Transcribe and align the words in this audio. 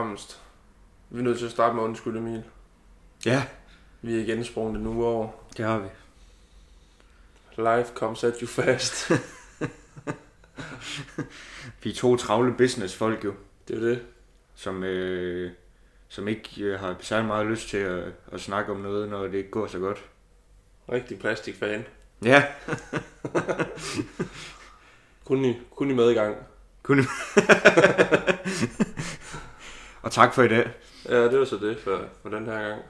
fremmest, 0.00 0.40
vi 1.10 1.18
er 1.18 1.22
nødt 1.22 1.38
til 1.38 1.46
at 1.46 1.52
starte 1.52 1.74
med 1.74 1.82
undskyld, 1.82 2.16
Emil. 2.16 2.42
Ja, 3.26 3.42
Vi 4.02 4.16
er 4.16 4.20
igen 4.20 4.44
sprunget 4.44 4.82
nu 4.82 5.04
over. 5.04 5.28
det 5.56 5.64
har 5.64 5.78
vi. 5.78 5.88
Life 7.56 7.92
comes 7.94 8.24
at 8.24 8.34
you 8.40 8.46
fast. 8.48 9.10
Vi 11.82 11.90
er 11.90 11.94
to 11.94 12.16
travle 12.16 12.54
businessfolk 12.54 13.24
jo, 13.24 13.34
det 13.68 13.76
er 13.76 13.80
det. 13.80 14.02
som, 14.54 14.84
øh, 14.84 15.52
som 16.08 16.28
ikke 16.28 16.62
øh, 16.64 16.80
har 16.80 16.96
særlig 17.00 17.26
meget 17.26 17.46
lyst 17.46 17.68
til 17.68 17.76
at, 17.76 18.12
at 18.32 18.40
snakke 18.40 18.72
om 18.72 18.78
noget, 18.80 19.08
når 19.08 19.22
det 19.22 19.34
ikke 19.34 19.50
går 19.50 19.66
så 19.66 19.78
godt. 19.78 20.04
Rigtig 20.92 21.18
plastikfan. 21.18 21.84
Ja, 22.24 22.44
Kun 25.24 25.44
i, 25.44 25.58
kun 25.76 25.90
i 25.90 25.94
medgang. 25.94 26.36
kunne 26.82 27.04
Og 30.02 30.12
tak 30.12 30.34
for 30.34 30.42
i 30.42 30.48
dag. 30.48 30.70
Ja, 31.08 31.24
det 31.24 31.38
var 31.38 31.44
så 31.44 31.56
det 31.56 31.78
for, 31.78 32.00
for 32.22 32.28
den 32.28 32.46
her 32.46 32.68
gang. 32.68 32.82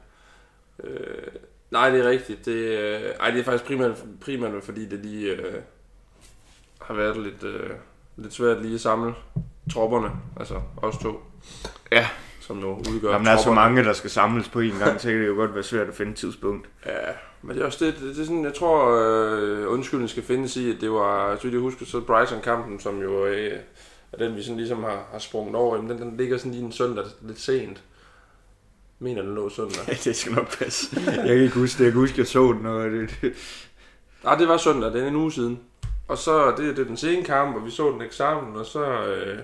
Øh, 0.84 1.26
nej, 1.70 1.90
det 1.90 2.00
er 2.00 2.08
rigtigt. 2.08 2.44
Det, 2.44 2.52
øh, 2.52 3.00
ej, 3.20 3.30
det 3.30 3.40
er 3.40 3.44
faktisk 3.44 3.64
primært, 3.64 4.04
primært 4.20 4.64
fordi 4.64 4.86
det 4.86 4.98
lige 4.98 5.32
øh, 5.32 5.54
har 6.82 6.94
været 6.94 7.16
lidt, 7.16 7.44
øh, 7.44 7.70
lidt 8.16 8.32
svært 8.32 8.62
lige 8.62 8.74
at 8.74 8.80
samle 8.80 9.14
tropperne. 9.72 10.10
Altså 10.36 10.60
os 10.76 10.98
to. 10.98 11.22
Ja. 11.92 12.08
Som 12.40 12.60
jo 12.60 12.76
udgør 12.76 13.12
Jamen, 13.12 13.26
der 13.26 13.32
er 13.32 13.36
så 13.36 13.52
mange, 13.52 13.84
der 13.84 13.92
skal 13.92 14.10
samles 14.10 14.48
på 14.48 14.60
en 14.60 14.78
gang, 14.78 15.00
så 15.00 15.08
kan 15.08 15.20
det 15.20 15.26
jo 15.26 15.34
godt 15.34 15.54
være 15.54 15.62
svært 15.62 15.88
at 15.88 15.94
finde 15.94 16.12
et 16.12 16.18
tidspunkt. 16.18 16.68
Ja, 16.86 17.12
men 17.42 17.56
det 17.56 17.62
er 17.62 17.66
også 17.66 17.84
det, 17.84 17.94
det, 17.94 18.16
det 18.16 18.22
er 18.22 18.26
sådan, 18.26 18.44
jeg 18.44 18.54
tror, 18.54 19.00
øh, 19.00 19.72
undskylden 19.72 20.08
skal 20.08 20.22
findes 20.22 20.56
i, 20.56 20.70
at 20.70 20.80
det 20.80 20.90
var, 20.90 21.36
så 21.36 21.42
vidt 21.42 21.54
jeg 21.54 21.60
husker, 21.60 21.86
så 21.86 22.00
Brighton-kampen, 22.00 22.80
som 22.80 23.00
jo 23.02 23.26
øh, 23.26 23.58
er 24.12 24.16
den, 24.18 24.36
vi 24.36 24.42
sådan 24.42 24.56
ligesom 24.56 24.82
har, 24.84 25.08
har 25.12 25.18
sprunget 25.18 25.54
over, 25.56 25.76
jamen, 25.76 25.90
den, 25.90 25.98
den 25.98 26.16
ligger 26.16 26.38
sådan 26.38 26.52
lige 26.52 26.64
en 26.64 26.72
søndag 26.72 27.04
lidt 27.22 27.40
sent. 27.40 27.82
Mener 28.98 29.22
den 29.22 29.34
lå 29.34 29.48
søndag? 29.48 29.78
Ja, 29.88 29.92
det 30.04 30.16
skal 30.16 30.32
nok 30.32 30.58
passe. 30.58 31.00
Jeg 31.06 31.14
kan 31.26 31.36
ikke 31.36 31.54
huske 31.54 31.78
det. 31.78 31.84
Jeg 31.84 31.92
kan 31.92 32.00
huske, 32.00 32.18
jeg 32.18 32.26
så 32.26 32.52
den, 32.52 32.66
og 32.66 32.90
det, 32.90 33.10
det, 33.22 33.32
Nej, 34.24 34.34
det 34.34 34.48
var 34.48 34.56
søndag, 34.56 34.92
det 34.92 35.02
er 35.02 35.08
en 35.08 35.16
uge 35.16 35.32
siden. 35.32 35.60
Og 36.08 36.18
så, 36.18 36.50
det, 36.50 36.76
det 36.76 36.78
er 36.78 36.86
den 36.86 36.96
sene 36.96 37.24
kamp, 37.24 37.56
og 37.56 37.66
vi 37.66 37.70
så 37.70 37.90
den 37.90 38.02
ikke 38.02 38.14
sammen, 38.14 38.56
og 38.56 38.66
så, 38.66 39.04
øh, 39.04 39.38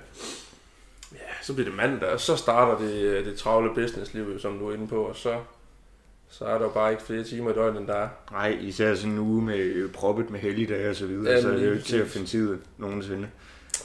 ja, 1.13 1.19
så 1.43 1.55
bliver 1.55 1.69
det 1.69 1.77
mandag, 1.77 2.09
og 2.09 2.21
så 2.21 2.37
starter 2.37 2.87
det, 2.87 2.95
øh, 3.03 3.25
det 3.25 3.39
travle 3.39 3.75
businessliv, 3.75 4.39
som 4.41 4.59
du 4.59 4.69
er 4.69 4.75
inde 4.75 4.87
på, 4.87 5.03
og 5.03 5.17
så, 5.17 5.39
så 6.29 6.45
er 6.45 6.59
der 6.59 6.65
jo 6.65 6.71
bare 6.71 6.91
ikke 6.91 7.03
flere 7.03 7.25
timer 7.25 7.51
i 7.51 7.55
døgnet, 7.55 7.81
end 7.81 7.87
der 7.89 7.95
er. 7.95 8.09
Nej, 8.31 8.59
især 8.61 8.95
sådan 8.95 9.13
en 9.13 9.19
uge 9.19 9.43
med 9.43 9.89
proppet 9.89 10.31
med 10.31 10.41
helligdage 10.41 10.91
og 10.91 10.97
så 10.97 11.07
videre, 11.07 11.35
Ja, 11.35 11.43
så 11.43 11.49
er 11.49 11.57
det 11.57 11.67
jo 11.67 11.73
ikke 11.73 11.85
til 11.85 11.97
at 11.97 12.07
finde 12.09 12.27
tid 12.27 12.59
nogensinde. 12.79 13.29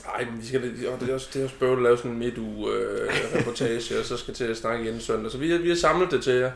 Nej, 0.06 0.24
men 0.24 0.40
vi 0.40 0.46
skal, 0.46 0.88
og 0.88 1.00
det 1.00 1.10
er 1.10 1.14
også, 1.14 1.28
det 1.34 1.40
er 1.40 1.44
også 1.44 1.58
bøvlet 1.58 1.76
at 1.76 1.82
lave 1.82 1.96
sådan 1.96 2.10
en 2.10 2.18
midtuge 2.18 2.72
øh, 2.72 3.48
og 3.98 4.04
så 4.04 4.16
skal 4.16 4.34
til 4.34 4.44
at 4.44 4.56
snakke 4.56 4.84
igen 4.84 5.00
søndag. 5.00 5.32
Så 5.32 5.38
vi 5.38 5.50
har, 5.50 5.58
vi 5.58 5.68
har 5.68 5.76
samlet 5.76 6.10
det 6.10 6.22
til 6.22 6.32
jer. 6.32 6.52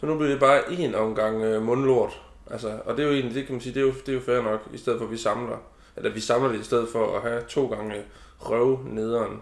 Så 0.00 0.06
nu 0.06 0.16
bliver 0.16 0.30
det 0.30 0.40
bare 0.40 0.72
en 0.72 0.94
omgang 0.94 1.42
øh, 1.42 1.62
mundlort. 1.62 2.20
Altså, 2.50 2.78
og 2.84 2.96
det 2.96 3.02
er 3.02 3.08
jo 3.08 3.14
egentlig, 3.14 3.34
det 3.34 3.46
kan 3.46 3.52
man 3.52 3.60
sige, 3.60 3.74
det 3.74 3.80
er 3.80 3.84
jo, 3.84 3.92
det 3.92 4.08
er 4.08 4.12
jo 4.12 4.20
fair 4.20 4.42
nok, 4.42 4.60
i 4.74 4.78
stedet 4.78 4.98
for 4.98 5.06
at 5.06 5.12
vi 5.12 5.16
samler. 5.16 5.56
Eller 5.96 6.10
vi 6.10 6.20
samler 6.20 6.52
det 6.52 6.60
i 6.60 6.64
stedet 6.64 6.88
for 6.92 7.16
at 7.16 7.22
have 7.22 7.42
to 7.48 7.66
gange 7.66 8.02
røv 8.38 8.84
nederen 8.84 9.40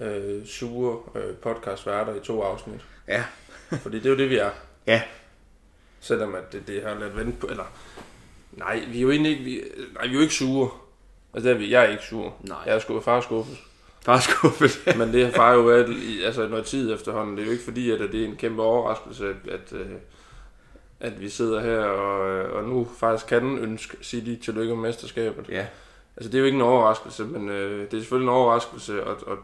øh, 0.00 0.46
sure 0.46 0.98
øh, 1.14 1.34
podcastværter 1.34 2.14
i 2.14 2.20
to 2.20 2.42
afsnit. 2.42 2.80
Ja. 3.08 3.24
Fordi 3.82 3.96
det 3.96 4.06
er 4.06 4.10
jo 4.10 4.16
det, 4.16 4.30
vi 4.30 4.36
er. 4.36 4.50
Ja. 4.86 5.02
Selvom 6.00 6.34
at 6.34 6.52
det, 6.52 6.66
det 6.66 6.82
har 6.82 7.00
lidt 7.00 7.16
vent 7.16 7.40
på, 7.40 7.46
eller... 7.46 7.64
Nej, 8.52 8.84
vi 8.92 8.98
er 8.98 9.02
jo 9.02 9.10
egentlig 9.10 9.32
ikke, 9.32 9.44
vi, 9.44 9.62
nej, 9.94 10.06
vi 10.06 10.10
er 10.10 10.14
jo 10.14 10.20
ikke 10.20 10.34
sure. 10.34 10.70
Altså, 11.34 11.50
er 11.50 11.54
vi, 11.54 11.70
jeg 11.70 11.84
er 11.84 11.88
ikke 11.88 12.04
sur. 12.04 12.34
Nej. 12.40 12.58
Jeg 12.66 12.74
er 12.74 12.78
sgu 12.78 13.00
far 13.00 13.20
skuffet. 13.20 13.58
Bare 14.06 14.20
skuffet. 14.20 14.70
Men 14.98 15.12
det 15.12 15.24
har 15.24 15.32
bare 15.32 15.52
jo 15.52 15.60
været 15.60 15.88
i, 15.88 16.22
altså 16.22 16.48
noget 16.48 16.64
tid 16.64 16.94
efterhånden. 16.94 17.36
Det 17.36 17.42
er 17.42 17.46
jo 17.46 17.52
ikke 17.52 17.64
fordi, 17.64 17.90
at 17.90 18.00
det 18.00 18.20
er 18.20 18.24
en 18.24 18.36
kæmpe 18.36 18.62
overraskelse, 18.62 19.28
at, 19.28 19.52
at, 19.52 19.72
øh, 19.72 19.90
at 21.00 21.20
vi 21.20 21.28
sidder 21.28 21.60
her 21.60 21.78
og, 21.78 22.30
øh, 22.30 22.56
og 22.56 22.64
nu 22.64 22.88
faktisk 22.98 23.26
kan 23.26 23.58
ønske 23.58 23.96
City 24.02 24.44
tillykke 24.44 24.74
med 24.74 24.82
mesterskabet. 24.82 25.48
Ja. 25.48 25.66
Altså 26.16 26.30
det 26.30 26.34
er 26.34 26.38
jo 26.38 26.44
ikke 26.44 26.56
en 26.56 26.62
overraskelse, 26.62 27.24
men 27.24 27.48
øh, 27.48 27.80
det 27.80 27.94
er 27.94 28.00
selvfølgelig 28.00 28.26
en 28.26 28.34
overraskelse, 28.34 29.04
og, 29.04 29.16
og 29.26 29.38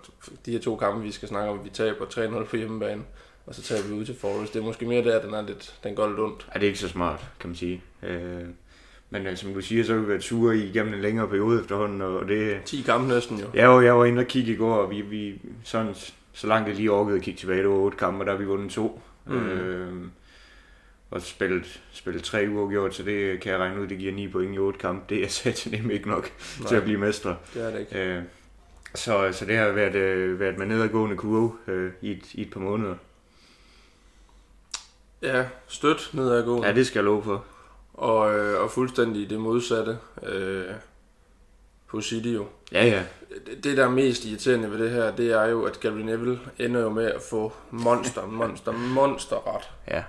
de 0.46 0.52
her 0.52 0.58
to 0.60 0.76
kampe, 0.76 1.02
vi 1.02 1.12
skal 1.12 1.28
snakke 1.28 1.50
om, 1.50 1.64
vi 1.64 1.70
taber 1.70 2.04
3-0 2.04 2.44
på 2.44 2.56
hjemmebane, 2.56 3.02
og 3.46 3.54
så 3.54 3.62
tager 3.62 3.82
vi 3.82 3.92
ud 3.92 4.04
til 4.04 4.18
Forest. 4.18 4.54
Det 4.54 4.60
er 4.60 4.64
måske 4.64 4.86
mere 4.86 5.04
der, 5.04 5.22
den 5.22 5.34
er 5.34 5.42
lidt, 5.42 5.74
den 5.84 5.94
går 5.94 6.08
lidt 6.08 6.20
ondt. 6.20 6.46
Ja, 6.54 6.58
det 6.58 6.62
er 6.62 6.68
ikke 6.68 6.78
så 6.78 6.88
smart, 6.88 7.24
kan 7.40 7.48
man 7.50 7.56
sige. 7.56 7.82
Øh, 8.02 8.44
men 9.10 9.26
øh, 9.26 9.36
som 9.36 9.54
du 9.54 9.60
siger, 9.60 9.84
så 9.84 9.92
har 9.92 10.00
vi 10.00 10.08
været 10.08 10.22
sure 10.22 10.56
i 10.56 10.68
igennem 10.68 10.94
en 10.94 11.00
længere 11.00 11.28
periode 11.28 11.60
efterhånden, 11.60 12.02
og 12.02 12.28
det... 12.28 12.62
10 12.64 12.82
kampe 12.86 13.08
næsten 13.08 13.38
jo. 13.38 13.46
Jeg 13.54 13.70
var, 13.70 13.80
jeg 13.80 13.98
var 13.98 14.04
inde 14.04 14.20
og 14.20 14.26
kigge 14.26 14.52
i 14.52 14.56
går, 14.56 14.74
og 14.74 14.90
vi, 14.90 15.00
vi 15.00 15.40
sådan, 15.64 15.94
så 16.32 16.46
langt 16.46 16.68
jeg 16.68 16.76
lige 16.76 16.90
orkede 16.90 17.16
at 17.16 17.22
kigge 17.22 17.40
tilbage, 17.40 17.58
det 17.62 17.68
var 17.68 17.74
otte 17.74 17.98
kampe, 17.98 18.22
og 18.22 18.26
der 18.26 18.32
har 18.32 18.38
vi 18.38 18.44
vundet 18.44 18.70
to. 18.70 19.00
Mm. 19.26 19.48
Øh, 19.48 19.92
og 21.10 21.22
spillet, 21.22 21.82
spillet 21.92 22.22
tre 22.22 22.46
uger 22.50 22.70
gjort, 22.70 22.94
så 22.94 23.02
det 23.02 23.40
kan 23.40 23.52
jeg 23.52 23.60
regne 23.60 23.80
ud, 23.80 23.86
det 23.86 23.98
giver 23.98 24.12
9 24.12 24.28
point 24.28 24.54
i 24.54 24.58
otte 24.58 24.78
kampe. 24.78 25.14
Det 25.14 25.24
er 25.24 25.28
sat 25.42 25.68
nemlig 25.70 25.94
ikke 25.94 26.08
nok 26.08 26.30
Nej. 26.60 26.68
til 26.68 26.76
at 26.76 26.82
blive 26.82 26.98
mestre. 26.98 27.36
det 27.54 27.66
er 27.66 27.70
det 27.70 27.80
ikke. 27.80 28.16
Øh, 28.16 28.22
så, 28.94 29.28
så 29.32 29.44
det 29.44 29.56
har 29.56 29.72
været, 29.72 29.94
øh, 29.94 30.40
været 30.40 30.58
med 30.58 30.66
nedadgående 30.66 31.16
kurve 31.16 31.52
øh, 31.66 31.92
i, 32.00 32.10
et, 32.10 32.34
i 32.34 32.42
et 32.42 32.50
par 32.50 32.60
måneder. 32.60 32.94
Ja, 35.22 35.44
støt 35.66 36.10
nedadgående. 36.12 36.68
Ja, 36.68 36.74
det 36.74 36.86
skal 36.86 36.98
jeg 36.98 37.04
love 37.04 37.22
for. 37.22 37.44
Og, 37.94 38.34
øh, 38.34 38.62
og 38.62 38.70
fuldstændig 38.70 39.30
det 39.30 39.40
modsatte 39.40 39.98
øh, 40.22 40.74
på 41.86 42.00
City 42.00 42.28
jo. 42.28 42.46
Ja, 42.72 42.84
ja. 42.86 43.02
Det, 43.46 43.64
det, 43.64 43.76
der 43.76 43.84
er 43.84 43.90
mest 43.90 44.24
irriterende 44.24 44.70
ved 44.70 44.78
det 44.78 44.90
her, 44.90 45.16
det 45.16 45.32
er 45.32 45.44
jo, 45.44 45.64
at 45.64 45.80
Gary 45.80 46.00
Neville 46.00 46.40
ender 46.58 46.80
jo 46.80 46.90
med 46.90 47.04
at 47.04 47.22
få 47.22 47.52
monster, 47.70 48.26
monster, 48.40 48.72
monster 48.72 49.56
ret. 49.56 49.70
Ja. 49.88 50.04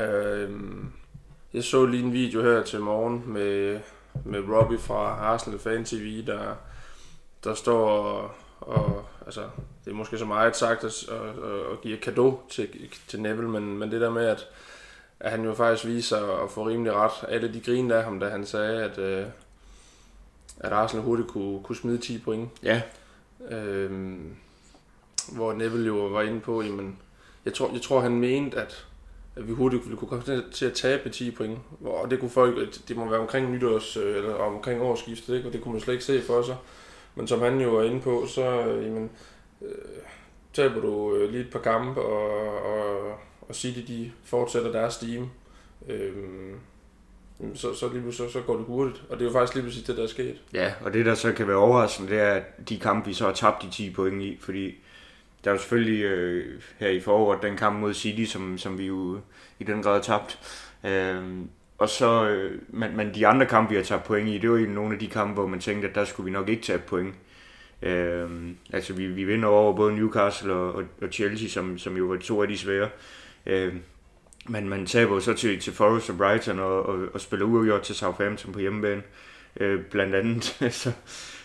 Øh, 0.00 0.50
jeg 1.54 1.64
så 1.64 1.86
lige 1.86 2.02
en 2.02 2.12
video 2.12 2.42
her 2.42 2.62
til 2.62 2.80
morgen 2.80 3.22
med, 3.26 3.80
med 4.24 4.40
Robbie 4.48 4.78
fra 4.78 4.94
Arsenal 5.04 5.58
Fan 5.58 5.84
TV, 5.84 6.26
der, 6.26 6.54
der 7.44 7.54
står 7.54 7.88
og, 7.88 8.30
og 8.60 9.04
altså, 9.24 9.42
det 9.84 9.90
er 9.90 9.94
måske 9.94 10.18
så 10.18 10.24
meget 10.24 10.56
sagt 10.56 10.84
at, 10.84 11.08
at, 11.08 11.20
at, 11.20 11.72
at 11.72 11.80
give 11.82 11.94
et 11.94 12.00
kado 12.00 12.40
til, 12.50 12.68
til 13.08 13.20
Neville, 13.20 13.50
men, 13.50 13.78
men 13.78 13.90
det 13.90 14.00
der 14.00 14.10
med, 14.10 14.26
at, 14.26 14.46
at 15.20 15.30
han 15.30 15.44
jo 15.44 15.54
faktisk 15.54 15.86
viser 15.86 16.44
at 16.44 16.50
få 16.50 16.68
rimelig 16.68 16.92
ret. 16.92 17.10
Alle 17.28 17.54
de 17.54 17.60
grinede 17.60 17.94
af 17.98 18.04
ham, 18.04 18.20
da 18.20 18.28
han 18.28 18.46
sagde, 18.46 18.82
at, 18.84 18.98
øh, 18.98 19.26
at 20.60 20.72
Arsenal 20.72 21.04
hurtigt 21.04 21.28
kunne, 21.28 21.62
kunne 21.62 21.76
smide 21.76 21.98
10 21.98 22.18
point. 22.18 22.48
Ja, 22.62 22.82
Øhm, 23.50 24.34
hvor 25.32 25.52
Neville 25.52 25.86
jo 25.86 25.94
var 26.06 26.22
inde 26.22 26.40
på, 26.40 26.62
jamen, 26.62 26.98
jeg 27.44 27.54
tror, 27.54 27.70
jeg 27.72 27.82
tror 27.82 28.00
han 28.00 28.12
mente, 28.20 28.56
at, 28.60 28.86
at 29.36 29.48
vi 29.48 29.52
hurtigt 29.52 29.84
ville 29.84 29.96
kunne 29.96 30.08
komme 30.08 30.42
til- 30.52 30.66
at 30.66 30.72
tabe 30.72 31.10
10 31.10 31.30
point. 31.30 31.58
Og 31.84 32.10
det 32.10 32.20
kunne 32.20 32.30
folk, 32.30 32.88
det 32.88 32.96
må 32.96 33.08
være 33.10 33.20
omkring 33.20 33.50
nytårs, 33.52 33.96
øh, 33.96 34.16
eller 34.16 34.34
omkring 34.34 34.82
årsskiftet, 34.82 35.34
ikke? 35.36 35.48
og 35.48 35.52
det 35.52 35.62
kunne 35.62 35.72
man 35.72 35.80
slet 35.80 35.94
ikke 35.94 36.04
se 36.04 36.22
for 36.22 36.42
sig. 36.42 36.56
Men 37.14 37.28
som 37.28 37.40
han 37.40 37.60
jo 37.60 37.70
var 37.70 37.82
inde 37.82 38.00
på, 38.00 38.26
så 38.26 38.42
øh, 38.66 38.84
jamen, 38.84 39.10
øh, 39.62 39.68
taber 40.52 40.80
du 40.80 41.14
øh, 41.16 41.30
lige 41.30 41.44
et 41.44 41.50
par 41.52 41.58
kampe, 41.58 42.00
og, 42.00 42.58
og, 42.64 43.18
og 43.48 43.54
City 43.54 43.92
de 43.92 44.12
fortsætter 44.24 44.72
deres 44.72 44.94
steam. 44.94 45.30
Øhm, 45.88 46.54
så, 47.54 47.74
så, 47.74 47.92
lige, 47.92 48.12
så, 48.12 48.30
så 48.32 48.40
går 48.40 48.56
det 48.56 48.64
hurtigt. 48.66 49.02
Og 49.10 49.18
det 49.18 49.24
er 49.24 49.28
jo 49.28 49.32
faktisk 49.32 49.54
lige 49.54 49.64
præcis 49.64 49.82
det, 49.82 49.96
der 49.96 50.02
er 50.02 50.06
sket. 50.06 50.36
Ja, 50.52 50.72
og 50.80 50.92
det 50.92 51.06
der 51.06 51.14
så 51.14 51.32
kan 51.32 51.48
være 51.48 51.56
overraskende, 51.56 52.10
det 52.10 52.20
er, 52.20 52.30
at 52.30 52.68
de 52.68 52.78
kampe, 52.78 53.08
vi 53.08 53.14
så 53.14 53.24
har 53.24 53.32
tabt 53.32 53.62
de 53.62 53.70
10 53.70 53.90
point 53.90 54.22
i, 54.22 54.38
fordi 54.40 54.74
der 55.44 55.50
er 55.50 55.54
jo 55.54 55.58
selvfølgelig 55.58 56.04
øh, 56.04 56.62
her 56.78 56.88
i 56.88 57.00
foråret 57.00 57.42
den 57.42 57.56
kamp 57.56 57.80
mod 57.80 57.94
City, 57.94 58.32
som, 58.32 58.58
som 58.58 58.78
vi 58.78 58.86
jo 58.86 59.20
i 59.58 59.64
den 59.64 59.82
grad 59.82 59.94
har 59.94 60.02
tabt. 60.02 60.38
Øh, 60.84 61.22
og 61.78 61.88
så, 61.88 62.28
øh, 62.28 62.60
men, 62.68 62.96
men 62.96 63.14
de 63.14 63.26
andre 63.26 63.46
kampe, 63.46 63.70
vi 63.70 63.76
har 63.76 63.82
tabt 63.82 64.04
point 64.04 64.28
i, 64.28 64.38
det 64.38 64.50
var 64.50 64.56
jo 64.56 64.66
nogle 64.66 64.94
af 64.94 64.98
de 64.98 65.08
kampe, 65.08 65.34
hvor 65.34 65.46
man 65.46 65.60
tænkte, 65.60 65.88
at 65.88 65.94
der 65.94 66.04
skulle 66.04 66.24
vi 66.24 66.30
nok 66.30 66.48
ikke 66.48 66.62
tabe 66.62 66.82
point. 66.86 67.14
Øh, 67.82 68.30
altså 68.72 68.92
vi, 68.92 69.06
vi 69.06 69.24
vinder 69.24 69.48
over 69.48 69.76
både 69.76 69.94
Newcastle 69.96 70.52
og, 70.52 70.74
og, 70.74 70.84
og 71.02 71.08
Chelsea, 71.12 71.48
som, 71.48 71.78
som 71.78 71.96
jo 71.96 72.04
var 72.04 72.16
to 72.16 72.42
af 72.42 72.48
de 72.48 72.58
svære. 72.58 72.84
Øh, 72.84 72.90
men 74.48 74.68
man 74.68 74.86
taber 74.86 75.14
jo 75.14 75.20
så 75.20 75.34
til, 75.34 75.60
til 75.60 75.72
Forest 75.72 76.10
og 76.10 76.16
Brighton 76.16 76.58
og, 76.58 76.86
og, 76.86 77.08
og 77.14 77.20
spiller 77.20 77.46
uafgjort 77.46 77.82
til 77.82 77.94
Southampton 77.94 78.52
på 78.52 78.58
hjemmebane. 78.58 79.02
Øh, 79.60 79.84
blandt 79.84 80.14
andet. 80.14 80.44
så, 80.80 80.92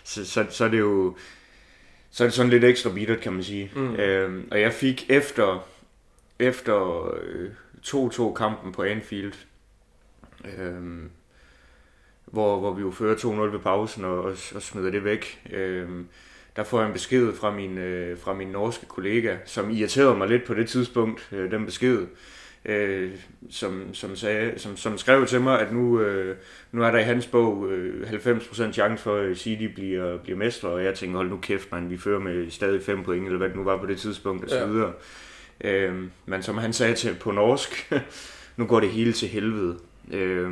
så, 0.03 0.25
så, 0.25 0.45
så 0.49 0.65
er 0.65 0.69
det 0.69 0.79
jo 0.79 1.15
så 2.11 2.23
er 2.23 2.27
det 2.27 2.33
sådan 2.33 2.49
lidt 2.49 2.63
ekstra 2.63 2.89
bittert, 2.89 3.21
kan 3.21 3.33
man 3.33 3.43
sige. 3.43 3.71
Mm. 3.75 3.95
Øh, 3.95 4.43
og 4.51 4.61
jeg 4.61 4.73
fik 4.73 5.05
efter, 5.09 5.67
efter 6.39 7.09
øh, 7.23 7.51
2-2 7.85 8.33
kampen 8.33 8.71
på 8.71 8.83
Anfield, 8.83 9.33
øh, 10.45 11.03
hvor, 12.25 12.59
hvor 12.59 12.73
vi 12.73 12.81
jo 12.81 12.91
fører 12.91 13.15
2-0 13.15 13.27
ved 13.27 13.59
pausen 13.59 14.05
og, 14.05 14.23
og, 14.23 14.35
og 14.55 14.61
smider 14.61 14.91
det 14.91 15.03
væk. 15.03 15.41
Øh, 15.51 15.89
der 16.59 16.65
får 16.65 16.79
jeg 16.79 16.87
en 16.87 16.93
besked 16.93 17.33
fra 17.33 17.51
min, 17.55 17.77
øh, 17.77 18.17
fra 18.17 18.33
min 18.33 18.47
norske 18.47 18.85
kollega, 18.85 19.35
som 19.45 19.69
irriterede 19.69 20.17
mig 20.17 20.27
lidt 20.27 20.43
på 20.43 20.53
det 20.53 20.69
tidspunkt, 20.69 21.29
øh, 21.31 21.51
den 21.51 21.65
besked. 21.65 22.05
øh, 22.65 23.11
som, 23.49 23.93
som, 23.93 24.15
sagde, 24.15 24.59
som, 24.59 24.77
som 24.77 24.97
skrev 24.97 25.25
til 25.25 25.41
mig, 25.41 25.59
at 25.61 25.73
nu, 25.73 25.99
øh, 26.01 26.35
nu 26.71 26.83
er 26.83 26.91
der 26.91 26.99
i 26.99 27.03
hans 27.03 27.27
bog 27.27 27.67
øh, 27.71 28.09
90% 28.11 28.71
chance 28.71 29.03
for, 29.03 29.15
at 29.15 29.37
City 29.37 29.63
bliver, 29.75 30.17
bliver 30.17 30.37
mestre, 30.37 30.69
og 30.69 30.83
jeg 30.83 30.95
tænker, 30.95 31.17
hold 31.17 31.29
nu 31.29 31.37
kæft, 31.37 31.71
man, 31.71 31.89
vi 31.89 31.97
fører 31.97 32.19
med 32.19 32.49
stadig 32.51 32.81
5 32.83 33.03
point, 33.03 33.25
eller 33.25 33.37
hvad 33.37 33.49
det 33.49 33.55
nu 33.57 33.63
var 33.63 33.77
på 33.77 33.85
det 33.85 33.97
tidspunkt, 33.97 34.43
og 34.43 34.49
så 34.49 34.57
Ja. 34.57 34.65
videre. 34.65 34.93
Øh, 35.63 35.93
men 36.25 36.43
som 36.43 36.57
han 36.57 36.73
sagde 36.73 36.95
til 36.95 37.15
på 37.21 37.31
norsk, 37.31 37.91
nu 38.57 38.65
går 38.65 38.79
det 38.79 38.89
hele 38.89 39.11
til 39.13 39.27
helvede. 39.27 39.77
Øh, 40.13 40.51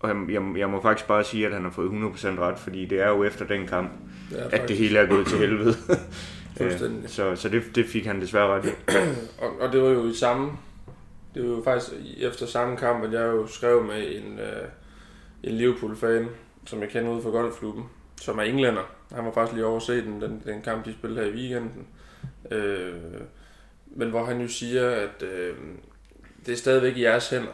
og 0.00 0.08
jeg, 0.08 0.16
jeg, 0.30 0.42
jeg 0.58 0.70
må 0.70 0.82
faktisk 0.82 1.08
bare 1.08 1.24
sige, 1.24 1.46
at 1.46 1.52
han 1.52 1.64
har 1.64 1.70
fået 1.70 1.90
100% 1.90 2.26
ret, 2.40 2.58
fordi 2.58 2.84
det 2.84 3.00
er 3.00 3.08
jo 3.08 3.24
efter 3.24 3.46
den 3.46 3.66
kamp, 3.66 3.90
Ja, 4.32 4.44
at 4.52 4.68
det 4.68 4.76
hele 4.76 4.98
er 4.98 5.06
gået 5.06 5.26
til 5.26 5.38
helvede. 5.38 5.74
Fuldstændig. 6.56 7.10
Så 7.16 7.36
så 7.36 7.48
det, 7.48 7.62
det 7.74 7.86
fik 7.86 8.06
han 8.06 8.20
desværre 8.20 8.46
ret 8.46 8.64
i. 8.64 8.68
Og, 9.42 9.60
og 9.60 9.72
det 9.72 9.82
var 9.82 9.88
jo 9.88 10.08
i 10.08 10.14
samme... 10.14 10.52
Det 11.34 11.42
var 11.42 11.48
jo 11.48 11.62
faktisk 11.64 11.96
efter 12.20 12.46
samme 12.46 12.76
kamp, 12.76 13.04
at 13.04 13.12
jeg 13.12 13.22
jo 13.22 13.46
skrev 13.46 13.84
med 13.84 14.16
en, 14.16 14.38
øh, 14.38 14.68
en 15.42 15.54
Liverpool-fan, 15.54 16.28
som 16.66 16.80
jeg 16.80 16.88
kender 16.88 17.10
ude 17.12 17.22
fra 17.22 17.30
golfklubben, 17.30 17.84
som 18.20 18.38
er 18.38 18.42
englænder. 18.42 18.82
Han 19.12 19.24
var 19.24 19.32
faktisk 19.32 19.54
lige 19.54 19.66
over 19.66 19.76
at 19.76 19.82
se 19.82 20.02
den, 20.02 20.20
den, 20.20 20.42
den 20.46 20.62
kamp, 20.62 20.84
de 20.84 20.92
spillede 20.92 21.24
her 21.24 21.32
i 21.32 21.34
weekenden. 21.34 21.86
Øh, 22.50 22.92
men 23.86 24.10
hvor 24.10 24.24
han 24.24 24.40
jo 24.40 24.48
siger, 24.48 24.90
at 24.90 25.22
øh, 25.22 25.54
det 26.46 26.52
er 26.52 26.56
stadigvæk 26.56 26.96
i 26.96 27.02
jeres 27.02 27.30
hænder. 27.30 27.52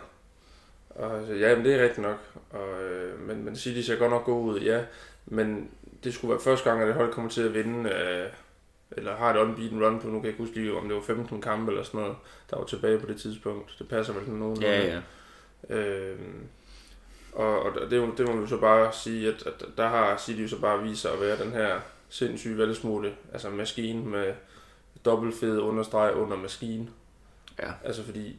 Og 0.99 1.39
ja, 1.39 1.57
men 1.57 1.65
det 1.65 1.75
er 1.75 1.83
rigtigt 1.83 2.07
nok. 2.07 2.19
Og, 2.51 2.83
øh, 2.83 3.21
men, 3.21 3.45
men 3.45 3.57
City 3.57 3.87
ser 3.87 3.97
godt 3.97 4.11
nok 4.11 4.25
god 4.25 4.45
ud, 4.45 4.61
ja. 4.61 4.85
Men 5.27 5.71
det 6.05 6.15
skulle 6.15 6.31
være 6.31 6.41
første 6.41 6.71
gang, 6.71 6.83
at 6.83 6.89
et 6.89 6.95
hold 6.95 7.13
kommer 7.13 7.31
til 7.31 7.43
at 7.43 7.55
vinde, 7.55 7.91
øh, 7.91 8.27
eller 8.93 9.17
har 9.17 9.35
et 9.35 9.41
unbeaten 9.41 9.85
run 9.85 10.01
på, 10.01 10.07
nu 10.07 10.13
kan 10.13 10.23
jeg 10.23 10.29
ikke 10.29 10.43
huske 10.43 10.57
lige, 10.57 10.77
om 10.77 10.89
det 10.89 10.97
var 10.97 11.03
15 11.03 11.41
kampe 11.41 11.73
eller 11.73 11.85
sådan 11.85 12.01
noget, 12.01 12.17
der 12.51 12.57
var 12.57 12.65
tilbage 12.65 12.99
på 12.99 13.07
det 13.07 13.21
tidspunkt. 13.21 13.77
Det 13.79 13.89
passer 13.89 14.13
vel 14.13 14.25
sådan 14.25 14.39
nogen. 14.39 14.63
Ja, 14.63 15.01
ja. 15.71 15.77
Øh, 15.77 16.19
og, 17.33 17.63
og 17.63 17.91
det, 17.91 18.19
det 18.19 18.29
må 18.29 18.41
vi 18.41 18.49
så 18.49 18.57
bare 18.57 18.93
sige, 18.93 19.29
at, 19.29 19.47
at 19.47 19.65
der 19.77 19.89
har 19.89 20.17
City 20.17 20.43
jo 20.43 20.49
så 20.49 20.61
bare 20.61 20.83
vist 20.83 21.03
sig 21.03 21.13
at 21.13 21.21
være 21.21 21.45
den 21.45 21.53
her 21.53 21.81
sindssyge 22.09 22.59
valgsmule, 22.59 23.15
altså 23.33 23.51
maskine 23.51 24.07
med 24.07 24.35
dobbeltfed 25.05 25.59
understreg 25.59 26.15
under 26.15 26.37
maskine. 26.37 26.89
Ja. 27.59 27.71
Altså 27.85 28.05
fordi, 28.05 28.37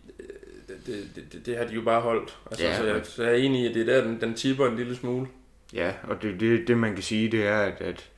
det, 0.68 1.10
det, 1.16 1.34
det, 1.34 1.46
det 1.46 1.58
har 1.58 1.66
de 1.66 1.74
jo 1.74 1.82
bare 1.82 2.02
holdt. 2.02 2.38
Altså, 2.52 2.66
Ja, 2.66 2.78
så, 2.78 2.86
jeg, 2.86 3.06
så 3.06 3.24
jeg 3.24 3.32
er 3.32 3.36
enig 3.36 3.62
i, 3.62 3.68
at 3.68 3.76
det 3.76 3.90
er 3.90 3.94
der, 3.94 4.04
den, 4.04 4.22
den 4.22 4.34
tipper 4.34 4.68
en 4.68 4.78
lille 4.78 4.96
smule. 4.96 5.28
Ja, 5.74 5.94
og 6.04 6.22
det, 6.22 6.40
det, 6.40 6.68
det 6.68 6.78
man 6.78 6.94
kan 6.94 7.04
sige, 7.04 7.32
det 7.32 7.48
er, 7.48 7.60
at, 7.60 7.82
at 7.82 8.10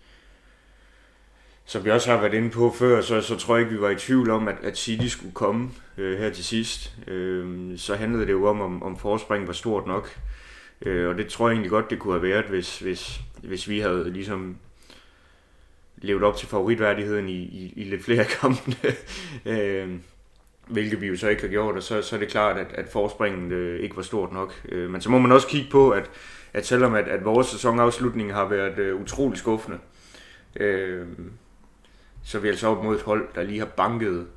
som 1.65 1.85
vi 1.85 1.91
også 1.91 2.11
har 2.11 2.21
været 2.21 2.33
inde 2.33 2.49
på 2.49 2.71
før, 2.71 3.01
så, 3.01 3.21
så 3.21 3.35
tror 3.35 3.55
jeg 3.55 3.65
ikke, 3.65 3.75
vi 3.75 3.81
var 3.81 3.89
i 3.89 3.95
tvivl 3.95 4.29
om, 4.29 4.47
at, 4.47 4.55
at 4.63 4.77
City 4.77 5.07
skulle 5.07 5.33
komme 5.33 5.69
øh, 5.97 6.19
her 6.19 6.29
til 6.29 6.43
sidst. 6.43 6.93
Øh, 7.07 7.77
så 7.77 7.95
handlede 7.95 8.25
det 8.25 8.31
jo 8.31 8.45
om, 8.45 8.61
om, 8.61 8.83
om 8.83 8.97
forspring 8.97 9.47
var 9.47 9.53
stort 9.53 9.87
nok. 9.87 10.19
Øh, 10.81 11.09
og 11.09 11.17
det 11.17 11.27
tror 11.27 11.47
jeg 11.47 11.53
egentlig 11.53 11.69
godt, 11.71 11.89
det 11.89 11.99
kunne 11.99 12.13
have 12.13 12.23
været, 12.23 12.45
hvis, 12.45 12.79
hvis, 12.79 13.19
hvis 13.43 13.69
vi 13.69 13.79
havde 13.79 14.13
ligesom 14.13 14.57
levet 15.97 16.23
op 16.23 16.37
til 16.37 16.47
favoritværdigheden 16.47 17.29
i, 17.29 17.37
i, 17.41 17.73
i 17.75 17.83
lidt 17.83 18.03
flere 18.03 18.25
kampe. 18.41 18.95
øh, 19.45 19.89
hvilket 20.69 21.01
vi 21.01 21.07
jo 21.07 21.17
så 21.17 21.29
ikke 21.29 21.41
har 21.41 21.49
gjort, 21.49 21.75
og 21.75 21.83
så, 21.83 22.01
så 22.01 22.15
er 22.15 22.19
det 22.19 22.29
klart, 22.29 22.57
at, 22.57 22.67
at 22.73 22.87
forspringet 22.87 23.51
øh, 23.51 23.79
ikke 23.79 23.95
var 23.95 24.01
stort 24.01 24.33
nok. 24.33 24.61
Øh, 24.69 24.89
men 24.89 25.01
så 25.01 25.09
må 25.09 25.19
man 25.19 25.31
også 25.31 25.47
kigge 25.47 25.69
på, 25.71 25.89
at, 25.89 26.09
at 26.53 26.65
selvom 26.65 26.93
at, 26.93 27.07
at 27.07 27.25
vores 27.25 27.47
sæsonafslutning 27.47 28.33
har 28.33 28.45
været 28.45 28.79
øh, 28.79 29.01
utrolig 29.01 29.37
skuffende, 29.37 29.77
øh, 30.55 31.07
så 32.23 32.37
er 32.37 32.41
vi 32.41 32.47
altså 32.47 32.67
op 32.67 32.83
mod 32.83 32.95
et 32.95 33.01
hold, 33.01 33.27
der 33.35 33.43
lige 33.43 33.59
har 33.59 33.65
banket 33.65 34.27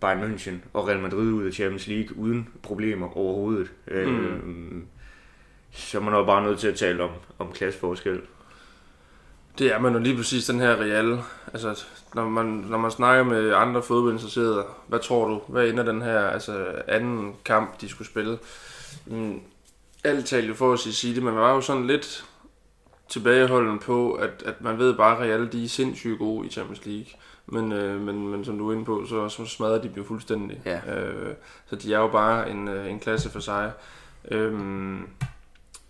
Bayern 0.00 0.34
München 0.34 0.54
og 0.72 0.88
Real 0.88 1.00
Madrid 1.00 1.32
ud 1.32 1.46
af 1.46 1.52
Champions 1.52 1.86
League 1.86 2.16
uden 2.16 2.48
problemer 2.62 3.16
overhovedet. 3.16 3.72
Øh, 3.88 4.08
Mm. 4.44 4.86
Så 5.72 5.98
er 5.98 6.02
man 6.02 6.14
jo 6.14 6.24
bare 6.24 6.44
nødt 6.44 6.58
til 6.58 6.68
at 6.68 6.74
tale 6.74 7.02
om, 7.02 7.10
om 7.38 7.52
klasseforskel. 7.52 8.20
Det 9.60 9.72
er 9.72 9.78
man 9.78 9.92
jo 9.92 9.98
lige 9.98 10.16
præcis 10.16 10.46
den 10.46 10.60
her 10.60 10.76
Real. 10.76 11.22
Altså, 11.52 11.84
når 12.14 12.28
man, 12.28 12.46
når 12.46 12.78
man 12.78 12.90
snakker 12.90 13.24
med 13.24 13.54
andre 13.54 13.82
fodboldinteresserede, 13.82 14.64
hvad 14.86 14.98
tror 14.98 15.28
du, 15.28 15.40
hvad 15.48 15.68
ender 15.68 15.82
den 15.82 16.02
her 16.02 16.20
altså, 16.20 16.66
anden 16.88 17.36
kamp, 17.44 17.80
de 17.80 17.88
skulle 17.88 18.08
spille? 18.08 18.38
Mm, 19.06 19.40
alt 20.04 20.26
talte 20.26 20.48
jo 20.48 20.54
for 20.54 20.72
at 20.72 20.78
sige 20.78 20.92
City, 20.92 21.18
men 21.18 21.34
man 21.34 21.42
var 21.42 21.54
jo 21.54 21.60
sådan 21.60 21.86
lidt 21.86 22.24
tilbageholden 23.08 23.78
på, 23.78 24.12
at, 24.12 24.42
at 24.46 24.60
man 24.60 24.78
ved 24.78 24.94
bare, 24.94 25.16
at 25.16 25.20
Real 25.20 25.52
de 25.52 25.64
er 25.64 25.68
sindssygt 25.68 26.18
gode 26.18 26.46
i 26.46 26.50
Champions 26.50 26.86
League. 26.86 27.06
Men, 27.46 27.72
øh, 27.72 28.00
men, 28.00 28.28
men 28.28 28.44
som 28.44 28.58
du 28.58 28.68
er 28.68 28.72
inde 28.72 28.84
på, 28.84 29.06
så, 29.08 29.28
så 29.28 29.46
smadrer 29.46 29.82
de 29.82 29.90
jo 29.96 30.04
fuldstændig. 30.04 30.60
Ja. 30.64 30.96
Øh, 30.96 31.34
så 31.66 31.76
de 31.76 31.94
er 31.94 31.98
jo 31.98 32.08
bare 32.08 32.50
en, 32.50 32.68
øh, 32.68 32.90
en 32.90 33.00
klasse 33.00 33.30
for 33.30 33.40
sig. 33.40 33.72
Øhm, 34.30 35.06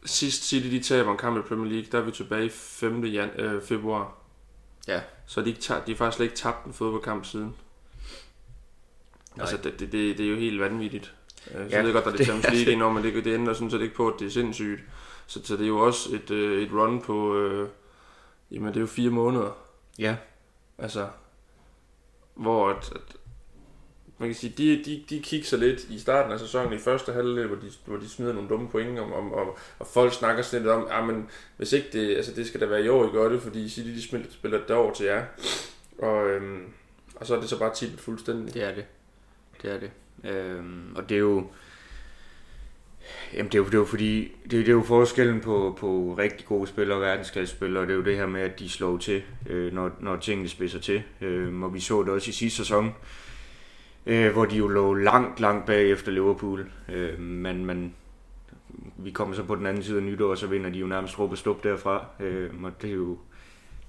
sidst 0.05 0.45
City 0.45 0.67
de 0.69 0.83
taber 0.83 1.13
en 1.13 1.19
kamp 1.19 1.39
i 1.39 1.49
Premier 1.49 1.73
League, 1.73 1.89
der 1.93 1.99
er 1.99 2.03
vi 2.03 2.11
tilbage 2.13 2.47
i 2.47 2.49
5. 2.49 3.05
Jan, 3.05 3.31
øh, 3.31 3.63
februar. 3.63 4.15
Ja. 4.89 5.01
Så 5.27 5.41
de, 5.41 5.49
ikke 5.49 5.61
tager, 5.61 5.85
de 5.85 5.93
har 5.93 5.97
faktisk 5.97 6.17
slet 6.17 6.27
ikke 6.27 6.37
tabt 6.37 6.67
en 6.67 6.73
fodboldkamp 6.73 7.25
siden. 7.25 7.57
Nej. 9.37 9.43
Altså, 9.43 9.57
det, 9.57 9.81
det, 9.81 9.93
det, 9.93 10.19
det 10.19 10.27
er 10.27 10.31
jo 10.31 10.37
helt 10.37 10.61
vanvittigt. 10.61 11.15
Øh, 11.51 11.53
Så 11.53 11.63
Ja, 11.71 11.77
jeg 11.77 11.85
ved 11.85 11.93
godt, 11.93 12.05
det 12.05 12.13
er 12.13 12.17
det 12.17 12.27
Champions 12.27 12.55
League 12.55 12.73
endnu, 12.73 12.91
men 12.91 13.05
det, 13.05 13.25
det 13.25 13.35
ændrer 13.35 13.55
sådan 13.55 13.71
set 13.71 13.81
ikke 13.81 13.95
på, 13.95 14.09
at 14.09 14.15
det 14.21 14.27
er 14.27 14.31
sindssygt. 14.31 14.81
Så, 15.27 15.41
så 15.45 15.57
det 15.57 15.63
er 15.63 15.69
jo 15.69 15.79
også 15.79 16.15
et, 16.15 16.31
øh, 16.31 16.63
et 16.63 16.73
run 16.73 17.03
på, 17.03 17.37
øh, 17.37 17.69
jamen 18.51 18.69
det 18.69 18.77
er 18.77 18.81
jo 18.81 18.87
fire 18.87 19.11
måneder. 19.11 19.53
Ja, 19.99 20.17
Altså, 20.79 21.09
hvor 22.35 22.71
at, 22.71 22.93
at 22.95 23.17
man 24.21 24.29
kan 24.29 24.35
sige, 24.37 24.55
de, 24.59 24.85
de, 24.85 25.03
de 25.11 25.23
kigger 25.23 25.57
lidt 25.57 25.85
i 25.91 25.99
starten 25.99 26.33
af 26.33 26.39
sæsonen 26.41 26.73
i 26.73 26.79
første 26.79 27.13
halvdel, 27.13 27.47
hvor 27.47 27.57
de, 27.57 27.71
hvor 27.85 27.97
de 27.97 28.09
smider 28.09 28.33
nogle 28.33 28.49
dumme 28.49 28.69
point, 28.69 28.99
om, 28.99 29.13
om, 29.13 29.33
om, 29.33 29.49
og 29.79 29.87
folk 29.87 30.13
snakker 30.13 30.43
sådan 30.43 30.63
lidt 30.63 30.73
om, 30.73 30.87
ah, 30.91 31.07
men 31.07 31.29
hvis 31.57 31.73
ikke 31.73 31.89
det, 31.93 32.17
altså 32.17 32.33
det 32.37 32.47
skal 32.47 32.61
da 32.61 32.67
være 32.67 32.85
i 32.85 32.89
år, 32.89 33.05
I 33.07 33.11
gør 33.13 33.29
det, 33.29 33.43
fordi 33.43 33.69
City 33.69 33.89
de 33.89 34.03
spiller, 34.03 34.27
spiller 34.31 34.59
det 34.59 34.71
over 34.77 34.95
til 34.95 35.07
jer. 35.07 35.25
Og, 35.99 36.29
øhm, 36.31 36.63
og 37.15 37.27
så 37.27 37.37
er 37.37 37.41
det 37.41 37.49
så 37.49 37.59
bare 37.59 37.75
tippet 37.75 38.01
fuldstændig. 38.01 38.55
det 38.55 38.65
er 38.65 38.75
det. 38.75 38.85
Det 39.63 39.71
er 39.73 39.79
det. 39.81 39.91
Øhm, 40.31 40.97
og 40.97 41.09
det 41.09 41.15
er 41.15 41.19
jo... 41.19 41.47
Jamen 43.35 43.47
det 43.53 43.55
er 43.55 43.59
jo, 43.59 43.65
det 43.65 43.75
er 43.75 43.79
jo 43.79 43.85
fordi, 43.85 44.33
det, 44.45 44.53
er- 44.53 44.59
det 44.65 44.69
er 44.69 44.73
jo 44.73 44.83
forskellen 44.83 45.41
på, 45.41 45.77
på 45.81 46.15
rigtig 46.19 46.47
gode 46.47 46.67
spillere 46.67 46.99
og 46.99 47.03
verdensklassespillere, 47.03 47.83
det 47.83 47.91
er 47.91 47.95
jo 47.95 48.03
det 48.05 48.17
her 48.17 48.27
med, 48.27 48.41
at 48.41 48.59
de 48.59 48.69
slår 48.69 48.99
til, 48.99 49.23
øh, 49.47 49.73
når, 49.73 49.91
når 50.01 50.17
tingene 50.17 50.49
spidser 50.49 50.81
til. 50.81 51.03
Øh, 51.21 51.63
og 51.63 51.75
vi 51.75 51.81
så 51.81 52.03
det 52.03 52.09
også 52.09 52.29
i 52.31 52.33
sidste 52.33 52.57
sæson, 52.57 52.95
øh, 54.07 54.33
hvor 54.33 54.45
de 54.45 54.57
jo 54.57 54.69
lå 54.69 54.95
langt, 54.95 55.41
langt 55.41 55.67
bag 55.67 55.91
efter 55.91 56.13
Liverpool. 56.13 56.71
Øh, 56.89 57.19
men, 57.19 57.67
men 57.67 57.95
vi 58.97 59.11
kommer 59.11 59.37
så 59.37 59.43
på 59.43 59.55
den 59.55 59.67
anden 59.67 59.83
side 59.83 59.97
af 59.97 60.03
nytår, 60.03 60.31
og 60.31 60.39
så 60.39 60.47
vinder 60.47 60.71
de 60.71 60.79
jo 60.79 60.87
nærmest 60.87 61.19
råb 61.19 61.31
og 61.31 61.39
stup 61.39 61.65
derfra. 61.65 62.07
Øh, 62.21 62.65
og 62.65 62.73
det 62.83 62.91
er 62.91 62.95
jo, 62.95 63.19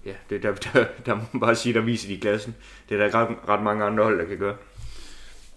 ja, 0.06 0.14
det, 0.30 0.44
der, 0.44 0.56
der, 0.74 0.86
der 1.06 1.16
må 1.16 1.22
man 1.34 1.40
bare 1.40 1.56
sige, 1.56 1.74
der 1.74 1.82
viser 1.82 2.08
de 2.08 2.20
klassen. 2.20 2.56
Det 2.90 2.96
er 2.96 3.00
der 3.00 3.06
ikke 3.06 3.18
ret, 3.18 3.38
ret 3.48 3.64
mange 3.64 3.86
andre 3.86 4.04
hold, 4.04 4.20
der 4.20 4.26
kan 4.26 4.38
gøre. 4.38 4.58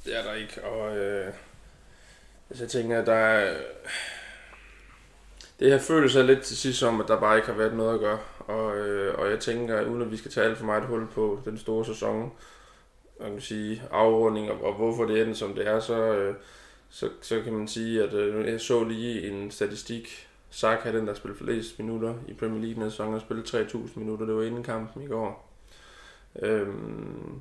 Det 0.05 0.19
er 0.19 0.23
der 0.23 0.35
ikke, 0.35 0.65
og 0.65 0.97
øh, 0.99 1.33
altså 2.51 2.65
jeg 2.65 2.71
tænker, 2.71 3.01
at 3.01 3.07
der 3.07 3.15
er... 3.15 3.57
Det 5.61 5.71
her 5.71 5.79
føles 5.79 6.13
sig 6.13 6.25
lidt 6.25 6.41
til 6.41 6.57
sidst 6.57 6.79
som, 6.79 7.01
at 7.01 7.09
der 7.09 7.21
bare 7.21 7.37
ikke 7.37 7.49
har 7.49 7.55
været 7.55 7.77
noget 7.77 7.95
at 7.95 8.01
gøre. 8.01 8.19
Og, 8.39 8.77
øh, 8.77 9.19
og 9.19 9.31
jeg 9.31 9.41
tænker, 9.41 9.85
uden 9.85 10.03
at 10.03 10.11
vi 10.11 10.17
skal 10.17 10.31
tage 10.31 10.47
alt 10.47 10.59
for 10.59 10.65
meget 10.65 10.85
hul 10.85 11.07
på 11.07 11.41
den 11.45 11.59
store 11.59 11.85
sæson, 11.85 12.33
man 13.21 13.33
kan 13.33 13.41
sige, 13.41 13.83
afrunding, 13.91 14.51
og, 14.51 14.65
og 14.65 14.75
hvorfor 14.75 15.05
det 15.05 15.23
ender 15.23 15.35
som 15.35 15.55
det 15.55 15.67
er, 15.67 15.81
så, 15.81 15.95
øh, 15.95 16.35
så, 16.91 17.09
så 17.21 17.41
kan 17.43 17.53
man 17.53 17.69
sige, 17.69 18.03
at 18.03 18.15
øh, 18.15 18.47
jeg 18.47 18.61
så 18.61 18.85
lige 18.85 19.31
en 19.31 19.51
statistik. 19.51 20.29
Saka, 20.51 20.93
den 20.93 21.07
der 21.07 21.15
spillede 21.15 21.39
flest 21.45 21.79
minutter 21.79 22.15
i 22.29 22.33
Premier 22.35 22.63
League 22.65 22.83
den 22.83 22.91
sæson, 22.91 23.13
har 23.13 23.21
spillet 23.21 23.55
3.000 23.55 23.79
minutter. 23.95 24.27
Det 24.27 24.37
var 24.37 24.43
inden 24.43 24.63
kampen 24.63 25.03
i 25.03 25.07
går. 25.07 25.51
Øhm, 26.43 27.41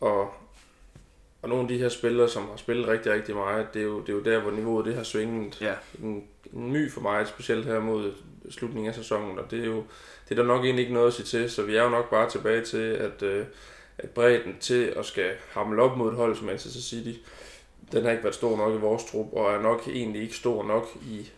og 0.00 0.30
og 1.42 1.48
nogle 1.48 1.62
af 1.62 1.68
de 1.68 1.78
her 1.78 1.88
spillere, 1.88 2.28
som 2.28 2.48
har 2.48 2.56
spillet 2.56 2.88
rigtig, 2.88 3.12
rigtig 3.12 3.34
meget, 3.34 3.74
det 3.74 3.80
er 3.82 3.86
jo, 3.86 4.00
det 4.00 4.08
er 4.08 4.12
jo 4.12 4.22
der, 4.22 4.40
hvor 4.40 4.50
niveauet 4.50 4.86
det 4.86 4.94
har 4.94 5.02
svinget 5.02 5.60
Ja. 5.60 5.74
en, 6.02 6.24
en 6.52 6.72
my 6.72 6.90
for 6.90 7.00
mig, 7.00 7.26
specielt 7.26 7.64
her 7.66 7.80
mod 7.80 8.12
slutningen 8.50 8.88
af 8.88 8.94
sæsonen, 8.94 9.38
og 9.38 9.50
det 9.50 9.60
er 9.60 9.66
jo 9.66 9.84
det 10.28 10.38
er 10.38 10.42
der 10.42 10.48
nok 10.48 10.64
egentlig 10.64 10.82
ikke 10.82 10.94
noget 10.94 11.06
at 11.06 11.12
sige 11.12 11.26
til, 11.26 11.50
så 11.50 11.62
vi 11.62 11.76
er 11.76 11.82
jo 11.82 11.88
nok 11.88 12.10
bare 12.10 12.30
tilbage 12.30 12.64
til, 12.64 12.78
at, 12.92 13.22
øh, 13.22 13.46
at 13.98 14.10
bredden 14.10 14.56
til 14.60 14.84
at 14.96 15.04
skal 15.04 15.30
hamle 15.50 15.82
op 15.82 15.96
mod 15.96 16.10
et 16.10 16.16
hold 16.16 16.36
som 16.36 16.46
Manchester 16.46 16.80
City, 16.80 17.18
den 17.92 18.04
har 18.04 18.10
ikke 18.10 18.24
været 18.24 18.34
stor 18.34 18.56
nok 18.56 18.74
i 18.74 18.80
vores 18.80 19.04
trup, 19.04 19.32
og 19.32 19.52
er 19.52 19.62
nok 19.62 19.88
egentlig 19.88 20.22
ikke 20.22 20.34
stor 20.34 20.66
nok 20.66 20.88
i 21.02 21.30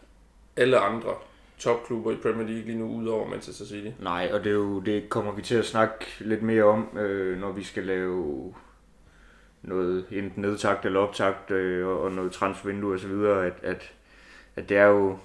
alle 0.56 0.78
andre 0.78 1.14
topklubber 1.58 2.12
i 2.12 2.16
Premier 2.16 2.46
League 2.46 2.64
lige 2.64 2.78
nu, 2.78 2.96
udover 2.96 3.28
Manchester 3.28 3.64
City. 3.64 3.90
Nej, 4.00 4.30
og 4.32 4.44
det, 4.44 4.50
er 4.50 4.54
jo, 4.54 4.80
det 4.80 5.08
kommer 5.08 5.32
vi 5.32 5.42
til 5.42 5.54
at 5.54 5.64
snakke 5.64 6.04
lidt 6.20 6.42
mere 6.42 6.64
om, 6.64 6.98
øh, 6.98 7.40
når 7.40 7.52
vi 7.52 7.62
skal 7.62 7.84
lave 7.84 8.54
noget 9.62 10.04
enten 10.10 10.42
nedtagt 10.42 10.86
eller 10.86 11.00
optagt 11.00 11.50
øh, 11.50 11.86
og, 11.86 12.00
og 12.00 12.12
noget 12.12 12.32
transfervindue 12.32 12.94
og 12.94 13.00
så 13.00 13.08
videre, 13.08 13.46
at, 13.46 13.54
at, 13.62 13.92
at 14.56 14.68
det 14.68 14.76
er 14.76 14.86
jo 14.86 15.18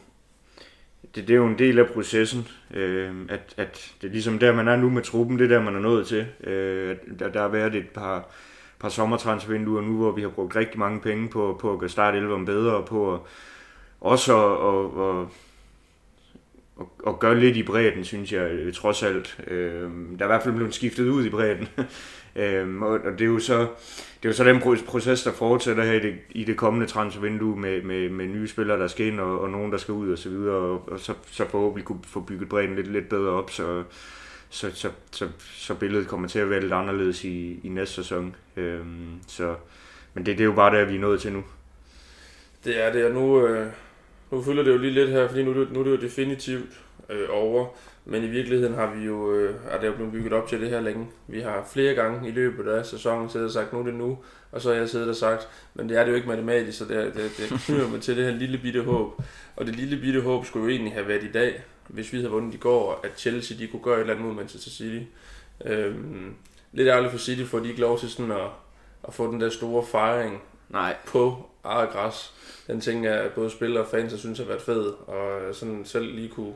det, 1.16 1.28
det 1.28 1.34
er 1.34 1.38
jo 1.38 1.48
en 1.48 1.60
del 1.60 1.80
af 1.80 1.88
processen, 1.88 2.48
øh, 2.74 3.16
at, 3.30 3.54
at 3.58 3.94
det 4.02 4.08
er 4.08 4.12
ligesom 4.12 4.40
der, 4.40 4.56
man 4.56 4.68
er 4.68 4.76
nu 4.76 4.90
med 4.90 5.02
truppen, 5.02 5.40
det 5.40 5.52
er 5.52 5.58
der, 5.58 5.64
man 5.64 5.76
er 5.76 5.80
nået 5.80 6.08
til. 6.08 6.26
Øh, 6.44 6.96
der, 7.20 7.30
der 7.30 7.42
har 7.42 7.48
været 7.48 7.76
et 7.76 7.90
par, 7.90 8.30
par 8.80 8.90
sommertransvinduer 8.90 9.82
nu, 9.82 9.98
hvor 9.98 10.12
vi 10.12 10.22
har 10.22 10.30
brugt 10.30 10.56
rigtig 10.56 10.80
mange 10.80 11.00
penge 11.00 11.30
på, 11.30 11.58
på 11.62 11.74
at 11.74 11.80
gøre 11.80 11.90
start 11.90 12.16
11 12.16 12.46
bedre, 12.46 12.76
og 12.76 12.86
på 12.86 13.14
at, 13.14 13.20
også 14.02 14.38
at, 14.38 14.52
at, 14.68 15.10
at, 15.10 15.28
at, 16.80 17.14
at 17.14 17.20
gøre 17.20 17.40
lidt 17.40 17.58
i 17.58 17.64
bredden, 17.64 18.04
synes 18.04 18.32
jeg, 18.32 18.74
trods 18.74 19.04
alt. 19.04 19.40
Øh, 19.48 19.82
der 20.20 20.20
er 20.20 20.24
i 20.24 20.28
hvert 20.28 20.44
fald 20.44 20.56
blevet 20.56 20.74
skiftet 20.74 21.10
ud 21.10 21.26
i 21.26 21.30
bredden. 21.30 21.68
Øhm, 22.40 22.84
og, 22.84 22.90
og 22.90 23.12
det 23.12 23.22
er 23.22 23.26
jo 23.26 23.40
så 23.40 23.68
det 24.24 24.26
er 24.26 24.30
jo 24.30 24.34
så 24.34 24.44
den 24.44 24.84
proces, 24.86 25.24
der 25.24 25.32
fortsætter 25.32 25.84
her 25.84 25.94
i 25.94 26.00
det, 26.00 26.16
i 26.30 26.44
det 26.44 26.58
kommende 26.58 26.88
transfervindue 26.88 27.60
med, 27.60 27.82
med, 27.82 28.10
med 28.10 28.28
nye 28.28 28.48
spillere, 28.48 28.80
der 28.80 28.88
skal 28.88 29.06
ind, 29.06 29.20
og, 29.20 29.42
og 29.42 29.50
nogen, 29.50 29.72
der 29.72 29.78
skal 29.78 29.94
ud 29.94 30.12
og 30.12 30.18
så 30.18 30.30
videre, 30.30 30.56
og, 30.56 30.90
og 30.92 31.00
så, 31.00 31.14
så 31.32 31.46
forhåbentlig 31.46 31.86
kunne 31.86 32.00
få 32.04 32.20
bygget 32.20 32.50
bredden 32.50 32.76
lidt, 32.76 32.92
lidt 32.92 33.10
bedre 33.10 33.32
op, 33.32 33.52
så, 33.52 33.84
så, 34.50 34.72
så, 34.74 34.90
så, 35.12 35.28
så 35.40 35.74
billedet 35.76 36.08
kommer 36.08 36.28
til 36.28 36.40
at 36.40 36.50
være 36.50 36.62
lidt 36.62 36.74
anderledes 36.74 37.24
i, 37.24 37.60
i 37.64 37.70
næste 37.70 37.96
sæson. 37.96 38.36
Øhm, 38.58 39.20
så, 39.28 39.56
men 40.14 40.26
det, 40.26 40.38
det 40.38 40.44
er 40.44 40.48
jo 40.48 40.54
bare 40.54 40.80
det, 40.80 40.90
vi 40.90 40.96
er 40.96 41.00
nået 41.00 41.22
til 41.22 41.34
nu. 41.34 41.44
Det 42.66 42.86
er 42.86 42.94
det, 42.94 43.06
og 43.06 43.12
nu, 43.12 43.48
øh, 43.48 43.68
nu 44.32 44.42
fylder 44.42 44.64
det 44.64 44.72
jo 44.72 44.78
lige 44.78 44.94
lidt 44.94 45.10
her, 45.10 45.28
fordi 45.28 45.44
nu, 45.44 45.54
nu 45.54 45.80
er 45.80 45.84
det 45.84 45.92
jo 45.92 46.02
definitivt 46.02 46.82
øh, 47.10 47.28
over. 47.30 47.68
Men 48.10 48.24
i 48.24 48.28
virkeligheden 48.28 48.76
har 48.76 48.96
vi 48.96 49.06
jo, 49.06 49.34
øh, 49.34 49.56
er 49.70 49.80
det 49.80 49.88
jo 49.88 49.94
blevet 49.94 50.12
bygget 50.12 50.34
op 50.34 50.48
til 50.48 50.62
det 50.62 50.70
her 50.70 50.82
længe. 50.82 51.08
Vi 51.28 51.40
har 51.40 51.68
flere 51.74 51.94
gange 51.94 52.30
i 52.30 52.32
løbet 52.32 52.68
af 52.68 52.86
sæsonen 52.86 53.30
siddet 53.30 53.48
og 53.48 53.54
sagt, 53.54 53.74
nu 53.74 53.80
er 53.80 53.84
det 53.84 53.94
nu, 53.94 54.18
og 54.52 54.62
så 54.62 54.70
har 54.70 54.76
jeg 54.76 54.90
siddet 54.90 55.10
og 55.10 55.16
sagt, 55.16 55.48
men 55.74 55.90
det 55.90 55.98
er 55.98 56.04
det 56.04 56.12
jo 56.12 56.16
ikke 56.16 56.28
matematisk, 56.28 56.78
så 56.78 56.86
det, 56.86 57.14
det, 57.16 57.32
det 57.38 57.60
knyder 57.66 57.90
mig 57.90 58.02
til 58.02 58.18
det 58.18 58.26
her 58.26 58.32
lille 58.32 58.58
bitte 58.58 58.82
håb. 58.82 59.22
Og 59.56 59.66
det 59.66 59.76
lille 59.76 59.98
bitte 59.98 60.22
håb 60.22 60.46
skulle 60.46 60.64
jo 60.64 60.70
egentlig 60.70 60.94
have 60.94 61.08
været 61.08 61.24
i 61.24 61.32
dag, 61.32 61.64
hvis 61.88 62.14
vi 62.14 62.18
havde 62.18 62.32
vundet 62.32 62.54
i 62.54 62.58
går, 62.58 63.00
at 63.04 63.20
Chelsea 63.20 63.58
de 63.58 63.68
kunne 63.68 63.84
gøre 63.84 63.96
et 63.96 64.00
eller 64.00 64.14
andet 64.14 64.28
mod 64.28 64.36
Manchester 64.36 64.72
City. 64.72 65.06
Øhm, 65.66 66.34
lidt 66.72 66.88
ærgerligt 66.88 67.12
for 67.12 67.20
City, 67.20 67.44
for 67.44 67.60
de 67.60 67.70
ikke 67.70 67.82
lov 67.82 68.00
til 68.00 68.10
sådan 68.10 68.32
at, 68.32 68.48
at 69.08 69.14
få 69.14 69.32
den 69.32 69.42
der 69.42 69.50
store 69.50 69.86
fejring 69.86 70.42
Nej. 70.70 70.96
på 71.08 71.50
eget 71.64 71.90
græs. 71.90 72.34
Den 72.68 72.82
ting 72.82 73.08
er 73.08 73.30
både 73.30 73.50
spillere 73.50 73.84
og 73.84 73.90
fans, 73.90 74.20
synes 74.20 74.40
har 74.40 74.46
været 74.46 74.62
fed, 74.62 74.86
og 75.08 75.56
sådan 75.56 75.86
selv 75.86 76.16
lige 76.16 76.30
kunne, 76.30 76.54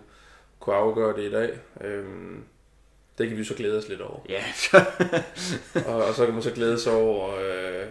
kunne 0.64 0.76
afgøre 0.76 1.18
det 1.18 1.24
i 1.24 1.32
dag. 1.32 1.60
Øhm, 1.82 2.44
det 3.18 3.28
kan 3.28 3.38
vi 3.38 3.44
så 3.44 3.54
glæde 3.54 3.78
os 3.78 3.90
lidt 3.90 4.02
over. 4.02 4.20
Ja. 4.30 4.44
og, 5.92 6.06
og 6.06 6.14
så 6.14 6.26
kan 6.26 6.34
man 6.34 6.44
så 6.44 6.52
glæde 6.52 6.80
sig 6.80 6.94
over, 6.94 7.36
øh, 7.36 7.88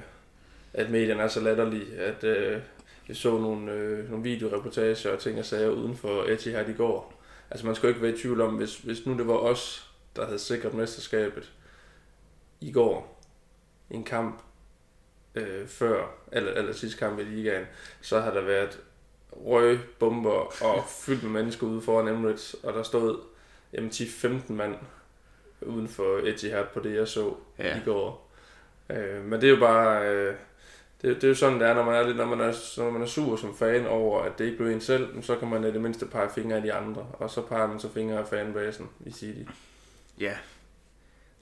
at 0.72 0.90
medierne 0.90 1.22
er 1.22 1.28
så 1.28 1.40
latterlige, 1.40 1.96
at 1.96 2.24
øh, 2.24 2.60
jeg 3.08 3.16
så 3.16 3.38
nogle, 3.38 3.72
øh, 3.72 4.10
nogle 4.10 4.22
videoreportager 4.22 5.12
og 5.12 5.18
ting 5.18 5.38
og 5.38 5.44
sager 5.44 5.68
uden 5.68 5.96
for 5.96 6.24
Etihad 6.24 6.68
i 6.68 6.72
går. 6.72 7.22
Altså 7.50 7.66
man 7.66 7.74
skal 7.74 7.86
jo 7.86 7.88
ikke 7.88 8.02
være 8.02 8.14
i 8.14 8.18
tvivl 8.18 8.40
om, 8.40 8.54
hvis, 8.54 8.78
hvis 8.78 9.06
nu 9.06 9.18
det 9.18 9.26
var 9.26 9.36
os, 9.36 9.90
der 10.16 10.24
havde 10.24 10.38
sikret 10.38 10.74
mesterskabet 10.74 11.52
i 12.60 12.72
går, 12.72 13.22
en 13.90 14.04
kamp 14.04 14.42
øh, 15.34 15.66
før, 15.66 16.06
eller, 16.32 16.52
eller 16.52 16.72
sidste 16.72 16.98
kamp 16.98 17.18
i 17.18 17.22
ligaen, 17.22 17.66
så 18.00 18.20
har 18.20 18.34
der 18.34 18.40
været 18.40 18.80
røg, 19.32 19.78
bomber 19.98 20.62
og 20.64 20.84
fyldt 20.88 21.22
med 21.22 21.30
mennesker 21.30 21.66
ude 21.66 21.82
foran 21.82 22.08
Emirates, 22.08 22.56
og 22.62 22.72
der 22.72 22.82
stod 22.82 23.18
jamen, 23.72 23.90
10-15 23.90 24.52
mand 24.52 24.74
uden 25.60 25.88
for 25.88 26.18
Etihad 26.24 26.64
på 26.74 26.80
det, 26.80 26.96
jeg 26.96 27.08
så 27.08 27.34
ja. 27.58 27.76
i 27.76 27.80
går. 27.84 28.30
Øh, 28.90 29.24
men 29.24 29.40
det 29.40 29.44
er 29.44 29.50
jo 29.50 29.60
bare... 29.60 30.08
Øh, 30.08 30.34
det, 31.02 31.16
det 31.16 31.24
er 31.24 31.28
jo 31.28 31.34
sådan, 31.34 31.60
det 31.60 31.68
er, 31.68 31.74
når 31.74 31.84
man 31.84 31.94
er, 31.94 32.06
lidt, 32.06 32.16
når 32.16 32.24
man 32.24 32.40
er, 32.40 32.52
når 32.76 32.90
man 32.90 33.02
er 33.02 33.06
sur 33.06 33.36
som 33.36 33.56
fan 33.56 33.86
over, 33.86 34.22
at 34.22 34.38
det 34.38 34.44
ikke 34.44 34.56
blev 34.56 34.68
en 34.68 34.80
selv, 34.80 35.22
så 35.22 35.36
kan 35.36 35.48
man 35.48 35.64
i 35.64 35.66
det 35.66 35.80
mindste 35.80 36.06
pege 36.06 36.28
fingre 36.34 36.56
af 36.56 36.62
de 36.62 36.72
andre, 36.72 37.06
og 37.12 37.30
så 37.30 37.40
peger 37.40 37.66
man 37.66 37.80
så 37.80 37.88
fingre 37.92 38.18
af 38.18 38.26
fanbasen 38.26 38.88
i 39.06 39.10
City. 39.10 39.50
Ja, 40.20 40.32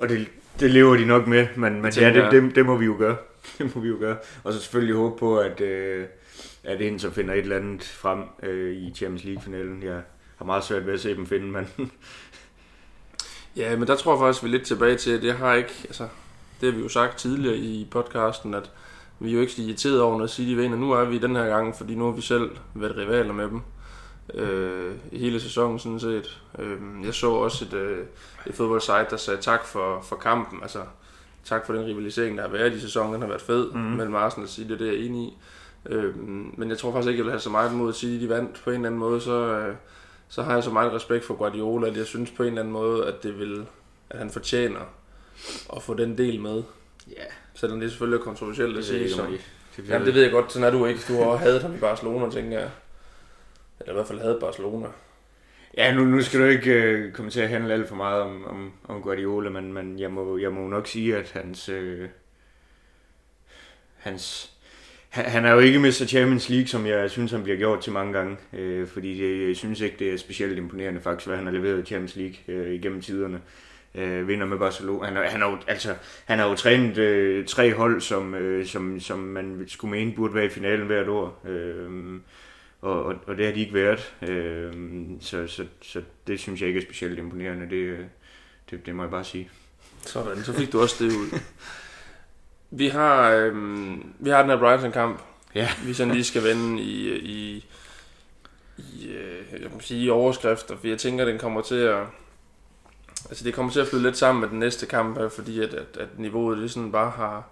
og 0.00 0.08
det, 0.08 0.28
det 0.60 0.70
lever 0.70 0.96
de 0.96 1.06
nok 1.06 1.26
med, 1.26 1.46
men, 1.56 1.82
men 1.82 1.92
ja, 1.92 2.12
det, 2.12 2.32
det, 2.32 2.54
det, 2.54 2.66
må 2.66 2.76
vi 2.76 2.84
jo 2.84 2.96
gøre. 2.98 3.16
Det 3.58 3.76
må 3.76 3.82
vi 3.82 3.88
jo 3.88 3.96
gøre. 4.00 4.16
Og 4.44 4.52
så 4.52 4.60
selvfølgelig 4.60 4.94
håbe 4.94 5.18
på, 5.18 5.38
at, 5.38 5.60
øh, 5.60 6.06
at 6.64 6.78
det 6.78 7.00
så 7.00 7.10
finder 7.10 7.34
et 7.34 7.38
eller 7.38 7.56
andet 7.56 7.84
frem 7.84 8.22
øh, 8.42 8.76
i 8.76 8.92
Champions 8.94 9.24
League-finalen. 9.24 9.82
Jeg 9.82 10.02
har 10.36 10.44
meget 10.44 10.64
svært 10.64 10.86
ved 10.86 10.94
at 10.94 11.00
se 11.00 11.16
dem 11.16 11.26
finde, 11.26 11.46
men... 11.46 11.68
ja, 13.56 13.76
men 13.76 13.88
der 13.88 13.96
tror 13.96 14.12
jeg 14.12 14.20
faktisk, 14.20 14.44
vi 14.44 14.48
er 14.48 14.52
lidt 14.52 14.66
tilbage 14.66 14.96
til, 14.96 15.10
at 15.10 15.24
jeg 15.24 15.36
har 15.36 15.54
ikke... 15.54 15.72
Altså, 15.84 16.08
det 16.60 16.72
har 16.72 16.76
vi 16.76 16.82
jo 16.82 16.88
sagt 16.88 17.18
tidligere 17.18 17.56
i 17.56 17.88
podcasten, 17.90 18.54
at 18.54 18.70
vi 19.18 19.30
er 19.30 19.34
jo 19.34 19.40
ikke 19.40 19.52
så 19.52 19.62
irriteret 19.62 20.00
over, 20.00 20.18
når 20.18 20.26
City 20.26 20.54
vinder. 20.54 20.78
Nu 20.78 20.92
er 20.92 21.04
vi 21.04 21.18
den 21.18 21.36
her 21.36 21.46
gang, 21.46 21.76
fordi 21.76 21.94
nu 21.94 22.04
har 22.04 22.12
vi 22.12 22.22
selv 22.22 22.50
været 22.74 22.96
rivaler 22.96 23.32
med 23.32 23.44
dem 23.44 23.62
øh, 24.34 24.94
hele 25.12 25.40
sæsonen 25.40 25.78
sådan 25.78 26.00
set. 26.00 26.42
Øh, 26.58 26.78
jeg 27.04 27.14
så 27.14 27.30
også 27.30 27.64
et, 27.64 27.74
øh, 27.74 28.06
et 28.46 28.54
fodboldsite, 28.54 29.06
der 29.10 29.16
sagde 29.16 29.40
tak 29.40 29.64
for, 29.64 30.00
for 30.02 30.16
kampen. 30.16 30.58
Altså, 30.62 30.82
tak 31.44 31.66
for 31.66 31.72
den 31.72 31.84
rivalisering, 31.84 32.36
der 32.36 32.42
har 32.42 32.50
været 32.50 32.72
i 32.72 32.80
sæsonen. 32.80 33.12
Den 33.12 33.20
har 33.20 33.28
været 33.28 33.42
fed 33.42 33.72
mm. 33.72 33.78
mellem 33.80 34.14
Arsenal 34.14 34.44
og 34.44 34.50
City, 34.50 34.72
det 34.72 34.82
er 34.82 34.92
jeg 34.92 35.00
enig 35.00 35.22
i. 35.22 35.38
Øh, 35.86 36.16
men 36.58 36.70
jeg 36.70 36.78
tror 36.78 36.92
faktisk 36.92 37.08
ikke, 37.08 37.18
jeg 37.18 37.24
vil 37.24 37.32
have 37.32 37.40
så 37.40 37.50
meget 37.50 37.72
mod 37.72 37.88
at 37.88 37.94
sige, 37.94 38.14
at 38.14 38.20
de 38.20 38.28
vandt 38.28 38.60
på 38.64 38.70
en 38.70 38.76
eller 38.76 38.86
anden 38.86 38.98
måde. 38.98 39.20
Så, 39.20 39.32
øh, 39.32 39.74
så 40.28 40.42
har 40.42 40.54
jeg 40.54 40.64
så 40.64 40.70
meget 40.70 40.92
respekt 40.92 41.24
for 41.24 41.34
Guardiola, 41.34 41.88
at 41.88 41.96
jeg 41.96 42.06
synes 42.06 42.30
på 42.30 42.42
en 42.42 42.48
eller 42.48 42.60
anden 42.60 42.72
måde, 42.72 43.06
at 43.06 43.22
det 43.22 43.38
vil, 43.38 43.66
at 44.10 44.18
han 44.18 44.30
fortjener 44.30 44.80
at 45.76 45.82
få 45.82 45.94
den 45.94 46.18
del 46.18 46.40
med. 46.40 46.62
Ja. 47.10 47.20
Yeah. 47.20 47.30
Selvom 47.54 47.80
det 47.80 47.90
selvfølgelig 47.90 48.18
er 48.18 48.24
kontroversielt 48.24 48.78
at 48.78 48.84
sige. 48.84 49.10
Så. 49.10 49.26
Det, 49.76 49.88
Jamen, 49.88 50.06
det 50.06 50.14
ved 50.14 50.22
jeg 50.22 50.30
godt, 50.30 50.52
sådan 50.52 50.68
er 50.68 50.78
du 50.78 50.86
ikke. 50.86 51.00
Du 51.08 51.22
har 51.22 51.36
hadet 51.36 51.62
ham 51.62 51.74
i 51.74 51.78
Barcelona, 51.78 52.30
tænker 52.30 52.58
jeg. 52.58 52.70
Eller 53.80 53.92
i 53.92 53.94
hvert 53.94 54.06
fald 54.06 54.20
havde 54.20 54.38
Barcelona. 54.40 54.88
Ja, 55.76 55.94
nu, 55.94 56.04
nu 56.04 56.22
skal 56.22 56.40
du 56.40 56.44
ikke 56.44 56.72
øh, 56.72 57.12
komme 57.12 57.30
til 57.30 57.40
at 57.40 57.48
handle 57.48 57.72
alt 57.72 57.88
for 57.88 57.96
meget 57.96 58.22
om, 58.22 58.44
om, 58.44 58.72
om 58.88 59.02
Guardiola, 59.02 59.50
men, 59.50 59.72
men 59.72 59.98
jeg, 59.98 60.10
må, 60.10 60.38
jeg 60.38 60.52
må 60.52 60.68
nok 60.68 60.86
sige, 60.86 61.16
at 61.16 61.30
hans, 61.30 61.68
øh, 61.68 62.08
hans 63.96 64.52
han, 65.10 65.44
er 65.44 65.52
jo 65.52 65.58
ikke 65.58 65.78
Mr. 65.78 66.04
Champions 66.06 66.48
League, 66.48 66.66
som 66.66 66.86
jeg 66.86 67.10
synes, 67.10 67.30
han 67.30 67.42
bliver 67.42 67.58
gjort 67.58 67.80
til 67.80 67.92
mange 67.92 68.12
gange. 68.12 68.36
Øh, 68.52 68.88
fordi 68.88 69.18
det, 69.18 69.48
jeg 69.48 69.56
synes 69.56 69.80
ikke, 69.80 69.96
det 69.98 70.12
er 70.12 70.16
specielt 70.16 70.58
imponerende 70.58 71.00
faktisk, 71.00 71.26
hvad 71.26 71.36
han 71.36 71.46
har 71.46 71.52
leveret 71.52 71.82
i 71.82 71.86
Champions 71.86 72.16
League 72.16 72.36
øh, 72.48 72.74
igennem 72.74 73.00
tiderne. 73.00 73.40
Øh, 73.94 74.28
vinder 74.28 74.46
med 74.46 74.58
Barcelona. 74.58 75.06
Han, 75.06 75.30
han, 75.30 75.40
har, 75.40 75.50
jo, 75.50 75.58
altså, 75.66 75.94
han 76.24 76.38
har 76.38 76.48
jo 76.48 76.54
trænet 76.54 76.98
øh, 76.98 77.46
tre 77.46 77.74
hold, 77.74 78.00
som, 78.00 78.34
øh, 78.34 78.66
som, 78.66 79.00
som 79.00 79.18
man 79.18 79.64
skulle 79.68 79.90
mene 79.90 80.12
burde 80.12 80.34
være 80.34 80.44
i 80.44 80.48
finalen 80.48 80.86
hvert 80.86 81.08
år. 81.08 81.46
Øh, 81.48 82.20
og, 82.80 83.04
og, 83.04 83.14
og 83.26 83.36
det 83.36 83.46
har 83.46 83.52
de 83.52 83.60
ikke 83.60 83.74
været. 83.74 84.14
Øh, 84.22 84.72
så, 85.20 85.46
så, 85.46 85.66
så 85.82 86.02
det 86.26 86.40
synes 86.40 86.60
jeg 86.60 86.68
ikke 86.68 86.80
er 86.80 86.84
specielt 86.84 87.18
imponerende, 87.18 87.70
det, 87.70 87.76
øh, 87.76 87.98
det, 88.70 88.86
det 88.86 88.94
må 88.94 89.02
jeg 89.02 89.10
bare 89.10 89.24
sige. 89.24 89.50
Sådan, 90.06 90.44
så 90.44 90.52
fik 90.52 90.72
du 90.72 90.80
også 90.80 91.04
det 91.04 91.12
ud. 91.12 91.38
Vi 92.70 92.88
har, 92.88 93.30
øhm, 93.30 94.14
vi 94.18 94.30
har 94.30 94.40
den 94.40 94.50
her 94.50 94.58
Brighton-kamp, 94.58 95.20
ja. 95.54 95.68
vi 95.86 95.94
sådan 95.94 96.12
lige 96.12 96.24
skal 96.24 96.44
vende 96.44 96.82
i, 96.82 97.18
i, 97.18 97.66
i 98.78 99.08
øh, 99.08 99.62
jeg 99.62 99.70
må 99.74 99.80
sige, 99.80 100.04
i 100.04 100.10
overskrifter, 100.10 100.76
for 100.76 100.86
jeg 100.86 100.98
tænker, 100.98 101.24
den 101.24 101.38
kommer 101.38 101.60
til 101.60 101.74
at, 101.74 102.06
altså 103.28 103.44
det 103.44 103.54
kommer 103.54 103.72
til 103.72 103.80
at 103.80 103.86
flyde 103.86 104.02
lidt 104.02 104.16
sammen 104.16 104.40
med 104.40 104.48
den 104.48 104.58
næste 104.58 104.86
kamp 104.86 105.18
her, 105.18 105.28
fordi 105.28 105.60
at, 105.60 105.74
at, 105.74 105.96
at 105.96 106.18
niveauet 106.18 106.58
det 106.58 106.70
sådan 106.70 106.92
bare 106.92 107.10
har, 107.10 107.48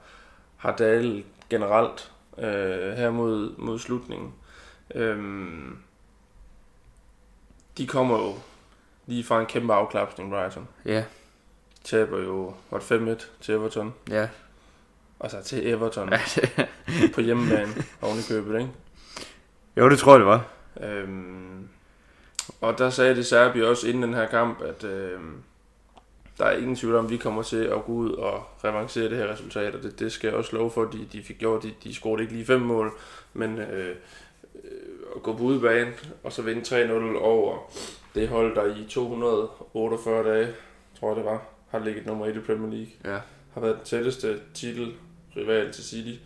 har 0.57 0.77
dalet 0.77 1.25
generelt 1.51 2.11
øh, 2.39 2.93
her 2.93 3.11
mod, 3.11 3.57
mod 3.59 3.79
slutningen. 3.79 4.35
Øhm, 4.95 5.79
de 7.79 7.87
kommer 7.87 8.19
jo 8.19 8.35
lige 9.07 9.25
fra 9.25 9.41
en 9.41 9.47
kæmpe 9.47 9.75
afklapsning, 9.75 10.31
Brighton. 10.31 10.69
Ja. 10.85 11.05
Taber 11.85 12.19
jo, 12.19 12.55
var 12.71 12.79
5-1 12.79 13.27
til 13.41 13.55
Everton. 13.55 13.95
Ja. 14.11 14.29
Og 15.19 15.31
så 15.31 15.43
til 15.43 15.69
Everton 15.69 16.13
på 17.15 17.21
hjemmebane 17.21 17.73
oven 18.03 18.19
i 18.19 18.23
købet, 18.29 18.55
ikke? 18.61 18.71
Jo, 19.77 19.91
det 19.91 19.99
tror 19.99 20.13
jeg, 20.13 20.19
det 20.19 20.27
var. 20.27 20.47
Øhm, 20.81 21.69
og 22.61 22.79
der 22.79 22.91
sagde 22.91 23.17
det 23.17 23.27
Serbi 23.27 23.63
også 23.63 23.89
inden 23.89 24.03
den 24.03 24.15
her 24.15 24.27
kamp, 24.27 24.63
at 24.63 24.85
øhm, 24.85 25.43
der 26.39 26.45
er 26.45 26.57
ingen 26.57 26.77
tvivl 26.77 26.95
om, 26.95 27.05
at 27.05 27.11
vi 27.11 27.17
kommer 27.17 27.43
til 27.43 27.65
at 27.65 27.85
gå 27.85 27.93
ud 27.93 28.13
og 28.13 28.43
revancere 28.65 29.09
det 29.09 29.17
her 29.17 29.33
resultat, 29.33 29.75
og 29.75 29.83
det, 29.83 29.99
det 29.99 30.13
skal 30.13 30.29
jeg 30.29 30.37
også 30.37 30.57
love 30.57 30.71
for, 30.71 30.85
de, 30.85 31.09
de 31.13 31.23
fik 31.23 31.39
gjort. 31.39 31.63
De, 31.63 31.75
de 31.85 31.95
scorede 31.95 32.23
ikke 32.23 32.35
lige 32.35 32.47
fem 32.47 32.61
mål, 32.61 32.93
men 33.33 33.59
øh, 33.59 33.97
at 35.17 35.23
gå 35.23 35.37
på 35.37 35.43
udebane 35.43 35.93
og 36.25 36.33
så 36.33 36.43
vinde 36.43 36.87
3-0 37.15 37.19
over 37.19 37.73
det 38.15 38.29
hold, 38.29 38.55
der 38.55 38.77
i 38.77 38.87
248 38.89 40.25
dage, 40.25 40.49
tror 41.01 41.09
jeg 41.09 41.17
det 41.17 41.25
var, 41.25 41.43
har 41.69 41.79
ligget 41.79 42.07
nummer 42.07 42.27
1 42.27 42.37
i 42.37 42.39
Premier 42.39 42.71
League. 42.71 43.15
Ja. 43.15 43.21
Har 43.55 43.61
været 43.61 43.77
den 43.77 43.85
tætteste 43.85 44.41
titel 44.55 44.95
rival 45.37 45.73
til 45.73 45.85
City. 45.85 46.23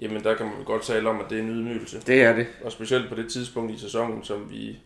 Jamen 0.00 0.24
der 0.24 0.34
kan 0.34 0.46
man 0.46 0.64
godt 0.64 0.82
tale 0.82 1.08
om, 1.08 1.20
at 1.20 1.26
det 1.30 1.38
er 1.38 1.42
en 1.42 1.48
ydmygelse. 1.48 2.00
Det 2.06 2.22
er 2.22 2.36
det. 2.36 2.46
Og 2.64 2.72
specielt 2.72 3.08
på 3.08 3.14
det 3.14 3.32
tidspunkt 3.32 3.72
i 3.72 3.78
sæsonen, 3.78 4.24
som 4.24 4.50
vi, 4.50 4.78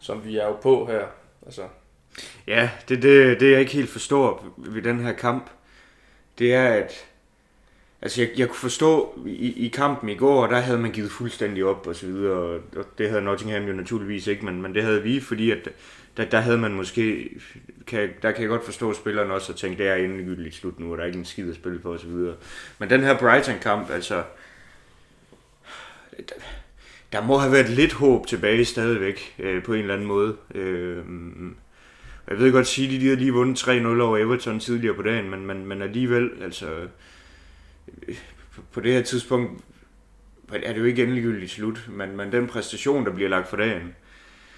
som 0.00 0.24
vi 0.24 0.36
er 0.36 0.46
jo 0.46 0.56
på 0.56 0.86
her. 0.86 1.06
Altså. 1.46 1.62
Ja, 2.46 2.70
det, 2.88 3.02
det, 3.02 3.40
det 3.40 3.52
jeg 3.52 3.60
ikke 3.60 3.72
helt 3.72 3.90
forstår 3.90 4.54
ved 4.56 4.82
den 4.82 5.00
her 5.00 5.12
kamp, 5.12 5.50
det 6.38 6.54
er, 6.54 6.68
at 6.68 7.06
Altså, 8.02 8.22
jeg, 8.22 8.30
jeg 8.36 8.48
kunne 8.48 8.58
forstå 8.58 9.18
i, 9.26 9.66
i 9.66 9.68
kampen 9.68 10.08
i 10.08 10.14
går, 10.14 10.46
der 10.46 10.60
havde 10.60 10.78
man 10.78 10.92
givet 10.92 11.10
fuldstændig 11.10 11.64
op 11.64 11.86
og 11.86 11.96
så 11.96 12.06
videre, 12.06 12.32
og, 12.32 12.60
og 12.76 12.84
det 12.98 13.08
havde 13.08 13.22
Nottingham 13.22 13.62
jo 13.62 13.72
naturligvis 13.72 14.26
ikke, 14.26 14.44
men, 14.44 14.62
men 14.62 14.74
det 14.74 14.82
havde 14.82 15.02
vi, 15.02 15.20
fordi 15.20 15.50
at 15.50 15.68
der, 16.16 16.24
der 16.24 16.40
havde 16.40 16.58
man 16.58 16.72
måske, 16.72 17.30
kan, 17.86 18.08
der 18.22 18.32
kan 18.32 18.40
jeg 18.40 18.48
godt 18.48 18.64
forstå 18.64 18.92
spillerne 18.92 19.34
også, 19.34 19.52
og 19.52 19.58
tænke, 19.58 19.78
det 19.78 19.88
er 19.88 19.94
endegyldigt 19.94 20.54
slut 20.54 20.80
nu, 20.80 20.92
og 20.92 20.96
der 20.96 21.02
er 21.02 21.06
ikke 21.06 21.18
en 21.18 21.24
skid 21.24 21.50
at 21.50 21.54
spille 21.54 21.78
på 21.78 21.92
og 21.92 22.00
så 22.00 22.06
videre. 22.06 22.34
Men 22.78 22.90
den 22.90 23.00
her 23.00 23.18
Brighton-kamp, 23.18 23.90
altså, 23.90 24.22
der, 26.16 26.34
der 27.12 27.22
må 27.22 27.36
have 27.36 27.52
været 27.52 27.70
lidt 27.70 27.92
håb 27.92 28.26
tilbage 28.26 28.64
stadigvæk, 28.64 29.34
øh, 29.38 29.62
på 29.62 29.72
en 29.72 29.80
eller 29.80 29.94
anden 29.94 30.08
måde. 30.08 30.36
Øh, 30.54 30.96
jeg 32.30 32.38
ved 32.38 32.52
godt 32.52 32.66
sige, 32.66 32.94
at 32.94 33.00
de 33.00 33.08
har 33.08 33.16
lige 33.16 33.32
vundet 33.32 33.68
3-0 33.68 34.00
over 34.00 34.18
Everton 34.18 34.60
tidligere 34.60 34.94
på 34.94 35.02
dagen, 35.02 35.30
men, 35.30 35.46
men, 35.46 35.66
men 35.66 35.82
alligevel, 35.82 36.30
altså, 36.42 36.66
på 38.72 38.80
det 38.80 38.92
her 38.92 39.02
tidspunkt 39.02 39.64
er 40.52 40.72
det 40.72 40.80
jo 40.80 40.84
ikke 40.84 41.02
endegyldigt 41.02 41.50
slut, 41.50 41.88
men, 41.88 42.16
men 42.16 42.32
den 42.32 42.46
præstation, 42.46 43.06
der 43.06 43.12
bliver 43.12 43.30
lagt 43.30 43.48
for 43.48 43.56
dagen, 43.56 43.94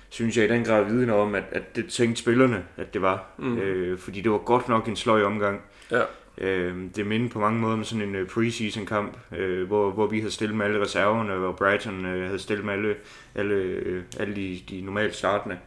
synes 0.09 0.37
jeg 0.37 0.45
i 0.45 0.49
den 0.49 0.65
grad 0.65 0.85
vidner 0.85 1.15
om, 1.15 1.35
at, 1.35 1.45
at 1.53 1.77
det 1.77 1.89
tænkte 1.89 2.23
spillerne, 2.23 2.65
at 2.77 2.95
det 2.95 3.03
var. 3.03 3.25
Mm. 3.39 3.59
Øh, 3.59 3.99
fordi 3.99 4.21
det 4.21 4.33
var 4.33 4.39
godt 4.39 4.69
nok 4.69 4.89
en 4.89 4.97
sløj 4.97 5.23
omgang. 5.23 5.61
Ja. 5.91 6.03
Øh, 6.39 6.77
det 6.97 7.07
minder 7.07 7.29
på 7.29 7.41
mange 7.41 7.61
måder 7.61 7.75
om 7.75 7.85
sådan 7.85 8.09
en 8.09 8.23
uh, 8.23 8.29
preseason 8.29 8.87
kamp, 8.87 9.19
øh, 9.37 9.67
hvor, 9.67 9.91
hvor 9.91 10.07
vi 10.07 10.19
havde 10.19 10.33
stillet 10.33 10.57
med 10.57 10.67
alle 10.67 10.81
reserverne, 10.81 11.33
og 11.33 11.57
Brighton 11.57 12.07
øh, 12.07 12.27
havde 12.27 12.39
stillet 12.39 12.65
med 12.65 12.75
alle, 12.75 12.95
alle, 13.35 13.55
øh, 13.55 14.03
alle 14.19 14.37
de, 14.37 14.61
de 14.71 14.81
normalt 14.81 15.15
startende. 15.15 15.59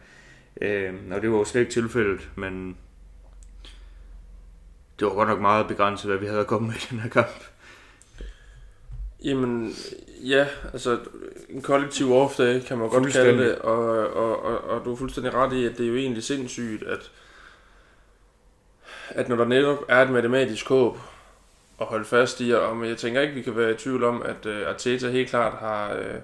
Øh, 0.62 0.94
og 1.10 1.22
det 1.22 1.30
var 1.30 1.36
jo 1.36 1.44
slet 1.44 1.60
ikke 1.60 1.72
tilfældet, 1.72 2.28
men 2.34 2.76
det 4.98 5.06
var 5.06 5.14
godt 5.14 5.28
nok 5.28 5.40
meget 5.40 5.68
begrænset, 5.68 6.10
hvad 6.10 6.18
vi 6.18 6.26
havde 6.26 6.40
at 6.40 6.46
komme 6.46 6.68
med 6.68 6.74
i 6.74 6.86
den 6.90 6.98
her 6.98 7.08
kamp. 7.08 7.44
Jamen, 9.24 9.74
ja, 10.22 10.46
altså 10.72 10.98
en 11.48 11.62
kollektiv 11.62 12.12
off-day 12.12 12.60
kan 12.60 12.78
man 12.78 12.88
godt 12.88 13.12
kalde 13.12 13.44
det, 13.44 13.58
og, 13.58 14.08
og, 14.08 14.44
og, 14.44 14.64
og 14.64 14.84
du 14.84 14.92
er 14.92 14.96
fuldstændig 14.96 15.34
ret 15.34 15.52
i, 15.52 15.64
at 15.64 15.78
det 15.78 15.84
er 15.84 15.90
jo 15.90 15.96
egentlig 15.96 16.22
sindssygt, 16.22 16.82
at, 16.82 17.10
at 19.08 19.28
når 19.28 19.36
der 19.36 19.44
netop 19.44 19.84
er 19.88 20.02
et 20.02 20.10
matematisk 20.10 20.68
håb 20.68 20.98
at 21.80 21.86
holde 21.86 22.04
fast 22.04 22.40
i, 22.40 22.50
og 22.50 22.88
jeg 22.88 22.96
tænker 22.96 23.20
ikke, 23.20 23.34
vi 23.34 23.42
kan 23.42 23.56
være 23.56 23.70
i 23.70 23.76
tvivl 23.76 24.04
om, 24.04 24.22
at 24.22 24.46
uh, 24.46 24.68
Arteta 24.68 25.10
helt 25.10 25.28
klart 25.28 25.52
har, 25.52 25.94
uh, 25.94 26.20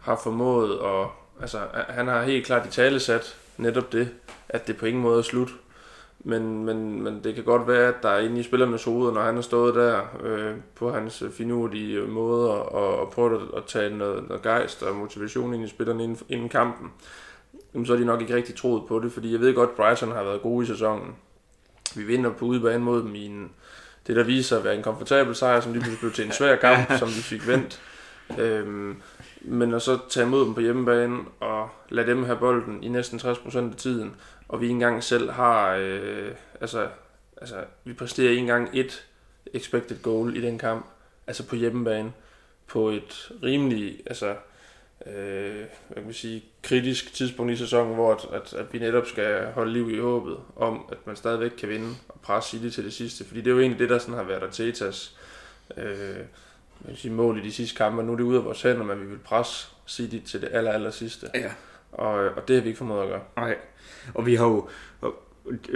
har 0.00 0.20
formået, 0.22 0.78
og 0.78 1.10
altså, 1.40 1.60
han 1.88 2.08
har 2.08 2.22
helt 2.22 2.46
klart 2.46 2.66
i 2.66 2.70
tale 2.70 3.00
sat 3.00 3.36
netop 3.56 3.92
det, 3.92 4.08
at 4.48 4.66
det 4.66 4.76
på 4.76 4.86
ingen 4.86 5.02
måde 5.02 5.18
er 5.18 5.22
slut. 5.22 5.50
Men, 6.26 6.64
men, 6.64 7.02
men 7.02 7.24
det 7.24 7.34
kan 7.34 7.44
godt 7.44 7.68
være, 7.68 7.88
at 7.88 8.02
der 8.02 8.08
er 8.08 8.18
inde 8.18 8.40
i 8.40 8.42
spillernes 8.42 8.84
hoveder, 8.84 9.12
når 9.12 9.22
han 9.22 9.34
har 9.34 9.42
stået 9.42 9.74
der 9.74 10.00
øh, 10.22 10.54
på 10.74 10.92
hans 10.92 11.24
finurlige 11.32 12.00
måde 12.00 12.50
og, 12.50 13.00
og 13.00 13.10
prøvet 13.10 13.42
at, 13.42 13.58
at 13.58 13.64
tage 13.66 13.96
noget, 13.96 14.28
noget 14.28 14.42
gejst 14.42 14.82
og 14.82 14.96
motivation 14.96 15.54
ind 15.54 15.64
i 15.64 15.68
spillerne 15.68 16.04
inden, 16.04 16.18
inden 16.28 16.48
kampen, 16.48 16.92
jamen, 17.74 17.86
så 17.86 17.92
er 17.92 17.96
de 17.96 18.04
nok 18.04 18.20
ikke 18.20 18.34
rigtig 18.34 18.54
troet 18.54 18.82
på 18.88 19.00
det, 19.00 19.12
fordi 19.12 19.32
jeg 19.32 19.40
ved 19.40 19.54
godt, 19.54 19.70
at 19.70 19.76
Bryson 19.76 20.12
har 20.12 20.24
været 20.24 20.42
god 20.42 20.62
i 20.62 20.66
sæsonen. 20.66 21.14
Vi 21.96 22.02
vinder 22.02 22.30
på 22.30 22.44
udebane 22.44 22.84
mod 22.84 23.02
dem 23.02 23.14
i 23.14 23.26
en, 23.26 23.50
det, 24.06 24.16
der 24.16 24.22
viser 24.22 24.58
at 24.58 24.64
være 24.64 24.76
en 24.76 24.82
komfortabel 24.82 25.34
sejr, 25.34 25.60
som 25.60 25.72
lige 25.72 25.82
pludselig 25.82 26.00
blev 26.00 26.12
til 26.12 26.26
en 26.26 26.32
svær 26.32 26.56
kamp, 26.56 26.92
som 26.98 27.08
vi 27.08 27.22
fik 27.22 27.48
vendt. 27.48 27.82
Øhm, 28.38 28.96
men 29.44 29.74
at 29.74 29.82
så 29.82 29.98
tage 30.08 30.26
imod 30.26 30.46
dem 30.46 30.54
på 30.54 30.60
hjemmebane 30.60 31.18
og 31.40 31.68
lade 31.88 32.06
dem 32.06 32.24
have 32.24 32.38
bolden 32.38 32.84
i 32.84 32.88
næsten 32.88 33.18
60% 33.18 33.58
af 33.58 33.76
tiden, 33.76 34.14
og 34.48 34.60
vi 34.60 34.66
ikke 34.66 34.74
engang 34.74 35.04
selv 35.04 35.30
har, 35.30 35.74
øh, 35.74 36.30
altså, 36.60 36.88
altså, 37.36 37.64
vi 37.84 37.92
præsterer 37.92 38.30
ikke 38.30 38.40
engang 38.40 38.68
et 38.72 39.06
expected 39.54 40.02
goal 40.02 40.36
i 40.36 40.40
den 40.40 40.58
kamp, 40.58 40.86
altså 41.26 41.46
på 41.46 41.56
hjemmebane, 41.56 42.12
på 42.66 42.88
et 42.88 43.32
rimelig, 43.42 44.00
altså, 44.06 44.36
øh, 45.06 45.54
hvad 45.88 45.96
kan 45.96 46.04
man 46.04 46.12
sige, 46.12 46.44
kritisk 46.62 47.14
tidspunkt 47.14 47.52
i 47.52 47.56
sæsonen, 47.56 47.94
hvor 47.94 48.12
at, 48.12 48.26
at, 48.32 48.54
at 48.54 48.72
vi 48.72 48.78
netop 48.78 49.06
skal 49.06 49.52
holde 49.52 49.72
liv 49.72 49.90
i 49.90 49.98
håbet 49.98 50.36
om, 50.56 50.88
at 50.92 51.06
man 51.06 51.16
stadigvæk 51.16 51.50
kan 51.50 51.68
vinde 51.68 51.94
og 52.08 52.20
presse 52.20 52.50
City 52.50 52.74
til 52.74 52.84
det 52.84 52.92
sidste, 52.92 53.24
fordi 53.24 53.40
det 53.40 53.46
er 53.46 53.54
jo 53.54 53.60
egentlig 53.60 53.78
det, 53.78 53.90
der 53.90 53.98
sådan 53.98 54.14
har 54.14 54.22
været 54.22 54.42
Artetas 54.42 55.16
øh, 55.76 56.16
jeg 56.88 56.98
sige, 56.98 57.12
mål 57.12 57.38
i 57.38 57.42
de 57.42 57.52
sidste 57.52 57.76
kampe, 57.76 58.02
nu 58.02 58.12
er 58.12 58.16
det 58.16 58.24
ude 58.24 58.38
af 58.38 58.44
vores 58.44 58.62
hænder, 58.62 58.84
men 58.84 59.00
vi 59.00 59.06
vil 59.06 59.18
presse 59.18 59.68
City 59.88 60.18
til 60.26 60.40
det 60.40 60.48
aller, 60.52 60.72
aller 60.72 60.90
sidste. 60.90 61.26
Ja. 61.34 61.50
Og, 61.92 62.12
og 62.12 62.48
det 62.48 62.56
har 62.56 62.62
vi 62.62 62.68
ikke 62.68 62.78
formået 62.78 63.02
at 63.02 63.08
gøre. 63.08 63.22
Nej, 63.36 63.56
og 64.14 64.26
vi 64.26 64.34
har 64.34 64.46
jo, 64.46 64.68
og 65.00 65.14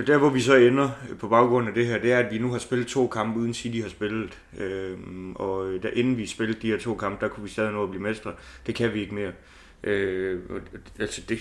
der 0.06 0.18
hvor 0.18 0.30
vi 0.30 0.40
så 0.40 0.54
ender 0.54 0.90
på 1.18 1.28
baggrund 1.28 1.68
af 1.68 1.74
det 1.74 1.86
her, 1.86 1.98
det 1.98 2.12
er, 2.12 2.18
at 2.18 2.32
vi 2.32 2.38
nu 2.38 2.50
har 2.50 2.58
spillet 2.58 2.86
to 2.86 3.06
kampe, 3.06 3.40
uden 3.40 3.54
City 3.54 3.80
har 3.80 3.88
spillet. 3.88 4.38
Øhm, 4.58 5.36
og 5.36 5.82
der, 5.82 5.88
inden 5.92 6.16
vi 6.16 6.26
spillede 6.26 6.58
de 6.62 6.70
her 6.70 6.78
to 6.78 6.94
kampe, 6.94 7.24
der 7.24 7.32
kunne 7.32 7.44
vi 7.44 7.50
stadig 7.50 7.72
nå 7.72 7.82
at 7.82 7.90
blive 7.90 8.02
mestre. 8.02 8.32
Det 8.66 8.74
kan 8.74 8.94
vi 8.94 9.00
ikke 9.00 9.14
mere. 9.14 9.32
Øh, 9.84 10.40
altså 10.98 11.22
det, 11.28 11.38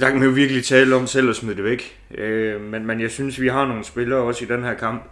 der 0.00 0.10
kan 0.10 0.18
man 0.18 0.28
jo 0.28 0.34
virkelig 0.34 0.64
tale 0.64 0.96
om 0.96 1.06
selv 1.06 1.30
at 1.30 1.36
smide 1.36 1.56
det 1.56 1.64
væk. 1.64 2.00
Øh, 2.14 2.60
men, 2.60 2.86
men 2.86 3.00
jeg 3.00 3.10
synes, 3.10 3.40
vi 3.40 3.48
har 3.48 3.66
nogle 3.66 3.84
spillere 3.84 4.20
også 4.20 4.44
i 4.44 4.48
den 4.48 4.62
her 4.62 4.74
kamp, 4.74 5.02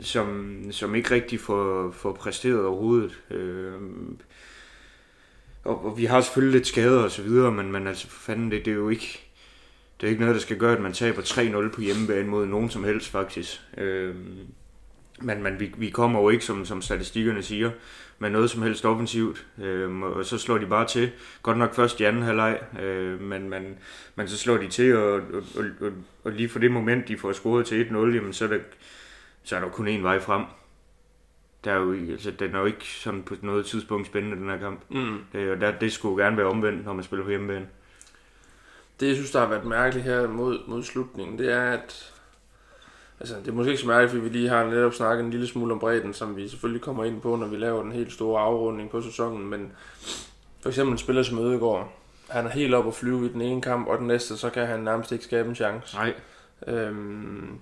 som, 0.00 0.56
som 0.70 0.94
ikke 0.94 1.10
rigtig 1.10 1.40
får, 1.40 1.90
får 1.90 2.12
præsteret 2.12 2.66
overhovedet. 2.66 3.20
Øh, 3.30 3.72
og, 5.64 5.84
og 5.84 5.98
vi 5.98 6.04
har 6.04 6.20
selvfølgelig 6.20 6.58
lidt 6.58 6.66
skader 6.66 7.02
og 7.02 7.10
så 7.10 7.22
videre, 7.22 7.52
men, 7.52 7.72
men 7.72 7.86
altså 7.86 8.08
for 8.08 8.20
fanden, 8.20 8.50
det, 8.50 8.64
det 8.64 8.70
er 8.70 8.76
jo 8.76 8.88
ikke 8.88 9.32
det 10.02 10.08
er 10.08 10.10
ikke 10.10 10.20
noget, 10.20 10.34
der 10.34 10.40
skal 10.40 10.56
gøre, 10.56 10.76
at 10.76 10.82
man 10.82 10.92
taber 10.92 11.22
3-0 11.22 11.74
på 11.74 11.80
hjemmebane 11.80 12.28
mod 12.28 12.46
nogen 12.46 12.70
som 12.70 12.84
helst 12.84 13.08
faktisk. 13.08 13.60
Øh, 13.78 14.14
men, 15.20 15.42
men 15.42 15.60
vi, 15.60 15.74
vi 15.76 15.90
kommer 15.90 16.20
jo 16.20 16.28
ikke, 16.28 16.44
som, 16.44 16.64
som 16.64 16.82
statistikkerne 16.82 17.42
siger, 17.42 17.70
med 18.18 18.30
noget 18.30 18.50
som 18.50 18.62
helst 18.62 18.84
offensivt. 18.84 19.46
Øh, 19.62 20.02
og 20.02 20.24
så 20.24 20.38
slår 20.38 20.58
de 20.58 20.66
bare 20.66 20.86
til. 20.86 21.10
Godt 21.42 21.58
nok 21.58 21.74
først 21.74 22.00
i 22.00 22.04
anden 22.04 22.22
halvleg, 22.22 22.60
øh, 22.82 23.20
men, 23.20 23.48
men, 23.48 23.78
men 24.14 24.28
så 24.28 24.38
slår 24.38 24.56
de 24.56 24.68
til, 24.68 24.96
og, 24.96 25.12
og, 25.12 25.64
og, 25.80 25.92
og 26.24 26.32
lige 26.32 26.48
for 26.48 26.58
det 26.58 26.70
moment, 26.70 27.08
de 27.08 27.18
får 27.18 27.32
scoret 27.32 27.66
til 27.66 27.84
1-0, 27.84 27.96
jamen 27.96 28.32
så 28.32 28.44
er, 28.44 28.48
der, 28.48 28.58
så 29.42 29.56
er 29.56 29.60
der 29.60 29.68
kun 29.68 29.88
én 29.88 30.02
vej 30.02 30.20
frem 30.20 30.44
der 31.64 31.72
er 31.72 31.78
jo, 31.78 31.92
altså, 31.92 32.30
den 32.30 32.54
er 32.54 32.58
jo 32.58 32.64
ikke 32.64 32.84
sådan 32.84 33.22
på 33.22 33.34
noget 33.42 33.66
tidspunkt 33.66 34.06
spændende, 34.06 34.36
den 34.36 34.48
her 34.48 34.58
kamp. 34.58 34.80
Mm. 34.88 35.18
Det, 35.32 35.60
der, 35.60 35.78
det 35.78 35.92
skulle 35.92 36.24
gerne 36.24 36.36
være 36.36 36.46
omvendt, 36.46 36.84
når 36.84 36.92
man 36.92 37.04
spiller 37.04 37.24
på 37.24 37.30
hjemmebane. 37.30 37.66
Det, 39.00 39.06
jeg 39.06 39.14
synes, 39.14 39.30
der 39.30 39.40
har 39.40 39.46
været 39.46 39.64
mærkeligt 39.64 40.06
her 40.06 40.28
mod, 40.28 40.58
mod 40.66 40.82
slutningen, 40.82 41.38
det 41.38 41.52
er, 41.52 41.62
at 41.62 42.12
altså, 43.20 43.36
det 43.36 43.48
er 43.48 43.52
måske 43.52 43.70
ikke 43.70 43.82
så 43.82 43.88
mærkeligt, 43.88 44.10
fordi 44.10 44.22
vi 44.22 44.38
lige 44.38 44.48
har 44.48 44.64
netop 44.64 44.94
snakket 44.94 45.24
en 45.24 45.30
lille 45.30 45.46
smule 45.46 45.72
om 45.72 45.78
bredden, 45.78 46.12
som 46.12 46.36
vi 46.36 46.48
selvfølgelig 46.48 46.82
kommer 46.82 47.04
ind 47.04 47.20
på, 47.20 47.36
når 47.36 47.46
vi 47.46 47.56
laver 47.56 47.82
den 47.82 47.92
helt 47.92 48.12
store 48.12 48.40
afrunding 48.40 48.90
på 48.90 49.00
sæsonen, 49.00 49.50
men 49.50 49.72
for 50.62 50.68
eksempel 50.68 50.92
en 50.92 50.98
spiller 50.98 51.22
som 51.22 51.38
Ødegaard, 51.38 51.92
han 52.28 52.46
er 52.46 52.50
helt 52.50 52.74
op 52.74 52.86
at 52.86 52.94
flyve 52.94 53.26
i 53.26 53.32
den 53.32 53.40
ene 53.40 53.62
kamp, 53.62 53.88
og 53.88 53.98
den 53.98 54.06
næste, 54.06 54.36
så 54.36 54.50
kan 54.50 54.66
han 54.66 54.80
nærmest 54.80 55.12
ikke 55.12 55.24
skabe 55.24 55.48
en 55.48 55.54
chance. 55.54 55.96
Nej. 55.96 56.14
Øhm, 56.66 57.58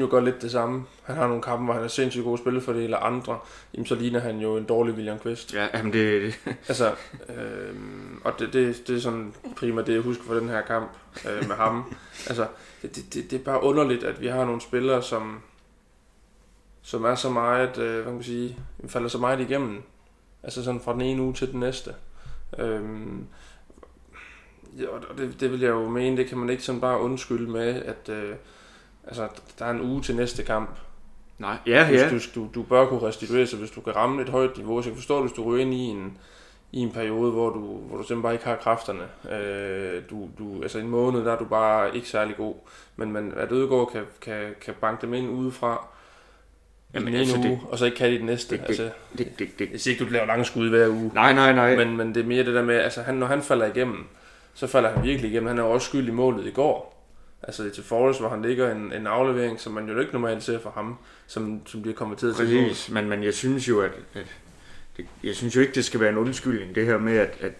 jo 0.00 0.08
gør 0.10 0.20
lidt 0.20 0.42
det 0.42 0.50
samme. 0.50 0.84
Han 1.02 1.16
har 1.16 1.26
nogle 1.26 1.42
kampe, 1.42 1.64
hvor 1.64 1.74
han 1.74 1.82
er 1.82 1.88
sindssygt 1.88 2.24
god 2.24 2.38
det, 2.74 2.84
eller 2.84 2.98
andre. 2.98 3.38
Jamen, 3.74 3.86
så 3.86 3.94
ligner 3.94 4.20
han 4.20 4.38
jo 4.38 4.56
en 4.56 4.64
dårlig 4.64 4.94
William 4.94 5.18
Quist. 5.18 5.54
Ja, 5.54 5.68
jamen 5.74 5.92
det... 5.92 6.22
det. 6.22 6.56
altså, 6.68 6.94
øh, 7.28 7.74
og 8.24 8.32
det, 8.38 8.52
det, 8.52 8.88
det 8.88 8.96
er 8.96 9.00
sådan 9.00 9.34
prima 9.56 9.82
det, 9.82 9.94
jeg 9.94 10.00
husker 10.00 10.24
fra 10.24 10.36
den 10.36 10.48
her 10.48 10.60
kamp 10.60 10.90
øh, 11.28 11.48
med 11.48 11.56
ham. 11.56 11.94
altså, 12.28 12.46
det, 12.82 12.96
det, 12.96 13.30
det, 13.30 13.32
er 13.40 13.44
bare 13.44 13.62
underligt, 13.62 14.04
at 14.04 14.20
vi 14.20 14.26
har 14.26 14.44
nogle 14.44 14.60
spillere, 14.60 15.02
som, 15.02 15.40
som 16.82 17.04
er 17.04 17.14
så 17.14 17.30
meget, 17.30 17.78
øh, 17.78 17.94
hvad 17.94 18.04
kan 18.04 18.14
man 18.14 18.22
sige, 18.22 18.58
falder 18.88 19.08
så 19.08 19.18
meget 19.18 19.40
igennem. 19.40 19.82
Altså 20.42 20.64
sådan 20.64 20.80
fra 20.80 20.92
den 20.92 21.00
ene 21.00 21.22
uge 21.22 21.34
til 21.34 21.52
den 21.52 21.60
næste. 21.60 21.94
Øh, 22.58 22.82
ja, 24.78 24.88
og 24.88 25.18
det, 25.18 25.40
det 25.40 25.52
vil 25.52 25.60
jeg 25.60 25.70
jo 25.70 25.88
mene, 25.88 26.16
det 26.16 26.26
kan 26.26 26.38
man 26.38 26.50
ikke 26.50 26.62
sådan 26.62 26.80
bare 26.80 27.00
undskylde 27.00 27.50
med, 27.50 27.82
at... 27.82 28.08
Øh, 28.08 28.34
Altså, 29.06 29.28
der 29.58 29.64
er 29.64 29.70
en 29.70 29.80
uge 29.80 30.02
til 30.02 30.16
næste 30.16 30.42
kamp. 30.42 30.70
Nej, 31.38 31.56
ja, 31.66 31.88
hvis 31.88 32.00
ja. 32.00 32.10
Du, 32.10 32.18
du, 32.34 32.48
du 32.54 32.62
bør 32.62 32.86
kunne 32.86 33.02
restituere 33.02 33.46
sig, 33.46 33.58
hvis 33.58 33.70
du 33.70 33.80
kan 33.80 33.96
ramme 33.96 34.22
et 34.22 34.28
højt 34.28 34.56
niveau. 34.56 34.82
Så 34.82 34.88
jeg 34.88 34.94
kan 34.94 35.00
forstå, 35.00 35.20
hvis 35.20 35.32
du 35.32 35.44
ryger 35.44 35.62
ind 35.62 35.74
i 35.74 35.78
en, 35.78 36.18
i 36.72 36.78
en 36.78 36.90
periode, 36.90 37.32
hvor 37.32 37.50
du, 37.50 37.60
hvor 37.60 37.96
du 37.96 38.02
simpelthen 38.02 38.22
bare 38.22 38.32
ikke 38.32 38.44
har 38.44 38.56
kræfterne. 38.56 39.32
Øh, 39.32 40.02
du, 40.10 40.28
du, 40.38 40.62
altså 40.62 40.78
en 40.78 40.88
måned, 40.88 41.24
der 41.24 41.32
er 41.32 41.38
du 41.38 41.44
bare 41.44 41.96
ikke 41.96 42.08
særlig 42.08 42.36
god. 42.36 42.54
Men, 42.96 43.12
men 43.12 43.32
at 43.36 43.52
Ødegaard 43.52 43.90
kan, 43.92 44.02
kan, 44.20 44.54
kan 44.60 44.74
banke 44.80 45.02
dem 45.02 45.14
ind 45.14 45.30
udefra, 45.30 45.86
Jamen, 46.94 47.14
altså 47.14 47.36
uge, 47.36 47.48
det, 47.48 47.60
og 47.70 47.78
så 47.78 47.84
ikke 47.84 47.96
kan 47.96 48.12
i 48.12 48.18
den 48.18 48.26
næste. 48.26 48.56
Det, 48.56 48.64
altså, 48.66 48.90
det, 49.18 49.38
det, 49.38 49.58
det, 49.58 49.68
jeg 49.72 49.80
siger 49.80 49.92
ikke, 49.94 50.04
du 50.04 50.10
laver 50.10 50.26
lange 50.26 50.44
skud 50.44 50.68
hver 50.68 50.88
uge. 50.88 51.10
Nej, 51.14 51.32
nej, 51.32 51.52
nej. 51.52 51.76
Men, 51.76 51.96
men 51.96 52.14
det 52.14 52.20
er 52.20 52.26
mere 52.26 52.44
det 52.44 52.54
der 52.54 52.62
med, 52.62 52.74
altså 52.74 53.02
han, 53.02 53.14
når 53.14 53.26
han 53.26 53.42
falder 53.42 53.66
igennem, 53.66 54.06
så 54.54 54.66
falder 54.66 54.90
han 54.90 55.04
virkelig 55.04 55.30
igennem. 55.30 55.48
Han 55.48 55.58
er 55.58 55.62
også 55.62 55.86
skyld 55.86 56.08
i 56.08 56.10
målet 56.10 56.46
i 56.46 56.50
går. 56.50 56.93
Altså 57.46 57.70
til 57.70 57.84
Forrest, 57.84 58.20
hvor 58.20 58.28
han 58.28 58.42
ligger 58.42 58.72
en, 58.72 58.92
en 58.92 59.06
aflevering, 59.06 59.60
som 59.60 59.72
man 59.72 59.88
jo 59.88 59.98
ikke 59.98 60.12
normalt 60.12 60.42
ser 60.42 60.60
for 60.60 60.70
ham, 60.70 60.96
som, 61.26 61.66
som 61.66 61.82
bliver 61.82 61.94
konverteret 61.94 62.36
til 62.36 62.44
Præcis, 62.44 62.90
men, 62.90 63.08
men 63.08 63.24
jeg 63.24 63.34
synes 63.34 63.68
jo, 63.68 63.80
at, 63.80 63.92
at 64.14 64.26
det, 64.96 65.06
jeg 65.24 65.34
synes 65.34 65.56
jo 65.56 65.60
ikke, 65.60 65.74
det 65.74 65.84
skal 65.84 66.00
være 66.00 66.10
en 66.10 66.18
undskyldning, 66.18 66.74
det 66.74 66.86
her 66.86 66.98
med, 66.98 67.18
at, 67.18 67.36
at 67.40 67.52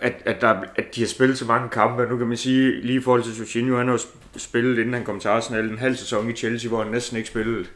at, 0.00 0.22
at, 0.24 0.40
der, 0.40 0.62
at 0.76 0.94
de 0.94 1.00
har 1.00 1.08
spillet 1.08 1.38
så 1.38 1.44
mange 1.44 1.68
kampe. 1.68 2.06
Nu 2.06 2.16
kan 2.16 2.26
man 2.26 2.36
sige, 2.36 2.80
lige 2.80 2.98
i 2.98 3.02
forhold 3.02 3.22
til 3.22 3.38
Jorginho, 3.38 3.76
han 3.76 3.88
har 3.88 4.00
spillet, 4.36 4.78
inden 4.78 4.94
han 4.94 5.04
kom 5.04 5.20
til 5.20 5.28
Arsenal, 5.28 5.70
en 5.70 5.78
halv 5.78 5.96
sæson 5.96 6.30
i 6.30 6.32
Chelsea, 6.32 6.68
hvor 6.68 6.82
han 6.82 6.92
næsten 6.92 7.16
ikke 7.16 7.28
spillede. 7.28 7.66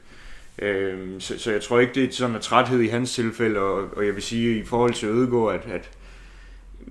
Øhm, 0.58 1.20
så, 1.20 1.38
så 1.38 1.52
jeg 1.52 1.62
tror 1.62 1.78
ikke, 1.80 1.94
det 1.94 2.04
er 2.04 2.12
sådan 2.12 2.36
en 2.36 2.42
træthed 2.42 2.80
i 2.80 2.86
hans 2.86 3.14
tilfælde, 3.14 3.60
og, 3.60 3.96
og 3.96 4.06
jeg 4.06 4.14
vil 4.14 4.22
sige 4.22 4.58
i 4.58 4.64
forhold 4.64 4.94
til 4.94 5.08
Ødegaard, 5.08 5.54
at, 5.54 5.72
at 5.72 5.90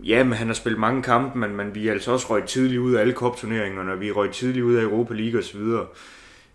ja, 0.04 0.24
men 0.24 0.34
han 0.34 0.48
har 0.48 0.54
spillet 0.54 0.80
mange 0.80 1.04
kampe, 1.04 1.40
men, 1.40 1.56
men 1.56 1.76
vi 1.76 1.88
er 1.88 1.92
altså 1.92 2.12
også 2.12 2.28
røget 2.30 2.46
tidligt 2.46 2.80
ud 2.80 2.94
af 2.94 3.02
alle 3.02 3.14
kopturneringerne, 3.14 3.92
og 3.92 4.00
vi 4.00 4.08
er 4.08 4.14
røget 4.14 4.34
tidligt 4.34 4.66
ud 4.66 4.76
af 4.76 4.84
Europa 4.84 5.14
League 5.14 5.40
osv. 5.40 5.62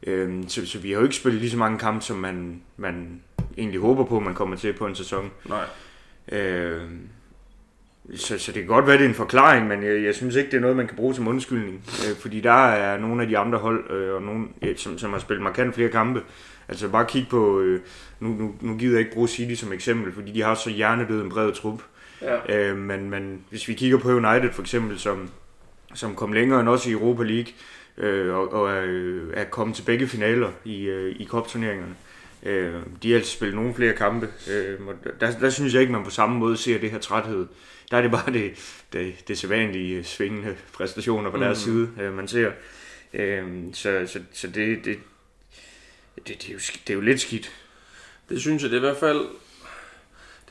Øhm, 0.07 0.48
så, 0.48 0.66
så 0.66 0.78
vi 0.78 0.90
har 0.90 0.98
jo 0.98 1.02
ikke 1.02 1.16
spillet 1.16 1.40
lige 1.40 1.50
så 1.50 1.57
mange 1.57 1.78
kampe, 1.78 2.05
som 2.05 2.16
man, 2.16 2.62
man 2.76 3.20
egentlig 3.59 3.81
håber 3.81 4.05
på, 4.05 4.20
man 4.20 4.35
kommer 4.35 4.57
til 4.57 4.72
på 4.72 4.87
en 4.87 4.94
sæson. 4.94 5.31
Nej. 5.48 5.64
Øhm, 6.33 7.09
så, 8.14 8.38
så 8.38 8.52
det 8.52 8.62
kan 8.62 8.66
godt 8.66 8.87
være, 8.87 8.96
det 8.96 9.05
er 9.05 9.09
en 9.09 9.14
forklaring, 9.14 9.68
men 9.68 9.83
jeg, 9.83 10.05
jeg 10.05 10.14
synes 10.14 10.37
ikke, 10.37 10.50
det 10.50 10.57
er 10.57 10.61
noget, 10.61 10.76
man 10.76 10.87
kan 10.87 10.96
bruge 10.96 11.14
som 11.14 11.28
undskyldning. 11.28 11.85
Øh, 11.87 12.16
fordi 12.16 12.40
der 12.40 12.66
er 12.66 12.98
nogle 12.98 13.22
af 13.22 13.28
de 13.28 13.38
andre 13.38 13.59
hold, 13.59 13.90
øh, 13.90 14.14
og 14.14 14.22
nogle, 14.22 14.46
øh, 14.62 14.76
som, 14.76 14.98
som 14.98 15.12
har 15.12 15.18
spillet 15.18 15.42
markant 15.42 15.74
flere 15.74 15.88
kampe. 15.88 16.22
Altså 16.68 16.88
bare 16.88 17.05
kig 17.05 17.26
på, 17.31 17.61
øh, 17.61 17.81
nu, 18.20 18.28
nu, 18.28 18.55
nu 18.61 18.76
gider 18.76 18.92
jeg 18.92 19.00
ikke 19.00 19.14
bruge 19.14 19.28
City 19.28 19.61
som 19.61 19.72
eksempel, 19.72 20.12
fordi 20.12 20.33
de 20.33 20.42
har 20.42 20.55
så 20.55 20.70
hjernedød 20.70 21.22
en 21.22 21.31
bred 21.31 21.52
trup. 21.52 21.83
Ja. 22.23 22.57
Øh, 22.59 22.77
men, 22.77 23.11
men 23.11 23.45
hvis 23.51 23.69
vi 23.69 23.75
kigger 23.75 23.99
på 23.99 24.09
United 24.09 24.53
for 24.53 24.63
eksempel, 24.63 24.99
som, 24.99 25.31
som 25.95 26.15
kom 26.17 26.33
længere 26.33 26.61
end 26.61 26.69
også 26.69 26.89
i 26.89 26.93
Europa 26.93 27.23
League, 27.23 27.53
øh, 27.99 28.35
og, 28.35 28.53
og 28.53 28.71
er, 28.71 29.21
er 29.35 29.45
kommet 29.45 29.77
til 29.77 29.83
begge 29.83 30.09
finaler 30.09 30.51
i, 30.65 30.83
øh, 30.85 31.17
i 31.19 31.25
kopturneringerne. 31.25 31.95
Øh, 32.43 32.75
de 33.03 33.11
har 33.11 33.17
altså 33.17 33.33
spillet 33.33 33.57
nogle 33.57 33.75
flere 33.75 33.93
kampe, 33.93 34.29
øh, 34.51 34.87
og 34.87 34.95
der, 35.21 35.39
der 35.39 35.51
synes 35.51 35.73
jeg 35.75 35.81
ikke, 35.81 35.93
man 35.93 36.05
på 36.05 36.11
samme 36.11 36.39
måde 36.39 36.57
ser 36.57 36.79
det 36.79 36.91
her 36.91 36.99
træthed. 36.99 37.47
Der 37.91 37.97
er 37.97 38.03
det 38.03 38.11
bare 38.11 38.33
det, 38.33 38.53
det, 38.93 39.29
det 39.29 39.39
sædvanlige 39.39 40.05
svingende 40.05 40.57
præstationer 40.73 41.31
på 41.31 41.37
deres 41.39 41.67
Mm. 41.67 41.73
side, 41.73 41.89
øh, 42.01 42.15
man 42.17 42.29
ser. 42.29 42.51
Øh, 43.15 43.45
så 43.73 44.03
så, 44.07 44.21
så 44.33 44.47
det, 44.47 44.85
det, 44.85 44.99
det, 46.17 46.27
det, 46.27 46.49
er 46.49 46.53
jo, 46.53 46.59
det 46.59 46.91
er 46.91 46.95
jo 46.95 47.01
lidt 47.01 47.21
skidt. 47.21 47.53
Det 48.29 48.41
synes 48.41 48.63
jeg, 48.63 48.71
det 48.71 48.77
er 48.77 48.81
i 48.81 48.87
hvert 48.87 48.97
fald... 49.01 49.27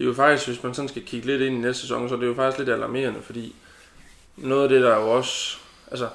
Det 0.02 0.08
er 0.08 0.10
jo 0.10 0.16
faktisk, 0.16 0.48
hvis 0.48 0.64
man 0.64 0.74
sådan 0.74 0.90
skal 0.90 1.02
kigge 1.02 1.28
lidt 1.28 1.42
ind 1.42 1.56
i 1.56 1.60
næste 1.60 1.82
sæson, 1.82 2.10
så 2.10 2.16
er 2.16 2.20
det 2.20 2.28
jo 2.28 2.34
faktisk 2.34 2.58
lidt 2.58 2.70
alarmerende, 2.70 3.22
fordi 3.22 3.56
noget 4.38 4.64
af 4.64 4.70
det, 4.70 4.82
der 4.82 4.96
er 4.96 5.02
jo 5.02 5.10
også... 5.10 5.58
Altså, 5.92 6.10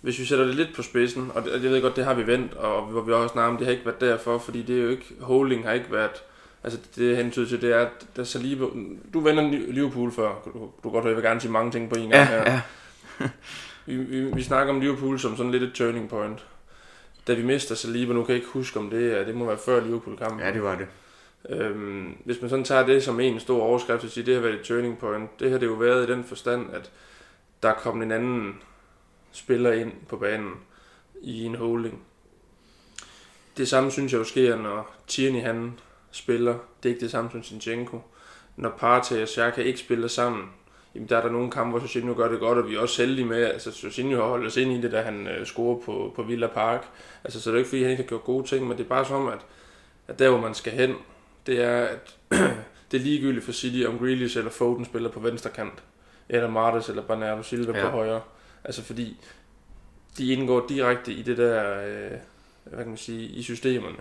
hvis 0.00 0.18
vi 0.18 0.24
sætter 0.24 0.44
det 0.44 0.54
lidt 0.54 0.68
på 0.76 0.82
spidsen, 0.82 1.30
og 1.34 1.44
det, 1.44 1.52
jeg 1.52 1.70
ved 1.70 1.82
godt, 1.82 1.96
det 1.96 2.04
har 2.04 2.14
vi 2.14 2.26
vendt, 2.26 2.54
og 2.54 2.82
hvor 2.82 3.00
vi 3.00 3.12
også 3.12 3.32
snart, 3.32 3.58
det 3.58 3.66
har 3.66 3.72
ikke 3.72 3.86
været 3.86 4.00
derfor, 4.00 4.38
fordi 4.38 4.62
det 4.62 4.78
er 4.78 4.82
jo 4.82 4.88
ikke... 4.88 5.14
Holding 5.20 5.64
har 5.64 5.72
ikke 5.72 5.92
været... 5.92 6.22
Altså, 6.64 6.78
det 6.96 7.16
hentyder 7.16 7.46
til, 7.46 7.62
det 7.62 7.72
er, 7.72 7.78
at 7.78 8.06
der 8.16 8.24
Saliba... 8.24 8.64
Du 9.12 9.20
vender 9.20 9.72
Liverpool 9.72 10.12
før. 10.12 10.34
Du, 10.44 10.70
du 10.84 10.90
godt 10.90 11.04
høre, 11.04 11.10
jeg 11.10 11.16
vil 11.16 11.24
gerne 11.24 11.40
sige 11.40 11.52
mange 11.52 11.70
ting 11.70 11.90
på 11.90 11.98
en 11.98 12.10
gang 12.10 12.28
her. 12.28 12.52
ja. 12.52 12.60
Vi, 13.86 13.96
vi, 13.96 14.20
vi 14.20 14.42
snakker 14.42 14.72
om 14.74 14.80
Liverpool 14.80 15.18
som 15.18 15.36
sådan 15.36 15.52
lidt 15.52 15.62
et 15.62 15.72
turning 15.72 16.08
point. 16.08 16.44
Da 17.26 17.34
vi 17.34 17.42
mister 17.42 17.74
Saliba, 17.74 18.12
nu 18.12 18.24
kan 18.24 18.32
jeg 18.34 18.42
ikke 18.42 18.52
huske 18.52 18.78
om 18.78 18.90
det 18.90 19.26
det 19.26 19.34
må 19.34 19.46
være 19.46 19.58
før 19.58 19.84
Liverpool-kampen. 19.84 20.40
ja, 20.40 20.52
det 20.52 20.62
var 20.62 20.74
det. 20.74 20.86
Øhm, 21.48 22.16
hvis 22.24 22.40
man 22.40 22.50
sådan 22.50 22.64
tager 22.64 22.86
det 22.86 23.02
som 23.02 23.20
en 23.20 23.40
stor 23.40 23.62
overskrift 23.62 24.04
og 24.04 24.10
siger, 24.10 24.24
det 24.24 24.34
har 24.34 24.40
været 24.40 24.54
et 24.54 24.60
turning 24.60 24.98
point, 24.98 25.40
det 25.40 25.50
har 25.50 25.58
det 25.58 25.66
jo 25.66 25.72
været 25.72 26.08
i 26.08 26.12
den 26.12 26.24
forstand, 26.24 26.70
at 26.72 26.92
der 27.62 27.68
er 27.68 27.74
kommet 27.74 28.04
en 28.04 28.12
anden 28.12 28.54
spiller 29.32 29.72
ind 29.72 29.92
på 30.08 30.16
banen 30.16 30.52
i 31.22 31.44
en 31.44 31.54
holding. 31.54 32.02
Det 33.56 33.68
samme 33.68 33.90
synes 33.90 34.12
jeg 34.12 34.18
jo 34.18 34.24
sker, 34.24 34.56
når 34.56 34.94
Tierney 35.06 35.40
han 35.40 35.78
spiller. 36.10 36.58
Det 36.82 36.88
er 36.88 36.94
ikke 36.94 37.00
det 37.00 37.10
samme 37.10 37.30
som 37.30 37.42
Sinchenko. 37.42 38.00
Når 38.56 38.70
Partey 38.70 39.22
og 39.22 39.28
Xhaka 39.28 39.62
ikke 39.62 39.78
spiller 39.78 40.08
sammen, 40.08 40.50
jamen 40.94 41.08
der 41.08 41.16
er 41.16 41.22
der 41.22 41.30
nogle 41.30 41.50
kampe, 41.50 41.70
hvor 41.70 41.80
Jorginho 41.80 42.14
gør 42.14 42.28
det 42.28 42.40
godt, 42.40 42.58
og 42.58 42.68
vi 42.68 42.74
er 42.74 42.80
også 42.80 43.02
heldige 43.02 43.26
med, 43.26 43.44
altså 43.44 43.80
Jorginho 43.84 44.16
har 44.16 44.28
holdt 44.28 44.46
os 44.46 44.56
ind 44.56 44.72
i 44.72 44.80
det, 44.80 44.92
da 44.92 45.00
han 45.02 45.26
øh, 45.26 45.46
scorer 45.46 45.80
på, 45.80 46.12
på 46.16 46.22
Villa 46.22 46.46
Park. 46.46 46.86
Altså, 47.24 47.40
så 47.40 47.50
det 47.50 47.54
er 47.54 47.58
jo 47.58 47.58
ikke, 47.58 47.68
fordi 47.68 47.82
han 47.82 47.90
ikke 47.90 48.02
har 48.02 48.08
gjort 48.08 48.24
gode 48.24 48.46
ting, 48.46 48.68
men 48.68 48.78
det 48.78 48.84
er 48.84 48.88
bare 48.88 49.04
som, 49.04 49.28
at, 49.28 49.46
at 50.08 50.18
der, 50.18 50.28
hvor 50.28 50.40
man 50.40 50.54
skal 50.54 50.72
hen, 50.72 50.94
det 51.50 51.60
er, 51.64 51.84
at 51.84 52.16
det 52.90 53.00
er 53.00 53.04
ligegyldigt 53.04 53.44
for 53.44 53.52
City, 53.52 53.86
om 53.86 53.98
Grealish 53.98 54.38
eller 54.38 54.50
Foden 54.50 54.84
spiller 54.84 55.10
på 55.10 55.20
venstre 55.20 55.50
kant, 55.50 55.82
eller 56.28 56.50
Martes 56.50 56.88
eller 56.88 57.02
Bernardo 57.02 57.42
Silva 57.42 57.78
ja. 57.78 57.84
På 57.84 57.90
højre. 57.90 58.20
Altså 58.64 58.82
fordi 58.82 59.16
de 60.18 60.32
indgår 60.32 60.66
direkte 60.68 61.12
i 61.12 61.22
det 61.22 61.36
der, 61.36 61.80
øh, 61.86 62.18
hvad 62.64 62.78
kan 62.78 62.88
man 62.88 62.96
sige, 62.96 63.28
i 63.28 63.42
systemerne. 63.42 63.96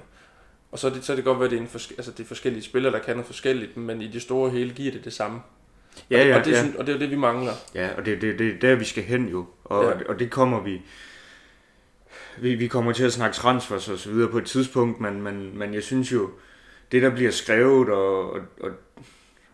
Og 0.72 0.80
så 0.80 0.88
er 0.88 0.92
det, 0.92 1.06
så 1.06 1.12
er 1.12 1.16
det 1.16 1.26
godt 1.26 1.40
være, 1.40 1.46
at 1.46 1.52
det 1.52 1.58
er, 1.58 1.62
en 1.62 1.68
forske, 1.68 1.96
altså 1.98 2.12
det 2.12 2.20
er 2.20 2.28
forskellige 2.28 2.64
spillere, 2.64 2.94
der 2.94 3.00
kan 3.00 3.16
noget 3.16 3.26
forskelligt, 3.26 3.78
men 3.78 4.02
i 4.02 4.08
det 4.08 4.22
store 4.22 4.50
hele 4.50 4.74
giver 4.74 4.92
det 4.92 5.06
det 5.06 5.14
samme. 5.14 5.42
Ja, 6.12 6.22
og, 6.22 6.28
ja, 6.28 6.40
og, 6.40 6.46
det, 6.46 6.52
ja. 6.52 6.64
og 6.78 6.88
det 6.88 6.94
er 6.94 6.98
jo 6.98 7.00
det, 7.00 7.12
vi 7.12 7.16
mangler. 7.16 7.54
Ja, 7.76 7.90
og 7.98 8.06
det, 8.06 8.22
det, 8.22 8.40
det 8.40 8.48
er 8.48 8.60
der, 8.60 8.76
vi 8.76 8.86
skal 8.86 9.04
hen 9.04 9.28
jo. 9.28 9.46
Og, 9.64 9.84
ja. 9.84 10.10
og 10.10 10.20
det 10.20 10.32
kommer 10.32 10.64
vi... 10.64 10.82
Vi, 12.42 12.56
vi 12.56 12.68
kommer 12.68 12.92
til 12.92 13.04
at 13.04 13.14
snakke 13.14 13.36
transfers 13.36 13.90
og 13.90 14.00
så 14.00 14.10
videre 14.10 14.30
på 14.30 14.38
et 14.38 14.46
tidspunkt, 14.46 15.00
men, 15.00 15.22
men, 15.22 15.58
men 15.58 15.74
jeg 15.74 15.84
synes 15.84 16.12
jo, 16.12 16.30
det 16.91 17.02
der 17.02 17.10
bliver 17.10 17.32
skrevet, 17.32 17.89
og, 17.89 18.32
og, 18.32 18.39
og 18.60 18.71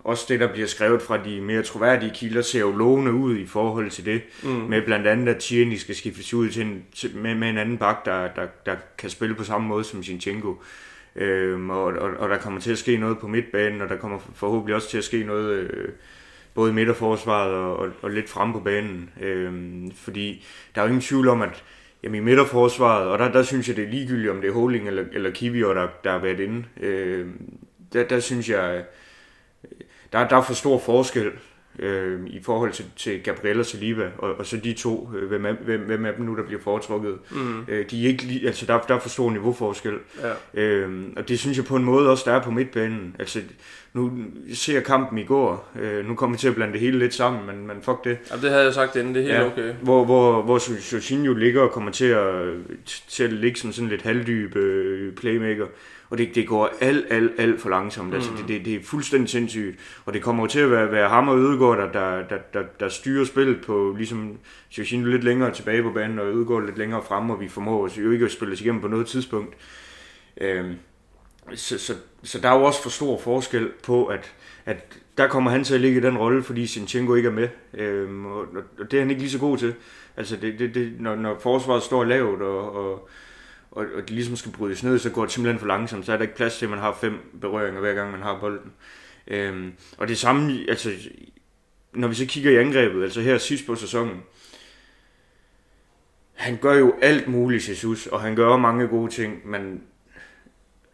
også 0.04 0.26
det 0.30 0.40
der 0.40 0.54
bliver 0.54 0.68
skrevet 0.68 1.02
fra 1.02 1.24
de 1.24 1.42
mere 1.42 1.64
troværdige 1.64 2.12
kilder, 2.16 2.42
ser 2.42 2.60
jo 2.60 2.72
lovende 2.72 3.14
ud 3.14 3.38
i 3.38 3.46
forhold 3.46 3.90
til 3.90 4.06
det. 4.06 4.22
Mm. 4.44 4.50
Med 4.50 4.82
blandt 4.82 5.08
andet, 5.08 5.36
at 5.36 5.42
Tierney 5.42 5.76
skal 5.76 5.96
skiftes 5.96 6.34
ud 6.34 6.50
til 6.50 6.62
en, 6.62 6.86
til, 6.96 7.18
med, 7.18 7.36
med 7.36 7.50
en 7.50 7.58
anden 7.58 7.78
bak, 7.78 8.06
der, 8.06 8.28
der, 8.28 8.48
der 8.66 8.76
kan 8.98 9.10
spille 9.10 9.36
på 9.36 9.44
samme 9.44 9.68
måde 9.68 9.84
som 9.84 10.04
Sinchenko. 10.04 10.62
Øhm, 11.16 11.70
og, 11.70 11.84
og, 11.84 12.12
og 12.18 12.30
der 12.30 12.38
kommer 12.38 12.60
til 12.60 12.72
at 12.72 12.78
ske 12.78 12.98
noget 12.98 13.20
på 13.20 13.28
midtbanen, 13.28 13.82
og 13.82 13.90
der 13.90 13.98
kommer 13.98 14.20
forhåbentlig 14.36 14.76
også 14.76 14.90
til 14.90 14.98
at 14.98 15.04
ske 15.04 15.24
noget 15.24 15.58
øh, 15.58 15.90
både 16.54 16.72
i 16.72 16.74
midterforsvaret 16.74 17.54
og, 17.54 17.78
og, 17.78 17.90
og 18.02 18.12
lidt 18.12 18.30
frem 18.30 18.54
på 18.54 18.60
banen. 18.60 19.10
Øhm, 19.22 19.92
fordi 19.92 20.46
der 20.76 20.82
er 20.82 20.86
jo 20.86 20.88
ingen 20.88 21.02
tvivl 21.02 21.28
om, 21.28 21.42
at 21.42 21.64
jamen, 22.06 22.22
i 22.22 22.24
midterforsvaret, 22.24 23.08
og 23.08 23.20
der, 23.20 23.32
der 23.32 23.44
synes 23.44 23.68
jeg, 23.68 23.76
det 23.76 23.84
er 23.84 23.90
ligegyldigt, 23.90 24.32
om 24.32 24.42
det 24.42 24.48
er 24.50 24.54
Holding 24.54 24.88
eller, 24.88 25.04
eller 25.14 25.32
Kivior, 25.32 25.74
der, 25.74 25.88
der 26.04 26.12
har 26.12 26.20
været 26.20 26.40
inde. 26.40 26.66
Øh, 26.80 27.28
der, 27.94 28.08
der 28.08 28.20
synes 28.20 28.50
jeg, 28.50 28.76
øh, 28.76 28.84
der, 30.14 30.28
der 30.28 30.38
er 30.38 30.42
for 30.42 30.54
stor 30.54 30.80
forskel 30.80 31.32
øh, 31.80 32.20
i 32.28 32.40
forhold 32.44 32.72
til, 32.72 32.86
til 32.96 33.24
Gabriel 33.24 33.60
og 33.60 33.66
Saliba, 33.66 34.10
og, 34.18 34.36
og 34.36 34.46
så 34.46 34.58
de 34.58 34.74
to, 34.74 35.10
øh, 35.16 35.28
hvem, 35.28 35.46
er, 35.46 35.52
hvem, 35.52 35.80
hvem 35.80 36.06
af 36.06 36.14
dem 36.14 36.26
nu, 36.26 36.36
der 36.36 36.44
bliver 36.44 36.62
foretrukket. 36.62 37.18
Mm. 37.32 37.66
Øh, 37.68 37.86
de 37.92 38.04
er 38.04 38.08
ikke 38.08 38.24
lige, 38.24 38.48
altså 38.48 38.66
der, 38.66 38.80
der 38.80 38.96
er 38.96 39.00
for 39.00 39.10
stor 39.10 39.32
niveauforskel. 39.32 39.94
Ja. 40.56 40.62
Øh, 40.62 41.04
og 41.18 41.30
det 41.30 41.40
synes 41.40 41.58
jeg 41.58 41.66
på 41.66 41.76
en 41.76 41.84
måde 41.84 42.10
også, 42.10 42.24
der 42.30 42.36
er 42.36 42.42
på 42.42 42.52
midtbanen. 42.52 43.16
Altså, 43.20 43.40
nu 43.94 44.12
ser 44.54 44.74
jeg 44.74 44.84
kampen 44.84 45.18
i 45.18 45.24
går. 45.24 45.72
Øh, 45.82 46.08
nu 46.08 46.16
kommer 46.16 46.36
vi 46.36 46.40
til 46.40 46.48
at 46.48 46.56
blande 46.56 46.74
det 46.74 46.82
hele 46.82 47.00
lidt 47.00 47.14
sammen, 47.14 47.46
men, 47.48 47.68
men 47.68 47.78
fuck 47.82 48.04
det. 48.04 48.18
Jamen, 48.32 48.44
det 48.44 48.52
havde 48.52 48.64
jeg 48.64 48.74
sagt 48.74 48.96
inden, 48.96 49.16
det 49.16 49.22
er 49.22 49.24
helt 49.24 49.36
Ja. 49.36 49.46
okay. 49.46 49.74
Hvor, 49.82 50.06
hvor, 50.06 50.42
hvor 50.42 50.94
Jorginho 50.94 51.34
ligger 51.34 51.62
og 51.62 51.72
kommer 51.72 51.92
til 51.92 52.06
at, 52.06 52.54
til 53.08 53.24
at 53.24 53.34
ligge 53.34 53.60
som 53.60 53.72
sådan 53.72 53.90
lidt 53.90 54.02
halvdyb 54.02 54.56
øh, 54.56 55.14
playmaker. 55.14 55.66
Og 56.10 56.18
det, 56.18 56.36
det 56.36 56.48
går 56.48 56.70
alt, 56.82 57.06
alt, 57.10 57.32
alt 57.38 57.62
for 57.62 57.70
langsomt. 57.70 58.10
Mm. 58.10 58.16
Altså, 58.16 58.32
det, 58.38 58.48
det, 58.48 58.66
det 58.66 58.76
er 58.76 58.84
fuldstændig 58.84 59.30
sindssygt. 59.30 59.80
Og 60.06 60.14
det 60.14 60.22
kommer 60.22 60.48
til 60.48 60.60
at 60.60 60.72
være, 60.72 60.92
være 60.92 61.10
ham 61.10 61.28
og 61.28 61.38
Ødegaard, 61.38 61.78
der, 61.78 61.92
der, 61.92 62.28
der, 62.28 62.38
der, 62.54 62.64
der 62.80 62.90
styrer 62.90 63.26
spillet 63.26 63.66
på 63.66 63.96
ligesom 63.98 64.38
Jorginho 64.78 65.10
lidt 65.10 65.24
længere 65.24 65.52
tilbage 65.52 65.84
på 65.84 65.92
banen, 65.92 66.20
og 66.20 66.28
Ødegaard 66.28 66.66
lidt 66.66 66.78
længere 66.78 67.04
frem, 67.04 67.30
og 67.30 67.40
vi 67.40 67.48
formår 67.48 67.86
os 67.86 67.98
jo 67.98 68.12
ikke 68.12 68.26
at 68.26 68.32
spille 68.32 68.54
os 68.54 68.62
igennem 68.62 68.82
på 68.82 68.88
noget 68.88 69.08
tidspunkt. 69.08 69.56
Øhm, 70.42 70.76
så, 71.54 71.80
så, 71.80 71.94
så 72.24 72.40
der 72.40 72.50
er 72.50 72.58
jo 72.58 72.64
også 72.64 72.84
for 72.84 72.90
stor 72.90 73.20
forskel 73.20 73.72
på, 73.84 74.06
at, 74.06 74.34
at 74.66 74.98
der 75.18 75.28
kommer 75.28 75.52
han 75.52 75.64
til 75.64 75.76
at 75.76 75.82
ligge 75.82 75.98
i 76.00 76.04
den 76.04 76.18
rolle, 76.18 76.44
fordi 76.44 76.68
Sinchenko 76.68 77.16
ikke 77.16 77.30
er 77.30 77.34
med. 77.34 77.50
Øhm, 77.74 78.26
og, 78.26 78.48
og 78.80 78.92
det 78.92 78.98
er 78.98 79.02
han 79.02 79.10
ikke 79.10 79.22
lige 79.22 79.32
så 79.32 79.40
god 79.40 79.58
til. 79.58 79.76
Altså, 80.18 80.36
det, 80.36 80.60
det, 80.60 80.76
det, 80.76 80.94
når, 81.00 81.16
når 81.16 81.40
forsvaret 81.40 81.84
står 81.84 82.04
lavt, 82.04 82.42
og, 82.42 82.76
og, 82.76 83.10
og, 83.76 83.86
og 83.96 84.10
de 84.10 84.14
ligesom 84.14 84.36
skal 84.36 84.52
brydes 84.52 84.84
ned, 84.84 85.00
så 85.00 85.10
går 85.10 85.22
det 85.22 85.32
simpelthen 85.32 85.60
for 85.60 85.68
langsomt. 85.68 86.06
Så 86.06 86.14
er 86.14 86.18
der 86.18 86.24
ikke 86.24 86.36
plads 86.36 86.58
til, 86.58 86.66
at 86.66 86.70
man 86.70 86.80
har 86.80 86.98
fem 87.02 87.38
berøringer, 87.42 87.80
hver 87.80 87.94
gang 87.94 88.12
man 88.12 88.22
har 88.22 88.40
bolden. 88.40 88.72
Øhm, 89.28 89.74
og 89.98 90.08
det 90.08 90.18
samme, 90.18 90.66
altså, 90.68 90.92
når 91.94 92.08
vi 92.08 92.16
så 92.16 92.26
kigger 92.26 92.52
i 92.52 92.56
angrebet, 92.56 93.04
altså 93.04 93.22
her 93.22 93.38
sidst 93.38 93.66
på 93.66 93.76
sæsonen, 93.76 94.22
han 96.34 96.58
gør 96.58 96.74
jo 96.74 96.96
alt 97.02 97.28
muligt, 97.28 97.70
Jesus, 97.70 98.08
og 98.08 98.22
han 98.22 98.36
gør 98.36 98.58
mange 98.58 98.88
gode 98.88 99.12
ting, 99.12 99.48
men 99.48 99.84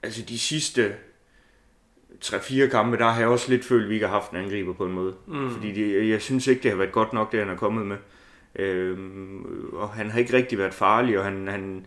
altså 0.03 0.21
de 0.21 0.39
sidste 0.39 0.95
3-4 2.25 2.67
kampe, 2.67 2.97
der 2.97 3.09
har 3.09 3.19
jeg 3.19 3.27
også 3.27 3.49
lidt 3.49 3.65
følt, 3.65 3.83
at 3.83 3.89
vi 3.89 3.93
ikke 3.93 4.07
har 4.07 4.13
haft 4.13 4.31
en 4.31 4.37
angriber 4.37 4.73
på 4.73 4.85
en 4.85 4.91
måde. 4.91 5.15
Mm. 5.27 5.51
Fordi 5.51 5.71
det, 5.71 6.09
jeg 6.09 6.21
synes 6.21 6.47
ikke, 6.47 6.63
det 6.63 6.71
har 6.71 6.77
været 6.77 6.91
godt 6.91 7.13
nok, 7.13 7.31
det 7.31 7.39
han 7.39 7.49
er 7.49 7.55
kommet 7.55 7.85
med. 7.85 7.97
Øhm, 8.55 9.45
og 9.73 9.89
han 9.89 10.11
har 10.11 10.19
ikke 10.19 10.33
rigtig 10.33 10.57
været 10.57 10.73
farlig, 10.73 11.19
og 11.19 11.25
han, 11.25 11.47
han, 11.47 11.85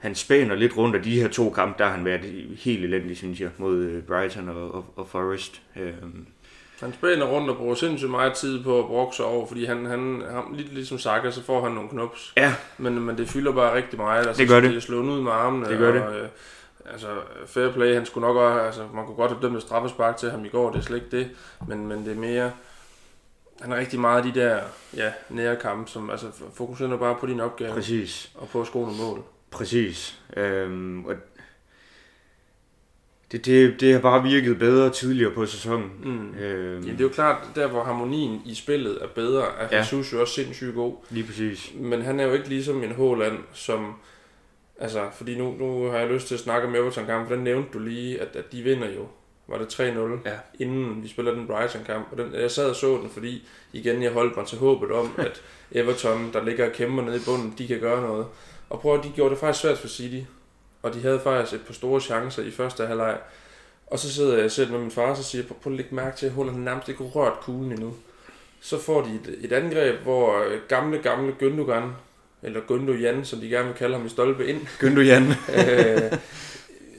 han 0.00 0.14
spænder 0.14 0.56
lidt 0.56 0.76
rundt 0.76 0.96
af 0.96 1.02
de 1.02 1.20
her 1.20 1.28
to 1.28 1.50
kampe, 1.50 1.74
der 1.78 1.84
har 1.84 1.96
han 1.96 2.04
været 2.04 2.24
helt 2.58 2.84
elendig, 2.84 3.16
synes 3.16 3.40
jeg, 3.40 3.50
mod 3.58 3.76
øh, 3.76 4.02
Brighton 4.02 4.48
og, 4.48 4.74
og, 4.74 4.84
og 4.96 5.08
Forest. 5.08 5.62
Øhm, 5.76 6.26
Han 6.80 6.92
spænder 6.92 7.26
rundt 7.26 7.50
og 7.50 7.56
bruger 7.56 7.74
sindssygt 7.74 8.10
meget 8.10 8.32
tid 8.32 8.64
på 8.64 8.78
at 8.78 8.84
brokke 8.86 9.16
sig 9.16 9.24
over, 9.24 9.46
fordi 9.46 9.64
han, 9.64 9.86
han, 9.86 10.22
han 10.30 10.42
lidt 10.52 10.74
ligesom 10.74 10.98
Saka, 10.98 11.30
så 11.30 11.42
får 11.42 11.62
han 11.62 11.72
nogle 11.72 11.88
knops. 11.88 12.32
ja, 12.36 12.54
Men, 12.78 13.00
men 13.00 13.18
det 13.18 13.28
fylder 13.28 13.52
bare 13.52 13.74
rigtig 13.76 13.98
meget. 13.98 14.26
Altså, 14.26 14.40
Det 14.42 14.48
gør 14.48 14.56
så 14.56 14.60
det. 14.60 14.70
Det 14.70 14.76
er 14.76 14.80
slået 14.80 15.08
ud 15.08 15.22
med 15.22 15.32
armene. 15.32 15.68
Det 15.68 15.78
gør 15.78 15.92
det. 15.92 16.02
og, 16.02 16.14
Øh, 16.16 16.28
altså, 16.92 17.06
fair 17.46 17.72
play, 17.72 17.94
han 17.94 18.06
skulle 18.06 18.26
nok 18.26 18.36
også, 18.36 18.60
altså, 18.60 18.82
man 18.94 19.06
kunne 19.06 19.16
godt 19.16 19.30
have 19.30 19.42
dømt 19.42 19.56
et 19.56 19.62
straffespark 19.62 20.16
til 20.16 20.30
ham 20.30 20.44
i 20.44 20.48
går, 20.48 20.70
det 20.70 20.78
er 20.78 20.82
slet 20.82 20.96
ikke 20.96 21.16
det. 21.16 21.30
Men, 21.68 21.86
men 21.88 22.04
det 22.04 22.12
er 22.12 22.16
mere, 22.20 22.52
han 23.60 23.72
er 23.72 23.76
rigtig 23.76 24.00
meget 24.00 24.26
af 24.26 24.32
de 24.32 24.40
der 24.40 24.58
ja, 24.96 25.12
nære 25.28 25.56
kampe, 25.56 25.90
som 25.90 26.10
altså, 26.10 26.26
fokuserer 26.54 26.96
bare 26.96 27.16
på 27.20 27.26
din 27.26 27.40
opgave 27.40 27.72
Præcis. 27.72 28.30
og 28.34 28.48
på 28.48 28.60
at 28.60 28.66
score 28.66 28.82
nogle 28.86 28.98
mål. 29.02 29.22
Præcis. 29.50 30.18
Øhm, 30.36 31.04
og 31.04 31.14
det, 33.32 33.46
det, 33.46 33.80
det 33.80 33.92
har 33.92 34.00
bare 34.00 34.22
virket 34.22 34.58
bedre 34.58 34.90
tidligere 34.90 35.30
på 35.32 35.46
sæsonen. 35.46 35.90
Mm. 36.04 36.34
Øhm, 36.34 36.84
Ja, 36.86 36.92
det 36.92 37.00
er 37.00 37.04
jo 37.04 37.08
klart, 37.08 37.46
der 37.54 37.66
hvor 37.66 37.84
harmonien 37.84 38.42
i 38.46 38.54
spillet 38.54 38.98
er 39.02 39.06
bedre, 39.06 39.44
er 39.58 39.68
Ja. 39.72 39.78
Jesus 39.78 40.12
jo 40.12 40.20
også 40.20 40.34
sindssygt 40.34 40.74
god. 40.74 40.94
Lige 41.10 41.26
præcis. 41.26 41.72
Men 41.74 42.02
han 42.02 42.20
er 42.20 42.24
jo 42.26 42.32
ikke 42.32 42.48
ligesom 42.48 42.82
en 42.82 42.92
Håland, 42.92 43.38
som... 43.52 43.94
Altså, 44.80 45.08
fordi 45.16 45.38
nu, 45.38 45.54
nu 45.58 45.84
har 45.84 45.98
jeg 45.98 46.08
lyst 46.10 46.26
til 46.26 46.34
at 46.34 46.40
snakke 46.40 46.68
om 46.68 46.74
Everton-kampen, 46.74 47.28
for 47.28 47.34
den 47.34 47.44
nævnte 47.44 47.68
du 47.72 47.78
lige, 47.78 48.20
at, 48.20 48.36
at 48.36 48.52
de 48.52 48.62
vinder 48.62 48.88
jo. 48.90 49.08
Var 49.50 49.58
det 49.58 49.66
3-0, 49.80 50.28
Ja. 50.28 50.36
inden 50.64 51.02
vi 51.02 51.08
spiller 51.08 51.32
den 51.34 51.46
Brighton-kamp. 51.46 52.08
Og 52.12 52.18
den, 52.18 52.34
jeg 52.34 52.50
sad 52.50 52.70
og 52.70 52.76
så 52.76 52.86
den, 53.02 53.10
fordi 53.10 53.48
igen, 53.72 54.02
jeg 54.02 54.12
holdt 54.12 54.36
mig 54.36 54.46
til 54.46 54.58
håbet 54.58 54.90
om, 54.90 55.12
at 55.18 55.42
Everton, 55.72 56.30
der 56.32 56.44
ligger 56.44 56.66
og 56.66 56.72
kæmper 56.72 57.02
nede 57.02 57.16
i 57.16 57.20
bunden, 57.26 57.54
de 57.58 57.66
kan 57.66 57.80
gøre 57.80 58.02
noget. 58.02 58.26
Og 58.70 58.80
prøv 58.80 58.94
at 58.98 59.04
de 59.04 59.08
gjorde 59.14 59.30
det 59.30 59.38
faktisk 59.38 59.62
svært 59.62 59.78
for 59.78 59.88
City. 59.88 60.20
Og 60.82 60.94
de 60.94 61.00
havde 61.00 61.20
faktisk 61.24 61.60
et 61.60 61.66
par 61.66 61.74
store 61.74 62.00
chancer 62.00 62.42
i 62.42 62.50
første 62.50 62.86
halvleg. 62.86 63.18
Og 63.86 63.98
så 63.98 64.12
sidder 64.14 64.38
jeg 64.38 64.50
selv 64.50 64.70
med 64.70 64.78
min 64.80 64.90
far, 64.90 65.10
og 65.10 65.16
så 65.16 65.22
siger 65.22 65.44
prøv 65.62 65.72
at 65.72 65.76
lægge 65.76 65.94
mærke 65.94 66.16
til, 66.16 66.26
at 66.26 66.32
Holland 66.32 66.56
nærmest 66.56 66.88
ikke 66.88 67.04
rørt 67.04 67.40
kuglen 67.40 67.72
endnu. 67.72 67.94
Så 68.60 68.78
får 68.78 69.02
de 69.02 69.10
et, 69.14 69.44
et 69.44 69.52
angreb, 69.52 70.00
hvor 70.02 70.44
øh, 70.44 70.58
gamle, 70.68 70.98
gamle 70.98 71.32
Gündogan, 71.42 71.82
eller 72.42 72.60
Gündogan, 72.60 73.24
som 73.24 73.40
de 73.40 73.48
gerne 73.48 73.66
vil 73.66 73.76
kalde 73.76 73.96
ham 73.96 74.06
i 74.06 74.08
stolpe 74.08 74.46
ind, 74.46 74.60
Günther 74.80 75.00
Jan. 75.00 75.22
øh, 75.58 76.12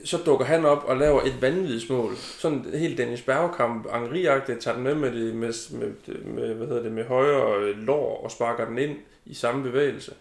så 0.05 0.17
dukker 0.25 0.45
han 0.45 0.65
op 0.65 0.83
og 0.85 0.97
laver 0.97 1.21
et 1.21 1.41
vanvittigt 1.41 1.83
Sådan 2.17 2.65
helt 2.73 2.97
Dennis 2.97 3.21
Bergkamp, 3.21 3.87
henri 3.93 4.23
tager 4.59 4.75
den 4.75 4.83
med 4.83 4.95
med, 4.95 5.11
det, 5.11 5.35
med, 5.35 5.53
med, 5.71 6.15
med, 6.23 6.55
hvad 6.55 6.67
hedder 6.67 6.83
det, 6.83 6.91
med 6.91 7.05
højre 7.05 7.73
lår 7.73 8.21
og 8.23 8.31
sparker 8.31 8.65
den 8.65 8.77
ind 8.77 8.95
i 9.25 9.33
samme 9.33 9.63
bevægelse. 9.63 10.13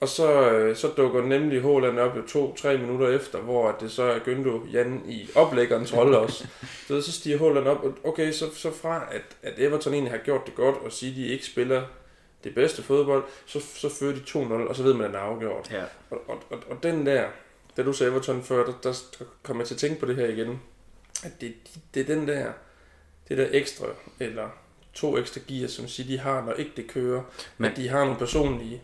Og 0.00 0.08
så, 0.08 0.50
øh, 0.50 0.76
så 0.76 0.88
dukker 0.88 1.22
nemlig 1.22 1.60
Håland 1.60 1.98
op 1.98 2.16
jo 2.16 2.22
to-tre 2.22 2.78
minutter 2.78 3.08
efter, 3.08 3.38
hvor 3.38 3.76
det 3.80 3.90
så 3.90 4.02
er 4.02 4.18
Gündo 4.18 4.72
Jan 4.72 5.02
i 5.08 5.28
oplæggerens 5.34 5.96
rolle 5.96 6.18
også. 6.18 6.46
Så, 6.86 7.02
så 7.02 7.12
stiger 7.12 7.38
Håland 7.38 7.68
op, 7.68 7.84
og 7.84 7.94
okay, 8.04 8.32
så, 8.32 8.54
så 8.54 8.70
fra 8.72 9.08
at, 9.12 9.22
at 9.42 9.54
Everton 9.58 9.92
egentlig 9.92 10.12
har 10.12 10.18
gjort 10.18 10.46
det 10.46 10.54
godt, 10.54 10.76
og 10.76 10.92
de 11.14 11.26
ikke 11.26 11.46
spiller 11.46 11.82
det 12.44 12.54
bedste 12.54 12.82
fodbold, 12.82 13.24
så, 13.46 13.60
så 13.74 13.88
fører 13.88 14.14
de 14.14 14.20
2-0, 14.20 14.68
og 14.68 14.76
så 14.76 14.82
ved 14.82 14.94
man, 14.94 15.04
at 15.04 15.08
den 15.08 15.16
er 15.16 15.20
afgjort. 15.20 15.70
Ja. 15.72 15.82
Og, 16.10 16.18
og, 16.28 16.42
og, 16.50 16.58
og 16.70 16.82
den 16.82 17.06
der, 17.06 17.24
da 17.78 17.82
du 17.82 17.92
sagde 17.92 18.12
Everton 18.12 18.42
før, 18.42 18.64
der, 18.64 18.72
der, 18.82 19.24
kom 19.42 19.58
jeg 19.58 19.66
til 19.66 19.74
at 19.74 19.78
tænke 19.78 20.00
på 20.00 20.06
det 20.06 20.16
her 20.16 20.26
igen. 20.26 20.60
At 21.24 21.40
det, 21.40 21.54
det 21.94 22.00
er 22.00 22.14
den 22.14 22.28
der, 22.28 22.46
det 23.28 23.38
der 23.38 23.46
ekstra, 23.50 23.86
eller 24.20 24.48
to 24.94 25.18
ekstra 25.18 25.40
gear, 25.48 25.68
som 25.68 25.88
City 25.88 26.22
har, 26.22 26.44
når 26.44 26.52
ikke 26.52 26.72
det 26.76 26.86
kører. 26.86 27.22
Men, 27.58 27.70
at 27.70 27.76
de 27.76 27.88
har 27.88 28.04
nogle 28.04 28.18
personlige 28.18 28.82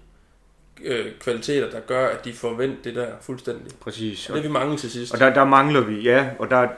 øh, 0.85 1.07
kvaliteter, 1.20 1.70
der 1.70 1.80
gør, 1.80 2.09
at 2.09 2.24
de 2.24 2.33
får 2.33 2.54
vendt 2.54 2.85
det 2.85 2.94
der 2.94 3.12
fuldstændig. 3.20 3.72
Præcis. 3.80 4.30
Og 4.30 4.37
det 4.37 4.44
er 4.44 4.48
vi 4.48 4.52
mange 4.52 4.76
til 4.76 4.90
sidst. 4.90 5.14
Og 5.14 5.20
der, 5.20 5.35
der 5.35 5.44
mangler 5.44 5.80
vi, 5.80 6.00
ja, 6.00 6.30
og, 6.38 6.50
der, 6.50 6.68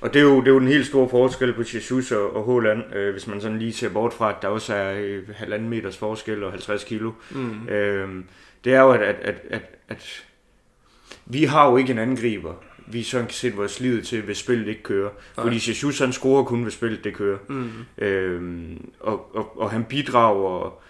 og 0.00 0.14
det, 0.14 0.18
er 0.20 0.24
jo, 0.24 0.40
det 0.40 0.48
er 0.48 0.52
jo 0.52 0.60
den 0.60 0.68
helt 0.68 0.86
store 0.86 1.08
forskel 1.08 1.52
på 1.52 1.62
Jesus 1.74 2.12
og, 2.12 2.36
og 2.36 2.42
Håland, 2.42 2.94
øh, 2.94 3.12
hvis 3.12 3.26
man 3.26 3.40
sådan 3.40 3.58
lige 3.58 3.72
ser 3.72 3.88
bort 3.88 4.12
fra, 4.12 4.30
at 4.30 4.42
der 4.42 4.48
også 4.48 4.74
er 4.74 4.94
øh, 4.98 5.28
halvanden 5.34 5.68
meters 5.68 5.96
forskel 5.96 6.44
og 6.44 6.50
50 6.50 6.84
kilo. 6.84 7.12
Mm. 7.30 7.68
Øh, 7.68 8.24
det 8.64 8.74
er 8.74 8.80
jo, 8.80 8.90
at, 8.90 9.00
at, 9.00 9.16
at, 9.24 9.34
at, 9.50 9.62
at 9.88 10.24
vi 11.26 11.44
har 11.44 11.70
jo 11.70 11.76
ikke 11.76 11.92
en 11.92 11.98
angriber, 11.98 12.54
vi 12.86 13.02
sådan 13.02 13.26
kan 13.26 13.34
sætte 13.34 13.56
vores 13.56 13.80
liv 13.80 14.02
til, 14.02 14.22
hvis 14.22 14.38
spillet 14.38 14.68
ikke 14.68 14.82
kører. 14.82 15.10
Nej. 15.36 15.44
Fordi 15.44 15.56
Jesus 15.56 15.98
han 15.98 16.12
scorer 16.12 16.44
kun, 16.44 16.62
hvis 16.62 16.74
spillet 16.74 17.04
det 17.04 17.14
kører. 17.14 17.38
Mm. 17.48 17.70
Øhm, 17.98 18.90
og, 19.00 19.36
og, 19.36 19.60
og 19.60 19.70
han 19.70 19.84
bidrager 19.84 20.82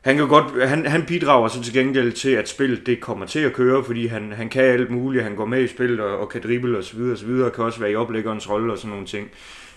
han 0.00 0.16
kan 0.16 0.28
godt, 0.28 0.68
han, 0.68 0.86
han 0.86 1.06
bidrager 1.06 1.48
så 1.48 1.62
til 1.62 1.72
gengæld 1.72 2.12
til, 2.12 2.30
at 2.30 2.48
spillet 2.48 2.86
det 2.86 3.00
kommer 3.00 3.26
til 3.26 3.38
at 3.38 3.52
køre, 3.52 3.84
fordi 3.84 4.06
han, 4.06 4.32
han 4.32 4.48
kan 4.48 4.64
alt 4.64 4.90
muligt, 4.90 5.24
han 5.24 5.36
går 5.36 5.44
med 5.44 5.62
i 5.62 5.66
spillet 5.66 6.00
og, 6.00 6.18
og 6.18 6.28
kan 6.28 6.42
drible 6.42 6.78
og 6.78 6.84
så 6.84 6.96
videre 6.96 7.12
og 7.12 7.18
så 7.18 7.26
videre, 7.26 7.46
og 7.46 7.52
kan 7.52 7.64
også 7.64 7.80
være 7.80 7.90
i 7.90 7.94
oplæggerens 7.94 8.50
rolle 8.50 8.72
og 8.72 8.78
sådan 8.78 8.90
nogle 8.90 9.06
ting. 9.06 9.30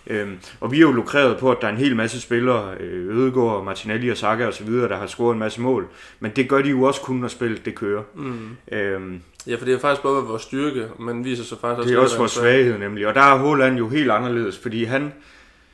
Øhm, 0.07 0.37
og 0.59 0.71
vi 0.71 0.77
har 0.79 0.85
jo 0.87 0.91
lukreret 0.91 1.37
på, 1.37 1.51
at 1.51 1.57
der 1.61 1.67
er 1.67 1.71
en 1.71 1.77
hel 1.77 1.95
masse 1.95 2.21
spillere, 2.21 2.73
øh, 2.79 3.17
Ødegaard, 3.17 3.63
Martinelli 3.65 4.09
og 4.09 4.17
Saka 4.17 4.45
og 4.47 4.53
så 4.53 4.63
videre, 4.63 4.89
der 4.89 4.97
har 4.97 5.07
scoret 5.07 5.33
en 5.33 5.39
masse 5.39 5.61
mål. 5.61 5.87
Men 6.19 6.31
det 6.35 6.49
gør 6.49 6.61
de 6.61 6.69
jo 6.69 6.83
også 6.83 7.01
kun, 7.01 7.15
når 7.15 7.27
spillet 7.27 7.65
det 7.65 7.75
kører. 7.75 8.01
Mm. 8.15 8.33
Øhm, 8.71 9.21
Ja, 9.47 9.55
for 9.55 9.65
det 9.65 9.73
er 9.73 9.79
faktisk 9.79 10.01
både 10.01 10.23
vores 10.23 10.41
styrke, 10.41 10.85
men 10.99 11.25
viser 11.25 11.43
sig 11.43 11.57
faktisk 11.61 11.89
det 11.89 11.95
er 11.97 12.01
også 12.01 12.17
vores 12.17 12.35
en 12.37 12.41
svag- 12.41 12.43
svaghed 12.43 12.77
nemlig. 12.77 13.07
Og 13.07 13.13
der 13.15 13.21
er 13.21 13.37
Håland 13.37 13.77
jo 13.77 13.87
helt 13.89 14.11
anderledes, 14.11 14.57
fordi 14.57 14.83
han, 14.83 15.13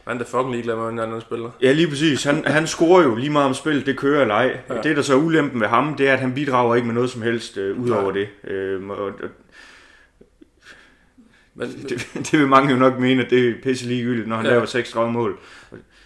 Han 0.07 0.19
er 0.21 0.25
fucking 0.25 0.51
ligeglad 0.51 0.75
med, 0.75 0.83
hvordan 0.83 0.99
andre 0.99 1.21
spiller. 1.21 1.49
Ja, 1.61 1.71
lige 1.71 1.87
præcis. 1.87 2.23
Han, 2.23 2.43
han 2.45 2.67
scorer 2.67 3.03
jo 3.03 3.15
lige 3.15 3.29
meget 3.29 3.47
om 3.47 3.53
spillet, 3.53 3.85
det 3.85 3.97
kører 3.97 4.21
eller 4.21 4.35
ej. 4.35 4.57
Ja. 4.69 4.81
Det, 4.81 4.95
der 4.97 5.01
så 5.01 5.13
er 5.13 5.17
ulempen 5.17 5.61
ved 5.61 5.67
ham, 5.67 5.95
det 5.95 6.09
er, 6.09 6.13
at 6.13 6.19
han 6.19 6.33
bidrager 6.33 6.75
ikke 6.75 6.85
med 6.87 6.95
noget 6.95 7.09
som 7.09 7.21
helst 7.21 7.57
øh, 7.57 7.79
ud 7.83 7.89
over 7.89 8.11
det. 8.11 8.27
Øh, 8.47 8.89
og, 8.89 9.11
det. 11.67 12.07
Det 12.31 12.39
vil 12.39 12.47
mange 12.47 12.71
jo 12.71 12.77
nok 12.79 12.99
mene, 12.99 13.23
at 13.25 13.29
det 13.29 13.49
er 13.49 13.53
pisse 13.63 13.87
ligegyldigt, 13.87 14.27
når 14.27 14.35
han 14.35 14.45
Ja. 14.45 14.51
laver 14.51 14.65
36 14.65 15.11
mål. 15.11 15.39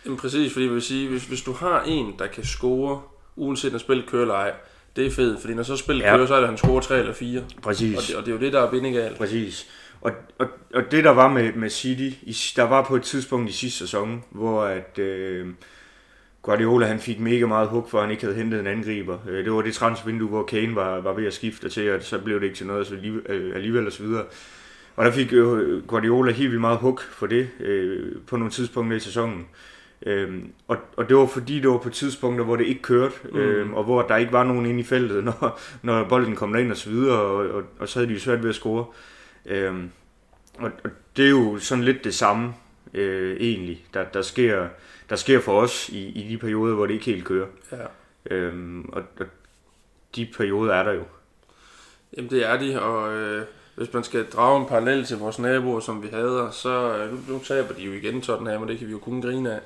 Jamen 0.05 0.17
præcis, 0.17 0.53
fordi 0.53 0.65
jeg 0.65 0.73
vil 0.73 0.81
sige, 0.81 1.09
hvis, 1.09 1.25
hvis 1.25 1.41
du 1.41 1.51
har 1.53 1.81
en, 1.87 2.13
der 2.19 2.27
kan 2.27 2.43
score, 2.43 3.01
uanset 3.35 3.71
når 3.71 3.79
spillet 3.79 4.05
kører 4.09 4.21
eller 4.21 4.35
ej, 4.35 4.51
det 4.95 5.05
er 5.05 5.11
fedt, 5.11 5.41
fordi 5.41 5.53
når 5.53 5.63
så 5.63 5.75
spillet 5.77 6.03
ja. 6.03 6.15
Kører, 6.17 6.27
så 6.27 6.33
er 6.35 6.39
det, 6.39 6.49
han 6.49 6.57
scorer 6.57 6.81
tre 6.81 6.99
eller 6.99 7.13
fire. 7.13 7.43
Præcis. 7.61 7.97
Og 7.97 8.03
det, 8.07 8.15
og 8.15 8.21
det 8.25 8.31
er 8.31 8.35
jo 8.35 8.39
det, 8.41 8.53
der 8.53 8.61
er 8.61 8.71
bindegalt. 8.71 9.17
Præcis. 9.17 9.67
Og, 10.01 10.11
og, 10.39 10.47
og 10.73 10.83
det 10.91 11.03
der 11.03 11.09
var 11.09 11.27
med, 11.27 11.53
med 11.53 11.69
City, 11.69 12.09
i, 12.21 12.37
der 12.55 12.63
var 12.63 12.83
på 12.83 12.95
et 12.95 13.03
tidspunkt 13.03 13.49
i 13.49 13.53
sidste 13.53 13.79
sæson, 13.79 14.23
hvor 14.31 14.63
at, 14.63 14.99
øh, 14.99 15.47
Guardiola 16.41 16.85
han 16.85 16.99
fik 16.99 17.19
mega 17.19 17.45
meget 17.45 17.67
hug 17.69 17.89
for, 17.89 17.97
at 17.97 18.03
han 18.03 18.11
ikke 18.11 18.23
havde 18.23 18.35
hentet 18.35 18.59
en 18.59 18.67
angriber. 18.67 19.17
Øh, 19.29 19.45
det 19.45 19.53
var 19.53 19.61
det 19.61 19.73
transfervindue, 19.73 20.29
hvor 20.29 20.43
Kane 20.43 20.75
var, 20.75 21.01
var 21.01 21.13
ved 21.13 21.25
at 21.25 21.33
skifte 21.33 21.69
til, 21.69 21.91
og 21.91 22.03
så 22.03 22.17
blev 22.19 22.39
det 22.39 22.43
ikke 22.45 22.55
til 22.57 22.67
noget 22.67 22.87
så 22.87 22.93
alligevel, 22.93 23.21
øh, 23.29 23.55
alligevel 23.55 23.87
og 23.87 23.91
så 23.93 24.03
videre. 24.03 24.23
Og 24.95 25.05
der 25.05 25.11
fik 25.11 25.33
øh, 25.33 25.87
Guardiola 25.87 26.31
helt 26.31 26.49
vildt 26.49 26.61
meget 26.61 26.77
hug 26.77 26.99
for 27.01 27.27
det 27.27 27.49
øh, 27.59 28.15
på 28.27 28.37
nogle 28.37 28.51
tidspunkter 28.51 28.97
i 28.97 28.99
sæsonen. 28.99 29.47
Øhm, 30.05 30.51
og, 30.67 30.77
og 30.97 31.09
det 31.09 31.17
var 31.17 31.25
fordi, 31.25 31.59
det 31.59 31.69
var 31.69 31.77
på 31.77 31.89
tidspunkter, 31.89 32.45
hvor 32.45 32.55
det 32.55 32.65
ikke 32.65 32.81
kørte, 32.81 33.13
Mm. 33.23 33.29
mm. 33.31 33.39
øhm, 33.39 33.73
og 33.73 33.83
hvor 33.83 34.01
der 34.01 34.15
ikke 34.17 34.31
var 34.31 34.43
nogen 34.43 34.65
inde 34.65 34.79
i 34.79 34.83
feltet, 34.83 35.23
når, 35.29 35.59
når 35.81 36.03
bolden 36.03 36.35
kom 36.35 36.53
derind 36.53 36.71
og 36.71 36.77
så 36.77 36.89
videre, 36.89 37.19
og, 37.19 37.49
og, 37.49 37.63
og 37.79 37.89
så 37.89 37.99
havde 37.99 38.13
de 38.13 38.19
svært 38.19 38.43
ved 38.43 38.49
at 38.49 38.55
score. 38.55 38.85
Øhm, 39.45 39.91
og, 40.57 40.71
og 40.83 40.89
det 41.17 41.25
er 41.25 41.29
jo 41.29 41.57
sådan 41.59 41.83
lidt 41.83 42.03
det 42.03 42.13
samme, 42.15 42.53
øh, 42.93 43.37
egentlig, 43.39 43.85
der, 43.93 44.03
der, 44.03 44.21
sker, 44.21 44.67
der 45.09 45.15
sker 45.15 45.39
for 45.39 45.61
os 45.61 45.89
i, 45.89 46.07
i 46.07 46.29
de 46.29 46.37
perioder, 46.37 46.75
hvor 46.75 46.85
det 46.85 46.93
ikke 46.93 47.05
helt 47.05 47.25
kører. 47.25 47.47
Ja. 47.71 48.35
Øhm, 48.35 48.89
og, 48.93 49.03
og 49.19 49.25
de 50.15 50.27
perioder 50.37 50.73
er 50.73 50.83
der 50.83 50.91
jo. 50.93 51.03
Jamen 52.17 52.29
det 52.29 52.49
er 52.49 52.59
de, 52.59 52.81
og 52.81 53.13
øh, 53.13 53.45
hvis 53.75 53.93
man 53.93 54.03
skal 54.03 54.25
drage 54.25 54.61
en 54.61 54.67
parallel 54.67 55.05
til 55.05 55.17
vores 55.17 55.39
naboer, 55.39 55.79
som 55.79 56.03
vi 56.03 56.07
hader, 56.07 56.51
så 56.51 56.97
øh, 56.97 57.11
nu, 57.11 57.19
nu 57.27 57.39
taber 57.39 57.73
de 57.73 57.81
jo 57.81 57.91
igen 57.91 58.21
Tottenham, 58.21 58.61
og 58.61 58.67
det 58.67 58.77
kan 58.77 58.87
vi 58.87 58.91
jo 58.91 58.99
kun 58.99 59.21
grine 59.21 59.53
af. 59.53 59.59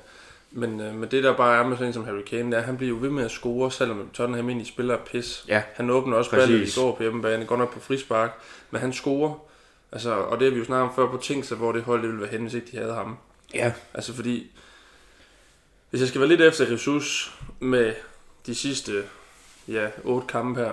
Men, 0.50 0.80
øh, 0.80 0.94
men 0.94 1.10
det 1.10 1.24
der 1.24 1.36
bare 1.36 1.58
er 1.58 1.68
med 1.68 1.76
sådan 1.76 1.86
en 1.86 1.92
som 1.92 2.04
Harry 2.04 2.22
Kane, 2.22 2.50
det 2.50 2.54
er, 2.54 2.58
at 2.58 2.64
han 2.64 2.76
bliver 2.76 2.88
jo 2.90 2.98
ved 3.00 3.10
med 3.10 3.24
at 3.24 3.30
score, 3.30 3.72
selvom 3.72 4.10
Tottenham 4.14 4.48
egentlig 4.48 4.66
spiller 4.66 4.96
pis. 4.96 5.44
Ja. 5.48 5.62
Han 5.74 5.90
åbner 5.90 6.16
også 6.16 6.30
ballet 6.30 6.68
i 6.68 6.80
går 6.80 6.94
på 6.94 7.02
hjemmebane, 7.02 7.44
godt 7.44 7.60
nok 7.60 7.74
på 7.74 7.80
frispark, 7.80 8.40
men 8.70 8.80
han 8.80 8.92
scorer. 8.92 9.34
Altså, 9.92 10.10
og 10.10 10.38
det 10.38 10.46
har 10.46 10.52
vi 10.52 10.58
jo 10.58 10.64
snakket 10.64 10.88
om 10.88 10.94
før 10.94 11.10
på 11.10 11.16
ting, 11.16 11.44
så 11.44 11.54
hvor 11.54 11.72
det 11.72 11.82
hold 11.82 12.02
det 12.02 12.08
ville 12.08 12.20
være 12.20 12.30
henne, 12.30 12.44
hvis 12.44 12.54
ikke 12.54 12.70
de 12.70 12.76
havde 12.76 12.94
ham. 12.94 13.16
Ja. 13.54 13.72
Altså 13.94 14.14
fordi, 14.14 14.50
hvis 15.90 16.00
jeg 16.00 16.08
skal 16.08 16.20
være 16.20 16.28
lidt 16.28 16.40
efter 16.40 16.70
Jesus 16.70 17.34
med 17.60 17.94
de 18.46 18.54
sidste 18.54 19.02
ja, 19.68 19.86
otte 20.04 20.26
kampe 20.26 20.60
her, 20.60 20.72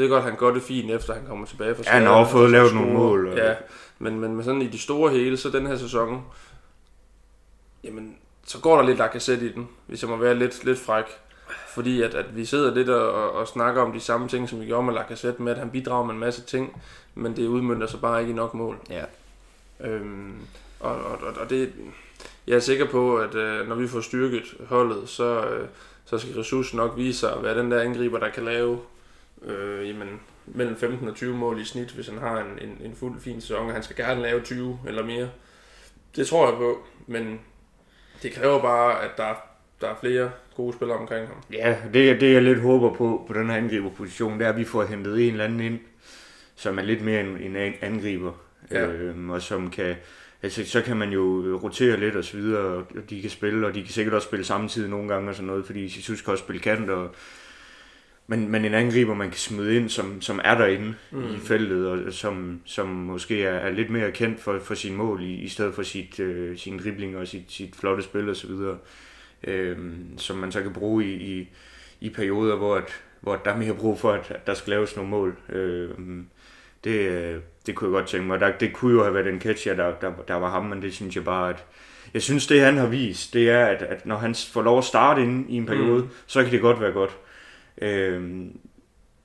jeg 0.00 0.08
ved 0.10 0.14
godt, 0.16 0.24
han 0.24 0.36
gør 0.36 0.50
det 0.50 0.62
fint, 0.62 0.90
efter 0.90 1.14
han 1.14 1.22
kommer 1.28 1.46
tilbage 1.46 1.74
fra 1.74 1.82
Ja, 1.86 1.90
han 1.90 2.02
har 2.06 2.24
skade, 2.24 2.32
fået 2.32 2.50
lavet 2.50 2.74
nogle 2.74 2.92
mål, 2.92 3.28
og- 3.28 3.36
Ja, 3.36 3.54
men, 3.98 4.20
men, 4.20 4.34
men 4.34 4.44
sådan 4.44 4.62
i 4.62 4.66
de 4.68 4.78
store 4.78 5.10
hele, 5.12 5.36
så 5.36 5.50
den 5.50 5.66
her 5.66 5.76
sæson, 5.76 6.22
jamen, 7.84 8.16
så 8.46 8.58
går 8.60 8.76
der 8.76 8.82
lidt 8.86 8.98
Lacazette 8.98 9.46
i 9.46 9.52
den, 9.52 9.68
hvis 9.86 10.02
jeg 10.02 10.10
må 10.10 10.16
være 10.16 10.34
lidt, 10.34 10.64
lidt 10.64 10.78
fræk. 10.78 11.04
Fordi 11.68 12.02
at, 12.02 12.14
at 12.14 12.36
vi 12.36 12.44
sidder 12.44 12.74
lidt 12.74 12.88
og, 12.88 13.12
og, 13.12 13.32
og 13.32 13.48
snakker 13.48 13.82
om 13.82 13.92
de 13.92 14.00
samme 14.00 14.28
ting, 14.28 14.48
som 14.48 14.60
vi 14.60 14.66
gjorde 14.66 14.86
med 14.86 14.94
Lacazette, 14.94 15.42
med 15.42 15.52
at 15.52 15.58
han 15.58 15.70
bidrager 15.70 16.04
med 16.04 16.14
en 16.14 16.20
masse 16.20 16.42
ting, 16.42 16.82
men 17.14 17.36
det 17.36 17.46
udmyndter 17.46 17.86
sig 17.86 18.00
bare 18.00 18.20
ikke 18.20 18.32
i 18.32 18.34
nok 18.34 18.54
mål. 18.54 18.76
Ja. 18.90 19.04
Øhm, 19.80 20.32
og, 20.80 20.90
og, 20.94 21.18
og, 21.40 21.50
det, 21.50 21.72
jeg 22.46 22.56
er 22.56 22.60
sikker 22.60 22.84
på, 22.86 23.16
at 23.16 23.34
øh, 23.34 23.68
når 23.68 23.74
vi 23.74 23.88
får 23.88 24.00
styrket 24.00 24.42
holdet, 24.68 25.08
så, 25.08 25.44
øh, 25.44 25.68
så 26.04 26.18
skal 26.18 26.34
ressourcen 26.34 26.76
nok 26.76 26.92
vise 26.96 27.18
sig 27.18 27.32
at 27.36 27.42
være 27.42 27.58
den 27.58 27.70
der 27.70 27.80
angriber, 27.80 28.18
der 28.18 28.28
kan 28.30 28.44
lave 28.44 28.78
øh, 29.42 29.88
jamen, 29.88 30.20
mellem 30.46 30.76
15 30.76 31.08
og 31.08 31.14
20 31.14 31.36
mål 31.36 31.60
i 31.60 31.64
snit, 31.64 31.90
hvis 31.90 32.08
han 32.08 32.18
har 32.18 32.40
en, 32.40 32.68
en, 32.68 32.78
en 32.84 32.94
fuld 32.96 33.20
fin 33.20 33.40
sæson, 33.40 33.66
og 33.66 33.72
han 33.72 33.82
skal 33.82 33.96
gerne 33.96 34.22
lave 34.22 34.40
20 34.40 34.78
eller 34.86 35.04
mere. 35.04 35.30
Det 36.16 36.26
tror 36.26 36.48
jeg 36.48 36.56
på, 36.58 36.78
men 37.06 37.40
det 38.22 38.32
kræver 38.32 38.62
bare, 38.62 39.02
at 39.02 39.10
der, 39.16 39.34
der 39.80 39.88
er 39.88 39.94
flere 40.00 40.30
gode 40.56 40.72
spillere 40.72 40.98
omkring 40.98 41.26
ham. 41.26 41.36
Ja, 41.52 41.76
det, 41.92 42.20
det 42.20 42.32
jeg 42.32 42.42
lidt 42.42 42.60
håber 42.60 42.94
på 42.94 43.24
på 43.26 43.32
den 43.32 43.50
her 43.50 43.56
angriberposition, 43.56 44.38
det 44.38 44.44
er, 44.44 44.50
at 44.50 44.56
vi 44.56 44.64
får 44.64 44.84
hentet 44.84 45.26
en 45.26 45.32
eller 45.32 45.44
anden 45.44 45.60
ind, 45.60 45.78
som 46.56 46.78
er 46.78 46.82
lidt 46.82 47.04
mere 47.04 47.20
en, 47.20 47.36
en 47.36 47.56
an- 47.56 47.78
angriber, 47.80 48.32
ja. 48.70 48.86
øhm, 48.86 49.30
og 49.30 49.42
som 49.42 49.70
kan, 49.70 49.94
altså, 50.42 50.64
så 50.64 50.82
kan 50.82 50.96
man 50.96 51.10
jo 51.10 51.58
rotere 51.62 52.00
lidt 52.00 52.16
og 52.16 52.24
så 52.24 52.36
videre, 52.36 52.64
og 52.64 52.86
de 53.10 53.20
kan 53.20 53.30
spille, 53.30 53.66
og 53.66 53.74
de 53.74 53.82
kan 53.82 53.92
sikkert 53.92 54.14
også 54.14 54.28
spille 54.28 54.44
samtidig 54.44 54.90
nogle 54.90 55.08
gange 55.08 55.28
og 55.28 55.34
sådan 55.34 55.46
noget, 55.46 55.66
fordi 55.66 55.84
Jesus 55.84 56.22
kan 56.22 56.32
også 56.32 56.44
spille 56.44 56.62
kant, 56.62 56.90
og, 56.90 57.14
men, 58.30 58.48
men 58.48 58.64
en 58.64 58.74
angriber, 58.74 59.14
man 59.14 59.28
kan 59.28 59.38
smide 59.38 59.76
ind, 59.76 59.88
som, 59.88 60.20
som 60.22 60.40
er 60.44 60.54
derinde 60.54 60.94
mm. 61.10 61.34
i 61.34 61.38
feltet, 61.38 61.88
og 61.88 62.12
som, 62.12 62.60
som 62.64 62.86
måske 62.88 63.44
er, 63.44 63.54
er 63.54 63.70
lidt 63.70 63.90
mere 63.90 64.12
kendt 64.12 64.40
for, 64.40 64.58
for 64.58 64.74
sin 64.74 64.96
mål, 64.96 65.22
i, 65.22 65.34
i 65.34 65.48
stedet 65.48 65.74
for 65.74 65.82
sit, 65.82 66.20
øh, 66.20 66.58
sin 66.58 66.78
dribling 66.78 67.16
og 67.16 67.28
sit, 67.28 67.44
sit 67.48 67.76
flotte 67.76 68.02
spil 68.02 68.28
og 68.28 68.36
så 68.36 68.46
videre, 68.46 68.78
øh, 69.44 69.78
som 70.16 70.36
man 70.36 70.52
så 70.52 70.62
kan 70.62 70.72
bruge 70.72 71.04
i, 71.04 71.14
i, 71.14 71.48
i 72.00 72.10
perioder, 72.10 72.56
hvor, 72.56 72.76
at, 72.76 73.02
hvor 73.20 73.36
der 73.36 73.50
er 73.50 73.56
mere 73.56 73.74
brug 73.74 73.98
for, 73.98 74.12
at, 74.12 74.30
at 74.30 74.46
der 74.46 74.54
skal 74.54 74.70
laves 74.70 74.96
nogle 74.96 75.10
mål. 75.10 75.36
Øh, 75.48 75.88
det, 76.84 77.42
det 77.66 77.74
kunne 77.74 77.90
jeg 77.90 78.00
godt 78.00 78.10
tænke 78.10 78.26
mig. 78.26 78.40
Der, 78.40 78.52
det 78.58 78.72
kunne 78.72 78.92
jo 78.92 79.02
have 79.02 79.14
været 79.14 79.28
en 79.28 79.40
catcher, 79.40 79.74
der, 79.74 79.94
der, 80.00 80.12
der 80.28 80.34
var 80.34 80.50
ham, 80.50 80.64
men 80.64 80.82
det 80.82 80.94
synes 80.94 81.16
jeg 81.16 81.24
bare, 81.24 81.50
at 81.50 81.64
jeg 82.14 82.22
synes, 82.22 82.46
det 82.46 82.60
han 82.60 82.76
har 82.76 82.86
vist, 82.86 83.34
det 83.34 83.50
er, 83.50 83.66
at, 83.66 83.82
at 83.82 84.06
når 84.06 84.16
han 84.16 84.34
får 84.34 84.62
lov 84.62 84.78
at 84.78 84.84
starte 84.84 85.22
ind 85.22 85.50
i 85.50 85.56
en 85.56 85.66
periode, 85.66 86.02
mm. 86.02 86.08
så 86.26 86.42
kan 86.42 86.52
det 86.52 86.60
godt 86.60 86.80
være 86.80 86.92
godt. 86.92 87.16
Øh, 87.80 88.22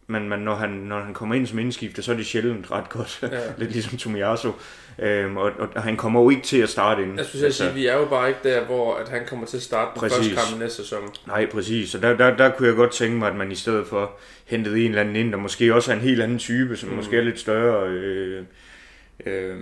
men, 0.08 0.30
men 0.30 0.40
når, 0.40 0.56
han, 0.56 0.70
når 0.70 1.00
han 1.00 1.14
kommer 1.14 1.36
ind 1.36 1.48
som 1.48 1.60
indskifter, 1.60 2.02
så 2.02 2.12
er 2.12 2.16
det 2.16 2.26
sjældent 2.26 2.72
ret 2.72 2.90
godt. 2.90 3.20
Ja. 3.22 3.40
Lidt 3.58 3.72
ligesom 3.72 3.98
Tomiyasu. 3.98 4.52
Øhm, 5.00 5.38
og, 5.38 5.52
og, 5.60 5.84
han 5.84 5.98
kommer 5.98 6.22
jo 6.22 6.30
ikke 6.30 6.42
til 6.42 6.58
at 6.58 6.70
starte 6.70 7.04
ind. 7.04 7.18
Jeg 7.18 7.26
synes, 7.26 7.44
altså, 7.44 7.64
sige, 7.64 7.74
vi 7.74 7.88
er 7.88 7.98
jo 7.98 8.06
bare 8.06 8.28
ikke 8.28 8.40
der, 8.44 8.66
hvor 8.66 8.96
at 8.96 9.10
han 9.10 9.22
kommer 9.28 9.46
til 9.46 9.58
at 9.58 9.64
starte 9.64 9.92
den 9.92 10.00
præcis. 10.00 10.18
første 10.18 10.52
kamp 10.52 10.62
næste 10.62 10.78
sæson. 10.84 11.00
Nej, 11.28 11.46
præcis. 11.46 11.90
Så 11.90 12.00
der, 12.00 12.18
der, 12.18 12.38
der 12.38 12.50
kunne 12.50 12.68
jeg 12.68 12.76
godt 12.76 12.92
tænke 12.92 13.18
mig, 13.18 13.30
at 13.30 13.36
man 13.36 13.52
i 13.52 13.56
stedet 13.56 13.88
for 13.88 14.12
hentede 14.46 14.80
en 14.80 14.90
eller 14.90 15.02
anden 15.02 15.16
ind, 15.16 15.32
der 15.32 15.38
måske 15.38 15.76
også 15.76 15.92
er 15.92 15.96
en 15.96 16.02
helt 16.02 16.22
anden 16.22 16.40
type, 16.40 16.78
som 16.78 16.90
mm. 16.90 16.96
måske 16.96 17.18
er 17.18 17.22
lidt 17.22 17.40
større, 17.40 17.90
øh, 17.90 18.44
øh, 19.26 19.58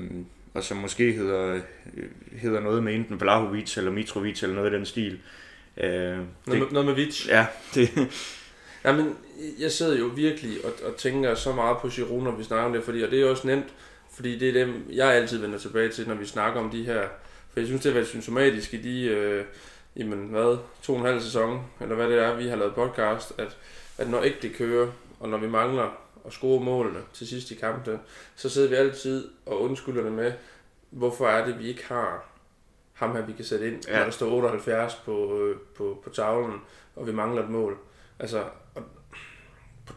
og 0.54 0.64
som 0.64 0.78
måske 0.78 1.12
hedder, 1.12 1.60
hedder 2.32 2.60
noget 2.60 2.84
med 2.84 2.96
enten 2.96 3.22
Vlahovic 3.22 3.78
eller 3.78 3.92
Mitrovic 3.92 4.44
eller 4.44 4.56
noget 4.56 4.72
af 4.72 4.78
den 4.78 4.86
stil. 4.86 5.20
Øh, 5.78 5.90
noget, 5.90 6.26
det, 6.46 6.60
med, 6.60 6.68
noget 6.72 6.86
med 6.86 6.96
Vic? 6.96 7.28
Ja, 7.28 7.46
det, 7.76 7.90
Ja, 8.84 8.92
men 8.92 9.18
jeg 9.60 9.72
sidder 9.72 10.00
jo 10.00 10.06
virkelig 10.06 10.66
og, 10.66 10.72
og 10.86 10.96
tænker 10.98 11.36
så 11.36 11.54
meget 11.54 11.78
på 11.78 11.90
Giroud, 11.90 12.24
når 12.24 12.32
vi 12.32 12.44
snakker 12.44 12.66
om 12.66 12.74
det, 12.74 12.84
fordi, 12.84 13.02
og 13.02 13.12
det 13.12 13.22
er 13.22 13.30
også 13.30 13.48
nemt, 13.48 13.74
fordi 14.12 14.40
det 14.40 14.50
er 14.50 14.66
dem, 14.66 14.86
jeg 14.92 15.14
altid 15.14 15.38
vender 15.38 15.60
tilbage 15.60 15.90
til, 15.90 16.08
når 16.08 16.16
vi 16.16 16.26
snakker 16.26 16.60
om 16.60 16.70
de 16.70 16.84
her, 16.84 17.02
for 17.52 17.60
jeg 17.60 17.68
synes, 17.68 17.82
det 17.82 17.90
er 17.90 17.94
været 17.94 18.08
symptomatisk 18.08 18.74
i 18.74 18.78
de, 18.78 19.06
øh, 19.06 19.46
jamen 19.96 20.28
hvad, 20.28 20.58
to 20.82 20.94
og 20.94 21.00
en 21.00 21.06
halv 21.06 21.22
sæson, 21.22 21.62
eller 21.82 21.96
hvad 21.96 22.10
det 22.10 22.20
er, 22.20 22.36
vi 22.36 22.48
har 22.48 22.56
lavet 22.56 22.76
podcast, 22.76 23.34
at, 23.38 23.58
at 23.98 24.10
når 24.10 24.22
ikke 24.22 24.38
det 24.42 24.56
kører, 24.56 24.88
og 25.20 25.30
når 25.30 25.38
vi 25.38 25.48
mangler 25.48 26.00
at 26.26 26.34
score 26.34 26.64
målene 26.64 27.00
til 27.14 27.28
sidst 27.28 27.52
i 27.52 27.56
kampen, 27.56 28.00
så 28.36 28.50
sidder 28.50 28.70
vi 28.70 28.76
altid 28.76 29.28
og 29.46 29.62
undskylder 29.62 30.04
det 30.04 30.12
med, 30.12 30.32
hvorfor 30.90 31.28
er 31.28 31.46
det, 31.46 31.60
vi 31.60 31.68
ikke 31.68 31.86
har 31.88 32.26
ham 32.94 33.16
her, 33.16 33.26
vi 33.26 33.34
kan 33.34 33.46
sætte 33.46 33.68
ind, 33.68 33.88
ja. 33.88 33.98
når 33.98 34.04
der 34.04 34.12
står 34.12 34.32
78 34.32 34.96
på, 34.96 35.40
øh, 35.40 35.58
på, 35.76 36.02
på 36.04 36.10
tavlen, 36.10 36.62
og 36.96 37.08
vi 37.08 37.12
mangler 37.12 37.44
et 37.44 37.50
mål. 37.50 37.78
Altså, 38.24 38.44
og, 38.76 38.84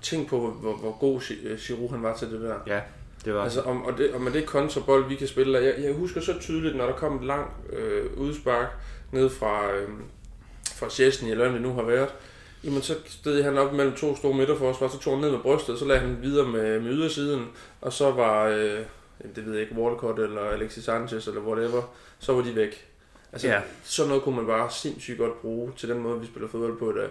tænk 0.02 0.28
på, 0.28 0.50
hvor, 0.50 0.76
hvor 0.76 0.98
god 1.00 1.20
øh, 1.44 1.58
Giroud 1.58 1.90
han 1.90 2.02
var 2.02 2.16
til 2.16 2.30
det 2.30 2.40
der. 2.40 2.54
Ja, 2.66 2.80
det 3.24 3.34
var 3.34 3.42
altså, 3.42 3.60
om, 3.60 3.84
og, 3.84 3.98
det, 3.98 4.12
og 4.12 4.20
med 4.20 4.32
det 4.32 4.46
kontrabold, 4.46 5.08
vi 5.08 5.14
kan 5.14 5.28
spille, 5.28 5.58
jeg, 5.58 5.74
jeg 5.78 5.94
husker 5.94 6.20
så 6.20 6.40
tydeligt, 6.40 6.76
når 6.76 6.86
der 6.86 6.92
kom 6.92 7.16
et 7.16 7.24
langt 7.24 7.52
øh, 7.72 8.06
udspark 8.16 8.66
ned 9.12 9.30
fra, 9.30 9.72
øh, 9.72 9.88
fra 10.74 10.90
Chesney, 10.90 11.30
eller 11.30 11.52
det 11.52 11.62
nu 11.62 11.72
har 11.72 11.82
været, 11.82 12.08
jamen 12.64 12.82
så 12.82 12.94
stod 13.06 13.42
han 13.42 13.58
op 13.58 13.72
mellem 13.72 13.94
to 13.94 14.16
store 14.16 14.34
midterforsvar, 14.34 14.88
så 14.88 14.98
tog 14.98 15.12
han 15.12 15.22
ned 15.22 15.30
med 15.30 15.40
brystet, 15.40 15.78
så 15.78 15.84
lagde 15.84 16.00
han 16.00 16.22
videre 16.22 16.48
med, 16.48 16.80
med 16.80 16.90
ydersiden, 16.90 17.46
og 17.80 17.92
så 17.92 18.10
var, 18.10 18.46
øh, 18.46 18.80
det 19.36 19.46
ved 19.46 19.52
jeg 19.52 19.62
ikke, 19.62 19.74
Watercott 19.74 20.18
eller 20.18 20.40
Alexis 20.40 20.84
Sanchez 20.84 21.26
eller 21.26 21.40
whatever, 21.40 21.82
så 22.18 22.32
var 22.32 22.42
de 22.42 22.56
væk. 22.56 22.88
Altså, 23.32 23.48
ja. 23.48 23.60
sådan 23.84 24.08
noget 24.08 24.22
kunne 24.22 24.36
man 24.36 24.46
bare 24.46 24.70
sindssygt 24.70 25.18
godt 25.18 25.40
bruge 25.40 25.72
til 25.76 25.88
den 25.88 25.98
måde, 25.98 26.20
vi 26.20 26.26
spiller 26.26 26.48
fodbold 26.48 26.78
på 26.78 26.90
i 26.90 26.94
dag. 26.94 27.08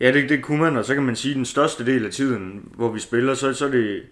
Ja, 0.00 0.12
det, 0.12 0.28
det 0.28 0.42
kunne 0.42 0.60
man, 0.60 0.76
og 0.76 0.84
så 0.84 0.94
kan 0.94 1.02
man 1.02 1.16
sige, 1.16 1.32
at 1.32 1.36
den 1.36 1.44
største 1.44 1.86
del 1.86 2.04
af 2.04 2.12
tiden, 2.12 2.72
hvor 2.74 2.92
vi 2.92 3.00
spiller, 3.00 3.34
så, 3.34 3.54
så 3.54 3.66
er 3.66 3.70
det 3.70 4.02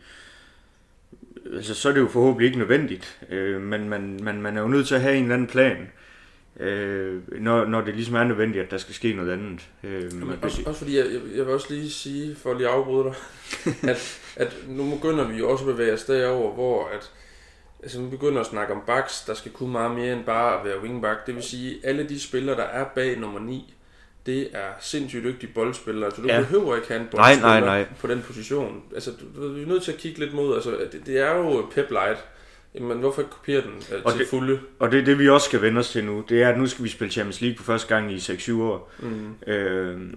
altså, 1.54 1.74
så 1.74 1.88
er 1.88 1.92
det 1.92 2.00
jo 2.00 2.08
forhåbentlig 2.08 2.46
ikke 2.46 2.58
nødvendigt, 2.58 3.18
øh, 3.30 3.60
men 3.60 3.88
man, 3.88 4.18
man, 4.22 4.42
man 4.42 4.56
er 4.56 4.62
jo 4.62 4.68
nødt 4.68 4.88
til 4.88 4.94
at 4.94 5.00
have 5.00 5.16
en 5.16 5.22
eller 5.22 5.34
anden 5.34 5.48
plan, 5.48 5.76
øh, 6.60 7.40
når, 7.40 7.64
når 7.64 7.80
det 7.80 7.94
ligesom 7.94 8.14
er 8.14 8.24
nødvendigt, 8.24 8.64
at 8.64 8.70
der 8.70 8.78
skal 8.78 8.94
ske 8.94 9.12
noget 9.12 9.32
andet. 9.32 9.68
Øh, 9.84 10.02
Jamen, 10.02 10.38
også, 10.42 10.62
også 10.66 10.78
fordi, 10.78 10.96
jeg, 10.96 11.06
jeg 11.36 11.46
vil 11.46 11.54
også 11.54 11.66
lige 11.70 11.90
sige, 11.90 12.36
for 12.36 12.50
at 12.50 12.56
lige 12.56 12.68
afbryde 12.68 13.04
dig, 13.04 13.14
at, 13.90 14.20
at 14.36 14.56
nu 14.68 14.90
begynder 14.90 15.28
vi 15.28 15.38
jo 15.38 15.50
også 15.50 15.64
at 15.64 15.76
bevæge 15.76 15.92
os 15.92 16.04
derover, 16.04 16.54
hvor 16.54 16.88
at, 16.88 17.10
altså, 17.82 18.00
nu 18.00 18.08
begynder 18.08 18.40
at 18.40 18.46
snakke 18.46 18.74
om 18.74 18.82
backs, 18.86 19.24
der 19.24 19.34
skal 19.34 19.52
kunne 19.52 19.72
meget 19.72 19.90
mere 19.90 20.16
end 20.16 20.24
bare 20.24 20.58
at 20.58 20.66
være 20.66 20.82
wingback. 20.82 21.26
Det 21.26 21.34
vil 21.34 21.42
sige, 21.42 21.80
alle 21.82 22.08
de 22.08 22.20
spillere, 22.20 22.56
der 22.56 22.62
er 22.62 22.84
bag 22.94 23.18
nummer 23.18 23.40
9, 23.40 23.74
det 24.26 24.48
er 24.52 24.68
sindssygt 24.80 25.24
dygtige 25.24 25.52
boldspillere. 25.54 26.04
Altså, 26.04 26.22
du 26.22 26.28
ja. 26.28 26.40
behøver 26.40 26.76
ikke 26.76 26.88
have 26.88 27.00
en 27.00 27.06
boldspiller 27.10 27.48
nej, 27.48 27.60
nej, 27.60 27.78
nej. 27.78 27.86
på 28.00 28.06
den 28.06 28.22
position. 28.22 28.82
Altså, 28.94 29.10
du, 29.10 29.42
du, 29.42 29.48
vi 29.52 29.62
er 29.62 29.66
nødt 29.66 29.82
til 29.82 29.92
at 29.92 29.98
kigge 29.98 30.18
lidt 30.18 30.34
mod, 30.34 30.54
altså, 30.54 30.70
det, 30.92 31.06
det 31.06 31.18
er 31.18 31.36
jo 31.36 31.66
Pep 31.74 31.90
Light. 31.90 32.24
Men 32.74 32.98
hvorfor 32.98 33.22
ikke 33.22 33.30
kopiere 33.30 33.62
den 33.62 33.96
uh, 33.98 34.04
og 34.04 34.12
til 34.12 34.20
det, 34.20 34.28
fulde? 34.28 34.60
Og 34.78 34.92
det 34.92 35.06
det, 35.06 35.18
vi 35.18 35.28
også 35.28 35.44
skal 35.44 35.62
vende 35.62 35.78
os 35.78 35.90
til 35.90 36.04
nu, 36.04 36.24
det 36.28 36.42
er, 36.42 36.48
at 36.48 36.58
nu 36.58 36.66
skal 36.66 36.84
vi 36.84 36.88
spille 36.88 37.12
Champions 37.12 37.40
League 37.40 37.58
for 37.58 37.64
første 37.64 37.94
gang 37.94 38.12
i 38.12 38.16
6-7 38.16 38.52
år. 38.52 38.92
Mm. 38.98 39.34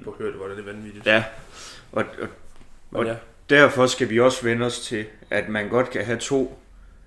Du 0.06 0.12
har 0.12 0.24
hørt, 0.24 0.34
hvor 0.34 0.48
det 0.48 0.60
er 0.60 0.64
vanvittigt. 0.64 1.06
Ja, 1.06 1.24
og, 1.92 2.06
og, 2.22 2.28
og 2.92 3.06
ja. 3.06 3.16
derfor 3.50 3.88
skal 3.88 4.10
vi 4.10 4.20
også 4.20 4.44
vende 4.44 4.66
os 4.66 4.80
til, 4.80 5.06
at 5.30 5.50
man 5.50 5.70
godt 5.70 5.90
kan 5.90 6.06
have 6.06 6.20
to 6.20 6.60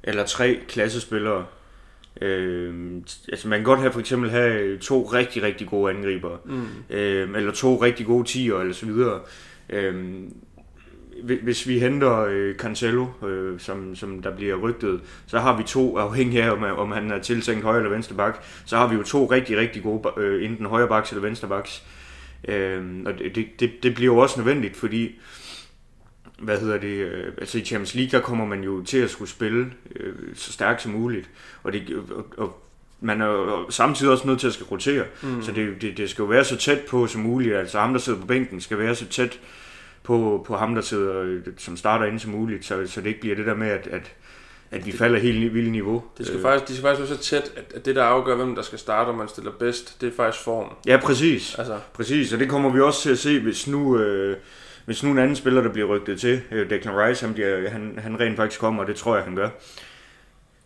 eller 0.02 0.26
tre 0.26 0.61
klassespillere, 0.68 1.46
Øh, 2.20 2.74
altså 3.29 3.48
man 3.48 3.59
kan 3.59 3.64
godt 3.64 3.81
have 3.81 3.92
for 3.92 4.00
eksempel 4.00 4.31
have 4.31 4.79
to 4.79 5.02
rigtig, 5.02 5.42
rigtig 5.42 5.66
gode 5.66 5.94
angriber, 5.94 6.37
mm. 6.44 6.96
øh, 6.96 7.29
eller 7.37 7.52
to 7.52 7.83
rigtig 7.83 8.07
gode 8.07 8.24
tiger, 8.24 8.61
eller 8.61 8.74
så 8.74 8.87
videre. 8.87 9.20
Øh, 9.70 10.05
hvis 11.42 11.68
vi 11.68 11.79
henter 11.79 12.20
øh, 12.20 12.55
Cancelo, 12.55 13.07
øh, 13.26 13.61
som, 13.61 13.94
som 13.94 14.22
der 14.22 14.37
bliver 14.37 14.57
rygtet, 14.57 15.00
så 15.26 15.38
har 15.38 15.57
vi 15.57 15.62
to, 15.62 15.98
afhængig 15.98 16.42
af 16.42 16.50
om, 16.50 16.62
om 16.62 16.90
han 16.90 17.11
er 17.11 17.18
tiltænkt 17.18 17.64
højre 17.64 17.79
eller 17.79 17.90
venstre 17.90 18.16
bak, 18.16 18.44
så 18.64 18.76
har 18.76 18.88
vi 18.88 18.96
jo 18.96 19.02
to 19.02 19.26
rigtig, 19.26 19.57
rigtig 19.57 19.83
gode, 19.83 20.12
øh, 20.16 20.44
enten 20.44 20.66
højre 20.66 20.88
baks 20.88 21.11
eller 21.11 21.22
venstre 21.22 21.48
baks. 21.48 21.83
Øh, 22.48 22.83
og 23.07 23.12
det, 23.18 23.46
det, 23.61 23.70
det 23.83 23.94
bliver 23.94 24.14
jo 24.14 24.18
også 24.18 24.40
nødvendigt, 24.40 24.76
fordi 24.76 25.20
hvad 26.38 26.61
hedder 26.61 26.79
det, 26.79 26.88
øh, 26.88 27.33
altså 27.38 27.59
i 27.59 27.64
Champions 27.64 27.94
League, 27.94 28.11
der 28.11 28.20
kommer 28.20 28.46
man 28.46 28.64
jo 28.64 28.83
til 28.83 28.99
at 28.99 29.11
skulle 29.11 29.31
spille 29.31 29.72
øh, 29.96 30.14
så 30.35 30.53
stærkt 30.53 30.83
som 30.83 30.92
muligt, 30.92 31.31
og, 31.62 31.72
det, 31.72 32.03
og, 32.14 32.27
og 32.37 32.62
man 33.01 33.20
er 33.20 33.27
jo 33.27 33.70
samtidig 33.70 34.12
også 34.12 34.27
nødt 34.27 34.40
til 34.40 34.46
at 34.46 34.53
skal 34.53 34.66
rotere, 34.66 35.05
mm. 35.22 35.42
så 35.42 35.53
det, 35.53 35.83
det, 35.83 35.96
det 35.96 36.11
skal 36.11 36.22
jo 36.22 36.29
være 36.29 36.44
så 36.44 36.57
tæt 36.57 36.81
på 36.81 37.07
som 37.07 37.20
muligt, 37.20 37.57
altså 37.57 37.79
ham, 37.79 37.92
der 37.92 38.01
sidder 38.01 38.20
på 38.20 38.27
bænken, 38.27 38.61
skal 38.61 38.79
være 38.79 38.94
så 38.94 39.07
tæt 39.07 39.40
på, 40.03 40.44
på 40.46 40.57
ham, 40.57 40.75
der 40.75 40.83
sidder, 40.83 41.40
som 41.59 41.77
starter 41.77 42.07
ind 42.07 42.18
som 42.18 42.31
muligt, 42.31 42.64
så, 42.64 42.87
så 42.87 43.01
det 43.01 43.07
ikke 43.07 43.20
bliver 43.20 43.37
det 43.37 43.46
der 43.46 43.55
med, 43.55 43.68
at, 43.68 43.87
at, 43.87 44.12
at 44.70 44.87
vi 44.87 44.90
det, 44.90 44.99
falder 44.99 45.18
helt 45.18 45.55
vildt 45.55 45.72
niveau. 45.72 46.05
Det 46.18 46.27
skal 46.27 46.37
øh. 46.37 46.42
faktisk, 46.42 46.68
de 46.68 46.75
skal 46.77 46.83
faktisk 46.83 47.11
være 47.11 47.18
så 47.18 47.25
tæt, 47.25 47.53
at, 47.57 47.72
at 47.75 47.87
det, 47.87 47.96
der 47.96 48.05
afgør, 48.05 48.37
hvem 48.37 48.55
der 48.55 48.62
skal 48.62 48.79
starte, 48.79 49.09
og 49.09 49.14
man 49.14 49.29
stiller 49.29 49.53
bedst, 49.53 50.01
det 50.01 50.09
er 50.09 50.12
faktisk 50.16 50.44
form. 50.44 50.75
Ja, 50.87 50.96
præcis. 50.96 51.55
Altså. 51.59 51.79
Præcis, 51.92 52.33
og 52.33 52.38
det 52.38 52.49
kommer 52.49 52.70
vi 52.70 52.81
også 52.81 53.03
til 53.03 53.11
at 53.11 53.18
se, 53.18 53.40
hvis 53.40 53.66
nu... 53.66 53.99
Øh, 53.99 54.37
hvis 54.87 55.03
nu 55.03 55.11
en 55.11 55.18
anden 55.18 55.37
spiller, 55.37 55.62
der 55.62 55.72
bliver 55.72 55.88
rygtet 55.88 56.20
til, 56.20 56.42
øh, 56.51 56.70
Declan 56.70 56.96
Rice, 56.96 57.27
han, 57.27 57.35
bliver, 57.35 57.70
han, 57.70 57.99
han 58.03 58.20
rent 58.20 58.37
faktisk 58.37 58.61
kommer, 58.61 58.83
og 58.83 58.88
det 58.88 58.96
tror 58.96 59.16
jeg, 59.16 59.25
han 59.25 59.37
gør, 59.37 59.49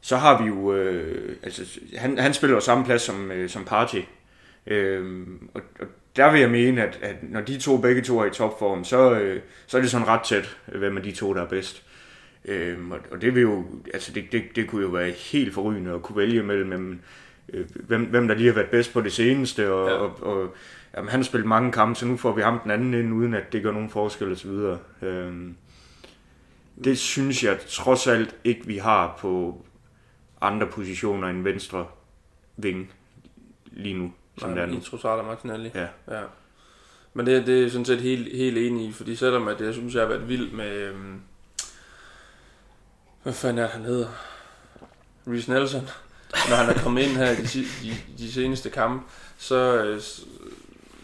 så 0.01 0.17
har 0.17 0.43
vi 0.43 0.49
jo, 0.49 0.75
øh, 0.75 1.37
altså, 1.43 1.81
han, 1.97 2.19
han 2.19 2.35
spiller 2.35 2.57
jo 2.57 2.61
samme 2.61 2.85
plads 2.85 3.03
som, 3.03 3.31
øh, 3.31 3.49
som 3.49 3.65
Party. 3.65 4.01
Øh, 4.67 5.27
og, 5.55 5.63
og 5.81 5.87
der 6.17 6.33
vil 6.33 6.41
jeg 6.41 6.51
mene, 6.51 6.83
at, 6.83 6.99
at 7.03 7.17
når 7.23 7.41
de 7.41 7.59
to 7.59 7.77
begge 7.77 8.03
to 8.03 8.19
er 8.19 8.25
i 8.25 8.31
topform, 8.31 8.85
så, 8.85 9.13
øh, 9.13 9.41
så 9.67 9.77
er 9.77 9.81
det 9.81 9.91
sådan 9.91 10.09
ret 10.09 10.23
tæt, 10.23 10.57
hvem 10.67 10.97
af 10.97 11.03
de 11.03 11.13
to, 11.13 11.35
der 11.35 11.43
er 11.43 11.49
bedst. 11.49 11.83
Øh, 12.45 12.91
og, 12.91 12.99
og 13.11 13.23
det 13.23 13.35
vil 13.35 13.43
jo, 13.43 13.65
altså 13.95 14.13
det, 14.13 14.25
det, 14.33 14.43
det 14.57 14.69
kunne 14.69 14.83
jo 14.83 14.89
være 14.89 15.11
helt 15.11 15.55
forrygende 15.55 15.93
at 15.93 16.03
kunne 16.03 16.17
vælge 16.17 16.43
mellem, 16.43 17.01
øh, 17.53 17.67
hvem, 17.75 18.05
hvem 18.05 18.29
der 18.29 18.35
lige 18.35 18.47
har 18.47 18.55
været 18.55 18.71
bedst 18.71 18.93
på 18.93 19.01
det 19.01 19.13
seneste, 19.13 19.73
og, 19.73 19.89
ja. 19.89 19.95
og, 19.95 20.23
og 20.23 20.55
jamen, 20.97 21.09
han 21.09 21.21
har 21.21 21.25
spillet 21.25 21.49
mange 21.49 21.73
kampe, 21.73 21.99
så 21.99 22.07
nu 22.07 22.17
får 22.17 22.33
vi 22.33 22.43
ham 22.43 22.61
den 22.61 22.71
anden 22.71 22.95
ind, 22.95 23.15
uden 23.15 23.35
at 23.35 23.53
det 23.53 23.63
gør 23.63 23.73
nogen 23.73 23.91
forskel 23.91 24.33
osv. 24.33 24.51
Øhm, 25.03 25.57
det 26.85 26.99
synes 26.99 27.45
jeg 27.45 27.59
trods 27.69 28.07
alt 28.07 28.37
ikke, 28.45 28.67
vi 28.67 28.77
har 28.77 29.17
på 29.21 29.65
andre 30.41 30.67
positioner 30.67 31.29
end 31.29 31.43
venstre 31.43 31.87
ving 32.57 32.93
lige 33.73 33.95
nu. 33.95 34.13
Som 34.39 34.51
Nej, 34.51 34.65
i 34.65 34.81
Trossard 34.81 35.25
Martinelli. 35.25 35.71
Ja. 35.75 35.87
ja. 36.09 36.23
Men 37.15 37.27
det, 37.27 37.47
det 37.47 37.65
er 37.65 37.71
sådan 37.71 37.85
set 37.85 38.01
helt, 38.01 38.37
helt 38.37 38.59
enig 38.59 38.89
i, 38.89 38.93
fordi 38.93 39.17
selvom 39.17 39.49
at 39.49 39.61
jeg 39.61 39.75
synes, 39.75 39.95
jeg 39.95 40.03
har 40.03 40.09
været 40.09 40.29
vild 40.29 40.53
med... 40.53 40.77
Øhm, 40.77 41.21
hvad 43.23 43.33
fanden 43.33 43.65
er 43.65 43.69
han 43.69 43.85
hedder? 43.85 44.09
Reece 45.27 45.51
Nelson. 45.51 45.89
Når 46.49 46.57
han 46.57 46.77
er 46.77 46.83
kommet 46.83 47.03
ind 47.03 47.11
her 47.17 47.31
i 47.31 47.37
de, 47.37 47.65
de, 47.83 47.97
de 48.19 48.33
seneste 48.33 48.71
kampe, 48.71 49.05
så, 49.39 49.85
øh, 49.85 50.01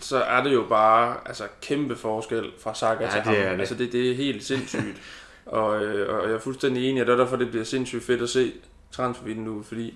så 0.01 0.23
er 0.23 0.43
det 0.43 0.55
jo 0.55 0.67
bare 0.69 1.17
altså, 1.27 1.45
kæmpe 1.63 1.97
forskel 1.97 2.53
fra 2.59 2.75
Saka 2.75 3.05
ja, 3.05 3.11
til 3.11 3.21
ham. 3.21 3.35
Det. 3.35 3.43
Altså, 3.43 3.75
det, 3.75 3.93
det 3.93 4.11
er 4.11 4.15
helt 4.15 4.45
sindssygt. 4.45 5.03
og, 5.47 5.85
øh, 5.85 6.17
og 6.19 6.29
jeg 6.29 6.35
er 6.35 6.41
fuldstændig 6.41 6.91
enig, 6.91 7.03
og 7.03 7.07
det 7.07 7.13
er 7.13 7.17
derfor, 7.17 7.37
det 7.37 7.51
bliver 7.51 7.65
sindssygt 7.65 8.05
fedt 8.05 8.23
at 8.23 8.29
se 8.29 8.53
transfervinduet, 8.93 9.67
fordi 9.67 9.95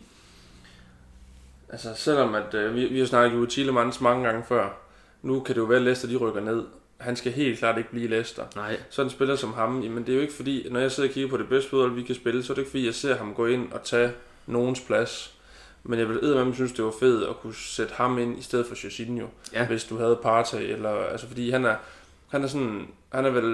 Altså, 1.72 1.94
selvom 1.94 2.34
at, 2.34 2.54
øh, 2.54 2.74
vi, 2.74 2.84
vi 2.86 2.98
har 2.98 3.06
snakket 3.06 3.38
jo 3.38 3.46
Tillemans 3.46 4.00
mange 4.00 4.24
gange 4.24 4.44
før, 4.48 4.68
nu 5.22 5.40
kan 5.40 5.54
det 5.54 5.60
jo 5.60 5.66
være, 5.66 5.78
at 5.78 5.84
Leicester 5.84 6.08
de 6.08 6.16
rykker 6.16 6.40
ned. 6.40 6.64
Han 6.98 7.16
skal 7.16 7.32
helt 7.32 7.58
klart 7.58 7.78
ikke 7.78 7.90
blive 7.90 8.08
Leicester. 8.08 8.42
Nej. 8.56 8.76
Sådan 8.90 9.06
en 9.06 9.10
spiller 9.10 9.36
som 9.36 9.52
ham, 9.52 9.82
jamen 9.82 10.06
det 10.06 10.12
er 10.12 10.16
jo 10.16 10.20
ikke 10.20 10.34
fordi, 10.34 10.66
når 10.70 10.80
jeg 10.80 10.92
sidder 10.92 11.08
og 11.08 11.12
kigger 11.12 11.30
på 11.30 11.36
det 11.36 11.48
bedste 11.48 11.70
fodbold, 11.70 11.94
vi 11.94 12.02
kan 12.02 12.14
spille, 12.14 12.42
så 12.42 12.52
er 12.52 12.54
det 12.54 12.62
ikke 12.62 12.70
fordi, 12.70 12.86
jeg 12.86 12.94
ser 12.94 13.16
ham 13.16 13.34
gå 13.34 13.46
ind 13.46 13.72
og 13.72 13.82
tage 13.84 14.12
nogens 14.46 14.80
plads. 14.80 15.34
Men 15.82 15.98
jeg 15.98 16.08
vil 16.08 16.16
eddermame 16.22 16.54
synes, 16.54 16.72
det 16.72 16.84
var 16.84 16.92
fedt 17.00 17.28
at 17.28 17.36
kunne 17.36 17.54
sætte 17.54 17.94
ham 17.94 18.18
ind 18.18 18.38
i 18.38 18.42
stedet 18.42 18.66
for 18.66 18.76
Jorginho, 18.84 19.26
Ja. 19.52 19.66
hvis 19.66 19.84
du 19.84 19.96
havde 19.96 20.18
Partey, 20.22 20.58
eller, 20.72 20.90
altså 20.90 21.26
fordi 21.26 21.50
han 21.50 21.64
er, 21.64 21.76
han 22.30 22.42
er 22.42 22.46
sådan, 22.46 22.86
han 23.12 23.24
er 23.24 23.30
vel, 23.30 23.44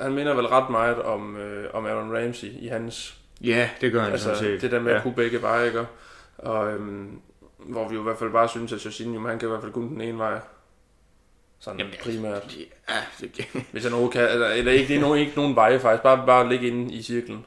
han 0.00 0.12
minder 0.12 0.34
vel 0.34 0.46
ret 0.46 0.70
meget 0.70 1.02
om, 1.02 1.36
øh, 1.36 1.70
om 1.74 1.86
Aaron 1.86 2.16
Ramsey 2.16 2.48
i 2.60 2.66
hans 2.66 3.14
Ja, 3.40 3.70
det 3.80 3.92
gør 3.92 4.02
han 4.02 4.12
Altså, 4.12 4.24
sådan 4.34 4.38
set. 4.38 4.60
det 4.62 4.70
der 4.70 4.80
med 4.80 4.86
ja. 4.86 4.92
ja. 4.92 4.96
at 4.96 5.02
kunne 5.02 5.14
begge 5.14 5.42
veje, 5.42 5.66
ikke? 5.66 5.86
Og 6.38 6.72
øhm, 6.72 7.20
hvor 7.58 7.88
vi 7.88 7.94
jo 7.94 8.00
i 8.00 8.02
hvert 8.04 8.18
fald 8.18 8.30
bare 8.32 8.48
synes, 8.48 8.72
at 8.72 8.84
Jorginho, 8.84 9.28
han 9.28 9.38
kan 9.38 9.48
i 9.48 9.50
hvert 9.50 9.62
fald 9.62 9.72
kun 9.72 9.88
den 9.88 10.00
ene 10.00 10.18
vej. 10.18 10.40
Sådan 11.60 11.78
Jamen, 11.80 11.94
primært. 12.02 12.56
Ja, 12.88 12.94
det, 13.20 13.48
Hvis 13.72 13.82
han 13.84 13.92
overhovedet 13.92 14.12
kan, 14.20 14.30
eller, 14.32 14.48
eller 14.48 14.72
ikke, 14.72 14.88
det 14.88 14.96
er 14.96 15.00
nogen, 15.00 15.18
ikke 15.20 15.32
nogen 15.36 15.54
veje 15.56 15.80
faktisk, 15.80 16.02
bare, 16.02 16.26
bare 16.26 16.48
ligge 16.48 16.66
inde 16.68 16.94
i 16.94 17.02
cirklen. 17.02 17.44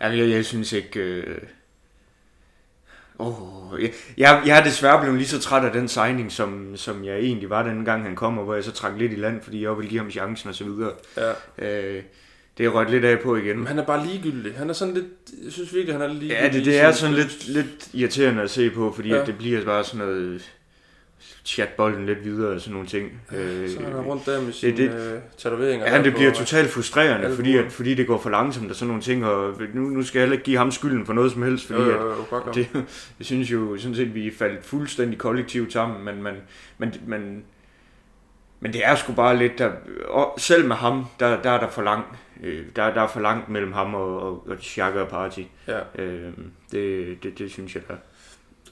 Jamen, 0.00 0.18
jeg, 0.18 0.30
jeg 0.30 0.44
synes 0.44 0.72
ikke... 0.72 1.00
Øh... 1.00 1.38
Oh, 3.20 3.82
jeg, 3.82 3.92
jeg, 4.16 4.42
jeg 4.46 4.58
er 4.58 4.64
desværre 4.64 5.00
blevet 5.00 5.18
lige 5.18 5.28
så 5.28 5.40
træt 5.40 5.64
af 5.64 5.72
den 5.72 5.88
signing, 5.88 6.32
som, 6.32 6.76
som 6.76 7.04
jeg 7.04 7.18
egentlig 7.18 7.50
var 7.50 7.62
den 7.62 7.84
gang 7.84 8.02
han 8.02 8.16
kom, 8.16 8.38
og 8.38 8.44
hvor 8.44 8.54
jeg 8.54 8.64
så 8.64 8.72
trak 8.72 8.92
lidt 8.98 9.12
i 9.12 9.16
land, 9.16 9.42
fordi 9.42 9.62
jeg 9.62 9.76
ville 9.76 9.90
give 9.90 10.00
ham 10.00 10.10
chancen 10.10 10.48
og 10.48 10.54
så 10.54 10.64
videre. 10.64 10.92
Ja. 11.16 11.30
Øh, 11.58 12.02
det 12.58 12.66
er 12.66 12.70
rødt 12.70 12.90
lidt 12.90 13.04
af 13.04 13.20
på 13.20 13.36
igen. 13.36 13.58
Men 13.58 13.66
han 13.66 13.78
er 13.78 13.84
bare 13.84 14.06
ligegyldig. 14.06 14.54
Han 14.56 14.70
er 14.70 14.74
sådan 14.74 14.94
lidt, 14.94 15.06
jeg 15.44 15.52
synes 15.52 15.74
virkelig, 15.74 15.94
han 15.94 16.02
er 16.02 16.08
lidt 16.08 16.18
ligegyldig. 16.18 16.52
Ja, 16.52 16.58
det, 16.58 16.66
det 16.66 16.80
er 16.80 16.92
sådan 16.92 17.14
lidt, 17.14 17.48
lidt 17.48 17.88
irriterende 17.92 18.42
at 18.42 18.50
se 18.50 18.70
på, 18.70 18.92
fordi 18.92 19.08
ja. 19.08 19.20
at 19.20 19.26
det 19.26 19.38
bliver 19.38 19.64
bare 19.64 19.84
sådan 19.84 20.06
noget 20.06 20.52
chat 21.44 21.68
bolden 21.68 22.06
lidt 22.06 22.24
videre 22.24 22.54
og 22.54 22.60
sådan 22.60 22.72
nogle 22.72 22.88
ting. 22.88 23.20
Øh, 23.32 23.68
Så 23.68 23.80
han 23.82 23.92
er 23.92 24.02
rundt 24.02 24.26
der 24.26 24.42
med 24.42 24.52
sine 24.52 24.76
det- 24.76 24.90
det, 24.92 25.12
øh, 25.14 25.20
tatoveringer. 25.38 25.86
Ja, 25.90 25.96
der 25.96 26.02
det 26.02 26.14
bliver 26.14 26.32
totalt 26.32 26.70
frustrerende, 26.70 27.14
albuer. 27.26 27.36
fordi, 27.36 27.56
at, 27.56 27.72
fordi 27.72 27.94
det 27.94 28.06
går 28.06 28.18
for 28.18 28.30
langsomt 28.30 28.70
og 28.70 28.76
sådan 28.76 28.86
nogle 28.88 29.02
ting, 29.02 29.24
og 29.26 29.54
nu, 29.74 29.80
nu 29.82 30.02
skal 30.02 30.18
jeg 30.18 30.22
heller 30.22 30.32
ikke 30.34 30.44
give 30.44 30.58
ham 30.58 30.70
skylden 30.70 31.06
for 31.06 31.12
noget 31.12 31.32
som 31.32 31.42
helst, 31.42 31.66
fordi 31.66 31.82
Jo, 31.82 31.88
at, 31.90 31.96
jo, 32.00 32.08
jo, 32.08 32.14
fuck 32.14 32.44
ham. 32.44 32.54
det, 32.54 32.68
jeg 33.18 33.26
synes 33.26 33.52
jo 33.52 33.76
sådan 33.78 33.94
set, 33.94 34.14
vi 34.14 34.26
er 34.26 34.30
faldet 34.38 34.58
fuldstændig 34.64 35.18
kollektivt 35.18 35.72
sammen, 35.72 36.04
men, 36.04 36.22
men, 36.22 36.34
men, 36.78 36.94
men, 37.06 37.44
men 38.60 38.72
det 38.72 38.86
er 38.86 38.94
sgu 38.94 39.12
bare 39.12 39.36
lidt, 39.36 39.58
der, 39.58 39.70
og 40.08 40.34
selv 40.38 40.68
med 40.68 40.76
ham, 40.76 41.04
der, 41.20 41.42
der 41.42 41.50
er 41.50 41.60
der 41.60 41.68
for 41.70 41.82
langt, 41.82 42.08
øh, 42.42 42.62
der, 42.76 42.94
der 42.94 43.02
er 43.02 43.08
for 43.08 43.20
langt 43.20 43.48
mellem 43.48 43.72
ham 43.72 43.94
og, 43.94 44.20
og, 44.22 44.48
og 44.48 44.56
Xhaka 44.62 44.98
og 45.00 45.08
Party. 45.08 45.40
Ja. 45.68 46.02
Øh, 46.02 46.32
det, 46.72 47.16
det, 47.22 47.38
det 47.38 47.50
synes 47.50 47.74
jeg 47.74 47.82
da. 47.88 47.94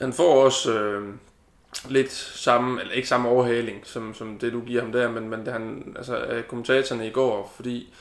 Han 0.00 0.12
får 0.12 0.44
også 0.44 0.80
øh, 0.80 1.08
lidt 1.88 2.12
samme, 2.12 2.80
eller 2.80 2.94
ikke 2.94 3.08
samme 3.08 3.28
overhaling, 3.28 3.80
som, 3.84 4.14
som 4.14 4.38
det 4.38 4.52
du 4.52 4.60
giver 4.60 4.82
ham 4.82 4.92
der, 4.92 5.10
men, 5.10 5.28
men 5.28 5.44
det 5.44 5.52
han, 5.52 5.94
altså 5.96 6.16
af 6.16 6.48
kommentatorerne 6.48 7.06
i 7.06 7.10
går, 7.10 7.52
fordi 7.56 7.94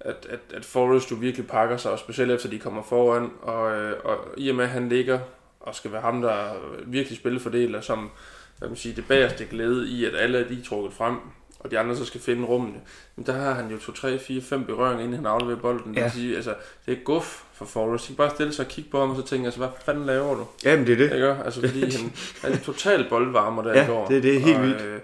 at, 0.00 0.26
at, 0.30 0.40
at 0.54 0.64
Forrest 0.64 1.10
jo 1.10 1.16
virkelig 1.16 1.46
pakker 1.46 1.76
sig, 1.76 1.90
og 1.90 1.98
specielt 1.98 2.30
efter 2.30 2.48
de 2.48 2.58
kommer 2.58 2.82
foran, 2.82 3.30
og, 3.42 3.72
øh, 3.72 3.96
og 4.04 4.18
i 4.36 4.48
og 4.48 4.54
med 4.54 4.64
at 4.64 4.70
han 4.70 4.88
ligger 4.88 5.18
og 5.60 5.74
skal 5.74 5.92
være 5.92 6.00
ham, 6.00 6.22
der 6.22 6.52
virkelig 6.86 7.18
spillefordeler, 7.18 7.80
som 7.80 8.10
hvad 8.58 8.68
man 8.68 8.76
siger, 8.76 8.94
det 8.94 9.08
bagerste 9.08 9.44
glæde 9.44 9.88
i, 9.88 10.04
at 10.04 10.16
alle 10.16 10.38
er 10.38 10.48
de 10.48 10.62
trukket 10.62 10.92
frem, 10.92 11.16
og 11.60 11.70
de 11.70 11.78
andre 11.78 11.96
så 11.96 12.04
skal 12.04 12.20
finde 12.20 12.44
rummene. 12.46 12.80
Men 13.16 13.26
der 13.26 13.32
har 13.32 13.52
han 13.52 13.70
jo 13.70 13.78
2, 13.78 13.92
3, 13.92 14.18
4, 14.18 14.42
5 14.42 14.64
berøringer, 14.64 15.04
inden 15.04 15.16
han 15.16 15.26
afleverer 15.26 15.58
bolden. 15.58 15.94
Ja. 15.94 16.10
Det, 16.16 16.36
altså, 16.36 16.54
det 16.86 16.98
er 16.98 17.02
guf 17.04 17.42
for 17.58 17.64
Forrest. 17.64 18.04
De 18.04 18.08
kan 18.08 18.16
bare 18.16 18.30
stille 18.34 18.52
sig 18.52 18.64
og 18.64 18.70
kigge 18.70 18.90
på 18.90 19.00
ham, 19.00 19.10
og 19.10 19.16
så 19.16 19.22
tænker 19.22 19.42
jeg, 19.42 19.46
altså, 19.46 19.58
hvad 19.60 19.68
fanden 19.84 20.06
laver 20.06 20.34
du? 20.34 20.46
Jamen, 20.64 20.86
det 20.86 20.92
er 20.92 20.96
det. 20.96 21.12
Ikke? 21.14 21.26
Altså 21.44 21.60
fordi 21.60 21.80
han, 21.80 22.12
han 22.42 22.52
er 22.52 22.58
totalt 22.58 23.08
boldvarmer 23.08 23.62
der 23.62 23.78
Ja, 23.80 23.86
går. 23.86 24.06
det- 24.06 24.22
det 24.22 24.36
er 24.36 24.40
helt 24.40 24.56
og, 24.56 24.62
vildt. 24.62 24.80
Øh, 24.82 25.00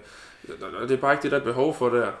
og 0.81 0.89
det 0.89 0.97
er 0.97 1.01
bare 1.01 1.13
ikke 1.13 1.23
det, 1.23 1.31
der 1.31 1.39
er 1.39 1.43
behov 1.43 1.75
for 1.77 1.89
der. 1.89 2.11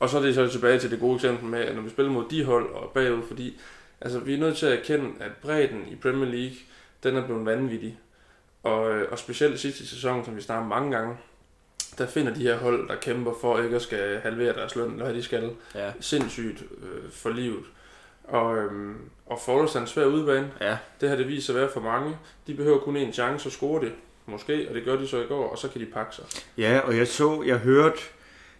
Og 0.00 0.08
så 0.08 0.18
er 0.18 0.22
det 0.22 0.34
så 0.34 0.48
tilbage 0.48 0.78
til 0.78 0.90
det 0.90 1.00
gode 1.00 1.14
eksempel 1.14 1.44
med, 1.48 1.60
at 1.60 1.74
når 1.74 1.82
vi 1.82 1.90
spiller 1.90 2.12
mod 2.12 2.24
de 2.30 2.44
hold 2.44 2.70
og 2.74 2.90
bagud, 2.94 3.22
fordi 3.28 3.60
altså, 4.00 4.18
vi 4.18 4.34
er 4.34 4.38
nødt 4.38 4.56
til 4.56 4.66
at 4.66 4.78
erkende, 4.78 5.08
at 5.20 5.30
bredden 5.42 5.84
i 5.90 5.94
Premier 5.96 6.30
League, 6.30 6.56
den 7.02 7.16
er 7.16 7.26
blevet 7.26 7.46
vanvittig. 7.46 7.98
Og, 8.62 8.90
øh, 8.90 9.08
og 9.12 9.18
specielt 9.18 9.60
sidste 9.60 9.86
sæson, 9.86 10.24
som 10.24 10.36
vi 10.36 10.40
snakker 10.42 10.66
mange 10.68 10.96
gange, 10.96 11.16
der 11.98 12.06
finder 12.06 12.34
de 12.34 12.40
her 12.42 12.56
hold, 12.58 12.88
der 12.88 12.94
kæmper 12.96 13.32
for 13.40 13.58
ikke 13.62 13.76
at 13.76 13.82
skal 13.82 14.20
halvere 14.22 14.52
deres 14.54 14.76
løn, 14.76 14.90
eller 14.90 15.04
hvad 15.04 15.14
de 15.14 15.22
skal, 15.22 15.50
Ja. 15.74 15.92
sindssygt 16.00 16.62
øh, 16.82 17.10
for 17.12 17.30
livet. 17.30 17.64
Og, 18.24 18.56
øhm, 18.56 18.96
og 19.26 19.38
Forrest 19.44 19.76
er 19.76 19.80
en 19.80 19.86
svær 19.86 20.04
udbane. 20.04 20.52
Ja. 20.60 20.76
Det 21.00 21.08
har 21.08 21.16
det 21.16 21.28
vist 21.28 21.50
at 21.50 21.56
være 21.56 21.68
for 21.72 21.80
mange. 21.80 22.16
De 22.46 22.54
behøver 22.54 22.78
kun 22.78 22.96
en 22.96 23.12
chance, 23.12 23.50
så 23.50 23.50
scorer 23.50 23.80
de. 23.80 23.92
Måske, 24.26 24.68
og 24.68 24.74
det 24.74 24.84
gør 24.84 24.96
de 24.96 25.08
så 25.08 25.22
i 25.22 25.26
går, 25.26 25.50
og 25.50 25.58
så 25.58 25.68
kan 25.68 25.80
de 25.80 25.86
pakke 25.86 26.14
sig. 26.14 26.24
Ja, 26.58 26.78
og 26.78 26.96
jeg 26.96 27.08
så, 27.08 27.42
jeg 27.46 27.58
hørte, 27.58 27.98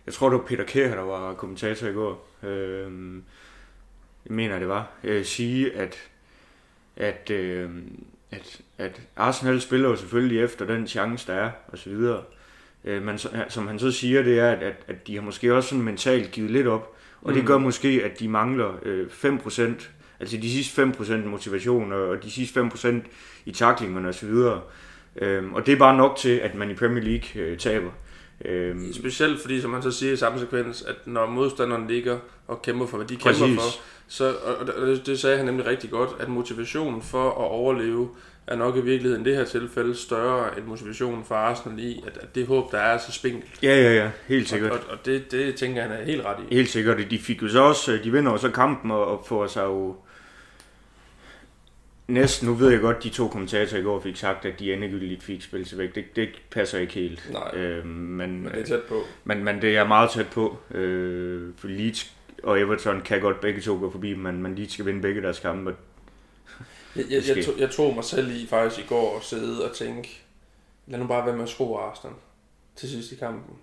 jeg 0.06 0.14
tror 0.14 0.28
det 0.28 0.38
var 0.38 0.44
Peter 0.44 0.64
Kjær, 0.64 0.94
der 0.94 1.02
var 1.02 1.34
kommentator 1.34 1.86
i 1.86 1.92
går, 1.92 2.28
øh, 2.42 3.14
jeg 4.26 4.34
mener 4.34 4.58
det 4.58 4.68
var, 4.68 4.90
øh, 5.04 5.24
sige, 5.24 5.72
at, 5.72 5.96
at, 6.96 7.30
øh, 7.30 7.70
at, 8.30 8.60
at 8.78 9.02
Arsenal 9.16 9.60
spiller 9.60 9.88
jo 9.88 9.96
selvfølgelig 9.96 10.44
efter 10.44 10.66
den 10.66 10.86
chance, 10.86 11.32
der 11.32 11.38
er, 11.38 11.50
og 11.68 11.78
så 11.78 11.90
videre. 11.90 12.22
Øh, 12.84 13.02
men 13.02 13.18
som 13.48 13.66
han 13.66 13.78
så 13.78 13.92
siger, 13.92 14.22
det 14.22 14.38
er, 14.38 14.50
at, 14.50 14.62
at, 14.62 14.76
at 14.88 15.06
de 15.06 15.14
har 15.14 15.22
måske 15.22 15.54
også 15.54 15.68
sådan 15.68 15.84
mentalt 15.84 16.30
givet 16.30 16.50
lidt 16.50 16.66
op, 16.66 16.93
og 17.24 17.30
mm. 17.30 17.34
det 17.34 17.42
Mm. 17.42 17.46
gør 17.46 17.58
måske, 17.58 18.00
at 18.04 18.20
de 18.20 18.28
mangler 18.28 18.72
øh, 18.82 19.06
5%, 19.06 19.62
altså 20.20 20.36
de 20.36 20.50
sidste 20.50 20.82
5% 20.82 21.14
motivation, 21.26 21.92
og, 21.92 22.24
de 22.24 22.30
sidste 22.30 22.60
5% 22.60 22.94
i 23.46 23.52
taklingerne 23.52 24.08
og 24.08 24.14
så 24.14 24.26
videre. 24.26 24.60
Øhm, 25.16 25.52
og 25.54 25.66
det 25.66 25.72
er 25.72 25.76
bare 25.78 25.96
nok 25.96 26.16
til, 26.16 26.30
at 26.38 26.54
man 26.54 26.70
i 26.70 26.74
Premier 26.74 27.04
League 27.04 27.42
øh, 27.42 27.58
taber. 27.58 27.90
Øhm, 28.44 28.92
Specielt 28.92 29.40
fordi, 29.40 29.60
som 29.60 29.72
han 29.72 29.82
så 29.82 29.90
siger 29.90 30.12
i 30.12 30.16
samme 30.16 30.38
sekvens, 30.38 30.82
at 30.82 30.94
når 31.06 31.26
modstanderen 31.26 31.86
ligger 31.88 32.18
og 32.48 32.62
kæmper 32.62 32.86
for, 32.86 32.96
hvad 32.96 33.06
de 33.06 33.16
kæmper 33.16 33.30
Præcis. 33.40 33.56
for, 33.56 33.82
så, 34.08 34.34
og 34.60 34.66
det, 34.66 35.06
det 35.06 35.20
sagde 35.20 35.36
han 35.36 35.46
nemlig 35.46 35.66
rigtig 35.66 35.90
godt, 35.90 36.10
at 36.18 36.28
motivationen 36.28 37.02
for 37.02 37.28
at 37.30 37.36
overleve 37.50 38.08
er 38.46 38.56
nok 38.56 38.76
i 38.76 38.80
virkeligheden 38.80 39.26
i 39.26 39.28
det 39.30 39.36
her 39.36 39.44
tilfælde 39.44 39.94
større 39.94 40.58
end 40.58 40.66
motivationen 40.66 41.24
for 41.24 41.34
Arsenal 41.34 41.78
i, 41.78 42.02
at, 42.06 42.18
at 42.22 42.34
det 42.34 42.46
håb, 42.46 42.72
der 42.72 42.78
er 42.78 42.98
så 42.98 43.12
spinkelt. 43.12 43.62
ja, 43.62 43.82
ja, 43.82 43.94
ja, 43.94 44.10
helt 44.28 44.48
sikkert. 44.48 44.70
Og, 44.70 44.78
og, 44.78 44.84
og 44.90 45.06
det, 45.06 45.30
det 45.30 45.54
tænker 45.54 45.82
han 45.82 45.90
er 45.90 46.04
helt 46.04 46.24
ret 46.24 46.36
i. 46.50 46.54
Helt 46.54 46.68
sikkert. 46.68 47.10
De 47.10 47.18
fik 47.18 47.42
jo 47.42 47.48
så 47.48 47.60
også, 47.62 47.92
øh, 47.92 48.04
de 48.04 48.12
vinder 48.12 48.32
jo 48.32 48.38
så 48.38 48.50
kampen 48.50 48.90
og, 48.90 49.06
og 49.06 49.24
får 49.26 49.46
sig 49.46 49.64
jo 49.64 49.96
næsten, 52.08 52.48
nu 52.48 52.54
ved 52.54 52.70
jeg 52.70 52.80
godt, 52.80 53.02
de 53.02 53.08
to 53.08 53.28
kommentatorer 53.28 53.80
i 53.80 53.84
går 53.84 54.00
fik 54.00 54.16
sagt, 54.16 54.44
at 54.44 54.58
de 54.58 54.72
endegyldigt 54.72 55.22
fik 55.22 55.42
spillet 55.42 55.68
sig 55.68 55.78
væk. 55.78 55.94
Det, 55.94 56.04
det 56.16 56.28
passer 56.50 56.78
ikke 56.78 56.94
helt. 56.94 57.30
Nej. 57.32 57.50
Øhm, 57.54 57.86
men, 57.86 58.42
Men 58.42 58.52
det 58.52 58.60
er 58.60 58.64
tæt 58.64 58.82
på. 58.82 59.02
men, 59.24 59.44
men 59.44 59.62
det 59.62 59.76
er 59.76 59.84
meget 59.84 60.10
tæt 60.10 60.28
på. 60.28 60.58
Øh, 60.74 61.42
for 61.56 61.68
Leeds 61.68 62.12
og 62.42 62.60
Everton 62.60 63.00
kan 63.00 63.20
godt 63.20 63.40
begge 63.40 63.60
to 63.60 63.78
gå 63.80 63.90
forbi, 63.90 64.14
men, 64.14 64.42
men 64.42 64.54
Leeds 64.54 64.72
skal 64.72 64.86
vinde 64.86 65.02
begge 65.02 65.22
deres 65.22 65.38
kampe. 65.38 65.74
Jeg, 66.96 67.04
jeg, 67.10 67.36
jeg, 67.36 67.44
tog, 67.44 67.54
jeg 67.58 67.70
tog 67.70 67.94
mig 67.94 68.04
selv 68.04 68.30
i 68.36 68.46
faktisk 68.46 68.80
i 68.80 68.88
går 68.88 69.16
at 69.16 69.24
sidde 69.24 69.70
og 69.70 69.76
tænke, 69.76 70.20
lad 70.86 70.98
nu 70.98 71.06
bare 71.06 71.26
være 71.26 71.36
med 71.36 71.42
at 71.42 71.48
score 71.48 71.82
Arsenal 71.82 72.16
til 72.76 72.88
sidst 72.88 73.12
i 73.12 73.16
kampen. 73.16 73.56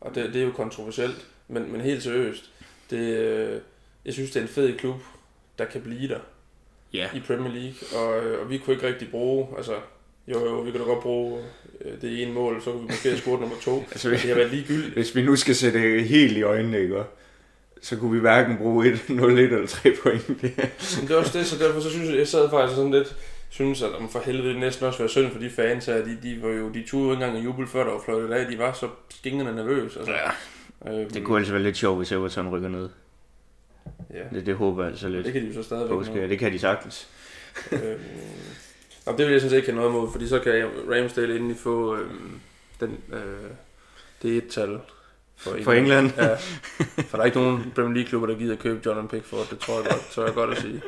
Og 0.00 0.14
det, 0.14 0.34
det 0.34 0.42
er 0.42 0.46
jo 0.46 0.52
kontroversielt, 0.52 1.26
men, 1.48 1.72
men 1.72 1.80
helt 1.80 2.02
seriøst. 2.02 2.50
Det, 2.90 2.98
øh, 2.98 3.60
jeg 4.04 4.12
synes, 4.12 4.30
det 4.30 4.36
er 4.40 4.42
en 4.42 4.48
fed 4.48 4.78
klub, 4.78 4.96
der 5.58 5.64
kan 5.64 5.80
blive 5.80 6.08
der 6.08 6.18
Ja. 6.92 7.08
i 7.14 7.20
Premier 7.20 7.52
League. 7.52 7.98
Og, 8.00 8.24
øh, 8.24 8.40
og 8.40 8.50
vi 8.50 8.58
kunne 8.58 8.74
ikke 8.74 8.86
rigtig 8.86 9.10
bruge, 9.10 9.48
altså 9.56 9.74
jo 10.28 10.44
jo, 10.46 10.60
vi 10.60 10.70
kunne 10.70 10.80
da 10.80 10.88
godt 10.88 11.02
bruge 11.02 11.42
øh, 11.80 12.00
det 12.00 12.22
ene 12.22 12.32
mål, 12.32 12.62
så 12.62 12.70
kunne 12.70 12.80
vi 12.82 12.86
måske 12.86 13.08
have 13.08 13.18
scoret 13.20 13.40
nummer 13.40 13.56
to. 13.62 13.84
Altså, 13.92 14.10
det 14.10 14.18
har 14.20 14.34
været 14.34 14.50
ligegyldigt. 14.50 14.94
Hvis 14.94 15.14
vi 15.16 15.22
nu 15.22 15.36
skal 15.36 15.54
sætte 15.54 15.78
det 15.82 16.04
helt 16.04 16.36
i 16.36 16.42
øjnene, 16.42 16.80
ikke? 16.80 17.02
Så 17.82 17.96
kunne 17.96 18.12
vi 18.12 18.20
hverken 18.20 18.56
bruge 18.56 18.86
1, 18.92 19.00
0, 19.08 19.38
1 19.38 19.52
eller 19.52 19.66
3 19.66 19.92
point. 20.02 20.28
Men 20.28 20.38
det 21.08 21.10
er 21.10 21.16
også 21.16 21.38
det, 21.38 21.46
så 21.46 21.64
derfor 21.64 21.80
så 21.80 21.90
synes 21.90 22.08
jeg, 22.10 22.18
jeg 22.18 22.28
sad 22.28 22.50
faktisk 22.50 22.76
sådan 22.76 22.90
lidt, 22.90 23.16
synes, 23.50 23.82
at 23.82 23.92
om 23.94 24.08
for 24.08 24.18
helvede 24.24 24.48
det 24.48 24.60
næsten 24.60 24.86
også 24.86 24.98
være 24.98 25.08
synd 25.08 25.32
for 25.32 25.38
de 25.38 25.50
fans 25.50 25.86
her, 25.86 25.96
de, 26.04 26.18
de 26.22 26.38
var 26.42 26.48
jo, 26.48 26.68
de 26.68 26.84
turde 26.86 27.04
jo 27.04 27.12
ikke 27.12 27.24
engang 27.24 27.38
at 27.38 27.44
juble 27.44 27.66
før 27.66 27.84
der 27.84 27.92
var 27.92 28.00
fløjtet 28.04 28.32
af, 28.32 28.46
de 28.46 28.58
var 28.58 28.72
så 28.72 28.88
skingende 29.10 29.54
nervøse. 29.54 29.98
Altså, 29.98 30.14
Ja. 30.84 30.92
øhm, 31.00 31.10
Det 31.10 31.24
kunne 31.24 31.38
altså 31.38 31.52
være 31.52 31.62
lidt 31.62 31.76
sjovt, 31.76 31.98
hvis 31.98 32.12
Everton 32.12 32.48
rykker 32.48 32.68
ned. 32.68 32.88
ja, 34.14 34.22
Det, 34.36 34.46
det 34.46 34.54
håber 34.54 34.82
jeg 34.82 34.90
altså 34.90 35.08
lidt. 35.08 35.24
det 35.24 35.32
kan 35.32 35.42
de 35.42 35.46
jo 35.48 35.54
så 35.54 35.62
stadigvæk 35.62 36.04
sker. 36.04 36.26
Det 36.26 36.38
kan 36.38 36.52
de 36.52 36.58
sagtens. 36.58 37.08
øhm, 37.72 37.82
Nå, 39.06 39.12
det 39.16 39.26
vil 39.26 39.32
jeg 39.32 39.40
sådan 39.40 39.50
set 39.50 39.56
ikke 39.56 39.68
have 39.72 39.76
noget 39.80 39.90
imod, 39.90 40.12
fordi 40.12 40.28
så 40.28 40.38
kan 40.38 40.70
Ramsdale 40.90 41.36
endelig 41.36 41.56
få 41.56 41.96
øhm, 41.96 42.40
den, 42.80 42.98
øh, 43.12 43.50
det 44.22 44.36
et 44.36 44.48
tal 44.48 44.78
for 45.42 45.56
For 45.64 45.72
England. 45.72 46.10
Ja, 46.16 46.36
for 47.08 47.16
der 47.16 47.18
er 47.18 47.24
ikke 47.24 47.38
nogen 47.38 47.72
Premier 47.74 47.94
League 47.94 48.08
klubber, 48.08 48.28
der 48.28 48.34
gider 48.34 48.56
købe 48.56 48.80
Jordan 48.86 49.08
Pickford, 49.08 49.46
det 49.50 49.58
tror 49.58 49.74
jeg 49.74 49.90
godt, 49.90 50.02
så 50.10 50.24
jeg 50.24 50.34
godt 50.34 50.50
at 50.50 50.58
sige. 50.58 50.82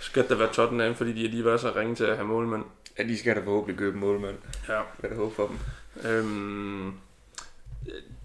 Skal 0.00 0.28
der 0.28 0.34
være 0.34 0.52
Tottenham, 0.52 0.94
fordi 0.94 1.12
de 1.12 1.28
lige 1.28 1.44
var 1.44 1.56
så 1.56 1.72
ringe 1.76 1.94
til 1.94 2.04
at 2.04 2.16
have 2.16 2.28
målmand. 2.28 2.64
Ja, 2.98 3.02
de 3.02 3.18
skal 3.18 3.36
da 3.36 3.40
forhåbentlig 3.40 3.78
købe 3.78 3.98
målmand. 3.98 4.36
Ja. 4.68 4.80
Hvad 4.98 5.10
er 5.10 5.14
håbe 5.16 5.34
for 5.34 5.46
dem? 5.46 5.58
Øhm, 6.10 6.92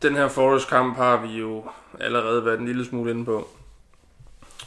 den 0.02 0.16
her 0.16 0.28
Forest-kamp 0.28 0.98
har 0.98 1.26
vi 1.26 1.40
jo 1.40 1.70
allerede 2.00 2.46
været 2.46 2.60
en 2.60 2.66
lille 2.66 2.86
smule 2.86 3.12
inde 3.12 3.26
på. 3.26 3.48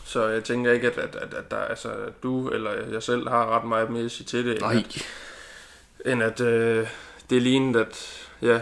Så 0.04 0.26
jeg 0.26 0.44
tænker 0.44 0.72
ikke, 0.72 0.86
at, 0.86 0.98
at, 0.98 1.16
at, 1.16 1.34
at 1.34 1.50
der, 1.50 1.56
altså, 1.56 1.88
at 1.88 2.22
du 2.22 2.48
eller 2.48 2.70
jeg 2.92 3.02
selv 3.02 3.28
har 3.28 3.56
ret 3.56 3.64
meget 3.64 3.90
mere 3.90 4.04
at 4.04 4.10
sige 4.10 4.26
til 4.26 4.44
det. 4.44 4.52
end 4.52 4.60
Nej. 4.60 4.76
At, 4.76 5.06
end 6.12 6.22
at 6.22 6.40
øh, 6.40 6.88
det 7.30 7.42
lignede, 7.42 7.80
at 7.80 8.28
ja, 8.42 8.60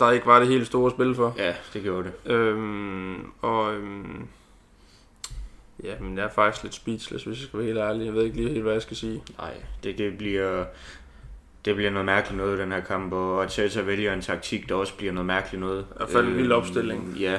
der 0.00 0.10
ikke 0.10 0.26
var 0.26 0.38
det 0.38 0.48
helt 0.48 0.66
store 0.66 0.90
spil 0.90 1.14
for. 1.14 1.34
Ja, 1.38 1.54
det 1.72 1.82
gjorde 1.82 2.04
det. 2.04 2.32
Øhm, 2.32 3.32
og 3.40 3.74
øhm, 3.74 4.26
ja, 5.84 5.94
men 6.00 6.16
jeg 6.16 6.24
er 6.24 6.30
faktisk 6.30 6.62
lidt 6.62 6.74
speechless, 6.74 7.24
hvis 7.24 7.38
jeg 7.38 7.46
skal 7.46 7.58
være 7.58 7.66
helt 7.66 7.78
ærlig. 7.78 8.06
Jeg 8.06 8.14
ved 8.14 8.24
ikke 8.24 8.36
lige 8.36 8.48
helt, 8.48 8.62
hvad 8.62 8.72
jeg 8.72 8.82
skal 8.82 8.96
sige. 8.96 9.22
Nej, 9.38 9.52
det, 9.84 9.98
det 9.98 10.18
bliver... 10.18 10.64
Det 11.64 11.74
bliver 11.74 11.90
noget 11.90 12.06
mærkeligt 12.06 12.36
noget 12.36 12.58
den 12.58 12.72
her 12.72 12.80
kamp, 12.80 13.12
og 13.12 13.42
Arteta 13.42 13.80
vælger 13.80 14.12
en 14.12 14.20
taktik, 14.20 14.68
der 14.68 14.74
også 14.74 14.94
bliver 14.96 15.12
noget 15.12 15.26
mærkeligt 15.26 15.60
noget. 15.60 15.86
I 15.90 15.94
hvert 15.96 16.08
fald 16.08 16.26
en 16.26 16.36
vild 16.36 16.52
opstilling. 16.52 17.16
Ja, 17.18 17.38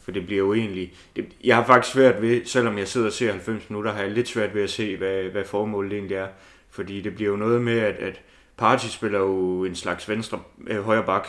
for 0.00 0.10
det 0.10 0.26
bliver 0.26 0.38
jo 0.38 0.54
egentlig... 0.54 0.92
Det, 1.16 1.28
jeg 1.44 1.56
har 1.56 1.64
faktisk 1.64 1.94
svært 1.94 2.22
ved, 2.22 2.44
selvom 2.44 2.78
jeg 2.78 2.88
sidder 2.88 3.06
og 3.06 3.12
ser 3.12 3.30
90 3.30 3.70
minutter, 3.70 3.92
har 3.92 4.02
jeg 4.02 4.10
lidt 4.10 4.28
svært 4.28 4.54
ved 4.54 4.62
at 4.62 4.70
se, 4.70 4.96
hvad, 4.96 5.22
hvad 5.22 5.44
formålet 5.44 5.92
egentlig 5.92 6.16
er. 6.16 6.26
Fordi 6.70 7.00
det 7.00 7.14
bliver 7.14 7.30
jo 7.30 7.36
noget 7.36 7.62
med, 7.62 7.78
at, 7.78 7.94
at 7.94 8.20
Party 8.56 8.86
spiller 8.86 9.18
jo 9.18 9.64
en 9.64 9.74
slags 9.74 10.08
venstre, 10.08 10.40
øh, 10.66 10.82
højre 10.82 11.04
bak, 11.04 11.28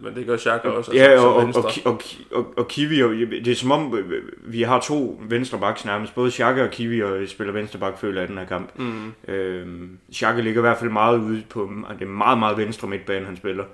Men, 0.00 0.14
det 0.14 0.26
gør 0.26 0.36
Xhaka 0.36 0.68
også. 0.68 0.92
Ja, 0.94 1.16
som 1.16 1.26
og, 1.26 1.34
og, 1.34 1.54
og, 1.54 1.64
og, 1.84 2.00
og, 2.30 2.54
og 2.56 2.68
Kiwi, 2.68 3.02
og, 3.02 3.10
det 3.10 3.48
er 3.48 3.54
som 3.54 3.70
om, 3.70 3.98
øh, 3.98 4.22
vi 4.44 4.62
har 4.62 4.80
to 4.80 5.20
venstre 5.28 5.58
backs 5.58 5.84
nærmest. 5.84 6.14
Både 6.14 6.30
Xhaka 6.30 6.62
og 6.62 6.70
Kiwi 6.70 7.02
og 7.02 7.28
spiller 7.28 7.52
venstre 7.52 7.78
bak, 7.78 7.98
føler 7.98 8.20
jeg, 8.20 8.28
i 8.28 8.30
den 8.30 8.38
her 8.38 8.46
kamp. 8.46 8.78
Mm. 8.78 9.12
Øhm, 9.28 9.98
Xhaka 10.14 10.40
ligger 10.40 10.60
i 10.60 10.66
hvert 10.66 10.78
fald 10.78 10.90
meget 10.90 11.18
ude 11.18 11.42
på, 11.48 11.60
og 11.88 11.94
det 11.94 12.02
er 12.02 12.10
meget, 12.10 12.38
meget 12.38 12.56
venstre 12.56 12.88
midtbane, 12.88 13.26
han 13.26 13.36
spiller. 13.36 13.64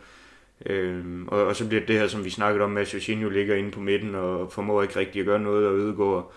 Øhm, 0.66 1.28
og, 1.28 1.46
og, 1.46 1.56
så 1.56 1.68
bliver 1.68 1.86
det 1.86 1.98
her, 1.98 2.06
som 2.06 2.24
vi 2.24 2.30
snakkede 2.30 2.64
om, 2.64 2.70
med 2.70 2.82
at 2.82 2.94
Jorginho 2.94 3.28
ligger 3.28 3.54
inde 3.54 3.70
på 3.70 3.80
midten 3.80 4.14
og 4.14 4.52
formår 4.52 4.82
ikke 4.82 4.98
rigtig 4.98 5.20
at 5.20 5.26
gøre 5.26 5.40
noget, 5.40 5.66
og 5.66 5.74
Ødegaard 5.74 6.32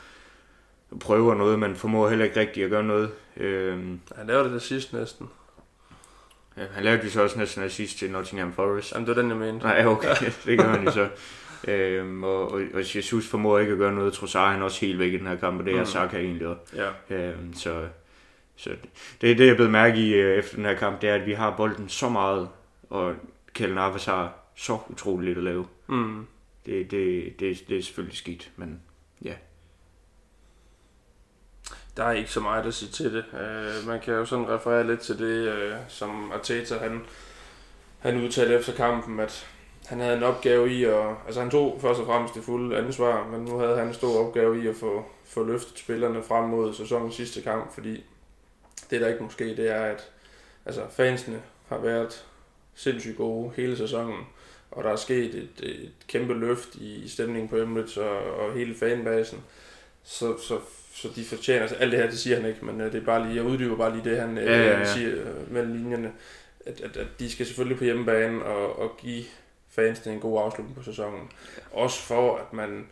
prøver 0.99 1.35
noget, 1.35 1.59
men 1.59 1.75
formår 1.75 2.09
heller 2.09 2.25
ikke 2.25 2.39
rigtig 2.39 2.63
at 2.63 2.69
gøre 2.69 2.83
noget. 2.83 3.09
Øhm, 3.37 3.99
Han 4.15 4.27
laver 4.27 4.43
det 4.43 4.51
det 4.51 4.61
sidste 4.61 4.95
næsten. 4.95 5.29
Ja, 6.57 6.63
han 6.73 6.83
lavede 6.83 7.03
jo 7.03 7.09
så 7.09 7.23
også 7.23 7.39
næsten 7.39 7.63
assist 7.63 7.97
til 7.97 8.11
Nottingham 8.11 8.53
Forest. 8.53 8.91
Jamen, 8.93 9.07
det 9.07 9.15
var 9.15 9.21
den, 9.21 9.31
jeg 9.31 9.39
mente. 9.39 9.65
Nej, 9.65 9.85
okay, 9.85 10.15
det 10.45 10.59
gør 10.59 10.67
han 10.67 10.83
jo 10.85 10.91
så. 10.91 11.09
Øhm, 11.67 12.23
og, 12.23 12.51
og, 12.51 12.61
og 12.73 12.95
Jesus 12.95 13.27
formår 13.27 13.59
ikke 13.59 13.71
at 13.71 13.77
gøre 13.77 13.93
noget. 13.93 14.13
Trossard 14.13 14.51
han 14.51 14.61
også 14.61 14.85
helt 14.85 14.99
væk 14.99 15.13
i 15.13 15.17
den 15.17 15.27
her 15.27 15.35
kamp, 15.35 15.59
og 15.59 15.65
det 15.65 15.75
er 15.75 15.79
Mm. 15.79 15.85
Saka 15.85 16.17
egentlig 16.17 16.47
også. 16.47 16.61
Ja. 17.09 17.15
Øhm, 17.15 17.53
så 17.53 17.87
så 18.55 18.69
det 19.21 19.31
er 19.31 19.35
det, 19.35 19.47
jeg 19.47 19.55
blevet 19.55 19.71
mærke 19.71 19.97
i 19.97 20.13
øh, 20.13 20.37
efter 20.37 20.55
den 20.55 20.65
her 20.65 20.75
kamp, 20.75 21.01
det 21.01 21.09
er, 21.09 21.15
at 21.15 21.25
vi 21.25 21.33
har 21.33 21.57
bolden 21.57 21.89
så 21.89 22.09
meget, 22.09 22.49
og 22.89 23.15
Kjell 23.53 23.75
Navas 23.75 24.05
har 24.05 24.33
så 24.55 24.79
utroligt 24.89 25.25
lidt 25.25 25.37
at 25.37 25.43
lave. 25.43 25.67
Mm. 25.87 26.27
Det, 26.65 26.91
det, 26.91 27.23
det, 27.39 27.69
det 27.69 27.77
er 27.77 27.83
selvfølgelig 27.83 28.17
skidt, 28.17 28.51
men 28.55 28.81
ja. 29.21 29.33
Der 31.97 32.03
er 32.03 32.11
ikke 32.11 32.31
så 32.31 32.39
meget 32.39 32.65
at 32.65 32.73
sige 32.73 32.91
til 32.91 33.13
det. 33.13 33.25
Øh, 33.33 33.87
man 33.87 33.99
kan 33.99 34.13
jo 34.13 34.25
sådan 34.25 34.49
referere 34.49 34.87
lidt 34.87 34.99
til 34.99 35.19
det, 35.19 35.47
øh, 35.47 35.75
som 35.87 36.31
Arteta 36.31 36.77
han, 36.77 37.01
han 37.99 38.23
udtalte 38.23 38.55
efter 38.55 38.73
kampen, 38.73 39.19
at 39.19 39.47
han 39.85 39.99
havde 39.99 40.17
en 40.17 40.23
opgave 40.23 40.73
i 40.73 40.83
at... 40.83 41.05
Altså 41.25 41.41
han 41.41 41.49
tog 41.49 41.79
først 41.81 41.99
og 41.99 42.05
fremmest 42.05 42.35
det 42.35 42.43
fulde 42.43 42.77
ansvar, 42.77 43.27
men 43.27 43.41
nu 43.41 43.57
havde 43.57 43.77
han 43.77 43.87
en 43.87 43.93
stor 43.93 44.27
opgave 44.27 44.63
i 44.63 44.67
at 44.67 44.75
få, 44.75 45.05
få 45.25 45.43
løftet 45.43 45.79
spillerne 45.79 46.23
frem 46.23 46.49
mod 46.49 46.73
sæsonens 46.73 47.15
sidste 47.15 47.41
kamp, 47.41 47.73
fordi 47.73 48.03
det 48.89 49.01
der 49.01 49.07
ikke 49.07 49.23
måske, 49.23 49.55
det 49.55 49.71
er, 49.71 49.81
at 49.85 50.09
altså, 50.65 50.81
fansene 50.89 51.41
har 51.69 51.77
været 51.77 52.25
sindssygt 52.75 53.17
gode 53.17 53.51
hele 53.55 53.77
sæsonen, 53.77 54.19
og 54.71 54.83
der 54.83 54.89
er 54.89 54.95
sket 54.95 55.35
et, 55.35 55.49
et 55.63 55.91
kæmpe 56.07 56.33
løft 56.33 56.75
i 56.75 57.09
stemningen 57.09 57.49
på 57.49 57.57
Emirates 57.57 57.97
og, 57.97 58.19
og 58.19 58.53
hele 58.53 58.75
fanbasen. 58.75 59.43
Så, 60.03 60.37
så, 60.37 60.59
så 60.93 61.07
de 61.15 61.25
fortjener, 61.25 61.61
altså 61.61 61.75
alt 61.75 61.91
det 61.91 61.99
her, 61.99 62.09
det 62.09 62.19
siger 62.19 62.35
han 62.35 62.45
ikke, 62.49 62.65
men 62.65 62.81
øh, 62.81 62.91
det 62.91 63.01
er 63.01 63.05
bare 63.05 63.23
lige, 63.23 63.35
jeg 63.35 63.43
uddyber 63.43 63.75
bare 63.77 63.91
lige 63.97 64.09
det, 64.09 64.19
han 64.19 64.37
øh, 64.37 64.45
Ja, 64.45 64.57
ja, 64.61 64.79
ja. 64.79 64.85
siger 64.85 65.09
øh, 65.15 65.53
mellem 65.53 65.73
linjerne, 65.73 66.11
at, 66.65 66.81
at, 66.81 66.97
at 66.97 67.07
de 67.19 67.31
skal 67.31 67.45
selvfølgelig 67.45 67.77
på 67.77 67.83
hjemmebane 67.83 68.43
og, 68.45 68.79
og 68.79 68.97
give 68.97 69.23
fansene 69.69 70.13
en 70.13 70.19
god 70.19 70.41
afslutning 70.43 70.77
på 70.77 70.83
sæsonen. 70.83 71.29
Også 71.71 72.01
for, 72.01 72.37
at 72.37 72.53
man, 72.53 72.87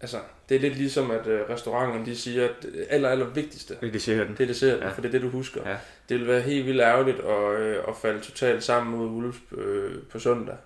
altså, 0.00 0.16
det 0.48 0.54
er 0.54 0.60
lidt 0.60 0.76
ligesom, 0.76 1.10
at 1.10 1.26
øh, 1.26 1.40
restauranterne, 1.50 2.06
de 2.06 2.16
siger, 2.16 2.44
at 2.44 2.54
det 2.62 2.86
aller, 2.90 3.08
aller 3.08 3.26
vigtigste, 3.26 3.76
Det 3.80 4.02
siger 4.02 4.24
den. 4.24 4.32
det 4.32 4.40
er 4.40 4.46
desserten, 4.46 4.82
Ja. 4.82 4.88
for 4.92 5.00
det 5.00 5.08
er 5.08 5.12
det, 5.12 5.22
du 5.22 5.28
husker. 5.28 5.70
Ja. 5.70 5.76
Det 6.08 6.18
vil 6.18 6.26
være 6.26 6.40
helt 6.40 6.66
vildt 6.66 6.80
ærgerligt 6.80 7.20
at, 7.20 7.60
øh, 7.60 7.76
at 7.88 7.96
falde 8.02 8.20
totalt 8.20 8.64
sammen 8.64 8.98
mod 8.98 9.06
Wolves 9.08 9.36
øh, 9.58 10.02
på 10.10 10.18
søndag. 10.18 10.56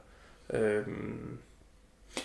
Øhm, 0.55 1.39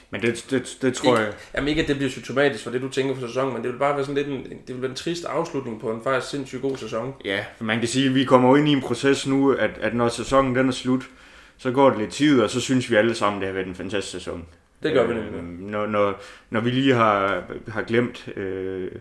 Men 0.10 0.22
det, 0.22 0.46
det, 0.50 0.78
det 0.82 0.94
tror 0.94 1.18
jeg... 1.18 1.34
Jamen 1.56 1.68
ikke, 1.68 1.82
at 1.82 1.88
det 1.88 1.96
bliver 1.96 2.10
symptomatisk 2.10 2.64
for 2.64 2.72
det, 2.72 2.82
du 2.82 2.90
tænker 2.90 3.16
på 3.16 3.28
sæsonen, 3.28 3.54
men 3.54 3.64
det 3.64 3.72
vil 3.72 3.78
bare 3.78 3.96
være 3.96 4.06
sådan 4.06 4.16
lidt 4.16 4.28
en, 4.28 4.44
det 4.68 4.76
vil 4.76 4.82
være 4.82 4.90
en 4.92 4.96
trist 4.96 5.26
afslutning 5.26 5.82
på 5.82 5.92
en 5.92 6.02
faktisk 6.04 6.32
sindssygt 6.32 6.62
god 6.62 6.78
sæson. 6.78 7.14
Ja, 7.26 7.46
for 7.58 7.64
man 7.64 7.80
kan 7.80 7.88
sige, 7.88 8.08
at 8.08 8.16
vi 8.16 8.24
kommer 8.24 8.58
ind 8.58 8.70
i 8.70 8.72
en 8.72 8.82
proces 8.82 9.28
nu, 9.28 9.52
at, 9.52 9.72
at 9.82 9.96
når 9.96 10.10
sæsonen 10.10 10.56
den 10.56 10.68
er 10.68 10.72
slut, 10.72 11.10
så 11.58 11.72
går 11.72 11.90
det 11.90 12.00
lidt 12.00 12.12
tid, 12.12 12.42
og 12.42 12.50
så 12.50 12.62
synes 12.62 12.92
vi 12.92 12.96
alle 12.96 13.16
sammen, 13.16 13.42
det 13.42 13.48
har 13.48 13.54
været 13.54 13.68
en 13.68 13.76
fantastisk 13.76 14.12
sæson. 14.12 14.46
Det 14.84 14.94
gør 14.94 15.08
vi 15.08 15.14
Øh, 15.14 15.36
nemlig. 15.36 15.70
Når, 15.70 15.86
når, 15.86 16.22
når 16.50 16.60
vi 16.60 16.70
lige 16.70 16.94
har, 16.94 17.44
har 17.68 17.82
glemt, 17.82 18.28
øh, 18.36 18.92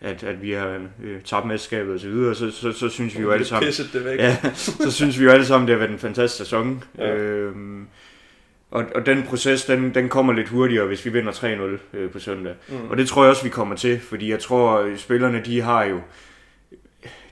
at, 0.00 0.24
at 0.24 0.42
vi 0.42 0.52
har 0.52 0.80
øh, 1.04 1.20
tabt 1.24 1.46
mesterskabet 1.46 1.94
og 1.94 2.00
så 2.00 2.08
videre, 2.08 2.34
så, 2.34 2.50
så, 2.50 2.72
så 2.72 2.88
synes 2.88 3.16
vi 3.16 3.22
jo 3.22 3.30
alle 3.30 3.44
sammen, 3.44 3.72
det 3.92 4.04
væk. 4.04 4.18
ja, 4.18 4.36
så 4.84 4.92
synes 4.92 5.18
vi 5.18 5.24
jo 5.24 5.30
alle 5.30 5.46
sammen, 5.46 5.68
det 5.68 5.74
har 5.74 5.78
været 5.78 5.90
en 5.90 5.98
fantastisk 5.98 6.38
sæson. 6.38 6.84
Ja. 6.98 7.14
Øhm, 7.14 7.86
og, 8.70 8.84
og 8.94 9.06
den 9.06 9.22
proces, 9.22 9.64
den, 9.64 9.94
den 9.94 10.08
kommer 10.08 10.32
lidt 10.32 10.48
hurtigere, 10.48 10.86
hvis 10.86 11.04
vi 11.04 11.10
vinder 11.10 11.32
3-0 11.32 11.96
øh, 11.96 12.10
på 12.10 12.18
søndag. 12.18 12.54
Mm. 12.68 12.90
Og 12.90 12.96
det 12.96 13.08
tror 13.08 13.22
jeg 13.22 13.30
også, 13.30 13.42
vi 13.44 13.48
kommer 13.48 13.76
til, 13.76 14.00
fordi 14.00 14.30
jeg 14.30 14.38
tror, 14.40 14.70
at 14.78 14.98
spillerne, 15.00 15.42
de 15.44 15.60
har 15.60 15.84
jo, 15.84 16.00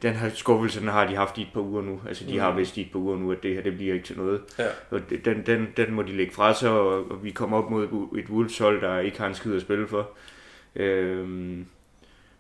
den 0.03 0.15
her 0.15 0.29
skuffelse, 0.35 0.81
den 0.81 0.89
har 0.89 1.07
de 1.07 1.15
haft 1.17 1.39
i 1.39 1.43
et 1.43 1.49
par 1.55 1.61
uger 1.61 1.83
nu. 1.83 2.01
Altså, 2.09 2.25
de 2.25 2.33
Mm. 2.33 2.39
har 2.41 2.55
vidst 2.55 2.77
i 2.77 2.81
et 2.81 2.93
par 2.93 2.99
uger 2.99 3.17
nu, 3.17 3.33
at 3.33 3.43
det 3.43 3.55
her, 3.55 3.63
det 3.63 3.77
bliver 3.77 3.95
ikke 3.95 4.07
til 4.07 4.17
noget. 4.17 4.41
Ja. 4.59 4.65
Og 4.91 5.01
den, 5.25 5.43
den, 5.47 5.67
den 5.77 5.95
må 5.95 6.03
de 6.03 6.13
lægge 6.17 6.35
fra 6.35 6.55
sig, 6.55 6.71
og, 6.71 7.11
og 7.11 7.25
vi 7.25 7.31
kommer 7.31 7.59
op 7.59 7.71
mod 7.71 7.85
et, 7.85 8.19
et 8.25 8.31
Wolves 8.31 8.59
hold, 8.59 8.81
der 8.81 8.99
ikke 8.99 9.19
har 9.19 9.27
en 9.27 9.35
skid 9.35 9.55
at 9.57 9.61
spille 9.63 9.87
for. 9.89 10.11
Øhm, 10.77 11.67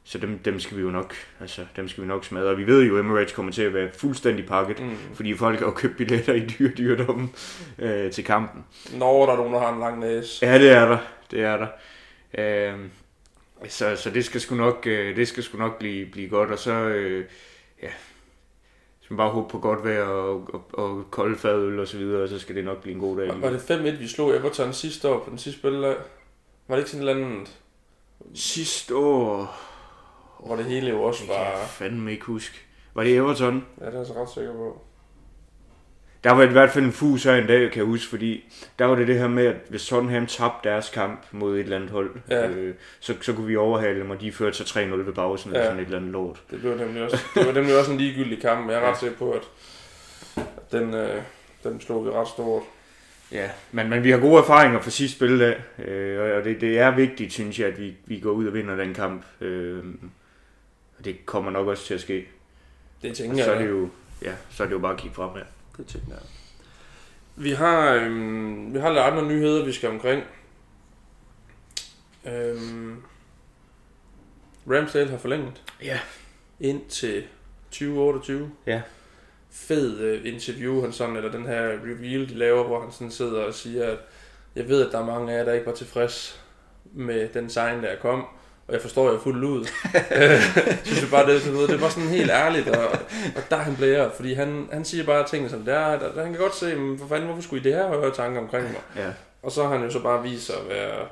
så 0.09 0.19
dem, 0.19 0.39
dem 0.39 0.61
skal 0.61 0.77
vi 0.77 0.83
jo 0.83 0.91
nok, 0.91 1.15
altså, 1.41 1.65
dem 1.77 1.89
skal 1.89 2.03
vi 2.03 2.09
nok 2.09 2.25
smadre. 2.25 2.49
Og 2.51 2.59
vi 2.59 2.67
ved 2.67 2.83
jo, 2.83 2.95
at 2.97 3.01
Emirates 3.01 3.33
kommer 3.33 3.53
til 3.53 3.63
at 3.63 3.75
være 3.75 3.91
fuldstændig 3.99 4.47
pakket, 4.47 4.81
Mm. 4.81 4.97
fordi 5.15 5.35
folk 5.37 5.61
har 5.61 5.71
købt 5.71 5.97
billetter 5.97 6.35
i 6.35 6.41
dyre 6.47 6.71
dyrdom 6.79 7.31
øh, 7.79 8.11
til 8.13 8.25
kampen. 8.25 8.65
Når 8.95 9.27
der 9.27 9.33
er 9.33 9.37
nogen, 9.37 9.53
der 9.53 9.61
har 9.61 9.73
en 9.73 9.81
lang 9.81 10.01
næse. 10.01 10.47
Ja, 10.47 10.59
det 10.59 10.71
er 10.71 10.89
der. 10.89 10.99
Det 11.31 11.41
er 11.41 11.57
der. 11.57 11.69
Øhm, 12.73 12.91
så, 13.69 13.97
så 13.97 14.11
det 14.11 14.25
skal 14.25 14.41
sgu 14.41 14.55
nok, 14.55 14.87
øh, 14.87 15.17
det 15.17 15.29
skal 15.29 15.43
sgu 15.43 15.59
nok 15.59 15.79
blive, 15.79 16.07
blive 16.07 16.29
godt, 16.29 16.51
og 16.51 16.59
så, 16.59 16.73
øh, 16.73 17.25
ja, 17.83 17.89
så 19.09 19.15
bare 19.17 19.31
håbe 19.31 19.49
på 19.51 19.59
godt 19.59 19.85
vejr 19.85 20.03
og, 20.05 20.55
og, 20.55 20.65
og 20.73 21.05
kolde 21.11 21.39
fadøl 21.39 21.81
og 21.81 21.89
så 21.89 21.99
videre, 21.99 22.23
og 22.23 22.29
så 22.29 22.39
skal 22.39 22.57
det 22.57 22.65
nok 22.65 22.83
blive 22.83 22.95
en 22.95 23.01
god 23.01 23.19
dag. 23.19 23.29
Var, 23.29 23.35
var 23.35 23.51
det 23.51 23.59
5-1, 23.71 23.99
vi 23.99 24.09
slog 24.09 24.37
Everton 24.37 24.73
sidste 24.73 25.09
år 25.09 25.19
på 25.25 25.31
den 25.31 25.39
sidste 25.39 25.61
spilledag? 25.61 25.97
Var 26.69 26.77
det 26.77 26.81
ikke 26.83 26.91
sådan 26.91 27.07
et 27.07 27.11
eller 27.11 27.27
andet, 27.27 27.49
Sidste 28.35 28.97
år, 28.97 29.61
hvor 30.47 30.57
det 30.57 30.64
hele 30.64 30.91
jo 30.91 31.03
også 31.03 31.24
kan 31.24 31.34
jeg 31.34 31.53
var... 31.55 31.66
fandme 31.66 32.12
ikke 32.12 32.24
huske. 32.24 32.59
Var 32.95 33.03
det 33.03 33.16
Everton? 33.16 33.64
Ja, 33.80 33.87
det 33.87 33.95
er 33.95 33.99
jeg 33.99 34.07
så 34.07 34.22
ret 34.22 34.30
sikker 34.34 34.53
på. 34.53 34.82
Der 36.24 36.32
var 36.32 36.43
i 36.43 36.47
hvert 36.47 36.70
fald 36.70 36.84
en 36.84 36.93
fus 36.93 37.24
her 37.24 37.34
en 37.34 37.47
dag, 37.47 37.70
kan 37.70 37.78
jeg 37.78 37.87
huske, 37.87 38.11
fordi 38.11 38.53
der 38.78 38.84
var 38.84 38.95
det 38.95 39.07
det 39.09 39.18
her 39.18 39.28
med, 39.28 39.47
at 39.47 39.57
hvis 39.68 39.87
Tottenham 39.87 40.26
tabte 40.26 40.68
deres 40.68 40.91
kamp 40.91 41.26
mod 41.32 41.55
et 41.55 41.61
eller 41.61 41.76
andet 41.76 41.91
hold, 41.91 42.11
Ja. 42.30 42.49
øh, 42.49 42.74
så, 43.01 43.14
så 43.20 43.32
kunne 43.32 43.47
vi 43.47 43.57
overhale 43.57 44.01
dem, 44.01 44.11
og 44.11 44.20
de 44.20 44.32
førte 44.32 44.57
sig 44.57 44.84
3-0 44.84 44.95
ved 44.97 45.12
pausen, 45.12 45.51
eller 45.51 45.61
Ja. 45.61 45.66
sådan 45.66 45.80
et 45.80 45.84
eller 45.84 45.99
andet 45.99 46.12
lort. 46.12 46.43
Det 46.51 46.61
blev 46.61 46.76
nemlig 46.76 47.03
også, 47.03 47.16
det 47.34 47.47
var 47.47 47.53
nemlig 47.53 47.78
også 47.78 47.93
en 47.93 47.99
ligegyldig 47.99 48.41
kamp, 48.43 48.61
men 48.61 48.70
jeg 48.70 48.82
er 48.84 48.91
ret 48.91 48.99
sikker 48.99 49.16
på, 49.16 49.30
at, 49.30 49.43
at 50.37 50.72
den, 50.72 50.95
øh, 50.95 51.22
den 51.64 51.80
slog 51.80 52.05
vi 52.05 52.11
ret 52.11 52.28
stort. 52.28 52.62
Ja, 53.32 53.51
men, 53.72 53.91
men 53.91 54.05
vi 54.05 54.11
har 54.11 54.18
gode 54.18 54.39
erfaringer 54.39 54.80
fra 54.80 54.91
sidste 54.91 55.16
spildag, 55.16 55.57
øh, 55.78 56.37
og 56.39 56.45
det, 56.45 56.61
det 56.61 56.78
er 56.78 56.91
vigtigt, 56.97 57.32
synes 57.32 57.59
jeg, 57.59 57.68
at 57.68 57.80
vi, 57.80 57.95
vi 58.07 58.20
går 58.20 58.30
ud 58.30 58.47
og 58.47 58.55
vinder 58.55 58.76
den 58.76 58.95
kamp. 58.95 59.24
Øh, 59.41 59.84
og 60.99 61.05
det 61.05 61.26
kommer 61.26 61.51
nok 61.51 61.66
også 61.68 61.84
til 61.86 61.94
at 61.94 62.01
ske. 62.01 62.26
Det 63.03 63.16
tænker 63.16 63.44
så 63.44 63.51
er 63.51 63.55
jeg. 63.55 63.64
det 63.64 63.70
jo, 63.70 63.88
ja, 64.22 64.34
så 64.51 64.62
er 64.62 64.66
det 64.66 64.74
jo 64.74 64.78
bare 64.78 64.92
at 64.92 64.99
kigge 65.01 65.14
fremad. 65.14 65.42
Det 65.76 65.86
tænker 65.86 66.09
jeg. 66.12 66.22
Vi 67.36 67.51
har, 67.51 67.92
øhm, 67.94 68.74
vi 68.74 68.78
har 68.78 68.88
lidt 68.88 68.99
andre 69.01 69.22
nyheder, 69.28 69.64
vi 69.64 69.72
skal 69.72 69.88
omkring. 69.88 70.22
Øhm, 72.26 73.03
Ramsdale 74.70 75.11
har 75.11 75.18
forlænget 75.18 75.62
Ja. 75.82 76.01
ind 76.61 76.86
til 76.88 77.24
2028. 77.70 78.51
Ja. 78.66 78.82
Fed 79.51 79.99
øh, 80.01 80.32
interview, 80.34 80.80
han 80.82 80.92
sådan, 80.92 81.16
eller 81.16 81.30
den 81.32 81.47
her 81.47 81.62
reveal, 81.68 82.28
de 82.28 82.34
laver, 82.34 82.64
hvor 82.64 82.80
han 82.80 82.92
sådan 82.92 83.11
sidder 83.11 83.42
og 83.44 83.55
siger, 83.55 83.84
at 83.86 83.99
jeg 84.57 84.68
ved, 84.68 84.86
at 84.86 84.92
der 84.92 84.99
er 85.01 85.05
mange 85.07 85.32
af 85.32 85.38
jer, 85.38 85.44
der 85.44 85.53
ikke 85.53 85.66
var 85.66 85.72
tilfreds 85.74 86.44
med 86.84 87.28
den 87.28 87.51
sign, 87.51 87.82
der 87.82 87.97
kom, 88.01 88.26
og 88.69 88.75
jeg 88.75 88.83
forstår 88.83 89.11
jer 89.11 89.19
fuldt 89.19 89.45
ud. 89.45 89.67
Øh, 90.17 90.41
synes 90.85 91.03
jeg 91.03 91.11
bare, 91.11 91.33
det, 91.33 91.53
ved, 91.53 91.69
det 91.69 91.81
var 91.81 91.89
sådan 91.89 92.09
helt 92.09 92.31
ærligt, 92.31 92.69
og, 92.69 92.89
og 93.37 93.43
der 93.51 93.57
er 93.57 93.61
han 93.61 93.77
blæret, 93.77 94.12
fordi 94.12 94.35
han, 94.35 94.69
han 94.73 94.85
siger 94.85 95.05
bare 95.05 95.27
tingene 95.27 95.51
som 95.51 95.61
det 95.64 95.75
er, 95.75 95.99
der, 95.99 96.12
der, 96.12 96.23
han 96.23 96.33
kan 96.33 96.41
godt 96.41 96.55
se, 96.55 96.77
men 96.77 96.99
for 96.99 97.07
fanden, 97.07 97.27
hvorfor 97.27 97.43
skulle 97.43 97.61
I 97.61 97.64
det 97.64 97.75
her 97.75 97.89
høre 97.89 98.14
tanker 98.14 98.41
omkring 98.41 98.64
mig? 98.64 98.81
Ja. 98.97 99.11
Og 99.43 99.53
så 99.53 99.62
har 99.62 99.77
han 99.77 99.85
jo 99.85 99.91
så 99.91 100.03
bare 100.03 100.23
vist 100.23 100.47
sig 100.47 100.55
at 100.57 100.69
være, 100.69 101.07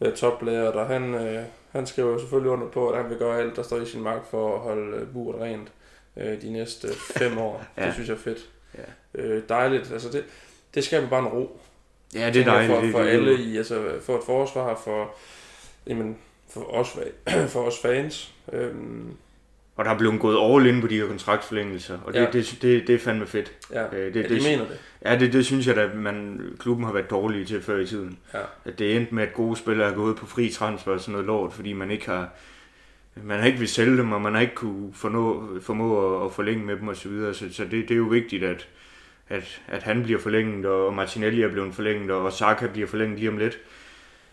være 0.00 0.16
toplærer, 0.16 0.70
og 0.70 0.86
han, 0.86 1.14
øh, 1.14 1.42
han 1.72 1.86
skriver 1.86 2.12
jo 2.12 2.18
selvfølgelig 2.18 2.50
under 2.50 2.66
på, 2.66 2.88
at 2.88 3.02
han 3.02 3.10
vil 3.10 3.18
gøre 3.18 3.40
alt, 3.40 3.56
der 3.56 3.62
står 3.62 3.80
i 3.80 3.86
sin 3.86 4.02
magt 4.02 4.30
for 4.30 4.54
at 4.54 4.60
holde 4.60 4.96
øh, 4.96 5.06
buret 5.12 5.40
rent 5.40 5.68
øh, 6.16 6.42
de 6.42 6.52
næste 6.52 6.88
fem 6.94 7.38
år. 7.48 7.64
Ja. 7.76 7.86
Det 7.86 7.94
synes 7.94 8.08
jeg 8.08 8.14
er 8.14 8.18
fedt. 8.18 8.38
Ja. 8.74 9.22
Øh, 9.22 9.42
dejligt. 9.48 9.92
Altså 9.92 10.08
det, 10.08 10.24
det 10.74 10.84
skaber 10.84 11.08
bare 11.08 11.20
en 11.20 11.26
ro. 11.26 11.60
Ja, 12.14 12.30
det 12.30 12.40
er 12.40 12.44
dejligt. 12.44 12.72
For, 12.72 12.80
det, 12.80 12.92
for 12.92 13.02
det, 13.02 13.08
alle 13.08 13.34
i, 13.34 13.56
altså 13.56 13.90
for 14.02 14.16
et 14.16 14.24
forsvar, 14.26 14.80
for, 14.84 15.14
jamen, 15.86 16.18
for, 16.56 16.74
os, 16.74 16.96
for 17.52 17.60
os 17.60 17.78
fans. 17.82 18.34
Øhm, 18.52 19.10
og 19.76 19.84
der 19.84 19.90
er 19.90 19.98
blevet 19.98 20.20
gået 20.20 20.54
all 20.54 20.74
in 20.74 20.80
på 20.80 20.86
de 20.86 20.96
her 20.98 21.06
kontraktforlængelser, 21.06 21.98
og 22.04 22.12
det, 22.12 22.20
Ja. 22.20 22.26
det, 22.32 22.58
det, 22.62 22.86
det 22.86 22.94
er 22.94 22.98
fandme 22.98 23.26
fedt. 23.26 23.52
ja, 23.72 23.84
Øh, 23.84 23.90
det, 24.04 24.14
det- 24.14 24.22
ja, 24.22 24.28
det- 24.28 24.42
de 24.42 24.48
mener 24.48 24.64
det. 24.68 24.78
Ja, 25.04 25.18
det, 25.18 25.32
det 25.32 25.46
synes 25.46 25.66
jeg, 25.66 25.76
at 25.76 25.94
man, 25.94 26.40
klubben 26.58 26.84
har 26.86 26.92
været 26.92 27.10
dårlige 27.10 27.44
til 27.44 27.62
før 27.62 27.78
i 27.78 27.86
tiden. 27.86 28.18
Ja. 28.34 28.38
At 28.64 28.78
det 28.78 28.96
endte 28.96 29.14
med, 29.14 29.22
at 29.22 29.34
gode 29.34 29.56
spillere 29.56 29.90
er 29.90 29.94
gået 29.94 30.16
på 30.16 30.26
fri 30.26 30.48
transfer 30.48 30.92
og 30.92 31.00
sådan 31.00 31.12
noget 31.12 31.26
lort, 31.26 31.52
fordi 31.52 31.72
man 31.72 31.90
ikke 31.90 32.06
har 32.06 32.28
man 33.22 33.38
har 33.40 33.46
ikke 33.46 33.58
vil 33.58 33.68
sælge 33.68 33.96
dem, 33.96 34.12
og 34.12 34.20
man 34.22 34.34
har 34.34 34.40
ikke 34.40 34.54
kunne 34.54 34.94
fornå, 34.94 35.48
formå 35.60 36.16
at, 36.20 36.26
at 36.26 36.32
forlænge 36.32 36.64
med 36.64 36.76
dem 36.76 36.88
osv. 36.88 36.94
Så, 37.02 37.08
videre. 37.08 37.34
så, 37.34 37.44
så 37.52 37.64
det, 37.64 37.70
det 37.72 37.90
er 37.90 37.96
jo 37.96 38.04
vigtigt, 38.04 38.44
at, 38.44 38.68
at, 39.28 39.60
at 39.68 39.82
han 39.82 40.02
bliver 40.02 40.18
forlænget, 40.20 40.66
og 40.66 40.94
Martinelli 40.94 41.42
er 41.42 41.48
blevet 41.48 41.74
forlænget, 41.74 42.10
og 42.10 42.32
Saka 42.32 42.66
bliver 42.66 42.86
forlænget 42.88 43.18
lige 43.18 43.28
om 43.30 43.38
lidt. 43.38 43.58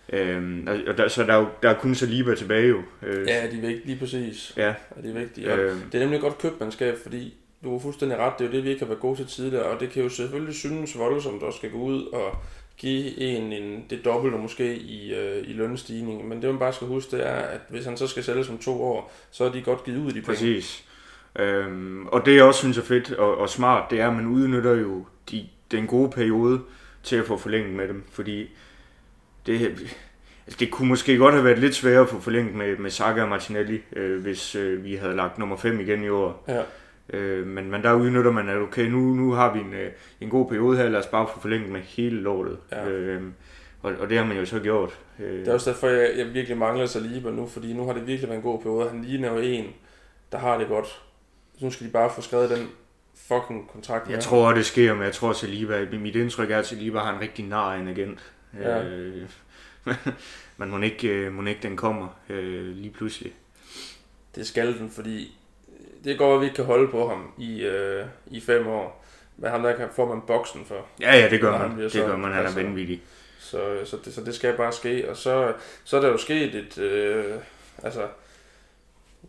Øhm, 0.10 0.68
og 0.68 0.78
og 0.88 0.98
der, 0.98 1.08
så 1.08 1.24
der 1.24 1.34
er, 1.34 1.38
jo, 1.40 1.48
der 1.64 1.70
er 1.70 1.74
kun 1.80 1.96
Saliba 1.96 2.36
tilbage 2.36 2.68
jo. 2.68 2.82
Øh, 3.04 3.28
Ja, 3.28 3.48
de 3.52 3.58
er 3.58 3.62
vigtige, 3.62 3.82
lige 3.86 4.00
præcis. 4.00 4.54
ja. 4.58 4.68
Ja, 4.68 5.02
de 5.04 5.10
er 5.10 5.14
vigtige. 5.20 5.52
Og 5.54 5.60
Øh, 5.60 5.76
Det 5.92 5.96
er 5.96 6.00
nemlig 6.00 6.16
et 6.16 6.22
godt 6.22 6.38
købmandskab, 6.38 6.98
fordi 7.04 7.34
du 7.64 7.72
har 7.72 7.80
fuldstændig 7.80 8.18
ret, 8.18 8.34
det 8.40 8.46
er 8.46 8.50
jo 8.50 8.56
det, 8.56 8.64
vi 8.64 8.70
ikke 8.70 8.80
har 8.82 8.88
været 8.88 9.00
gode 9.00 9.16
til 9.18 9.28
tidligere, 9.28 9.64
og 9.66 9.80
det 9.80 9.90
kan 9.90 10.04
jo 10.04 10.10
selvfølgelig 10.10 10.56
synes 10.56 10.98
voldsomt 10.98 11.44
at 11.44 11.54
skal 11.54 11.72
gå 11.72 11.78
ud 11.78 12.06
og 12.06 12.38
give 12.78 13.20
en, 13.22 13.54
en 13.54 13.86
det 13.90 14.06
dobbelte 14.06 14.38
måske 14.38 14.76
i, 14.76 15.14
øh, 15.14 15.50
i 15.50 15.54
lønstigning, 15.54 16.28
men 16.28 16.42
det 16.42 16.50
man 16.50 16.60
bare 16.60 16.74
skal 16.74 16.88
huske, 16.88 17.18
det 17.18 17.28
er, 17.28 17.36
at 17.36 17.60
hvis 17.70 17.86
han 17.86 17.98
så 17.98 18.08
skal 18.08 18.24
sælges 18.24 18.50
om 18.50 18.58
to 18.58 18.84
år, 18.84 19.14
så 19.32 19.44
er 19.44 19.52
de 19.52 19.62
godt 19.62 19.84
givet 19.84 19.98
ud 19.98 20.08
de 20.08 20.14
penge. 20.14 20.26
Præcis. 20.26 20.84
Øhm, 21.40 22.08
og 22.08 22.26
det 22.26 22.36
jeg 22.36 22.44
også 22.44 22.60
synes 22.60 22.78
er 22.78 22.82
fedt 22.82 23.12
og, 23.12 23.38
og 23.38 23.50
smart, 23.50 23.92
det 23.92 24.00
er, 24.00 24.08
at 24.08 24.16
man 24.16 24.26
udnytter 24.28 24.74
jo 24.74 25.06
de, 25.32 25.46
den 25.72 25.88
gode 25.88 26.10
periode 26.12 26.60
til 27.04 27.16
at 27.16 27.26
få 27.26 27.38
forlænget 27.38 27.74
med 27.76 27.88
dem, 27.88 28.04
fordi 28.12 28.50
det, 29.46 29.62
altså 30.46 30.60
det 30.60 30.72
kunne 30.72 30.88
måske 30.88 31.18
godt 31.18 31.34
have 31.34 31.46
været 31.46 31.60
lidt 31.60 31.76
sværere 31.76 32.02
at 32.02 32.10
få 32.10 32.20
forlænget 32.20 32.56
med, 32.56 32.78
med 32.78 32.90
Saka 32.90 33.22
og 33.22 33.30
Martinelli, 33.30 33.82
øh, 33.96 34.22
hvis 34.22 34.56
øh, 34.56 34.84
vi 34.84 34.96
havde 34.96 35.16
lagt 35.16 35.38
nummer 35.38 35.58
5 35.58 35.80
igen 35.80 36.04
i 36.04 36.10
år. 36.10 36.44
Ja, 36.48 36.62
Øh, 37.10 37.48
men, 37.48 37.72
men 37.72 37.84
der 37.84 37.94
udnytter 37.94 38.32
man, 38.32 38.50
at 38.50 38.58
okay, 38.58 38.86
nu, 38.86 39.00
nu 39.00 39.32
har 39.32 39.54
vi 39.54 39.60
en, 39.60 39.74
øh, 39.74 39.92
en 40.22 40.30
god 40.30 40.50
periode 40.50 40.78
her, 40.78 40.90
lad 40.90 41.00
os 41.00 41.08
bare 41.08 41.28
få 41.34 41.40
forlænget 41.40 41.72
med 41.72 41.82
hele 41.82 42.22
lortet. 42.22 42.58
Ja. 42.72 42.88
Øh, 42.88 43.22
og, 43.82 43.94
og 44.00 44.10
det 44.10 44.18
har 44.18 44.26
man 44.26 44.38
jo 44.38 44.46
så 44.46 44.60
gjort. 44.60 45.00
Øh, 45.20 45.40
det 45.40 45.48
er 45.48 45.54
også 45.54 45.70
derfor, 45.70 45.88
jeg, 45.88 46.14
jeg 46.18 46.34
virkelig 46.34 46.58
mangler 46.58 46.86
Saliba 46.86 47.30
nu, 47.30 47.48
fordi 47.48 47.74
nu 47.74 47.86
har 47.86 47.94
det 47.94 48.08
virkelig 48.08 48.30
været 48.30 48.38
en 48.38 48.44
god 48.44 48.62
periode. 48.62 48.90
Han 48.90 49.04
ligner 49.04 49.32
jo 49.34 49.38
en, 49.38 49.66
der 50.32 50.38
har 50.38 50.58
det 50.58 50.68
godt. 50.68 50.88
Så 51.58 51.66
nu 51.66 51.72
skal 51.72 51.88
de 51.88 51.92
bare 51.92 52.12
få 52.16 52.22
skrevet 52.22 52.50
den 52.50 52.68
fucking 53.16 53.70
kontrakt 53.74 54.08
med 54.08 54.16
Jeg 54.16 54.24
tror, 54.24 54.54
det 54.54 54.66
sker, 54.66 54.94
men 54.94 55.04
jeg 55.04 55.14
tror, 55.14 55.30
at 55.30 55.36
Saliba, 55.36 55.88
mit 56.00 56.16
indtryk 56.16 56.52
er, 56.52 56.58
at 56.58 56.66
Saliba 56.66 57.00
har 57.00 57.14
en 57.16 57.22
rigtig 57.22 57.46
nar 57.46 57.74
en 57.74 57.88
agent. 57.88 58.34
Ja. 58.60 58.84
Øh, 58.84 59.30
men 60.58 60.70
må 60.70 60.80
ikke, 60.80 61.08
øh, 61.08 61.34
må 61.34 61.46
ikke 61.46 61.64
den 61.64 61.78
kommer 61.78 62.08
øh, 62.30 62.76
lige 62.76 62.94
pludselig. 62.94 63.34
Det 64.36 64.48
skal 64.48 64.80
den, 64.80 64.90
fordi 64.90 65.38
det 66.04 66.18
går, 66.18 66.36
at 66.36 66.42
vi 66.42 66.46
ikke 66.46 66.56
kan 66.56 66.66
holde 66.66 66.92
på 66.92 67.10
ham 67.10 67.32
i, 67.38 67.62
øh, 67.62 68.06
i 68.28 68.42
fem 68.42 68.68
år. 68.68 69.06
Men 69.38 69.52
ham 69.52 69.64
der 69.64 69.76
kan, 69.76 69.88
får 69.96 70.10
man 70.10 70.22
boksen 70.28 70.66
for. 70.66 70.86
Ja, 71.00 71.16
ja, 71.16 71.30
det 71.30 71.42
gør 71.42 71.58
man. 71.58 71.70
Det 71.70 71.78
gør 71.78 71.88
solgt, 71.90 72.20
man, 72.20 72.32
han 72.32 72.46
er 72.46 72.56
vanvittig. 72.56 73.02
Så, 73.40 73.86
så, 73.86 73.98
det, 74.06 74.14
så 74.14 74.22
det 74.22 74.36
skal 74.36 74.58
bare 74.58 74.72
ske. 74.72 75.10
Og 75.10 75.18
så, 75.18 75.54
så 75.84 75.98
er 75.98 76.02
der 76.02 76.08
jo 76.08 76.18
sket 76.18 76.56
et... 76.56 76.78
Øh, 76.78 77.36
altså, 77.84 78.08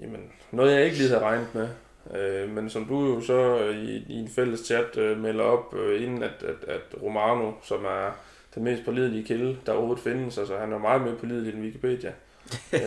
jamen, 0.01 0.33
noget 0.51 0.75
jeg 0.75 0.85
ikke 0.85 0.97
lige 0.97 1.09
havde 1.09 1.23
regnet 1.23 1.49
med. 1.55 1.69
Øh, 2.15 2.51
men 2.51 2.71
som 2.71 2.85
du 2.85 3.15
jo 3.15 3.21
så 3.21 3.69
i, 3.71 4.05
i 4.09 4.15
en 4.15 4.29
fælles 4.29 4.61
chat 4.61 4.97
øh, 4.97 5.19
melder 5.19 5.45
op, 5.45 5.75
øh, 5.75 6.03
inden 6.03 6.23
at, 6.23 6.43
at, 6.43 6.69
at 6.69 7.03
Romano, 7.03 7.53
som 7.63 7.85
er 7.85 8.11
den 8.55 8.65
mest 8.65 8.85
pålidelige 8.85 9.25
kilde, 9.25 9.57
der 9.67 9.73
overhovedet 9.73 10.03
findes, 10.05 10.39
altså 10.39 10.59
han 10.59 10.73
er 10.73 10.79
meget 10.79 11.03
mere 11.03 11.15
pålidelig 11.17 11.55
end 11.55 11.63
Wikipedia, 11.63 12.13
øh, 12.73 12.81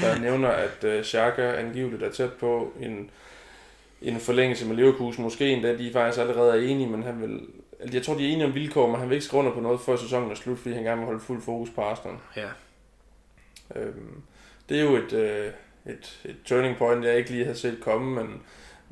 der 0.00 0.18
nævner, 0.20 0.48
at 0.48 0.84
øh, 0.84 1.04
Xhaka 1.04 1.52
angiveligt 1.56 2.02
er 2.02 2.10
tæt 2.10 2.32
på 2.32 2.72
en, 2.80 3.10
en 4.02 4.20
forlængelse 4.20 4.66
med 4.66 4.76
Leverkusen. 4.76 5.22
Måske 5.24 5.48
endda 5.50 5.78
de 5.78 5.92
faktisk 5.92 6.20
allerede 6.20 6.50
er 6.52 6.68
enige, 6.68 6.88
men 6.88 7.02
han 7.02 7.20
vil... 7.22 7.40
altså, 7.80 7.96
Jeg 7.96 8.04
tror, 8.04 8.14
de 8.14 8.28
er 8.28 8.32
enige 8.32 8.46
om 8.46 8.54
vilkår, 8.54 8.86
men 8.90 9.00
han 9.00 9.08
vil 9.08 9.14
ikke 9.14 9.26
skrive 9.26 9.40
under 9.40 9.52
på 9.52 9.60
noget, 9.60 9.80
før 9.80 9.96
sæsonen 9.96 10.30
er 10.30 10.34
slut, 10.34 10.58
fordi 10.58 10.74
han 10.74 10.84
gerne 10.84 10.98
vil 10.98 11.06
holde 11.06 11.20
fuld 11.20 11.42
fokus 11.42 11.70
på 11.70 11.80
Arsenal. 11.80 12.16
Ja. 12.36 12.48
Øhm, 13.76 14.22
det 14.68 14.78
er 14.78 14.82
jo 14.82 14.96
et, 14.96 15.12
øh, 15.12 15.50
et, 15.86 16.20
et 16.24 16.36
turning 16.44 16.76
point, 16.76 17.04
jeg 17.04 17.16
ikke 17.16 17.30
lige 17.30 17.44
havde 17.44 17.58
set 17.58 17.78
komme, 17.80 18.14
men 18.14 18.42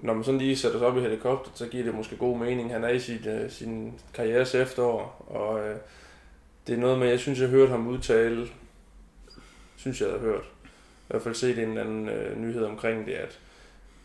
når 0.03 0.15
man 0.15 0.25
sådan 0.25 0.41
lige 0.41 0.57
sætter 0.57 0.79
sig 0.79 0.87
op 0.89 0.97
i 0.97 1.01
helikopter, 1.01 1.51
så 1.55 1.67
giver 1.67 1.85
det 1.85 1.95
måske 1.95 2.17
god 2.17 2.39
mening. 2.39 2.73
Han 2.73 2.85
er 2.85 2.89
i 2.89 2.99
sit, 3.01 3.27
øh, 3.27 3.51
sin 3.51 4.01
karrieres 4.15 4.55
efterår, 4.55 5.27
og 5.29 5.61
øh, 5.61 5.77
det 6.67 6.75
er 6.75 6.79
noget 6.79 6.99
med, 6.99 7.09
jeg 7.09 7.19
synes, 7.19 7.41
jeg 7.41 7.49
hørte 7.49 7.71
ham 7.71 7.89
udtale, 7.89 8.49
synes 9.77 10.01
jeg 10.01 10.09
havde 10.09 10.21
hørt, 10.21 10.45
i 10.65 11.07
hvert 11.11 11.23
fald 11.23 11.35
set 11.35 11.59
en 11.59 11.69
eller 11.69 11.81
anden 11.81 12.09
øh, 12.09 12.39
nyhed 12.39 12.65
omkring 12.65 13.07
det, 13.07 13.13
at, 13.13 13.39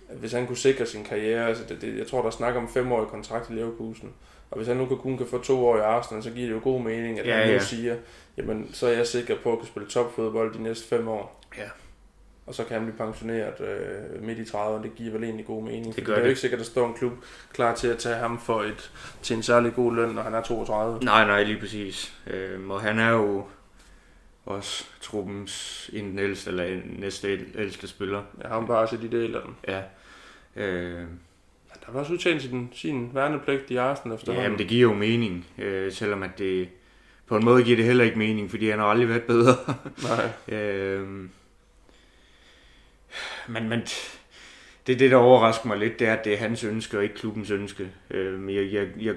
at 0.10 0.18
hvis 0.18 0.32
han 0.32 0.48
kunne 0.48 0.58
sikre 0.58 0.86
sin 0.86 1.04
karriere, 1.04 1.48
altså 1.48 1.64
det, 1.70 1.82
det, 1.82 1.98
jeg 1.98 2.08
tror, 2.08 2.22
der 2.22 2.30
snakker 2.30 2.62
om 2.62 2.70
femårig 2.70 3.08
kontrakt 3.08 3.50
i 3.50 3.54
Leverkusen, 3.54 4.14
og 4.52 4.58
hvis 4.58 4.68
han 4.68 4.78
nu 4.78 4.86
kan, 4.86 4.98
kun 4.98 5.18
kan 5.18 5.28
få 5.28 5.38
to 5.43 5.68
år 5.68 5.78
i 5.78 5.82
Arsenal, 5.82 6.24
så 6.24 6.32
giver 6.32 6.48
det 6.48 6.56
jo 6.56 6.60
god 6.64 6.82
mening, 6.82 7.20
at 7.20 7.26
Ja, 7.28 7.36
han 7.36 7.48
nu 7.48 7.54
ja. 7.54 7.60
siger, 7.60 7.96
jamen 8.38 8.70
så 8.74 8.88
er 8.88 8.91
jeg 8.91 9.08
sikker 9.08 9.36
på 9.43 9.52
at 9.52 9.58
kunne 9.60 9.68
spille 9.68 9.89
topfodbold 9.89 10.54
de 10.54 10.64
næste 10.64 10.88
fem 10.88 11.08
år. 11.08 11.41
Ja. 11.58 11.70
Og 12.48 12.56
så 12.56 12.64
kan 12.64 12.74
han 12.78 12.86
blive 12.86 12.98
pensioneret 12.98 13.62
øh, 13.62 14.24
midt 14.24 14.39
i 14.39 14.41
30'erne. 14.41 14.84
Det 14.84 14.96
giver 14.96 15.12
vel 15.12 15.24
egentlig 15.24 15.46
god 15.46 15.64
mening. 15.64 15.96
Det 15.96 16.06
gør 16.06 16.14
det 16.14 16.20
er 16.20 16.24
jo 16.26 16.30
ikke 16.30 16.41
sikkert, 16.41 16.60
at 16.60 16.66
der 16.66 16.72
står 16.72 16.88
en 16.88 16.93
klub 16.93 17.12
klar 17.54 17.76
til 17.76 17.88
at 17.88 17.98
tage 17.98 18.16
ham 18.16 18.39
for 18.39 18.62
et, 18.62 18.91
til 19.22 19.36
en 19.36 19.43
særlig 19.43 19.74
god 19.76 19.96
løn, 19.96 20.10
når 20.10 20.22
han 20.22 20.34
er 20.34 20.41
32. 20.41 21.00
Nej, 21.06 21.26
nej, 21.28 21.43
lige 21.43 21.60
præcis. 21.60 22.14
Øhm, 22.28 22.72
og 22.72 22.82
han 22.82 23.00
er 23.00 23.10
jo 23.10 23.46
også 24.46 24.86
truppens 25.02 25.89
en 25.93 26.06
den 26.06 26.20
ældste, 26.20 26.50
eller 26.50 26.80
næste 27.00 27.28
æl- 27.34 27.60
ældste 27.60 27.88
spiller. 27.88 28.22
Jeg 28.41 28.48
har 28.50 28.56
ham 28.56 28.68
bare 28.68 28.88
set 28.88 29.04
i 29.04 29.08
del 29.08 29.36
af 29.36 29.41
den. 29.46 29.56
Ja. 29.68 29.82
Øh, 30.56 31.04
Der 31.86 31.91
var 31.91 32.00
også 32.00 32.14
udtjent 32.14 32.41
sin, 32.41 32.70
sin 32.74 33.10
værnepligt 33.14 33.72
i 33.72 33.76
Arsenal 33.76 34.16
efterhånden. 34.16 34.43
Jamen, 34.43 34.60
det 34.60 34.68
giver 34.68 34.82
jo 34.82 34.93
mening, 34.93 35.46
øh, 35.58 35.91
selvom 35.91 36.24
at 36.24 36.38
det 36.39 36.70
på 37.28 37.38
en 37.38 37.46
måde 37.46 37.64
giver 37.64 37.78
det 37.78 37.86
heller 37.86 38.04
ikke 38.04 38.18
mening, 38.18 38.50
fordi 38.50 38.70
han 38.70 38.80
har 38.80 38.86
aldrig 38.86 39.10
været 39.10 39.24
bedre. 39.24 39.56
Nej. 40.04 40.30
øh, 40.60 41.30
men, 43.47 43.70
men 43.70 43.82
det, 44.88 44.99
det, 44.99 45.11
der 45.11 45.18
overrasker 45.18 45.68
mig 45.68 45.78
lidt, 45.78 45.99
det 45.99 46.07
er, 46.07 46.13
at 46.13 46.26
det 46.26 46.34
er 46.34 46.38
hans 46.38 46.63
ønske, 46.63 46.97
og 46.97 47.03
ikke 47.03 47.16
klubbens 47.16 47.51
ønske. 47.51 47.91
Øh, 48.11 48.55
jeg, 48.55 48.74
jeg, 48.74 48.88
jeg, 49.01 49.16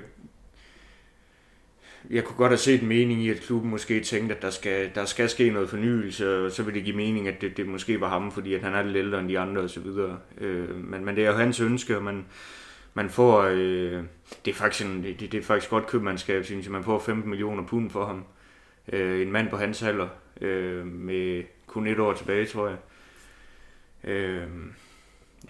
jeg 2.10 2.24
kunne 2.24 2.36
godt 2.36 2.50
have 2.50 2.58
set 2.58 2.82
en 2.82 2.88
mening 2.88 3.22
i, 3.22 3.30
at 3.30 3.40
klubben 3.40 3.70
måske 3.70 4.00
tænkte, 4.00 4.36
at 4.36 4.42
der 4.42 4.50
skal, 4.50 4.90
der 4.94 5.04
skal 5.04 5.28
ske 5.28 5.50
noget 5.50 5.70
fornyelse, 5.70 6.44
og 6.44 6.52
så 6.52 6.62
vil 6.62 6.74
det 6.74 6.84
give 6.84 6.96
mening, 6.96 7.28
at 7.28 7.40
det, 7.40 7.56
det 7.56 7.66
måske 7.66 8.00
var 8.00 8.08
ham, 8.08 8.32
fordi 8.32 8.54
at 8.54 8.62
han 8.62 8.74
er 8.74 8.82
lidt 8.82 8.96
ældre 8.96 9.20
end 9.20 9.28
de 9.28 9.38
andre 9.38 9.62
osv. 9.62 9.86
Øh, 10.38 10.76
men, 10.76 11.04
men 11.04 11.16
det 11.16 11.24
er 11.24 11.28
jo 11.28 11.36
hans 11.36 11.60
ønske, 11.60 11.96
og 11.96 12.02
man, 12.02 12.26
man 12.94 13.10
får, 13.10 13.42
øh, 13.42 14.02
det 14.44 14.50
er 14.50 14.54
faktisk 14.54 14.86
en, 14.86 15.02
det, 15.02 15.20
det 15.20 15.34
er 15.34 15.42
faktisk 15.42 15.70
godt 15.70 15.86
købmandskab, 15.86 16.44
synes 16.44 16.64
jeg. 16.64 16.72
Man 16.72 16.84
får 16.84 16.98
15 16.98 17.30
millioner 17.30 17.66
pund 17.66 17.90
for 17.90 18.04
ham. 18.06 18.24
Øh, 18.92 19.22
en 19.22 19.32
mand 19.32 19.48
på 19.48 19.56
hans 19.56 19.82
alder, 19.82 20.08
øh, 20.40 20.86
med 20.86 21.42
kun 21.66 21.86
et 21.86 21.98
år 21.98 22.12
tilbage, 22.12 22.46
tror 22.46 22.68
jeg. 22.68 22.76
Øh, 22.76 22.97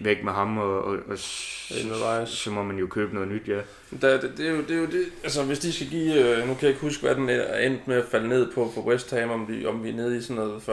væk 0.01 0.23
med 0.23 0.31
ham, 0.33 0.57
og, 0.57 0.83
og, 0.83 0.97
og 1.07 1.17
s- 1.17 1.71
Ind 1.81 1.89
med 1.89 1.97
Weiss. 1.97 2.31
så 2.31 2.51
må 2.51 2.63
man 2.63 2.77
jo 2.77 2.87
købe 2.87 3.13
noget 3.13 3.29
nyt, 3.29 3.47
ja. 3.47 3.59
Der, 4.01 4.21
det, 4.21 4.33
det, 4.37 4.47
er 4.47 4.51
jo, 4.51 4.61
det 4.61 4.71
er 4.71 4.75
jo 4.79 4.85
det, 4.85 5.05
altså 5.23 5.43
hvis 5.43 5.59
de 5.59 5.73
skal 5.73 5.87
give, 5.87 6.13
øh, 6.37 6.47
nu 6.47 6.53
kan 6.53 6.61
jeg 6.61 6.69
ikke 6.69 6.81
huske, 6.81 7.03
hvad 7.03 7.15
den 7.15 7.29
er 7.29 7.57
endt 7.57 7.87
med 7.87 7.95
at 7.97 8.05
falde 8.11 8.27
ned 8.27 8.51
på 8.53 8.71
på 8.75 8.81
West 8.81 9.11
Ham, 9.11 9.29
om, 9.29 9.45
de, 9.45 9.65
om 9.65 9.83
vi 9.83 9.89
er 9.89 9.93
nede 9.93 10.17
i 10.17 10.21
sådan 10.21 10.35
noget 10.35 10.61
40-50 10.61 10.69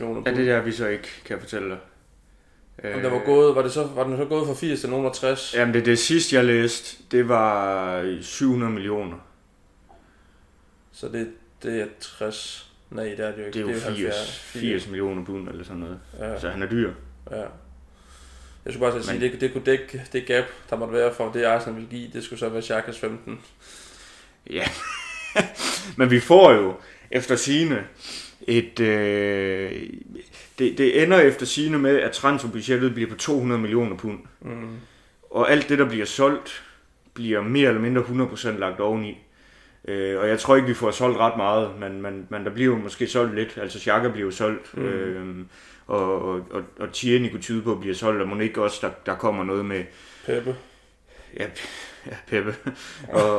millioner. 0.00 0.22
Ja, 0.30 0.36
det 0.36 0.46
der 0.46 0.60
vi 0.62 0.72
så 0.72 0.86
ikke 0.86 1.08
kan 1.24 1.38
fortælle 1.40 1.68
dig. 1.68 1.78
Om 2.94 3.00
der 3.00 3.10
var 3.10 3.22
gået, 3.24 3.54
var, 3.56 3.62
det 3.62 3.72
så, 3.72 3.86
var 3.94 4.04
den 4.04 4.16
så 4.16 4.24
gået 4.24 4.46
fra 4.46 4.54
80 4.54 4.80
til 4.80 4.90
nogen 4.90 5.06
af 5.06 5.12
60? 5.12 5.54
Jamen 5.54 5.74
det, 5.74 5.86
det 5.86 5.98
sidste 5.98 6.36
jeg 6.36 6.44
læste, 6.44 6.96
det 7.10 7.28
var 7.28 8.18
700 8.22 8.72
millioner. 8.72 9.16
Så 10.92 11.08
det, 11.08 11.28
det 11.62 11.80
er 11.80 11.86
60. 12.00 12.72
Nej, 12.90 13.04
det 13.04 13.20
er 13.20 13.30
det 13.32 13.38
jo 13.40 13.46
ikke. 13.46 13.58
Det 13.58 13.68
er 13.68 13.72
jo 13.74 13.80
80, 13.80 13.84
70. 13.84 14.38
80 14.38 14.86
millioner 14.86 15.24
pund 15.24 15.48
eller 15.48 15.64
sådan 15.64 15.80
noget. 15.80 15.98
Ja, 16.18 16.40
Så 16.40 16.48
han 16.50 16.62
er 16.62 16.66
dyr. 16.70 16.92
Ja. 17.30 17.44
Jeg 18.64 18.72
skulle 18.72 18.90
bare 18.92 19.02
sige, 19.02 19.20
Men- 19.20 19.32
det, 19.32 19.40
det 19.40 19.52
kunne 19.52 19.64
dække 19.64 20.02
det 20.12 20.26
gap, 20.26 20.44
der 20.70 20.76
måtte 20.76 20.94
være 20.94 21.14
for 21.14 21.32
det, 21.32 21.44
Arsenal 21.44 21.74
ville 21.76 21.90
give. 21.90 22.10
Det 22.12 22.24
skulle 22.24 22.38
så 22.40 22.48
være 22.48 22.62
Xhakas 22.62 22.98
15. 22.98 23.40
Ja. 24.50 24.64
Men 25.98 26.10
vi 26.10 26.20
får 26.20 26.52
jo 26.52 26.74
efter 27.10 27.36
sine 27.36 27.84
et... 28.46 28.80
Øh, 28.80 29.82
det, 30.58 30.78
det 30.78 31.02
ender 31.02 31.20
efter 31.20 31.46
sine 31.46 31.78
med, 31.78 31.96
at 31.96 32.12
transferbudgettet 32.12 32.94
bliver 32.94 33.10
på 33.10 33.16
200 33.16 33.60
millioner 33.60 33.96
pund. 33.96 34.18
Mm. 34.40 34.76
Og 35.30 35.50
alt 35.50 35.68
det, 35.68 35.78
der 35.78 35.88
bliver 35.88 36.06
solgt, 36.06 36.62
bliver 37.14 37.42
mere 37.42 37.68
eller 37.68 37.80
mindre 37.80 38.02
100% 38.02 38.50
lagt 38.50 38.80
oveni. 38.80 39.18
Øh, 39.88 40.20
og 40.20 40.28
jeg 40.28 40.38
tror 40.38 40.56
ikke, 40.56 40.68
vi 40.68 40.74
får 40.74 40.90
solgt 40.90 41.18
ret 41.18 41.36
meget, 41.36 41.70
men, 41.80 42.02
men, 42.02 42.26
men 42.28 42.44
der 42.44 42.50
bliver 42.50 42.74
jo 42.76 42.82
måske 42.82 43.06
solgt 43.06 43.34
lidt. 43.34 43.58
Altså 43.62 43.78
Xhaka 43.80 44.08
bliver 44.08 44.24
jo 44.24 44.30
solgt, 44.30 44.76
mm. 44.76 44.84
øh, 44.84 45.36
og, 45.90 46.22
og, 46.22 46.42
og, 46.50 46.62
og 46.78 46.92
Tierney 46.92 47.30
kunne 47.30 47.40
tyde 47.40 47.62
på 47.62 47.72
at 47.72 47.80
blive 47.80 47.94
solgt, 47.94 48.22
og 48.22 48.28
må 48.28 48.40
ikke 48.40 48.62
også, 48.62 48.78
der, 48.86 48.90
der 49.06 49.18
kommer 49.18 49.44
noget 49.44 49.64
med... 49.64 49.84
Peppe. 50.26 50.56
ja, 51.36 51.46
ja 52.06 52.16
Peppe. 52.26 52.54
og, 53.08 53.38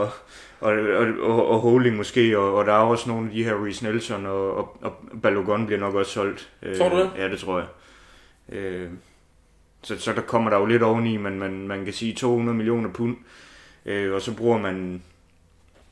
og, 0.60 0.74
og, 0.74 1.08
og, 1.20 1.48
og 1.48 1.60
Holding 1.60 1.98
måske, 1.98 2.40
og, 2.40 2.56
og 2.56 2.66
der 2.66 2.74
er 2.74 2.78
også 2.78 3.10
nogle 3.10 3.28
af 3.28 3.34
de 3.34 3.44
her 3.44 3.66
Reece 3.66 3.84
Nelson, 3.84 4.26
og, 4.26 4.58
og, 4.58 4.78
og 4.82 4.96
Balogun 5.22 5.66
bliver 5.66 5.80
nok 5.80 5.96
også 5.96 6.12
solgt. 6.12 6.50
Tror 6.78 6.90
du 6.90 6.98
det? 6.98 7.12
Ja, 7.18 7.30
det 7.30 7.40
tror 7.40 7.60
jeg. 7.60 7.68
Øh, 8.58 8.90
så, 9.84 10.00
så 10.00 10.14
der 10.14 10.22
kommer 10.22 10.50
der 10.50 10.58
jo 10.58 10.66
lidt 10.66 10.84
oveni, 10.84 11.18
men 11.18 11.40
man, 11.40 11.68
man 11.68 11.84
kan 11.86 11.94
sige 11.94 12.14
200 12.14 12.58
millioner 12.58 12.90
pund, 12.90 13.18
øh, 13.86 14.14
og 14.14 14.22
så 14.22 14.36
bruger 14.36 14.58
man 14.58 15.04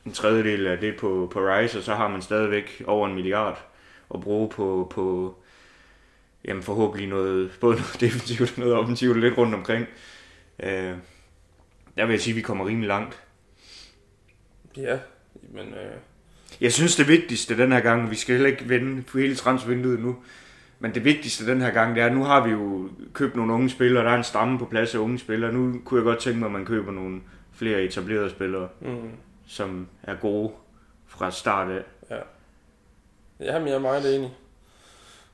en 0.06 0.12
tredjedel 0.12 0.66
af 0.66 0.78
det 0.78 0.96
på, 0.96 1.30
på 1.32 1.40
Rice, 1.40 1.78
og 1.78 1.84
så 1.84 1.94
har 1.94 2.08
man 2.08 2.22
stadigvæk 2.22 2.82
over 2.86 3.08
en 3.08 3.14
milliard 3.14 3.64
at 4.14 4.20
bruge 4.20 4.48
på, 4.48 4.92
på 4.94 5.34
jamen 6.44 6.62
forhåbentlig 6.62 7.08
noget, 7.08 7.58
både 7.60 7.76
noget 7.76 8.00
defensivt 8.10 8.52
og 8.52 8.58
noget 8.58 8.74
offensivt 8.74 9.20
lidt 9.20 9.38
rundt 9.38 9.54
omkring. 9.54 9.86
Øh, 10.62 10.94
der 11.96 12.06
vil 12.06 12.10
jeg 12.12 12.20
sige, 12.20 12.32
at 12.32 12.36
vi 12.36 12.42
kommer 12.42 12.66
rimelig 12.66 12.88
langt. 12.88 13.22
Ja, 14.76 14.98
men... 15.52 15.66
Øh... 15.74 15.92
Jeg 16.60 16.72
synes, 16.72 16.96
det 16.96 17.08
vigtigste 17.08 17.56
den 17.58 17.72
her 17.72 17.80
gang, 17.80 18.10
vi 18.10 18.16
skal 18.16 18.34
heller 18.34 18.50
ikke 18.50 18.68
vende 18.68 19.02
på 19.02 19.18
hele 19.18 19.34
transfervinduet 19.36 20.00
nu, 20.00 20.16
men 20.78 20.94
det 20.94 21.04
vigtigste 21.04 21.46
den 21.46 21.60
her 21.60 21.70
gang, 21.70 21.94
det 21.94 22.02
er, 22.02 22.06
at 22.06 22.12
nu 22.14 22.24
har 22.24 22.44
vi 22.46 22.50
jo 22.50 22.88
købt 23.12 23.36
nogle 23.36 23.52
unge 23.52 23.70
spillere, 23.70 24.04
der 24.04 24.10
er 24.10 24.16
en 24.16 24.24
stamme 24.24 24.58
på 24.58 24.64
plads 24.64 24.94
af 24.94 24.98
unge 24.98 25.18
spillere. 25.18 25.52
Nu 25.52 25.80
kunne 25.84 25.98
jeg 25.98 26.04
godt 26.04 26.18
tænke 26.18 26.38
mig, 26.38 26.46
at 26.46 26.52
man 26.52 26.64
køber 26.66 26.92
nogle 26.92 27.20
flere 27.52 27.82
etablerede 27.82 28.30
spillere, 28.30 28.68
Mm. 28.80 29.10
som 29.46 29.88
er 30.02 30.14
gode 30.14 30.52
fra 31.06 31.30
start 31.30 31.70
af. 31.70 31.82
Ja, 33.40 33.58
men 33.58 33.68
jeg 33.68 33.74
er 33.74 33.78
meget 33.80 34.16
enig. 34.16 34.30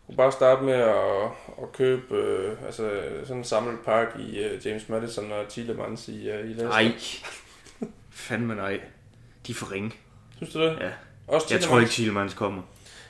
Kan 0.07 0.17
bare 0.17 0.33
starte 0.33 0.63
med 0.63 0.75
at, 0.75 1.23
at 1.63 1.73
købe 1.73 2.15
øh, 2.17 2.57
altså, 2.67 2.91
sådan 3.23 3.37
en 3.37 3.45
samlet 3.45 3.79
pakke 3.85 4.19
i 4.19 4.45
uh, 4.45 4.67
James 4.67 4.89
Madison 4.89 5.33
og 5.33 5.49
Tillemans 5.49 6.09
i, 6.09 6.13
uh, 6.13 6.35
i 6.35 6.43
Leicester. 6.43 6.69
Nej. 6.69 6.93
Fandme 8.11 8.55
nej. 8.55 8.81
De 9.47 9.53
er 9.53 9.57
for 9.57 9.73
ringe. 9.73 9.93
Synes 10.37 10.53
du 10.53 10.61
det? 10.61 10.79
Ja. 10.81 10.91
Også 11.27 11.47
Jeg 11.51 11.61
tror 11.61 11.79
ikke, 11.79 11.91
Thielmans 11.91 12.35
kommer. 12.35 12.63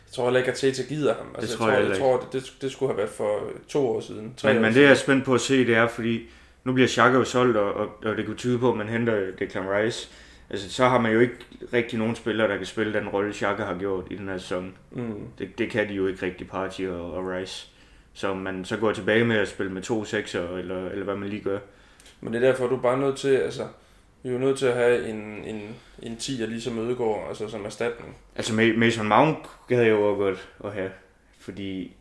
Jeg 0.06 0.12
tror 0.12 0.24
heller 0.24 0.40
ikke, 0.40 0.52
at 0.52 0.58
Tete 0.58 0.82
gider 0.82 1.14
ham. 1.14 1.26
Altså, 1.34 1.50
Det 1.50 1.58
tror 1.58 1.70
jeg, 1.70 1.80
jeg 1.80 1.88
jeg 1.88 1.98
tror, 1.98 2.20
det, 2.20 2.32
det, 2.32 2.52
det, 2.60 2.72
skulle 2.72 2.92
have 2.92 2.98
været 2.98 3.10
for 3.10 3.40
to 3.68 3.88
år 3.88 4.00
siden. 4.00 4.34
Tre 4.36 4.48
Men, 4.48 4.56
år 4.56 4.62
men 4.62 4.74
det 4.74 4.82
jeg 4.82 4.90
er 4.90 4.94
spændt 4.94 5.24
på 5.24 5.34
at 5.34 5.40
se, 5.40 5.66
det 5.66 5.74
er, 5.74 5.88
fordi 5.88 6.20
nu 6.64 6.72
bliver 6.72 6.88
Xhaka 6.88 7.16
jo 7.16 7.24
solgt, 7.24 7.56
og, 7.56 7.74
og, 7.74 7.88
og 8.04 8.16
det 8.16 8.26
kunne 8.26 8.36
tyde 8.36 8.58
på, 8.58 8.70
at 8.70 8.76
man 8.76 8.88
henter 8.88 9.26
Declan 9.38 9.70
Rice. 9.70 10.08
Altså, 10.50 10.70
så 10.72 10.88
har 10.88 11.00
man 11.00 11.12
jo 11.12 11.20
ikke 11.20 11.34
rigtig 11.72 11.98
nogen 11.98 12.16
spillere, 12.16 12.48
der 12.48 12.56
kan 12.56 12.66
spille 12.66 12.92
den 12.92 13.08
rolle, 13.08 13.32
Xhaka 13.34 13.62
har 13.64 13.78
gjort 13.78 14.04
i 14.10 14.16
den 14.16 14.28
her 14.28 14.38
sæson. 14.38 14.74
Mm. 14.90 15.14
Det, 15.38 15.58
det 15.58 15.70
kan 15.70 15.88
de 15.88 15.94
jo 15.94 16.06
ikke 16.06 16.26
rigtig, 16.26 16.48
Party 16.48 16.82
og, 16.82 17.12
og 17.12 17.28
Rice. 17.28 17.68
Så 18.12 18.34
man 18.34 18.64
så 18.64 18.76
går 18.76 18.92
tilbage 18.92 19.24
med 19.24 19.36
at 19.36 19.48
spille 19.48 19.72
med 19.72 19.82
to 19.82 20.04
sekser, 20.04 20.56
eller, 20.56 20.88
eller 20.90 21.04
hvad 21.04 21.16
man 21.16 21.28
lige 21.28 21.42
gør. 21.42 21.58
Men 22.20 22.32
det 22.32 22.42
er 22.44 22.46
derfor, 22.50 22.66
du 22.66 22.76
er 22.76 22.80
bare 22.80 22.98
nødt 22.98 23.16
til, 23.16 23.28
altså, 23.28 23.66
vi 24.22 24.28
er 24.28 24.32
jo 24.32 24.38
nødt 24.38 24.58
til 24.58 24.66
at 24.66 24.74
have 24.74 25.08
en, 25.08 25.16
en, 25.44 25.74
en 26.02 26.16
10'er 26.20 26.46
ligesom 26.46 26.78
Ødegaard, 26.78 27.24
altså 27.28 27.48
som 27.48 27.64
erstatning. 27.64 28.16
Altså 28.36 28.52
Ma- 28.52 28.76
Mason 28.78 29.08
Mount 29.08 29.38
gad 29.68 29.82
jeg 29.82 29.90
jo 29.90 30.02
også 30.10 30.18
godt 30.24 30.48
at 30.64 30.72
have, 30.72 30.90
fordi 31.40 31.96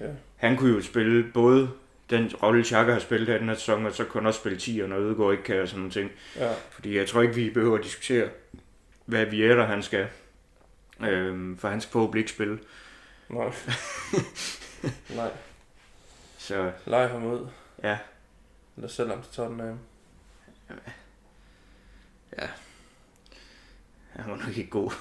Ja. 0.00 0.06
han 0.36 0.56
kunne 0.56 0.74
jo 0.74 0.82
spille 0.82 1.24
både 1.34 1.68
den 2.10 2.34
rolle, 2.42 2.64
Xhaka 2.64 2.92
har 2.92 2.98
spillet 2.98 3.28
her 3.28 3.38
den 3.38 3.48
her 3.48 3.54
sæson, 3.54 3.86
og 3.86 3.92
så 3.94 4.04
kunne 4.04 4.20
han 4.20 4.26
også 4.26 4.40
spille 4.40 4.58
10, 4.58 4.86
når 4.86 4.96
Ødegaard 4.96 5.32
ikke 5.32 5.44
kan 5.44 5.60
og 5.62 5.68
sådan 5.68 5.78
nogle 5.78 5.92
ting. 5.92 6.10
Ja. 6.36 6.52
Fordi 6.70 6.96
jeg 6.96 7.08
tror 7.08 7.22
ikke, 7.22 7.34
vi 7.34 7.50
behøver 7.50 7.78
at 7.78 7.84
diskutere, 7.84 8.28
hvad 9.04 9.26
Vieira 9.26 9.64
han 9.64 9.82
skal. 9.82 10.08
Øhm, 11.00 11.58
for 11.58 11.68
han 11.68 11.80
skal 11.80 11.92
forhåbentlig 11.92 12.20
ikke 12.20 12.30
spille. 12.30 12.58
Nej. 13.28 13.52
Nej. 15.16 15.30
Så 16.38 16.72
Leg 16.86 17.08
ham 17.08 17.24
ud. 17.26 17.48
ja, 17.82 17.98
Eller 18.76 18.88
selv 18.88 19.12
om 19.12 19.22
til 19.22 19.32
Tottenham. 19.32 19.78
han 24.12 24.30
var 24.30 24.36
nok 24.36 24.56
ikke 24.56 24.70
god. 24.70 24.92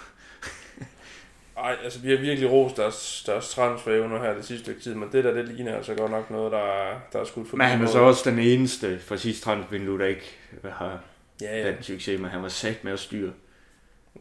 Ej, 1.57 1.75
altså 1.83 1.99
vi 1.99 2.09
har 2.09 2.17
virkelig 2.17 2.51
rost 2.51 2.77
deres, 2.77 3.23
deres 3.27 3.49
transferevner 3.49 4.19
her 4.23 4.33
det 4.33 4.45
sidste 4.45 4.63
stykke 4.63 4.81
tid, 4.81 4.95
men 4.95 5.09
det 5.11 5.23
der, 5.23 5.31
det 5.33 5.45
ligner 5.47 5.75
altså 5.75 5.93
godt 5.95 6.11
nok 6.11 6.31
noget, 6.31 6.51
der, 6.51 6.57
er- 6.57 6.99
der 7.13 7.19
er 7.19 7.23
skudt 7.23 7.47
forbi. 7.47 7.57
Men 7.57 7.67
han 7.67 7.81
er 7.81 7.87
så 7.87 7.99
også 7.99 8.29
den 8.29 8.39
eneste 8.39 8.99
fra 8.99 9.17
sidste 9.17 9.45
transfervindue, 9.45 9.99
der 9.99 10.05
ikke 10.05 10.37
har 10.63 10.99
Ja, 11.41 11.57
ja. 11.59 11.67
den 11.71 11.83
succes, 11.83 12.21
men 12.21 12.29
han 12.31 12.41
var 12.43 12.47
sat 12.49 12.83
med 12.83 12.93
at 12.93 12.99
styre. 12.99 13.31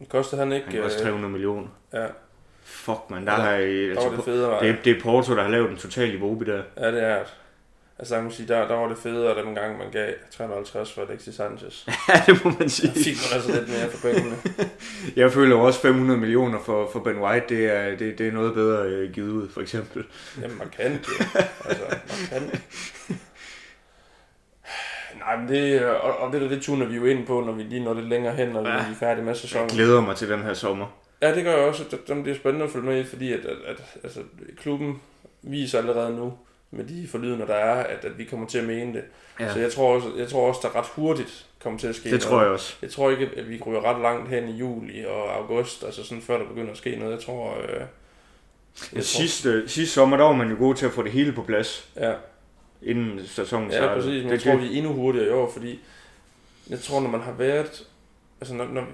Kostede 0.09 0.41
han 0.41 0.51
ikke... 0.51 0.67
Han 0.71 0.81
kostede 0.81 1.03
øh, 1.03 1.07
300 1.09 1.31
millioner. 1.31 1.67
Ja, 1.93 2.05
Fuck, 2.63 2.99
man, 3.09 3.25
der 3.27 3.31
Ja, 3.33 3.39
har 3.39 3.51
jeg, 3.51 3.67
der 3.69 3.93
var 3.95 4.01
altså, 4.01 4.15
det 4.15 4.23
federe. 4.25 4.63
det, 4.63 4.69
er- 4.69 4.75
det 4.83 4.97
er 4.97 5.01
Porto, 5.01 5.35
der 5.35 5.41
har 5.43 5.49
lavet 5.49 5.71
en 5.71 5.77
total 5.77 6.13
i 6.15 6.19
der. 6.19 6.63
Ja, 6.77 6.91
det 6.91 7.03
er 7.03 7.17
det. 7.19 7.27
Altså, 7.99 8.15
jeg 8.15 8.23
må 8.23 8.29
sige, 8.29 8.47
der, 8.47 8.67
der 8.67 8.75
var 8.75 8.87
det 8.87 8.97
federe, 8.97 9.43
den 9.45 9.55
gang 9.55 9.77
man 9.77 9.91
gav 9.91 10.13
350 10.31 10.93
for 10.93 11.01
Alexis 11.01 11.35
Sanchez. 11.35 11.87
Ja, 12.09 12.23
det 12.27 12.45
må 12.45 12.49
man 12.51 12.59
Der 12.59 12.67
sige. 12.67 12.91
fik 13.03 13.15
man 13.15 13.33
altså 13.39 13.51
lidt 13.51 13.69
mere 13.69 13.89
for 13.89 14.07
pengene. 14.11 14.35
Jeg 15.21 15.31
føler 15.31 15.55
også 15.55 15.79
500 15.79 16.19
millioner 16.19 16.59
for, 16.65 16.89
for 16.91 16.99
Ben 16.99 17.17
White, 17.19 17.45
det 17.49 17.65
er, 17.65 17.97
det, 17.97 18.17
det 18.17 18.27
er 18.27 18.31
noget 18.31 18.53
bedre 18.53 18.85
øh, 18.87 19.13
givet 19.13 19.29
ud, 19.29 19.49
for 19.49 19.61
eksempel. 19.61 20.05
Jamen, 20.41 20.57
man 20.57 20.69
kan 20.69 20.91
det. 20.91 21.07
Altså, 21.65 21.83
man 22.31 22.49
kan 22.49 22.59
Nej, 25.19 25.37
men 25.37 25.47
det, 25.47 25.85
og, 25.85 26.17
og 26.17 26.33
det, 26.33 26.41
der, 26.41 26.47
det 26.49 26.61
tuner 26.61 26.85
vi 26.85 26.95
jo 26.95 27.05
ind 27.05 27.27
på, 27.27 27.41
når 27.41 27.53
vi 27.53 27.63
lige 27.63 27.83
når 27.83 27.93
lidt 27.93 28.07
længere 28.07 28.35
hen, 28.35 28.47
når, 28.49 28.67
ja. 28.69 28.85
Vi 28.87 28.91
er 28.91 28.95
færdige 28.99 29.23
med 29.23 29.31
Jeg 29.33 29.37
sæsonen. 29.37 29.69
glæder 29.69 30.01
mig 30.01 30.15
til 30.15 30.29
den 30.29 30.41
her 30.41 30.53
sommer. 30.53 30.85
Ja, 31.21 31.35
det 31.35 31.43
gør 31.43 31.51
jeg 31.57 31.65
også. 31.67 31.83
Det, 31.91 32.07
det 32.07 32.27
er 32.27 32.35
spændende 32.35 32.65
at 32.65 32.71
følge 32.71 32.85
med 32.85 32.99
i, 32.99 33.03
fordi 33.03 33.33
at, 33.33 33.39
at, 33.39 33.57
at 33.67 33.81
altså, 34.03 34.19
klubben 34.57 35.01
viser 35.41 35.77
allerede 35.77 36.15
nu, 36.15 36.33
med 36.71 36.85
de 36.85 37.07
forlydende, 37.07 37.47
der 37.47 37.55
er, 37.55 37.83
at, 37.83 38.05
at 38.05 38.17
vi 38.17 38.23
kommer 38.23 38.47
til 38.47 38.57
at 38.57 38.63
mene 38.63 38.93
det. 38.93 39.03
Ja. 39.39 39.45
Ja. 39.45 39.53
Så 39.53 39.59
jeg 39.59 39.71
tror, 39.71 39.95
også, 39.95 40.07
jeg 40.17 40.27
tror 40.29 40.47
også, 40.47 40.59
der 40.63 40.75
ret 40.75 40.85
hurtigt 40.87 41.45
kommer 41.63 41.79
til 41.79 41.87
at 41.87 41.95
ske 41.95 42.11
Det 42.11 42.21
tror 42.21 42.41
jeg 42.41 42.51
også. 42.51 42.75
Jeg 42.81 42.91
tror 42.91 43.09
ikke, 43.09 43.29
at 43.37 43.49
vi 43.49 43.61
ryger 43.65 43.81
ret 43.81 44.01
langt 44.01 44.29
hen 44.29 44.49
i 44.49 44.51
juli 44.57 45.05
og 45.05 45.35
august, 45.35 45.83
altså 45.83 46.03
sådan 46.03 46.21
før 46.21 46.37
der 46.37 46.45
begynder 46.45 46.71
at 46.71 46.77
ske 46.77 46.95
noget. 46.95 47.11
Jeg 47.11 47.19
tror... 47.19 47.57
Øh, 47.57 47.79
jeg 47.79 47.87
Ja, 48.95 49.01
sidste, 49.01 49.69
sidste 49.69 49.93
sommer, 49.93 50.17
der 50.17 50.23
var 50.23 50.33
man 50.33 50.49
jo 50.49 50.55
god 50.57 50.75
til 50.75 50.85
at 50.85 50.91
få 50.91 51.03
det 51.03 51.11
hele 51.11 51.31
på 51.31 51.43
plads, 51.43 51.89
Ja, 51.95 52.13
inden 52.81 53.27
sæsonen 53.27 53.71
ja 53.71 53.77
startede. 53.77 53.95
præcis. 53.95 54.23
Men 54.23 54.31
det, 54.33 54.45
jeg 54.45 54.53
tror, 54.53 54.61
vi 54.61 54.67
er 54.67 54.77
endnu 54.77 54.93
hurtigere 54.93 55.27
i 55.27 55.31
år, 55.31 55.51
fordi 55.51 55.79
jeg 56.69 56.79
tror, 56.79 56.99
når 57.01 57.09
man 57.09 57.21
har 57.21 57.31
været... 57.31 57.87
Altså, 58.41 58.55
når, 58.55 58.65
når, 58.65 58.85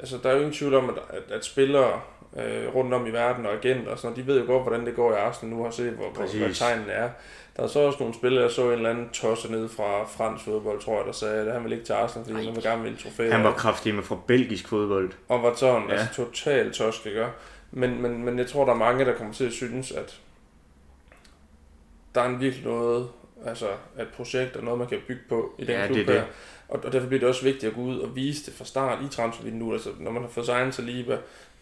altså 0.00 0.18
der 0.22 0.28
er 0.28 0.32
jo 0.32 0.38
ingen 0.38 0.54
tvivl 0.54 0.74
om, 0.74 0.90
at, 0.90 0.96
at, 1.08 1.36
at 1.36 1.44
spillere 1.44 2.00
øh, 2.36 2.74
rundt 2.74 2.94
om 2.94 3.06
i 3.06 3.10
verden 3.10 3.46
og 3.46 3.52
agenter 3.52 3.90
og 3.92 3.98
sådan 3.98 4.16
de 4.16 4.26
ved 4.26 4.40
jo 4.40 4.46
godt, 4.46 4.62
hvordan 4.62 4.86
det 4.86 4.94
går 4.96 5.12
i 5.12 5.16
Arsenal 5.16 5.56
nu, 5.56 5.64
har 5.64 5.70
set, 5.70 5.92
hvor, 5.92 6.04
hvor, 6.04 6.12
hvad 6.12 6.46
Præcis. 6.46 6.58
tegnene 6.58 6.92
er. 6.92 7.10
Der 7.56 7.62
er 7.62 7.66
så 7.66 7.80
også 7.80 7.98
nogle 8.00 8.14
spillere, 8.14 8.42
jeg 8.42 8.50
så 8.50 8.66
en 8.66 8.72
eller 8.72 8.90
anden 8.90 9.08
tosse 9.08 9.52
ned 9.52 9.68
fra 9.68 10.04
fransk 10.04 10.44
fodbold, 10.44 10.80
tror 10.80 10.96
jeg, 10.96 11.06
der 11.06 11.12
sagde, 11.12 11.46
at 11.46 11.52
han 11.52 11.62
ville 11.62 11.76
ikke 11.76 11.86
til 11.86 11.92
Arsenal, 11.92 12.24
fordi 12.24 12.36
Nej. 12.36 12.44
han 12.44 12.54
vil 12.54 12.62
gerne 12.62 12.82
ville 12.82 12.98
trofæer. 12.98 13.32
han 13.32 13.44
var 13.44 13.52
kraftig 13.52 13.94
med 13.94 14.02
fra 14.02 14.16
belgisk 14.26 14.68
fodbold. 14.68 15.10
Og 15.28 15.42
var 15.42 15.54
sådan, 15.54 15.88
ja. 15.88 15.94
Altså 15.94 16.14
totalt 16.14 16.74
tosk, 16.74 17.06
ikke? 17.06 17.26
Men, 17.70 18.02
men, 18.02 18.24
men 18.24 18.38
jeg 18.38 18.46
tror, 18.46 18.64
der 18.64 18.72
er 18.72 18.76
mange, 18.76 19.04
der 19.04 19.14
kommer 19.16 19.34
til 19.34 19.44
at 19.44 19.52
synes, 19.52 19.92
at 19.92 20.20
der 22.14 22.20
er 22.20 22.26
en 22.28 22.40
virkelig 22.40 22.64
noget, 22.64 23.08
altså 23.46 23.66
et 24.00 24.08
projekt 24.16 24.56
og 24.56 24.64
noget, 24.64 24.78
man 24.78 24.88
kan 24.88 24.98
bygge 25.08 25.22
på 25.28 25.54
i 25.58 25.64
den 25.64 25.70
Ja, 25.74 25.86
klub 25.86 25.96
det 25.96 26.02
er 26.02 26.06
det. 26.06 26.14
her. 26.14 26.24
Og, 26.68 26.80
og 26.84 26.92
derfor 26.92 27.06
bliver 27.06 27.20
det 27.20 27.28
også 27.28 27.44
vigtigt 27.44 27.64
at 27.70 27.74
gå 27.74 27.80
ud 27.80 27.98
og 27.98 28.16
vise 28.16 28.46
det 28.46 28.54
fra 28.58 28.64
start 28.64 28.98
i 29.04 29.08
transfervinduet. 29.08 29.72
Altså, 29.74 29.90
når 29.98 30.10
man 30.10 30.22
har 30.22 30.28
fået 30.28 30.46
signet 30.46 30.74
Saliba, 30.74 31.18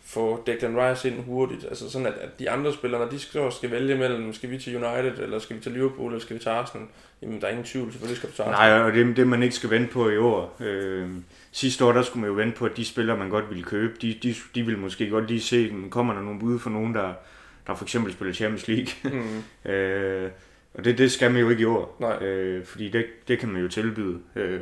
få 0.08 0.42
Declan 0.46 0.76
Rice 0.78 1.08
ind 1.10 1.24
hurtigt. 1.24 1.64
Altså 1.64 1.90
sådan, 1.90 2.06
at, 2.06 2.12
at 2.12 2.38
de 2.38 2.50
andre 2.50 2.72
spillere, 2.72 3.00
når 3.00 3.10
de 3.10 3.18
skal, 3.18 3.52
skal 3.52 3.70
vælge 3.70 3.94
mellem, 3.96 4.32
skal 4.32 4.50
vi 4.50 4.58
til 4.58 4.76
United, 4.76 5.18
eller 5.18 5.38
skal 5.38 5.56
vi 5.56 5.60
til 5.60 5.72
Liverpool, 5.72 6.12
eller 6.12 6.20
skal 6.20 6.36
vi 6.36 6.40
til 6.40 6.48
Arsenal, 6.48 6.86
jamen 7.22 7.40
der 7.40 7.46
er 7.46 7.50
ingen 7.50 7.64
tvivl, 7.66 7.92
selvfølgelig 7.92 8.16
skal 8.16 8.28
du 8.30 8.34
til 8.34 8.42
Arsenal. 8.42 8.70
Nej, 8.70 8.80
og 8.80 8.92
det, 8.92 9.16
det 9.16 9.26
man 9.26 9.42
ikke 9.42 9.54
skal 9.54 9.70
vente 9.70 9.92
på 9.92 10.08
i 10.08 10.16
år. 10.16 10.56
Øh, 10.60 11.08
sidste 11.52 11.84
år, 11.84 11.92
der 11.92 12.02
skulle 12.02 12.20
man 12.20 12.30
jo 12.30 12.34
vente 12.36 12.56
på, 12.58 12.64
at 12.66 12.76
de 12.76 12.84
spillere, 12.84 13.16
man 13.16 13.28
godt 13.28 13.50
ville 13.50 13.64
købe, 13.64 13.94
de, 14.02 14.18
de, 14.22 14.34
de 14.54 14.62
ville 14.62 14.80
måske 14.80 15.10
godt 15.10 15.28
lige 15.28 15.40
se, 15.40 15.70
men 15.70 15.90
kommer 15.90 16.14
der 16.14 16.22
nogle 16.22 16.40
bud 16.40 16.58
for 16.58 16.70
nogen, 16.70 16.94
der, 16.94 17.12
der 17.66 17.74
for 17.74 17.84
eksempel 17.84 18.12
spiller 18.12 18.34
Champions 18.34 18.68
League. 18.68 18.88
Mm, 19.64 19.70
øh, 19.70 20.30
og 20.74 20.84
det, 20.84 20.98
det 20.98 21.12
skal 21.12 21.30
man 21.30 21.40
jo 21.40 21.50
ikke 21.50 21.62
i 21.62 21.64
år. 21.64 21.96
nej, 22.00 22.26
Øh, 22.26 22.64
fordi 22.64 22.88
det, 22.88 23.06
det 23.28 23.38
kan 23.38 23.48
man 23.48 23.62
jo 23.62 23.68
tilbyde. 23.68 24.18
Øh, 24.36 24.60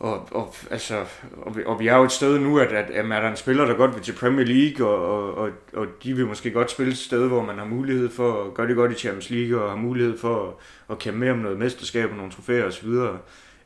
og, 0.00 0.28
og, 0.30 0.54
altså, 0.70 1.04
og, 1.42 1.56
vi, 1.56 1.62
og 1.66 1.80
vi 1.80 1.86
er 1.86 1.96
jo 1.96 2.04
et 2.04 2.12
sted 2.12 2.38
nu, 2.38 2.58
at, 2.58 2.68
at, 2.68 2.90
at 2.90 3.04
er 3.04 3.20
der 3.20 3.30
en 3.30 3.36
spiller, 3.36 3.64
der 3.64 3.74
godt 3.74 3.94
vil 3.94 4.02
til 4.02 4.12
Premier 4.12 4.46
League, 4.46 4.88
og, 4.88 5.06
og, 5.06 5.34
og, 5.34 5.50
og 5.72 5.86
de 6.02 6.16
vil 6.16 6.26
måske 6.26 6.50
godt 6.50 6.70
spille 6.70 6.92
et 6.92 6.98
sted, 6.98 7.28
hvor 7.28 7.42
man 7.42 7.58
har 7.58 7.64
mulighed 7.64 8.10
for 8.10 8.44
at 8.44 8.54
gøre 8.54 8.68
det 8.68 8.76
godt 8.76 8.92
i 8.92 8.94
Champions 8.94 9.30
League, 9.30 9.62
og 9.62 9.70
har 9.70 9.76
mulighed 9.76 10.18
for 10.18 10.48
at, 10.48 10.54
at 10.90 10.98
kæmpe 10.98 11.20
med 11.20 11.30
om 11.30 11.38
noget 11.38 11.58
mesterskab 11.58 12.10
og 12.10 12.16
nogle 12.16 12.32
trofæer 12.32 12.64
osv. 12.64 12.88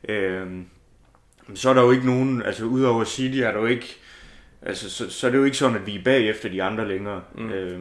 Øh, 0.09 0.47
så 1.53 1.69
er 1.69 1.73
der 1.73 1.83
jo 1.83 1.91
ikke 1.91 2.05
nogen, 2.05 2.41
altså 2.41 2.65
udover 2.65 3.03
City 3.03 3.37
er 3.37 3.51
der 3.51 3.59
jo 3.59 3.65
ikke, 3.65 3.95
altså 4.61 4.89
så, 4.89 5.09
så 5.09 5.27
er 5.27 5.31
det 5.31 5.37
jo 5.37 5.43
ikke 5.43 5.57
sådan, 5.57 5.77
at 5.77 5.85
vi 5.87 5.95
er 5.95 6.03
bagefter 6.03 6.49
de 6.49 6.63
andre 6.63 6.87
længere. 6.87 7.21
Mm. 7.35 7.49
Øh, 7.49 7.79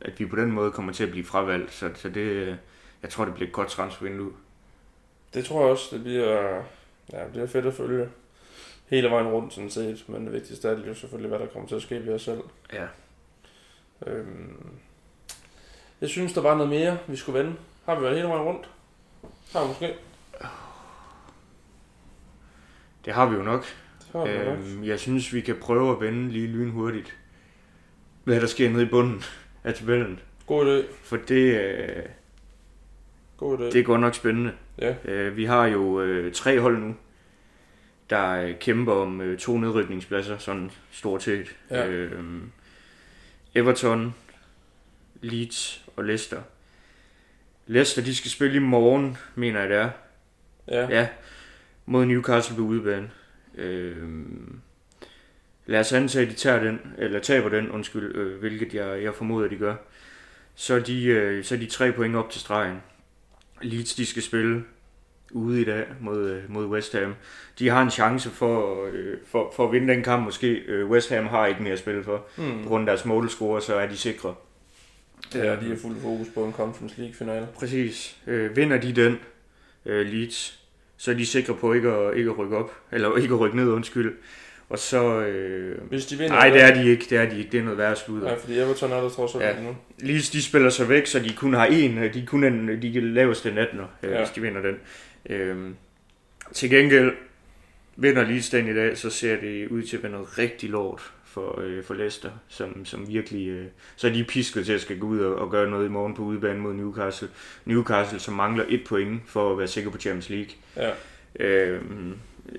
at 0.00 0.20
vi 0.20 0.26
på 0.26 0.36
den 0.36 0.52
måde 0.52 0.70
kommer 0.70 0.92
til 0.92 1.04
at 1.04 1.10
blive 1.10 1.24
fravalgt, 1.24 1.74
så, 1.74 1.90
så 1.94 2.08
det, 2.08 2.58
jeg 3.02 3.10
tror, 3.10 3.24
det 3.24 3.34
bliver 3.34 3.46
et 3.46 3.52
godt 3.52 3.68
transfervindue. 3.68 4.32
Det 5.34 5.44
tror 5.44 5.60
jeg 5.60 5.70
også, 5.70 5.96
det 5.96 6.02
bliver, 6.04 6.62
ja, 7.12 7.22
det 7.24 7.30
bliver 7.30 7.46
fedt 7.46 7.66
at 7.66 7.74
følge 7.74 8.08
hele 8.86 9.10
vejen 9.10 9.26
rundt 9.26 9.52
sådan 9.52 9.70
set, 9.70 10.04
men 10.08 10.24
det 10.24 10.32
vigtigste 10.32 10.68
er 10.68 10.86
jo 10.86 10.94
selvfølgelig, 10.94 11.28
hvad 11.28 11.38
der 11.38 11.46
kommer 11.46 11.68
til 11.68 11.76
at 11.76 11.82
ske 11.82 12.06
ved 12.06 12.14
os 12.14 12.22
selv. 12.22 12.40
Ja. 12.72 12.86
Øhm, 14.06 14.78
jeg 16.00 16.08
synes, 16.08 16.32
der 16.32 16.40
var 16.40 16.54
noget 16.54 16.70
mere, 16.70 16.98
vi 17.06 17.16
skulle 17.16 17.38
vende. 17.38 17.56
Har 17.84 17.94
vi 17.94 18.02
været 18.02 18.16
hele 18.16 18.28
vejen 18.28 18.42
rundt? 18.42 18.70
Har 19.52 19.62
vi 19.62 19.68
måske? 19.68 19.94
Det 23.04 23.12
har 23.12 23.26
vi 23.26 23.36
jo 23.36 23.42
nok. 23.42 23.64
Er 24.14 24.24
det 24.24 24.46
nok. 24.46 24.58
Øhm, 24.58 24.84
jeg 24.84 25.00
synes, 25.00 25.34
vi 25.34 25.40
kan 25.40 25.56
prøve 25.60 25.92
at 25.92 26.00
vende 26.00 26.28
lige 26.28 26.46
lynhurtigt, 26.46 27.16
hvad 28.24 28.40
der 28.40 28.46
sker 28.46 28.70
nede 28.70 28.82
i 28.82 28.88
bunden 28.88 29.22
af 29.64 29.74
tabellen. 29.74 30.20
God 30.46 30.82
idé. 30.82 30.92
For 31.02 31.16
det, 31.16 31.60
øh, 31.60 32.02
God 33.38 33.58
idé. 33.58 33.72
det 33.72 33.86
går 33.86 33.96
nok 33.96 34.14
spændende. 34.14 34.52
Ja. 34.78 34.94
Øh, 35.04 35.36
vi 35.36 35.44
har 35.44 35.66
jo 35.66 36.00
øh, 36.00 36.32
tre 36.32 36.60
hold 36.60 36.78
nu, 36.78 36.96
der 38.10 38.30
øh, 38.30 38.58
kæmper 38.58 38.92
om 38.92 39.20
øh, 39.20 39.38
to 39.38 39.58
nedrykningspladser, 39.58 40.38
sådan 40.38 40.70
stort 40.90 41.22
set. 41.22 41.56
Ja. 41.70 41.88
Øh, 41.88 42.22
Everton, 43.54 44.14
Leeds 45.20 45.84
og 45.96 46.04
Leicester. 46.04 46.42
Leicester, 47.66 48.02
de 48.02 48.14
skal 48.14 48.30
spille 48.30 48.56
i 48.56 48.58
morgen, 48.58 49.16
mener 49.34 49.60
jeg 49.60 49.68
det 49.68 49.76
er. 49.76 49.90
Ja. 50.68 50.88
Ja, 50.88 51.08
mod 51.86 52.04
Newcastle 52.04 52.56
på 52.56 52.62
udebane. 52.62 53.10
Øh, 53.54 54.08
lad 55.66 55.80
os 55.80 55.92
antage, 55.92 56.26
at 56.26 56.30
de 56.30 56.36
tager 56.36 56.64
den, 56.64 56.80
eller 56.98 57.20
taber 57.20 57.48
den, 57.48 57.70
undskyld, 57.70 58.16
øh, 58.16 58.38
hvilket 58.38 58.74
jeg, 58.74 59.02
jeg 59.02 59.14
formoder, 59.14 59.48
de 59.48 59.56
gør. 59.56 59.76
Så 60.54 60.74
er 60.74 60.80
de, 60.80 61.04
øh, 61.04 61.44
så 61.44 61.54
er 61.54 61.58
de 61.58 61.66
tre 61.66 61.92
point 61.92 62.16
op 62.16 62.30
til 62.30 62.40
stregen. 62.40 62.82
Leeds, 63.62 63.94
de 63.94 64.06
skal 64.06 64.22
spille 64.22 64.64
ude 65.32 65.60
i 65.60 65.64
dag 65.64 65.86
mod, 66.00 66.30
øh, 66.30 66.42
mod 66.48 66.66
West 66.66 66.92
Ham. 66.92 67.14
De 67.58 67.68
har 67.68 67.82
en 67.82 67.90
chance 67.90 68.30
for, 68.30 68.86
øh, 68.92 69.16
for, 69.26 69.52
for 69.56 69.66
at 69.66 69.72
vinde 69.72 69.92
den 69.94 70.02
kamp 70.02 70.24
måske. 70.24 70.48
Øh, 70.48 70.90
West 70.90 71.10
Ham 71.10 71.26
har 71.26 71.46
ikke 71.46 71.62
mere 71.62 71.72
at 71.72 71.78
spille 71.78 72.04
for. 72.04 72.26
Mm. 72.36 72.62
På 72.62 72.68
grund 72.68 72.88
af 72.88 72.96
deres 72.96 73.04
målscore, 73.04 73.62
så 73.62 73.74
er 73.74 73.88
de 73.88 73.96
sikre. 73.96 74.34
Ja, 75.34 75.56
de 75.56 75.72
er 75.72 75.76
fuld 75.76 75.96
fokus 76.00 76.26
på 76.34 76.44
en 76.44 76.52
Conference 76.52 76.94
League 76.98 77.14
finale. 77.14 77.48
Præcis. 77.54 78.16
Øh, 78.26 78.56
vinder 78.56 78.78
de 78.80 78.92
den, 78.92 79.18
øh, 79.86 80.06
Leeds, 80.06 80.60
så 80.96 81.10
er 81.10 81.14
de 81.14 81.26
sikre 81.26 81.54
på 81.54 81.72
ikke 81.72 81.88
at, 81.88 82.16
ikke 82.16 82.30
at 82.30 82.38
rykke 82.38 82.56
op. 82.56 82.72
Eller 82.92 83.16
ikke 83.16 83.34
at 83.34 83.40
rykke 83.40 83.56
ned, 83.56 83.68
undskyld. 83.68 84.16
Og 84.68 84.78
så... 84.78 85.20
Øh, 85.20 85.78
Hvis 85.88 86.06
de 86.06 86.16
vinder... 86.18 86.34
nej, 86.34 86.50
det 86.50 86.62
er 86.62 86.74
de 86.74 86.90
ikke. 86.90 87.06
Det 87.10 87.18
er 87.18 87.28
de 87.30 87.38
ikke. 87.38 87.50
Det 87.50 87.60
er 87.60 87.64
noget 87.64 87.78
værre 87.78 87.96
sludder. 87.96 88.26
Nej, 88.26 88.38
fordi 88.38 88.58
Everton 88.58 88.92
er 88.92 89.00
der 89.00 89.08
trods 89.08 89.34
alt 89.34 89.44
Ja. 89.44 89.62
nu. 89.62 89.76
Leeds, 89.98 90.30
de 90.30 90.42
spiller 90.42 90.70
sig 90.70 90.88
væk, 90.88 91.06
så 91.06 91.18
de 91.18 91.32
kun 91.36 91.54
har 91.54 91.66
en. 91.66 91.98
øh, 91.98 92.14
De 92.14 92.26
kun 92.26 92.44
en, 92.44 92.82
de 92.82 93.00
laveste 93.00 93.48
18, 93.50 93.78
øh, 93.80 94.10
Ja. 94.10 94.18
hvis 94.18 94.30
de 94.30 94.40
vinder 94.40 94.62
den. 94.62 94.76
Øh, 95.30 95.56
til 96.52 96.70
gengæld 96.70 97.12
vinder 97.96 98.22
Leeds 98.24 98.50
den 98.50 98.68
i 98.68 98.74
dag, 98.74 98.98
så 98.98 99.10
ser 99.10 99.40
det 99.40 99.68
ud 99.68 99.82
til 99.82 99.96
at 99.96 100.02
være 100.02 100.12
noget 100.12 100.38
rigtig 100.38 100.70
lort 100.70 101.12
for, 101.24 101.60
øh, 101.60 101.84
for 101.84 101.94
Leicester, 101.94 102.30
som, 102.48 102.84
som 102.84 103.08
virkelig... 103.08 103.48
Øh, 103.48 103.64
så 103.96 104.08
er 104.08 104.12
de 104.12 104.24
pisket 104.24 104.66
til 104.66 104.72
at 104.72 104.80
skal 104.80 104.98
gå 104.98 105.06
ud 105.06 105.18
og, 105.20 105.34
og 105.36 105.50
gøre 105.50 105.70
noget 105.70 105.86
i 105.86 105.88
morgen 105.88 106.14
på 106.14 106.22
udebane 106.22 106.58
mod 106.60 106.74
Newcastle. 106.74 107.28
Newcastle, 107.64 108.18
som 108.18 108.34
mangler 108.34 108.64
et 108.68 108.80
point 108.86 109.20
for 109.26 109.52
at 109.52 109.58
være 109.58 109.68
sikker 109.68 109.90
på 109.90 109.98
Champions 109.98 110.30
League. 110.30 110.50
Ja, 110.76 110.90
Øh, 111.40 111.80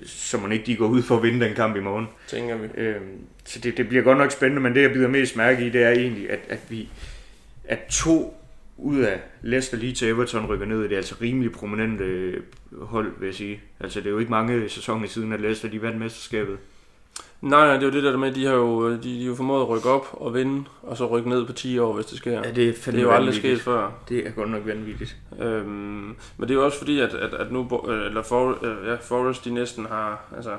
så 0.04 0.38
man 0.38 0.52
ikke 0.52 0.66
de 0.66 0.76
går 0.76 0.86
ud 0.86 1.02
for 1.02 1.16
at 1.16 1.22
vinde 1.22 1.46
den 1.46 1.54
kamp 1.54 1.76
i 1.76 1.80
morgen. 1.80 2.06
tænker 2.28 2.56
vi. 2.56 2.68
Øh, 2.74 2.96
så 3.44 3.60
det, 3.60 3.76
det 3.76 3.88
bliver 3.88 4.02
godt 4.02 4.18
nok 4.18 4.30
spændende, 4.30 4.62
men 4.62 4.74
det 4.74 4.82
jeg 4.82 4.92
bider 4.92 5.08
mest 5.08 5.36
mærke 5.36 5.66
i, 5.66 5.70
det 5.70 5.82
er 5.82 5.90
egentlig, 5.90 6.30
at, 6.30 6.40
at 6.48 6.60
vi 6.68 6.88
at 7.64 7.78
to 7.90 8.34
ud 8.76 9.00
af 9.00 9.20
Leicester 9.42 9.76
lige 9.76 9.92
til 9.92 10.08
Everton 10.08 10.46
rykker 10.46 10.66
ned. 10.66 10.82
Det 10.82 10.92
er 10.92 10.96
altså 10.96 11.14
rimelig 11.20 11.52
prominente 11.52 12.34
hold, 12.72 13.12
vil 13.18 13.26
jeg 13.26 13.34
sige. 13.34 13.60
Altså 13.80 14.00
det 14.00 14.06
er 14.06 14.10
jo 14.10 14.18
ikke 14.18 14.30
mange 14.30 14.68
sæsoner 14.68 15.08
siden, 15.08 15.32
at 15.32 15.40
Leicester 15.40 15.68
de 15.68 15.82
vandt 15.82 15.98
mesterskabet. 15.98 16.58
Nej, 17.40 17.66
nej, 17.66 17.74
det 17.74 17.82
er 17.82 17.86
jo 17.86 17.92
det 17.92 18.02
der 18.02 18.16
med, 18.16 18.32
de 18.32 18.46
har 18.46 18.54
jo, 18.54 18.90
de, 18.90 19.02
de 19.02 19.20
har 19.20 19.26
jo 19.26 19.34
formået 19.34 19.62
at 19.62 19.68
rykke 19.68 19.88
op 19.88 20.08
og 20.12 20.34
vinde, 20.34 20.64
og 20.82 20.96
så 20.96 21.06
rykke 21.06 21.28
ned 21.28 21.46
på 21.46 21.52
10 21.52 21.78
år, 21.78 21.92
hvis 21.92 22.06
det 22.06 22.18
sker. 22.18 22.32
Ja, 22.32 22.50
det 22.50 22.68
er 22.68 22.72
det 22.90 22.94
er 22.94 23.02
jo 23.02 23.10
aldrig 23.10 23.10
vanvittigt. 23.10 23.40
sket 23.42 23.60
før. 23.60 23.90
Det 24.08 24.26
er 24.26 24.30
godt 24.30 24.50
nok 24.50 24.66
vanvittigt. 24.66 25.16
Øhm, 25.40 26.16
men 26.36 26.48
det 26.48 26.50
er 26.50 26.54
jo 26.54 26.64
også 26.64 26.78
fordi, 26.78 27.00
at, 27.00 27.14
at, 27.14 27.34
at 27.34 27.52
nu, 27.52 27.68
øh, 27.88 28.06
eller 28.06 28.22
For, 28.22 28.58
øh, 28.62 28.86
ja, 28.86 28.94
Forrest, 28.94 29.44
de 29.44 29.50
næsten 29.50 29.86
har, 29.86 30.20
altså, 30.36 30.50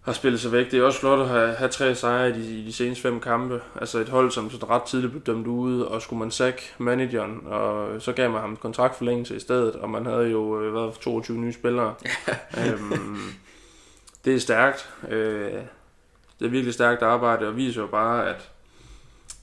har 0.00 0.12
spillet 0.12 0.40
sig 0.40 0.52
væk. 0.52 0.70
Det 0.70 0.78
er 0.78 0.82
også 0.82 1.00
flot 1.00 1.20
at 1.20 1.28
have, 1.28 1.54
have 1.54 1.70
tre 1.70 1.94
sejre 1.94 2.30
i 2.30 2.32
de, 2.32 2.58
i 2.60 2.64
de 2.66 2.72
seneste 2.72 3.02
fem 3.02 3.20
kampe. 3.20 3.60
Altså 3.80 3.98
et 3.98 4.08
hold, 4.08 4.30
som 4.30 4.50
så 4.50 4.66
ret 4.70 4.82
tidligt 4.82 5.12
blev 5.12 5.22
dømt 5.22 5.46
ude, 5.46 5.88
og 5.88 6.02
skulle 6.02 6.20
man 6.20 6.30
sack 6.30 6.74
manageren, 6.78 7.40
og 7.46 8.02
så 8.02 8.12
gav 8.12 8.30
man 8.30 8.40
ham 8.40 8.56
kontraktforlængelse 8.56 9.36
i 9.36 9.40
stedet, 9.40 9.74
og 9.74 9.90
man 9.90 10.06
havde 10.06 10.30
jo 10.30 10.60
øh, 10.62 10.74
været 10.74 10.94
22 10.94 11.38
nye 11.38 11.52
spillere. 11.52 11.94
øhm, 12.66 13.18
det 14.24 14.34
er 14.34 14.38
stærkt. 14.38 14.90
Øh, 15.08 15.52
det 16.38 16.46
er 16.46 16.48
virkelig 16.48 16.74
stærkt 16.74 17.02
arbejde, 17.02 17.48
og 17.48 17.56
viser 17.56 17.80
jo 17.80 17.86
bare, 17.86 18.28
at 18.28 18.50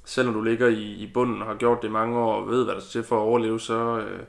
selvom 0.06 0.34
du 0.34 0.42
ligger 0.42 0.68
i, 0.68 0.84
i 0.84 1.12
bunden 1.14 1.42
og 1.42 1.48
har 1.48 1.56
gjort 1.56 1.82
det 1.82 1.88
i 1.88 1.92
mange 1.92 2.20
år, 2.20 2.34
og 2.34 2.50
ved, 2.50 2.64
hvad 2.64 2.76
der 2.76 2.82
skal 2.82 2.92
til 2.92 3.04
for 3.04 3.16
at 3.16 3.22
overleve, 3.22 3.60
så... 3.60 4.00
Øh, 4.00 4.20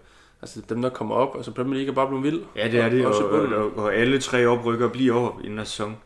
altså 0.43 0.61
dem, 0.69 0.83
der 0.83 0.89
kommer 0.89 1.15
op, 1.15 1.37
altså 1.37 1.51
Premier 1.51 1.75
League 1.75 1.91
er 1.91 1.95
bare 1.95 2.07
blevet 2.09 2.25
vild. 2.25 2.43
Ja, 2.57 2.69
det 2.69 2.81
er 2.81 2.89
det, 2.89 3.07
og, 3.07 3.31
og, 3.31 3.41
og, 3.41 3.77
og 3.77 3.95
alle 3.95 4.21
tre 4.21 4.47
oprykker 4.47 4.89
bliver 4.89 5.15
over 5.15 5.41
i 5.45 5.49
den 5.49 5.59
her 5.59 5.65
sæson. 5.65 5.97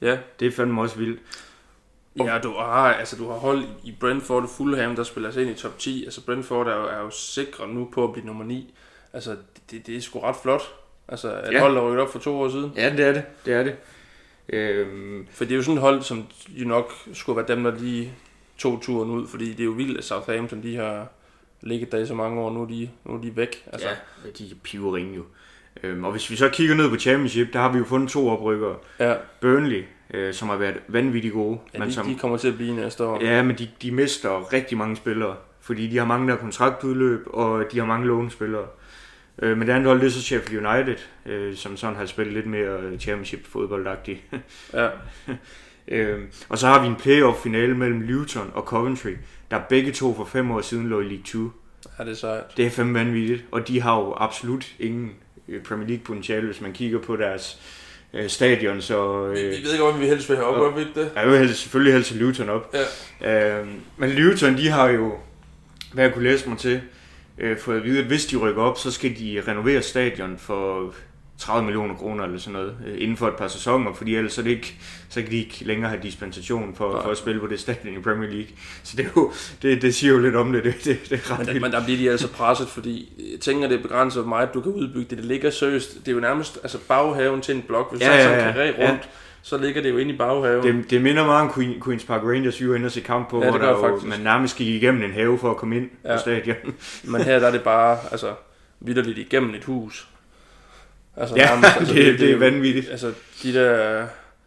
Ja, 0.00 0.18
Det 0.40 0.48
er 0.48 0.52
fandme 0.52 0.80
også 0.80 0.96
vildt. 0.96 1.20
Ja, 2.18 2.38
du 2.42 2.52
har, 2.52 2.92
altså, 2.92 3.16
du 3.16 3.28
har 3.28 3.38
hold 3.38 3.64
i 3.84 3.96
Brentford 4.00 4.42
og 4.42 4.48
Fulham, 4.48 4.96
der 4.96 5.02
spiller 5.02 5.30
sig 5.30 5.42
ind 5.42 5.50
i 5.50 5.54
top 5.54 5.78
10. 5.78 6.04
Altså, 6.04 6.24
Brentford 6.26 6.68
er 6.68 6.76
jo, 6.76 6.84
er 6.84 7.00
jo 7.00 7.10
sikre 7.10 7.68
nu 7.68 7.88
på 7.92 8.04
at 8.04 8.12
blive 8.12 8.26
nummer 8.26 8.44
9. 8.44 8.74
Altså, 9.12 9.36
det, 9.70 9.86
det 9.86 9.96
er 9.96 10.00
sgu 10.00 10.20
ret 10.20 10.36
flot. 10.36 10.79
Altså, 11.10 11.28
et 11.28 11.52
Ja. 11.52 11.60
hold, 11.60 11.74
der 11.76 11.86
rykket 11.88 12.00
op 12.02 12.12
for 12.12 12.18
to 12.18 12.40
år 12.40 12.48
siden. 12.48 12.72
Ja, 12.76 12.90
det 12.96 13.00
er 13.06 13.12
det. 13.12 13.22
Det 13.46 13.54
er 13.54 13.62
det. 13.62 13.74
Øhm, 14.48 15.26
For 15.30 15.44
det 15.44 15.52
er 15.52 15.56
jo 15.56 15.62
sådan 15.62 15.76
et 15.76 15.80
hold, 15.82 16.02
som 16.02 16.24
jo 16.48 16.68
nok 16.68 16.92
skulle 17.12 17.36
være 17.36 17.56
dem, 17.56 17.64
der 17.64 17.74
lige 17.78 18.12
tog 18.58 18.78
turen 18.82 19.10
ud. 19.10 19.26
Fordi 19.26 19.48
det 19.52 19.60
er 19.60 19.64
jo 19.64 19.70
vildt, 19.70 19.98
at 19.98 20.04
Southampton, 20.04 20.62
de 20.62 20.76
har 20.76 21.06
ligget 21.60 21.92
der 21.92 21.98
i 21.98 22.06
så 22.06 22.14
mange 22.14 22.40
år. 22.40 22.50
Nu 22.52 22.62
er 22.62 22.66
de, 22.66 22.90
nu 23.04 23.14
er 23.14 23.20
de 23.20 23.36
væk. 23.36 23.64
Altså, 23.72 23.88
Ja, 23.88 23.94
de 24.38 24.44
er 24.50 24.54
piveringe 24.62 25.16
jo. 25.16 25.22
Øhm, 25.82 26.04
og 26.04 26.10
hvis 26.12 26.30
vi 26.30 26.36
så 26.36 26.48
kigger 26.48 26.74
ned 26.74 26.88
på 26.90 26.96
Championship, 26.96 27.52
der 27.52 27.58
har 27.58 27.72
vi 27.72 27.78
jo 27.78 27.84
fundet 27.84 28.10
to 28.10 28.28
oprykkere. 28.28 28.76
ja, 28.98 29.14
Burnley, 29.40 29.84
øh, 30.14 30.34
som 30.34 30.48
har 30.48 30.56
været 30.56 30.74
vanvittigt 30.88 31.34
gode. 31.34 31.58
ja 31.74 31.78
men 31.78 31.88
de, 31.88 31.94
som, 31.94 32.06
de 32.06 32.14
kommer 32.18 32.36
til 32.36 32.48
at 32.48 32.54
blive 32.56 32.74
næste 32.76 33.04
år. 33.04 33.20
ja, 33.24 33.42
men 33.42 33.58
de, 33.58 33.68
de 33.82 33.90
mister 33.92 34.52
rigtig 34.52 34.78
mange 34.78 34.96
spillere. 34.96 35.36
Fordi 35.60 35.86
de 35.86 35.98
har 35.98 36.04
mange, 36.04 36.28
der 36.28 36.36
kontraktudløb, 36.36 37.26
og 37.26 37.64
de 37.72 37.78
har 37.78 37.86
mange 37.86 38.06
lånespillere. 38.06 38.66
Øh, 39.42 39.58
men 39.58 39.68
det 39.68 39.74
andet 39.74 39.86
hold, 39.86 40.00
det 40.00 40.06
er 40.06 40.10
så 40.10 40.22
Sheffield 40.22 40.66
United, 40.66 40.96
øh, 41.26 41.56
som 41.56 41.76
sådan 41.76 41.96
har 41.96 42.06
spillet 42.06 42.34
lidt 42.34 42.46
mere 42.46 42.98
championship-fodboldagtigt. 42.98 44.20
Ja, 44.74 44.88
øh, 45.88 46.18
og 46.48 46.58
så 46.58 46.66
har 46.66 46.82
vi 46.82 46.86
en 46.86 46.96
playoff-finale 46.96 47.76
mellem 47.76 48.00
Luton 48.00 48.50
og 48.54 48.62
Coventry, 48.62 49.14
der 49.50 49.60
begge 49.68 49.92
to 49.92 50.14
for 50.14 50.24
fem 50.24 50.50
år 50.50 50.60
siden 50.60 50.88
lå 50.88 51.00
i 51.00 51.04
League 51.04 51.24
2. 51.26 51.38
ja 51.98 52.04
det 52.04 52.10
er 52.10 52.16
sejt. 52.16 52.56
Det 52.56 52.66
er 52.66 52.70
fandme 52.70 52.98
vanvittigt, 52.98 53.44
og 53.50 53.68
de 53.68 53.80
har 53.80 53.96
jo 53.96 54.14
absolut 54.16 54.66
ingen 54.78 55.12
øh, 55.48 55.62
Premier 55.62 55.88
League 55.88 56.04
potentiale, 56.04 56.46
hvis 56.46 56.60
man 56.60 56.72
kigger 56.72 56.98
på 56.98 57.16
deres 57.16 57.60
øh, 58.14 58.28
stadion, 58.28 58.80
så... 58.80 59.28
Vi, 59.28 59.40
Øh, 59.40 59.50
vi 59.50 59.56
ved 59.56 59.78
godt, 59.78 59.94
hvad 59.94 60.04
vi 60.04 60.08
helst 60.10 60.28
vil 60.28 60.36
have 60.36 60.48
op, 60.48 60.76
vi 60.76 60.80
ikke 60.80 61.00
det? 61.00 61.10
jeg 61.16 61.26
vil 61.30 61.38
helst, 61.38 61.60
selvfølgelig 61.60 61.92
helst 61.92 62.14
Luton 62.14 62.48
op. 62.48 62.74
Ja. 63.20 63.60
Øh, 63.60 63.66
men 63.96 64.10
Luton, 64.10 64.56
de 64.56 64.68
har 64.68 64.88
jo, 64.88 65.14
hvad 65.92 66.04
jeg 66.04 66.14
kunne 66.14 66.24
læse 66.24 66.48
mig 66.48 66.58
til, 66.58 66.80
øh, 67.40 67.58
fået 67.58 67.76
at 67.76 67.84
vide, 67.84 67.98
at 67.98 68.04
hvis 68.04 68.26
de 68.26 68.36
rykker 68.36 68.62
op, 68.62 68.78
så 68.78 68.90
skal 68.90 69.18
de 69.18 69.42
renovere 69.48 69.82
stadion 69.82 70.38
for 70.38 70.94
30 71.40 71.64
millioner 71.64 71.94
kroner 71.94 72.24
eller 72.24 72.38
sådan 72.38 72.52
noget, 72.52 72.76
øh, 72.86 73.02
inden 73.02 73.16
for 73.16 73.28
et 73.28 73.36
par 73.36 73.48
sæsoner, 73.48 73.92
fordi 73.94 74.16
ellers 74.16 74.32
så, 74.32 74.42
det 74.42 74.50
ikke, 74.50 74.76
så 75.08 75.22
kan 75.22 75.30
de 75.30 75.36
ikke 75.36 75.64
længere 75.64 75.90
have 75.90 76.02
dispensation 76.02 76.74
for, 76.74 76.92
Nej. 76.92 77.02
for 77.02 77.10
at 77.10 77.16
spille 77.16 77.40
på 77.40 77.46
det 77.46 77.60
stadion 77.60 77.94
i 77.94 78.00
Premier 78.00 78.30
League. 78.30 78.48
Så 78.82 78.96
det, 78.96 79.04
er 79.04 79.10
jo, 79.16 79.32
det, 79.62 79.82
det 79.82 79.94
siger 79.94 80.12
jo 80.12 80.18
lidt 80.18 80.36
om 80.36 80.52
det, 80.52 80.64
det, 80.64 80.74
det, 80.84 80.98
det 81.10 81.12
er 81.12 81.30
ret 81.32 81.38
Men 81.38 81.54
der, 81.54 81.60
men 81.60 81.72
der 81.72 81.84
bliver 81.84 81.98
de 81.98 82.10
altså 82.10 82.28
presset, 82.28 82.68
fordi 82.68 83.12
jeg 83.32 83.40
tænker, 83.40 83.68
det 83.68 83.78
er 83.78 83.82
begrænset, 83.82 84.22
hvor 84.22 84.28
meget 84.28 84.54
du 84.54 84.60
kan 84.60 84.72
udbygge 84.72 85.10
det. 85.10 85.18
Det 85.18 85.26
ligger 85.26 85.50
seriøst. 85.50 85.94
Det 85.94 86.08
er 86.08 86.12
jo 86.12 86.20
nærmest 86.20 86.58
altså 86.62 86.78
baghaven 86.88 87.40
til 87.40 87.54
en 87.54 87.62
blok. 87.62 87.92
Hvis 87.92 88.02
Ja, 88.02 88.16
ja, 88.16 88.22
der 88.22 88.30
er 88.30 88.64
ja, 88.64 88.72
sådan 88.72 88.90
en 88.90 88.96
ja. 88.96 88.98
Så 89.42 89.58
ligger 89.58 89.82
det 89.82 89.90
jo 89.90 89.98
inde 89.98 90.14
i 90.14 90.16
baghaven. 90.16 90.62
Det, 90.62 90.90
det 90.90 91.02
minder 91.02 91.26
meget 91.26 91.48
om 91.48 91.54
Queen, 91.54 91.82
Queens 91.84 92.04
Park 92.04 92.22
Rangers, 92.22 92.60
vi 92.60 92.68
var 92.68 92.74
inde 92.74 92.86
og 92.86 92.92
se 92.92 93.00
kamp 93.00 93.30
på, 93.30 93.38
Ja, 93.38 93.44
det 93.44 93.52
hvor 93.52 93.66
der 93.66 93.76
det 93.76 94.02
jo, 94.02 94.08
man 94.08 94.20
nærmest 94.20 94.56
gik 94.56 94.68
igennem 94.68 95.02
en 95.02 95.12
have 95.12 95.38
for 95.38 95.50
at 95.50 95.56
komme 95.56 95.76
ind 95.76 95.90
ja. 96.04 96.14
På 96.14 96.20
stadion. 96.20 96.56
Men 97.12 97.20
her 97.20 97.38
der 97.38 97.46
er 97.46 97.50
det 97.50 97.62
bare 97.62 97.98
altså, 98.10 98.34
vidderligt 98.80 99.18
igennem 99.18 99.54
et 99.54 99.64
hus. 99.64 100.08
Altså, 101.16 101.36
Ja, 101.36 101.60
altså, 101.78 101.94
det, 101.94 102.18
det 102.18 102.30
er 102.30 102.36
vanvittigt. 102.36 102.90
Altså, 102.90 103.12
de 103.42 103.54
der 103.54 104.06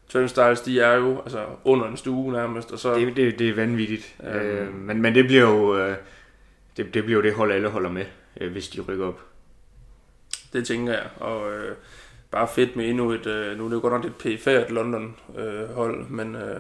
turnstiles, 0.10 0.62
de 0.62 0.80
er 0.80 0.96
jo 0.96 1.22
altså, 1.22 1.46
under 1.64 1.88
en 1.88 1.98
stue 1.98 2.32
nærmest. 2.34 2.72
Og 2.72 2.80
så, 2.80 2.96
Det, 2.96 3.16
det, 3.16 3.40
det 3.40 3.50
er 3.50 3.54
vanvittigt. 3.54 4.16
Øhm. 4.24 4.36
Øh, 4.36 4.74
men, 4.74 5.02
men 5.02 5.16
det 5.16 5.26
bliver 5.26 5.42
jo 5.42 5.78
øh, 5.78 5.96
det, 6.78 6.94
det 6.94 7.04
bliver 7.04 7.20
jo 7.20 7.24
det 7.24 7.34
hold, 7.34 7.52
alle 7.52 7.70
holder 7.70 7.90
med, 7.90 8.06
øh, 8.42 8.52
hvis 8.52 8.68
de 8.68 8.82
rykker 8.82 9.06
op. 9.08 9.20
Det 10.54 10.68
tænker 10.68 10.94
jeg. 10.94 11.04
Og 11.20 11.54
øh, 11.54 11.76
bare 12.34 12.48
fedt 12.48 12.76
med 12.76 12.90
endnu 12.90 13.12
et... 13.12 13.26
Øh, 13.28 13.58
nu 13.58 13.66
er 13.66 13.70
det 13.70 13.76
jo 13.76 13.82
godt 13.82 13.94
nok 13.94 14.06
et 14.06 14.16
pæfærdigt 14.16 14.72
London-hold, 14.72 16.06
men, 16.10 16.36
øh, 16.36 16.60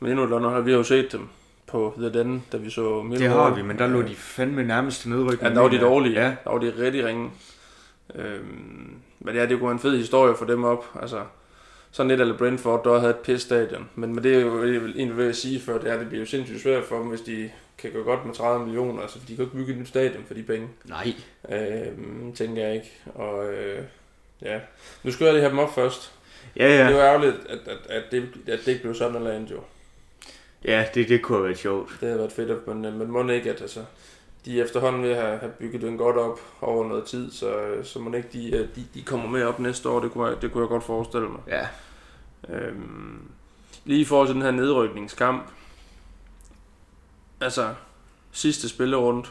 men 0.00 0.10
endnu 0.10 0.24
et 0.24 0.30
London-hold. 0.30 0.64
Vi 0.64 0.70
har 0.70 0.78
jo 0.78 0.84
set 0.84 1.12
dem 1.12 1.28
på 1.66 1.94
The 1.98 2.12
Den, 2.12 2.44
da 2.52 2.56
vi 2.56 2.70
så 2.70 3.02
Millwall. 3.02 3.20
Det 3.22 3.30
har 3.30 3.54
vi, 3.54 3.62
men 3.62 3.78
der 3.78 3.86
lå 3.86 4.02
de 4.02 4.14
fandme 4.14 4.64
nærmest 4.64 5.06
nedrykning. 5.06 5.42
Ja, 5.42 5.54
der 5.54 5.60
var 5.60 5.68
de 5.68 5.74
jeg. 5.74 5.82
dårlige. 5.82 6.20
Ja, 6.20 6.36
Der 6.44 6.50
var 6.50 6.58
de 6.58 6.72
rigtig 6.78 7.04
ringe. 7.04 7.30
Øhm, 8.14 8.94
men 9.20 9.34
ja, 9.34 9.40
det 9.46 9.48
kunne 9.58 9.62
være 9.66 9.72
en 9.72 9.78
fed 9.78 9.96
historie 9.96 10.34
for 10.36 10.44
dem 10.44 10.64
op. 10.64 10.84
Altså, 11.02 11.20
sådan 11.90 12.08
lidt 12.08 12.20
eller 12.20 12.38
Brentford, 12.38 12.84
der 12.84 12.98
havde 12.98 13.10
et 13.10 13.16
pis 13.18 13.42
stadion. 13.42 13.88
Men, 13.94 14.14
men 14.14 14.24
det 14.24 14.36
er 14.36 14.40
jo 14.40 14.64
egentlig 14.64 15.16
ved 15.16 15.28
at 15.28 15.36
sige 15.36 15.60
før, 15.60 15.78
det 15.78 15.90
er, 15.90 15.98
det 15.98 16.08
bliver 16.08 16.20
jo 16.20 16.26
sindssygt 16.26 16.62
svært 16.62 16.84
for 16.84 16.98
dem, 16.98 17.06
hvis 17.06 17.20
de 17.20 17.50
kan 17.78 17.90
gå 17.92 18.02
godt 18.02 18.26
med 18.26 18.34
30 18.34 18.64
millioner. 18.64 19.02
Altså, 19.02 19.18
for 19.18 19.26
de 19.26 19.36
kan 19.36 19.44
jo 19.44 19.50
ikke 19.50 19.56
bygge 19.56 19.72
et 19.72 19.78
nyt 19.78 19.88
stadion 19.88 20.24
for 20.26 20.34
de 20.34 20.42
penge. 20.42 20.68
nej. 20.84 21.12
Øhm, 21.52 22.32
tænker 22.34 22.62
jeg 22.66 22.74
ikke. 22.74 22.92
Og 23.14 23.52
øh, 23.52 23.82
ja, 24.42 24.60
nu 25.02 25.12
skal 25.12 25.24
jeg 25.24 25.34
lige 25.34 25.42
have 25.42 25.50
dem 25.50 25.58
op 25.58 25.74
først. 25.74 26.12
Ja, 26.56 26.68
Det 26.68 26.78
ja. 26.78 26.84
er 26.84 26.90
jo 26.90 26.98
ærgerligt, 26.98 27.36
at, 27.48 27.58
at, 27.68 27.78
at, 27.88 28.02
det, 28.10 28.28
at 28.46 28.58
det 28.58 28.68
ikke 28.68 28.82
blev 28.82 28.94
sådan 28.94 29.16
eller 29.16 29.30
andet 29.30 29.50
jo. 29.50 29.60
Ja, 30.64 30.86
det, 30.94 31.08
det 31.08 31.22
kunne 31.22 31.38
have 31.38 31.44
været 31.44 31.58
sjovt. 31.58 31.90
Det 31.90 32.08
havde 32.08 32.18
været 32.18 32.32
fedt, 32.32 32.66
men, 32.66 32.84
øh, 32.84 32.94
men 32.94 33.10
må 33.10 33.28
ikke, 33.28 33.50
at 33.50 33.60
altså, 33.60 33.84
de 34.44 34.60
er 34.60 34.64
efterhånden 34.64 35.04
at 35.04 35.16
have, 35.16 35.38
have 35.38 35.52
bygget 35.52 35.82
den 35.82 35.96
godt 35.96 36.16
op 36.16 36.40
over 36.60 36.88
noget 36.88 37.04
tid, 37.04 37.32
så, 37.32 37.58
øh, 37.58 37.84
så 37.84 37.98
må 37.98 38.16
ikke 38.16 38.28
de, 38.32 38.50
øh, 38.56 38.68
de, 38.76 38.86
de 38.94 39.02
kommer 39.02 39.28
med 39.28 39.44
op 39.44 39.58
næste 39.58 39.88
år, 39.88 40.00
det 40.00 40.12
kunne, 40.12 40.26
jeg, 40.28 40.42
det 40.42 40.52
kunne 40.52 40.62
jeg 40.62 40.68
godt 40.68 40.84
forestille 40.84 41.28
mig. 41.28 41.40
Ja. 41.48 41.66
Øhm, 42.48 43.30
lige 43.84 44.00
i 44.00 44.04
forhold 44.04 44.28
til 44.28 44.34
den 44.34 44.42
her 44.42 44.50
nedrykningskamp, 44.50 45.50
altså 47.40 47.74
sidste 48.32 48.68
spillerunde, 48.68 49.28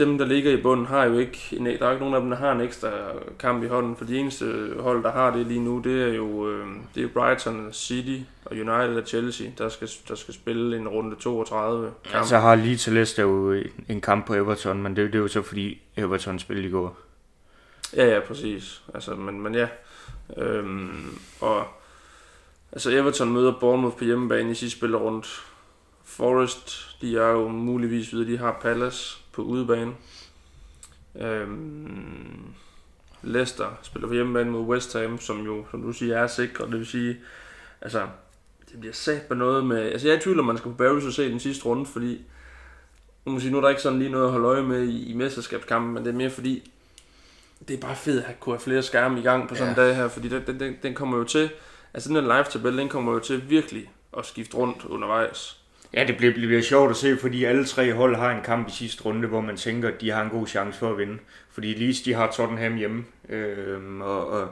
dem 0.00 0.18
der 0.18 0.26
ligger 0.26 0.52
i 0.52 0.62
bunden 0.62 0.86
har 0.86 1.04
jo 1.04 1.18
ikke, 1.18 1.38
en, 1.52 1.66
der 1.66 1.86
er 1.86 1.90
ikke 1.90 2.00
nogen 2.00 2.14
af 2.14 2.20
dem, 2.20 2.30
der 2.30 2.36
har 2.36 2.52
en 2.52 2.60
ekstra 2.60 2.90
kamp 3.38 3.64
i 3.64 3.66
hånden, 3.66 3.96
for 3.96 4.04
de 4.04 4.18
eneste 4.18 4.74
hold, 4.78 5.02
der 5.02 5.12
har 5.12 5.36
det 5.36 5.46
lige 5.46 5.60
nu, 5.60 5.78
det 5.84 6.02
er 6.02 6.14
jo, 6.14 6.50
øh, 6.50 6.66
det 6.94 7.04
er 7.04 7.08
Brighton, 7.08 7.72
City 7.72 8.24
og 8.44 8.52
United 8.52 8.96
og 8.96 9.06
Chelsea, 9.06 9.46
der 9.58 9.68
skal, 9.68 9.88
der 10.08 10.14
skal 10.14 10.34
spille 10.34 10.76
en 10.76 10.88
runde 10.88 11.16
32 11.16 11.92
kamp. 12.04 12.14
Altså 12.14 12.38
har 12.38 12.54
lige 12.54 12.76
til 12.76 12.92
Leicester 12.92 13.22
jo 13.22 13.62
en 13.88 14.00
kamp 14.00 14.26
på 14.26 14.34
Everton, 14.34 14.82
men 14.82 14.96
det, 14.96 15.06
det 15.06 15.14
er 15.14 15.22
jo 15.22 15.28
så 15.28 15.42
fordi 15.42 15.80
Everton 15.96 16.38
spillede 16.38 16.68
i 16.68 16.70
går. 16.70 16.98
Ja, 17.96 18.14
ja, 18.14 18.20
præcis. 18.20 18.82
Altså, 18.94 19.14
men, 19.14 19.40
men 19.40 19.54
ja. 19.54 19.68
Øhm, 20.36 21.18
og 21.40 21.64
altså 22.72 22.90
Everton 22.90 23.32
møder 23.32 23.52
Bournemouth 23.60 23.96
på 23.96 24.04
hjemmebane 24.04 24.50
i 24.50 24.54
sidste 24.54 24.78
spillerunde. 24.78 25.26
Forest, 26.04 26.96
de 27.00 27.18
er 27.18 27.28
jo 27.28 27.48
muligvis 27.48 28.12
videre, 28.12 28.28
de 28.28 28.38
har 28.38 28.58
Palace 28.62 29.19
på 29.32 29.42
udebane. 29.42 29.92
Øhm, 31.14 32.44
Leicester 33.22 33.78
spiller 33.82 34.08
på 34.08 34.14
hjemmebane 34.14 34.50
mod 34.50 34.60
West 34.60 34.92
Ham, 34.92 35.18
som 35.20 35.44
jo, 35.44 35.64
som 35.70 35.82
du 35.82 35.92
siger, 35.92 36.18
er 36.18 36.26
sikre. 36.26 36.64
Det 36.64 36.72
vil 36.78 36.86
sige, 36.86 37.16
altså, 37.80 38.06
det 38.72 38.80
bliver 38.80 38.92
sat 38.94 39.22
på 39.22 39.34
noget 39.34 39.66
med... 39.66 39.78
Altså, 39.82 40.06
jeg 40.08 40.14
er 40.14 40.18
i 40.18 40.22
tvivl, 40.22 40.38
om 40.40 40.44
man 40.46 40.58
skal 40.58 40.70
på 40.70 40.76
Barry 40.76 41.06
og 41.06 41.12
se 41.12 41.30
den 41.30 41.40
sidste 41.40 41.64
runde, 41.64 41.86
fordi 41.86 42.24
nu, 43.26 43.32
må 43.32 43.40
sige, 43.40 43.50
nu 43.50 43.56
er 43.56 43.60
der 43.60 43.68
ikke 43.68 43.82
sådan 43.82 43.98
lige 43.98 44.10
noget 44.10 44.24
at 44.24 44.30
holde 44.30 44.48
øje 44.48 44.62
med 44.62 44.82
i, 44.82 45.10
i 45.10 45.14
mesterskabskampen, 45.14 45.94
men 45.94 46.04
det 46.04 46.10
er 46.12 46.16
mere 46.16 46.30
fordi, 46.30 46.70
det 47.68 47.76
er 47.76 47.80
bare 47.80 47.96
fedt 47.96 48.24
at 48.24 48.40
kunne 48.40 48.54
have 48.54 48.60
flere 48.60 48.82
skærme 48.82 49.18
i 49.20 49.22
gang 49.22 49.48
på 49.48 49.54
sådan 49.54 49.72
en 49.72 49.76
Ja. 49.76 49.86
dag 49.86 49.96
her, 49.96 50.08
fordi 50.08 50.28
den, 50.28 50.60
den, 50.60 50.76
den, 50.82 50.94
kommer 50.94 51.18
jo 51.18 51.24
til, 51.24 51.50
altså 51.94 52.08
den 52.08 52.16
der 52.16 52.22
live-tabel, 52.22 52.78
den 52.78 52.88
kommer 52.88 53.12
jo 53.12 53.18
til 53.18 53.50
virkelig 53.50 53.90
at 54.18 54.26
skifte 54.26 54.56
rundt 54.56 54.84
undervejs. 54.84 55.59
Ja, 55.94 56.04
det 56.04 56.16
bliver, 56.16 56.32
det 56.32 56.42
bliver 56.42 56.62
sjovt 56.62 56.90
at 56.90 56.96
se, 56.96 57.16
fordi 57.16 57.44
alle 57.44 57.64
tre 57.64 57.92
hold 57.92 58.16
har 58.16 58.30
en 58.30 58.42
kamp 58.44 58.68
i 58.68 58.72
sidste 58.72 59.02
runde, 59.02 59.28
hvor 59.28 59.40
man 59.40 59.56
tænker, 59.56 59.88
at 59.88 60.00
de 60.00 60.10
har 60.10 60.22
en 60.22 60.30
god 60.30 60.46
chance 60.46 60.78
for 60.78 60.90
at 60.90 60.98
vinde. 60.98 61.18
Fordi 61.50 61.74
Leeds, 61.74 62.00
de 62.00 62.14
har 62.14 62.30
Tottenham 62.30 62.76
hjemme, 62.76 63.04
øhm, 63.28 64.00
og, 64.00 64.30
og, 64.30 64.48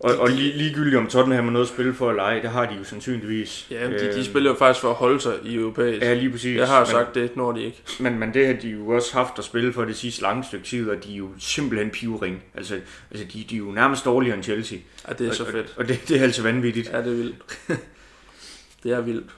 og, 0.00 0.16
og 0.16 0.30
lige, 0.30 0.56
ligegyldigt 0.56 0.96
om 0.96 1.06
Tottenham 1.06 1.44
har 1.44 1.52
noget 1.52 1.66
at 1.66 1.72
spille 1.72 1.94
for 1.94 2.10
at 2.10 2.16
lege, 2.16 2.42
det 2.42 2.50
har 2.50 2.66
de 2.66 2.74
jo 2.74 2.84
sandsynligvis. 2.84 3.66
Ja, 3.70 3.86
de, 3.86 3.98
de 3.98 4.14
Øhm, 4.14 4.22
spiller 4.24 4.50
jo 4.50 4.56
faktisk 4.56 4.80
for 4.80 4.90
at 4.90 4.94
holde 4.94 5.20
sig 5.20 5.34
i 5.44 5.54
europæisk. 5.54 6.02
Ja, 6.02 6.14
lige 6.14 6.30
præcis. 6.30 6.56
Jeg 6.56 6.68
har 6.68 6.80
men, 6.80 6.86
sagt 6.86 7.14
det, 7.14 7.36
når 7.36 7.52
de 7.52 7.62
ikke. 7.62 7.82
Men, 8.00 8.18
men 8.18 8.34
det 8.34 8.46
har 8.46 8.54
de 8.54 8.68
jo 8.68 8.88
også 8.88 9.12
haft 9.12 9.38
at 9.38 9.44
spille 9.44 9.72
for 9.72 9.84
det 9.84 9.96
sidste 9.96 10.22
lange 10.22 10.44
stykke 10.44 10.64
tid, 10.66 10.90
og 10.90 11.04
de 11.04 11.12
er 11.12 11.16
jo 11.16 11.28
simpelthen 11.38 11.90
pivring. 11.90 12.42
Altså, 12.54 12.80
altså 13.10 13.26
de, 13.32 13.44
de 13.50 13.54
er 13.54 13.58
jo 13.58 13.64
nærmest 13.72 14.04
dårligere 14.04 14.36
end 14.36 14.44
Chelsea. 14.44 14.78
Ja, 15.08 15.12
det 15.12 15.28
er 15.28 15.32
så 15.32 15.44
og, 15.44 15.52
fedt. 15.52 15.66
Og, 15.66 15.72
og 15.82 15.88
det, 15.88 16.00
det 16.08 16.18
er 16.18 16.22
altså 16.22 16.42
vanvittigt. 16.42 16.90
Ja, 16.92 16.98
det 16.98 17.06
er 17.06 17.16
vildt. 17.16 17.36
det 18.82 18.92
er 18.92 19.00
vildt. 19.00 19.30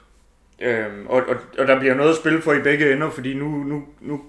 Øhm, 0.61 1.07
og, 1.07 1.21
og, 1.27 1.35
og 1.59 1.67
der 1.67 1.79
bliver 1.79 1.95
noget 1.95 2.09
at 2.09 2.15
spille 2.15 2.41
for 2.41 2.53
i 2.53 2.61
begge 2.61 2.93
ender, 2.93 3.09
fordi 3.09 3.33
nu, 3.33 3.49
nu, 3.63 3.83
nu 4.01 4.21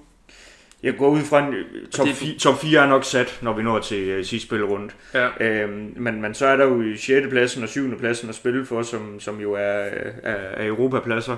jeg 0.83 0.95
går 0.99 1.09
ud 1.09 1.21
fra 1.21 1.47
en 1.49 1.55
øh, 1.55 1.65
top, 1.91 2.05
det 2.07 2.13
er- 2.13 2.17
4, 2.17 2.39
top 2.39 2.59
4 2.61 2.83
er 2.83 2.87
nok 2.89 3.05
sat, 3.05 3.39
når 3.43 3.53
vi 3.53 3.63
når 3.63 3.79
til 3.79 4.19
uh, 4.19 4.25
sidste 4.25 4.47
spillerunde. 4.49 4.89
Ja. 5.15 5.29
Øhm, 5.41 5.93
men, 5.97 6.23
men 6.23 6.35
så 6.35 6.47
er 6.47 6.57
der 6.57 6.65
jo 6.65 6.83
i 6.83 6.97
6. 6.97 7.27
pladsen 7.31 7.63
og 7.63 7.69
7. 7.69 7.99
pladsen 7.99 8.29
at 8.29 8.35
spille 8.35 8.67
for, 8.67 8.83
som, 8.83 9.21
som 9.21 9.41
jo 9.41 9.53
er, 9.53 9.59
er, 9.59 10.33
er 10.33 10.67
Europapladser. 10.67 11.37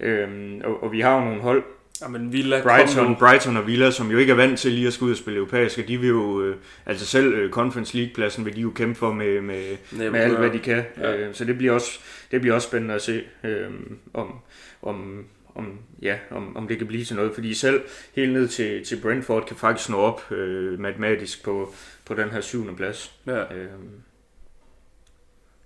Øhm, 0.00 0.60
og, 0.64 0.82
og 0.82 0.92
vi 0.92 1.00
har 1.00 1.14
jo 1.18 1.24
nogle 1.24 1.40
hold, 1.42 1.62
ja 2.02 2.08
men 2.08 2.32
Villa 2.32 2.62
Brighton, 2.62 3.04
kom. 3.04 3.16
Brighton 3.16 3.56
og 3.56 3.66
Villa, 3.66 3.90
som 3.90 4.10
jo 4.10 4.18
ikke 4.18 4.30
er 4.32 4.36
vant 4.36 4.58
til 4.58 4.72
lige 4.72 4.86
at 4.86 4.92
skulle 4.92 5.06
ud 5.08 5.14
og 5.14 5.18
spille 5.18 5.36
europæisk, 5.38 5.78
og 5.78 5.88
de 5.88 5.96
vil 6.00 6.08
jo, 6.08 6.42
øh, 6.42 6.56
altså 6.86 7.06
selv 7.06 7.34
øh, 7.34 7.50
Conference 7.50 7.96
League-pladsen 7.96 8.44
vil 8.44 8.56
de 8.56 8.60
jo 8.60 8.70
kæmpe 8.70 8.94
for 8.98 9.12
med, 9.12 9.40
med, 9.40 9.62
Næppe, 9.92 10.10
med 10.12 10.20
alt, 10.20 10.38
hvad 10.38 10.50
de 10.50 10.58
kan. 10.58 10.82
Ja. 11.00 11.16
Øh, 11.16 11.34
så 11.34 11.44
det 11.44 11.58
bliver, 11.58 11.72
også, 11.72 12.00
det 12.30 12.40
bliver 12.40 12.54
også 12.54 12.68
spændende 12.68 12.94
at 12.94 13.02
se, 13.02 13.24
øh, 13.44 13.70
om, 14.14 14.40
om, 14.82 15.26
om, 15.54 15.78
ja, 16.02 16.18
om, 16.30 16.56
om 16.56 16.68
det 16.68 16.78
kan 16.78 16.86
blive 16.86 17.04
til 17.04 17.16
noget. 17.16 17.34
Fordi 17.34 17.54
selv 17.54 17.82
helt 18.14 18.32
ned 18.32 18.48
til, 18.48 18.84
til 18.84 19.00
Brentford 19.02 19.46
kan 19.46 19.56
faktisk 19.56 19.90
nå 19.90 19.96
op 19.96 20.32
øh, 20.32 20.80
matematisk 20.80 21.44
på, 21.44 21.74
på 22.04 22.14
den 22.14 22.30
her 22.30 22.40
syvende 22.40 22.76
plads. 22.76 23.12
Ja. 23.26 23.54
Øh, 23.54 23.70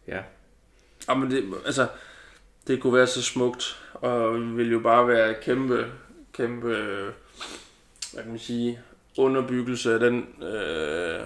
ja. 0.09 0.21
Ja, 1.09 1.15
men 1.15 1.31
det, 1.31 1.55
altså, 1.67 1.87
det 2.67 2.81
kunne 2.81 2.95
være 2.95 3.07
så 3.07 3.23
smukt, 3.23 3.83
og 3.93 4.41
vi 4.41 4.47
ville 4.47 4.73
jo 4.73 4.81
bare 4.81 5.09
være 5.09 5.35
kæmpe, 5.43 5.87
kæmpe, 6.33 6.69
hvad 8.13 8.23
kan 8.23 8.31
man 8.31 8.39
sige, 8.39 8.81
underbyggelse 9.19 9.95
af 9.95 10.01
den 10.01 10.43
øh, 10.43 11.21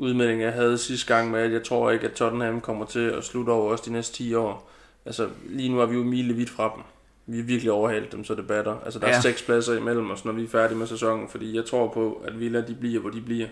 udmelding, 0.00 0.42
jeg 0.42 0.52
havde 0.52 0.78
sidste 0.78 1.14
gang 1.14 1.30
med, 1.30 1.40
at 1.40 1.52
jeg 1.52 1.62
tror 1.64 1.90
ikke, 1.90 2.06
at 2.06 2.12
Tottenham 2.12 2.60
kommer 2.60 2.86
til 2.86 3.00
at 3.10 3.24
slutte 3.24 3.50
over 3.50 3.72
os 3.72 3.80
de 3.80 3.92
næste 3.92 4.14
10 4.16 4.34
år. 4.34 4.70
Altså, 5.06 5.28
lige 5.48 5.68
nu 5.68 5.80
er 5.80 5.86
vi 5.86 5.96
jo 5.96 6.02
milevidt 6.04 6.50
fra 6.50 6.72
dem. 6.76 6.82
Vi 7.26 7.38
er 7.38 7.42
virkelig 7.42 7.72
overhalet 7.72 8.12
dem, 8.12 8.24
så 8.24 8.34
det 8.34 8.46
batter. 8.46 8.76
Altså, 8.84 8.98
der 8.98 9.06
er 9.06 9.10
Ja. 9.14 9.20
seks 9.20 9.42
pladser 9.42 9.76
imellem 9.76 10.10
os, 10.10 10.24
når 10.24 10.32
vi 10.32 10.44
er 10.44 10.48
færdige 10.48 10.78
med 10.78 10.86
sæsonen, 10.86 11.28
fordi 11.28 11.56
jeg 11.56 11.64
tror 11.64 11.88
på, 11.88 12.22
at 12.26 12.40
Villa, 12.40 12.60
de 12.60 12.74
bliver, 12.74 13.00
hvor 13.00 13.10
de 13.10 13.20
bliver. 13.20 13.46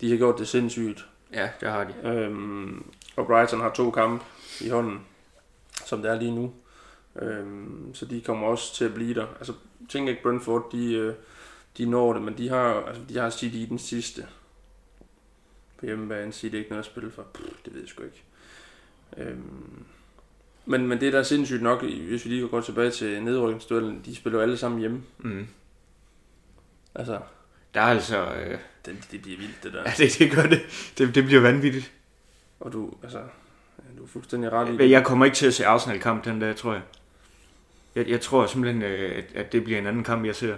De 0.00 0.10
har 0.10 0.16
gjort 0.16 0.38
det 0.38 0.48
sindssygt. 0.48 1.06
ja, 1.32 1.48
det 1.60 1.68
har 1.68 1.84
de. 1.84 2.08
Øhm, 2.08 2.84
og 3.16 3.26
Brighton 3.26 3.60
har 3.60 3.70
to 3.70 3.90
kampe 3.90 4.24
i 4.60 4.68
hånden, 4.68 5.00
som 5.86 6.02
det 6.02 6.10
er 6.10 6.18
lige 6.20 6.34
nu. 6.34 6.52
Øhm, 7.22 7.94
så 7.94 8.04
de 8.04 8.20
kommer 8.20 8.46
også 8.46 8.74
til 8.74 8.84
at 8.84 8.94
blive 8.94 9.14
der. 9.14 9.26
Altså, 9.38 9.52
tænk 9.88 10.08
ikke 10.08 10.22
Brentford, 10.22 10.68
de, 10.72 10.94
øh, 10.94 11.14
de 11.78 11.86
når 11.86 12.12
det, 12.12 12.22
men 12.22 12.38
de 12.38 12.48
har, 12.48 12.74
altså, 12.86 13.02
de 13.08 13.18
har 13.18 13.30
City 13.30 13.56
i 13.56 13.66
den 13.66 13.78
sidste. 13.78 14.26
På 15.78 15.86
hjemmebane 15.86 16.32
City 16.32 16.54
ikke 16.54 16.70
noget 16.70 16.82
at 16.82 16.86
spille 16.86 17.10
for. 17.10 17.22
Pff, 17.34 17.48
det 17.64 17.74
ved 17.74 17.80
jeg 17.80 17.88
sgu 17.88 18.02
ikke. 18.02 18.22
Øhm, 19.16 19.84
men, 20.66 20.86
men 20.86 21.00
det 21.00 21.12
der 21.12 21.18
er 21.18 21.22
sindssygt 21.22 21.62
nok, 21.62 21.82
hvis 21.82 22.24
vi 22.24 22.30
lige 22.30 22.48
går 22.48 22.60
tilbage 22.60 22.90
til 22.90 23.22
nedrykningsduellen, 23.22 24.02
de 24.04 24.16
spiller 24.16 24.38
jo 24.38 24.42
alle 24.42 24.56
sammen 24.56 24.80
hjemme. 24.80 25.02
Mm. 25.18 25.46
Altså, 26.94 27.20
Der 27.74 27.80
er 27.80 27.84
altså... 27.84 28.32
Øh, 28.34 28.58
det, 28.86 29.08
det 29.10 29.22
bliver 29.22 29.38
vildt 29.38 29.62
det 29.62 29.72
der. 29.72 29.82
ja, 29.82 29.92
det, 29.98 30.18
det 30.18 30.30
gør 30.30 30.42
det. 30.42 30.60
det. 30.98 31.14
Det 31.14 31.24
bliver 31.24 31.40
vanvittigt. 31.40 31.92
Og 32.60 32.72
du, 32.72 32.92
altså, 33.02 33.22
du 33.98 34.04
er 34.04 34.08
fuldstændig 34.08 34.52
ret 34.52 34.68
i 34.68 34.72
Men 34.72 34.90
jeg 34.90 35.04
kommer 35.04 35.24
ikke 35.24 35.34
til 35.34 35.46
at 35.46 35.54
se 35.54 35.66
Arsenal-kamp 35.66 36.24
den 36.24 36.40
dag, 36.40 36.56
tror 36.56 36.72
jeg. 36.72 36.82
Jeg, 37.94 38.08
jeg 38.08 38.20
tror 38.20 38.46
simpelthen, 38.46 38.82
øh, 38.82 39.18
at, 39.18 39.24
at 39.34 39.52
det 39.52 39.64
bliver 39.64 39.78
en 39.78 39.86
anden 39.86 40.04
kamp, 40.04 40.26
jeg 40.26 40.36
ser. 40.36 40.56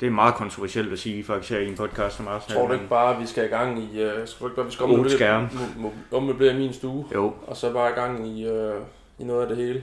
Det 0.00 0.06
er 0.06 0.10
meget 0.10 0.34
kontroversielt 0.34 0.92
at 0.92 0.98
sige, 0.98 1.24
faktisk 1.24 1.52
her 1.52 1.58
i 1.58 1.68
en 1.68 1.76
podcast 1.76 2.20
om 2.20 2.28
Arsenal. 2.28 2.56
Tror 2.58 2.66
du 2.66 2.72
ikke 2.72 2.88
bare, 2.88 3.14
at 3.14 3.20
vi 3.22 3.26
skal 3.26 3.44
i 3.44 3.48
gang 3.48 3.78
i... 3.78 4.04
Uh, 4.04 4.10
tror 4.10 4.16
du 4.40 4.46
ikke 4.46 4.56
bare, 4.56 4.66
vi 4.66 4.72
skal 4.72 4.84
ommøblere- 4.84 6.16
ommøblere 6.16 6.54
min 6.54 6.72
stue, 6.72 7.06
Jo, 7.14 7.34
og 7.46 7.56
så 7.56 7.72
bare 7.72 7.90
i 7.90 7.94
gang 7.94 8.28
i, 8.38 8.48
uh, 8.50 8.74
i 9.18 9.24
noget 9.24 9.42
af 9.42 9.48
det 9.48 9.56
hele. 9.56 9.82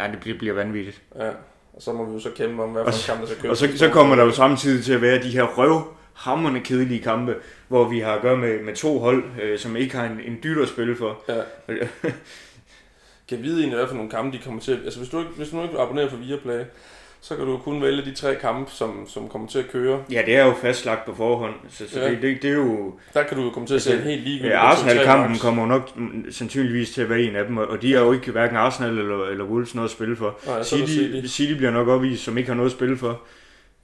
ja, 0.00 0.06
det 0.10 0.20
bliver, 0.20 0.38
bliver 0.38 0.54
vanvittigt. 0.54 1.02
Ja. 1.16 1.28
Og 1.72 1.82
så 1.82 1.92
må 1.92 2.04
vi 2.04 2.12
jo 2.12 2.20
så 2.20 2.30
kæmpe 2.36 2.62
om, 2.62 2.70
hvad 2.70 2.82
for 2.84 2.90
en 2.90 2.98
kamp, 3.06 3.20
der 3.20 3.26
skal 3.26 3.38
køres. 3.42 3.62
Og 3.62 3.68
så, 3.68 3.78
så 3.78 3.88
kommer 3.88 4.16
der 4.16 4.24
jo 4.24 4.30
samtidig 4.32 4.84
til 4.84 4.92
at 4.92 5.02
være 5.02 5.22
de 5.22 5.30
her 5.30 5.42
røvhammerende 5.42 6.60
kedelige 6.60 7.02
kampe, 7.02 7.34
hvor 7.68 7.88
vi 7.88 8.00
har 8.00 8.12
at 8.12 8.22
gøre 8.22 8.36
med, 8.36 8.62
med 8.62 8.74
to 8.76 8.98
hold, 8.98 9.24
øh, 9.42 9.58
som 9.58 9.76
ikke 9.76 9.96
har 9.96 10.04
en, 10.04 10.20
en 10.20 10.38
dyt 10.42 10.58
at 10.58 10.68
spille 10.68 10.96
for. 10.96 11.18
Ja. 11.28 11.42
Kan 13.28 13.42
vide 13.42 13.58
egentlig, 13.60 13.78
hvad 13.78 13.88
for 13.88 13.94
nogle 13.94 14.10
kampe, 14.10 14.36
de 14.36 14.42
kommer 14.44 14.60
til. 14.60 14.80
Altså, 14.84 14.98
hvis 14.98 15.08
du, 15.10 15.18
ikke, 15.18 15.30
hvis 15.36 15.48
du 15.48 15.62
ikke 15.62 15.78
abonnerer 15.78 16.10
på 16.10 16.16
Viaplay, 16.16 16.60
så 17.20 17.36
kan 17.36 17.46
du 17.46 17.58
kun 17.58 17.82
vælge 17.82 18.02
de 18.04 18.14
tre 18.14 18.34
kampe, 18.34 18.70
som, 18.70 19.08
som 19.08 19.28
kommer 19.28 19.48
til 19.48 19.58
at 19.58 19.70
køre. 19.72 20.04
Ja, 20.12 20.22
det 20.26 20.36
er 20.36 20.44
jo 20.44 20.54
fastlagt 20.62 21.04
på 21.06 21.14
forhånd, 21.14 21.54
så, 21.70 21.84
så 21.90 22.00
Ja. 22.00 22.10
det, 22.10 22.22
det, 22.22 22.42
det 22.42 22.50
er 22.50 22.54
jo... 22.54 22.98
Der 23.14 23.22
kan 23.22 23.36
du 23.36 23.42
jo 23.44 23.50
komme 23.50 23.66
til 23.66 23.74
at 23.74 23.82
se 23.82 23.92
en 23.96 23.98
helt 24.02 24.22
ligegyldig. 24.22 24.50
Ja, 24.50 24.58
Arsenal-kampen 24.58 25.38
kommer 25.38 25.62
jo 25.62 25.68
nok 25.68 25.90
sandsynligvis 26.30 26.90
til 26.90 27.02
at 27.02 27.10
være 27.10 27.20
en 27.20 27.36
af 27.36 27.44
dem, 27.44 27.56
og 27.56 27.82
de 27.82 27.92
har 27.94 28.00
jo 28.00 28.12
ikke 28.12 28.32
hverken 28.32 28.56
Arsenal 28.56 28.98
eller, 28.98 29.24
eller 29.24 29.44
Wolves 29.44 29.74
noget 29.74 29.88
at 29.88 29.92
spille 29.92 30.16
for. 30.16 30.38
Nej, 30.46 30.62
så 30.62 30.76
der 30.76 30.86
City, 30.86 30.98
City. 31.12 31.26
City 31.26 31.52
bliver 31.52 31.70
nok 31.70 31.88
opvist, 31.88 32.24
som 32.24 32.38
ikke 32.38 32.48
har 32.48 32.56
noget 32.56 32.70
at 32.70 32.76
spille 32.76 32.96
for. 32.96 33.20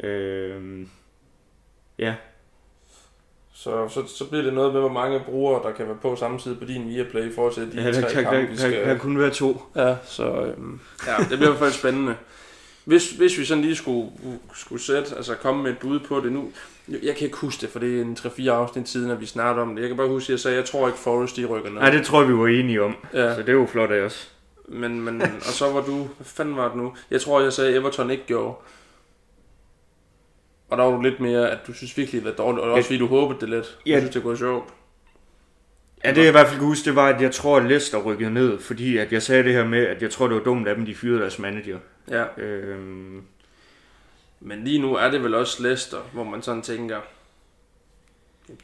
Øh, 0.05 0.87
ja, 1.99 2.15
Så, 3.53 3.89
så, 3.89 4.03
så 4.17 4.25
bliver 4.25 4.43
det 4.45 4.55
noget 4.55 4.73
med, 4.73 4.81
hvor 4.81 4.93
mange 4.93 5.21
brugere, 5.27 5.63
der 5.63 5.73
kan 5.73 5.87
være 5.87 5.97
på 6.03 6.17
samtidig 6.17 6.59
på 6.59 6.65
din 6.65 6.89
Viaplay, 6.89 7.31
i 7.31 7.35
forhold 7.35 7.55
til 7.55 7.73
de 7.73 7.83
ja 7.83 7.93
der, 7.93 8.01
tre 8.01 8.13
kan, 8.13 8.23
kampe, 8.25 8.37
der, 8.39 8.47
vi 8.47 8.51
der, 8.51 8.57
skal... 8.57 8.85
der 8.89 8.99
kunne 8.99 9.21
være 9.21 9.31
to. 9.31 9.63
Ja, 9.77 9.95
så 10.05 10.25
øhm, 10.25 10.81
ja, 11.07 11.13
det 11.19 11.29
bliver 11.29 11.43
i 11.43 11.47
hvert 11.47 11.59
fald 11.59 11.73
spændende. 11.73 12.15
Hvis, 12.85 13.11
hvis 13.11 13.39
vi 13.39 13.45
sådan 13.45 13.65
lige 13.65 13.77
skulle, 13.77 14.11
skulle 14.55 14.83
sætte, 14.83 15.17
altså 15.17 15.35
komme 15.35 15.63
med 15.63 15.71
et 15.71 15.79
bud 15.79 16.01
på 16.01 16.21
det 16.21 16.33
nu, 16.33 16.53
jeg 16.89 17.17
kan 17.17 17.25
ikke 17.25 17.37
huske 17.37 17.61
det, 17.61 17.69
for 17.71 17.79
det 17.79 17.99
er 17.99 18.03
en 18.03 18.17
3-4 18.21 18.49
afsnit 18.49 18.89
siden, 18.89 19.11
at 19.11 19.21
vi 19.21 19.27
snakkede 19.27 19.63
om 19.63 19.75
det. 19.75 19.81
Jeg 19.83 19.89
kan 19.89 19.97
bare 19.97 20.09
huske, 20.09 20.27
at 20.27 20.31
jeg 20.31 20.41
sagde, 20.41 20.57
at 20.57 20.61
jeg 20.63 20.69
tror 20.71 20.87
ikke 20.87 20.99
Forrest, 20.99 21.37
de 21.37 21.45
rykker 21.45 21.71
ned. 21.71 21.81
Nej, 21.81 21.91
det 21.91 22.07
tror 22.07 22.21
jeg, 22.21 22.29
vi 22.29 22.35
var 22.37 22.47
enige 22.47 22.83
om, 22.83 22.97
Ja, 23.13 23.35
så 23.35 23.41
det 23.41 23.49
er 23.49 23.53
jo 23.53 23.67
flot 23.67 23.91
af 23.91 24.01
os. 24.01 24.33
men, 24.69 25.01
men, 25.01 25.23
og 25.23 25.43
så 25.43 25.73
var 25.73 25.81
du, 25.81 25.97
hvad 25.97 26.25
fanden 26.25 26.57
var 26.57 26.69
det 26.69 26.77
nu? 26.77 26.93
Jeg 27.11 27.21
tror, 27.21 27.41
jeg 27.41 27.53
sagde, 27.53 27.71
at 27.71 27.77
Everton 27.77 28.11
ikke 28.11 28.25
gjorde. 28.27 28.55
Og 30.69 30.79
der 30.79 30.85
var 30.85 30.91
du 30.97 31.01
lidt 31.03 31.21
mere, 31.21 31.51
at 31.51 31.59
du 31.67 31.73
synes 31.73 31.97
virkelig, 31.97 32.25
det 32.25 32.31
var 32.31 32.45
dårligt, 32.45 32.65
og 32.65 32.73
også 32.73 32.87
fordi 32.87 32.99
du 32.99 33.07
håbede 33.07 33.41
det 33.41 33.49
lidt. 33.49 33.79
Jeg 33.87 34.01
synes, 34.01 34.15
det 34.15 34.25
være 34.25 34.37
sjovt. 34.37 34.69
Ja, 36.05 36.11
det 36.11 36.19
jeg 36.19 36.29
i 36.29 36.31
hvert 36.31 36.47
fald 36.47 36.59
kan 36.59 36.67
huske, 36.67 36.85
det 36.85 36.97
var, 36.97 37.09
at 37.09 37.23
jeg 37.23 37.33
tror, 37.35 37.57
at 37.57 37.65
Leicester 37.65 37.99
rykkede 37.99 38.31
ned, 38.31 38.61
fordi 38.61 38.97
at 38.97 39.13
jeg 39.13 39.23
sagde 39.23 39.45
det 39.45 39.53
her 39.53 39.65
med, 39.65 39.87
at 39.87 40.03
jeg 40.03 40.11
tror, 40.11 40.27
det 40.27 40.37
var 40.37 40.43
dumt 40.43 40.69
af 40.69 40.75
dem, 40.75 40.87
de 40.87 40.95
fyrede 40.95 41.21
deres 41.21 41.39
manager. 41.39 41.79
Ja. 42.11 42.43
Øhm, 42.43 43.23
Men 44.41 44.65
lige 44.65 44.79
nu 44.79 44.95
er 44.95 45.11
det 45.11 45.23
vel 45.23 45.35
også 45.35 45.63
Leicester, 45.63 45.99
hvor 46.13 46.25
man 46.25 46.43
sådan 46.43 46.63
tænker... 46.63 47.01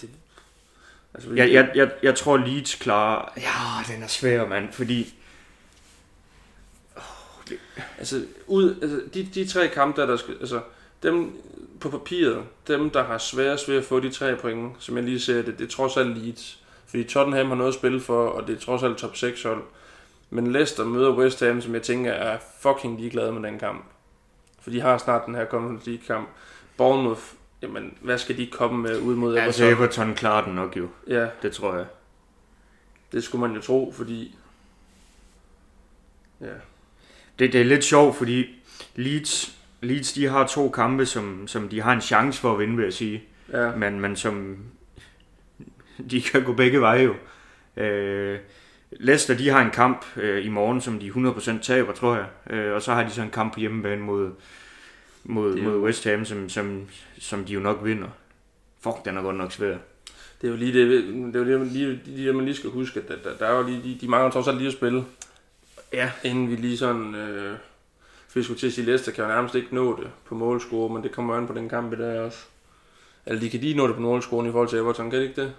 Det, 0.00 0.10
altså, 1.14 1.30
jeg, 1.34 1.52
jeg, 1.52 1.70
jeg, 1.74 1.90
jeg 2.02 2.14
tror, 2.14 2.36
Leeds 2.36 2.74
klarer... 2.74 3.32
Ja, 3.36 3.94
den 3.94 4.02
er 4.02 4.06
svær, 4.06 4.46
mand, 4.46 4.72
fordi... 4.72 5.14
Altså, 7.98 8.24
ud, 8.46 8.78
altså 8.82 9.00
de, 9.14 9.28
de 9.34 9.46
tre 9.46 9.68
kampe, 9.68 10.00
der, 10.00 10.06
der 10.06 10.16
skal, 10.16 10.36
altså, 10.40 10.60
dem 11.02 11.32
på 11.80 11.90
papiret, 11.90 12.44
dem 12.68 12.90
der 12.90 13.04
har 13.04 13.18
sværest 13.18 13.68
ved 13.68 13.76
at 13.76 13.84
få 13.84 14.00
de 14.00 14.10
tre 14.10 14.36
point, 14.36 14.72
som 14.78 14.96
jeg 14.96 15.04
lige 15.04 15.20
ser 15.20 15.42
det, 15.42 15.58
det 15.58 15.64
er 15.64 15.70
trods 15.70 15.96
alt 15.96 16.18
Leeds. 16.18 16.59
Fordi 16.90 17.04
Tottenham 17.04 17.48
har 17.48 17.54
noget 17.54 17.68
at 17.68 17.74
spille 17.78 18.00
for, 18.00 18.26
og 18.28 18.46
det 18.46 18.56
er 18.56 18.60
trods 18.60 18.82
alt 18.82 18.96
top 18.98 19.16
6 19.16 19.42
hold. 19.42 19.62
Men 20.30 20.52
Leicester 20.52 20.84
møder 20.84 21.16
West 21.16 21.40
Ham, 21.40 21.60
som 21.60 21.74
jeg 21.74 21.82
tænker 21.82 22.12
er 22.12 22.38
fucking 22.60 23.00
ligeglade 23.00 23.32
med 23.32 23.50
den 23.50 23.58
kamp. 23.58 23.84
For 24.60 24.70
de 24.70 24.80
har 24.80 24.98
snart 24.98 25.26
den 25.26 25.34
her 25.34 25.46
Conference 25.46 25.90
League 25.90 26.06
kamp. 26.06 26.28
Bournemouth, 26.76 27.20
jamen, 27.62 27.94
hvad 28.00 28.18
skal 28.18 28.36
de 28.36 28.46
komme 28.46 28.82
med 28.82 28.98
ud 29.00 29.16
mod 29.16 29.36
Altså, 29.36 29.64
Everton? 29.64 29.82
Everton 29.84 30.14
klarer 30.14 30.44
den 30.44 30.54
nok 30.54 30.76
jo. 30.76 30.88
Ja, 31.08 31.26
Det 31.42 31.52
tror 31.52 31.74
jeg. 31.74 31.86
det 33.12 33.24
skulle 33.24 33.40
man 33.48 33.56
jo 33.56 33.62
tro, 33.62 33.92
fordi... 33.96 34.36
Ja, 36.40 36.46
Det, 37.38 37.52
det 37.52 37.60
er 37.60 37.64
lidt 37.64 37.84
sjovt, 37.84 38.16
fordi 38.16 38.46
Leeds, 38.94 39.56
Leeds 39.80 40.12
de 40.12 40.26
har 40.26 40.46
to 40.46 40.68
kampe, 40.70 41.06
som, 41.06 41.46
som 41.48 41.68
de 41.68 41.80
har 41.82 41.92
en 41.92 42.00
chance 42.00 42.40
for 42.40 42.52
at 42.52 42.58
vinde, 42.58 42.76
vil 42.76 42.82
jeg 42.84 42.92
sige. 42.92 43.22
ja. 43.52 43.76
Men, 43.76 44.00
men 44.00 44.16
som... 44.16 44.58
De 46.10 46.22
kan 46.22 46.44
gå 46.44 46.52
begge 46.52 46.80
veje 46.80 47.02
jo. 47.02 47.14
Øh, 47.82 48.38
Leicester, 48.92 49.34
de 49.36 49.48
har 49.48 49.60
en 49.64 49.70
kamp 49.70 50.04
øh, 50.16 50.46
i 50.46 50.48
morgen, 50.48 50.80
som 50.80 50.98
de 50.98 51.08
100% 51.08 51.62
taber, 51.62 51.92
tror 51.92 52.14
jeg. 52.16 52.26
Øh, 52.50 52.74
og 52.74 52.82
så 52.82 52.92
har 52.94 53.02
de 53.02 53.10
så 53.10 53.22
en 53.22 53.30
kamp 53.30 53.54
på 53.54 53.60
hjemmebane 53.60 54.02
mod, 54.02 54.30
mod, 55.24 55.54
Det 55.54 55.62
mod 55.62 55.78
West 55.80 56.04
Ham, 56.04 56.24
som, 56.24 56.48
som, 56.48 56.88
som 57.18 57.44
de 57.44 57.52
jo 57.52 57.60
nok 57.60 57.78
vinder. 57.84 58.08
Fuck, 58.80 59.04
den 59.04 59.16
er 59.16 59.22
godt 59.22 59.36
nok 59.36 59.52
svær. 59.52 59.76
Det 60.40 60.46
er 60.46 60.50
jo 60.50 60.56
lige 60.56 60.72
det, 60.72 61.04
det, 61.34 61.36
er 61.36 61.44
jo 61.54 61.60
det, 61.60 61.66
lige, 61.66 62.00
det 62.16 62.34
man 62.34 62.44
lige 62.44 62.54
skal 62.54 62.70
huske, 62.70 63.00
at 63.00 63.08
der, 63.08 63.30
der, 63.30 63.36
der 63.38 63.46
er 63.46 63.56
jo 63.56 63.62
lige, 63.66 63.82
de, 63.82 63.98
de 64.00 64.08
mangler 64.08 64.30
trods 64.30 64.48
alt 64.48 64.56
lige 64.56 64.68
at 64.68 64.74
spille, 64.74 65.04
Ja. 65.92 66.10
inden 66.24 66.50
vi 66.50 66.56
lige 66.56 66.76
sådan, 66.78 67.14
øh, 67.14 67.56
for 68.28 68.38
vi 68.38 68.42
skulle 68.42 68.60
til 68.60 68.66
at 68.66 68.72
sige, 68.72 68.84
Leicester 68.84 69.12
kan 69.12 69.24
jo 69.24 69.30
nærmest 69.30 69.54
ikke 69.54 69.74
nå 69.74 69.96
det 70.00 70.10
på 70.24 70.34
målscore, 70.34 70.88
men 70.94 71.02
det 71.02 71.12
kommer 71.12 71.34
an 71.36 71.46
på 71.46 71.52
den 71.52 71.68
kamp 71.68 71.92
i 71.92 71.96
dag 71.96 72.20
også. 72.20 72.38
Eller 73.26 73.40
de 73.40 73.50
kan 73.50 73.60
lige 73.60 73.76
nå 73.76 73.86
det 73.86 73.94
på 73.94 74.00
målscoren 74.00 74.46
i 74.48 74.50
forhold 74.50 74.68
til 74.68 74.78
Everton, 74.78 75.10
kan 75.10 75.18
de 75.20 75.28
ikke 75.28 75.42
det? 75.42 75.52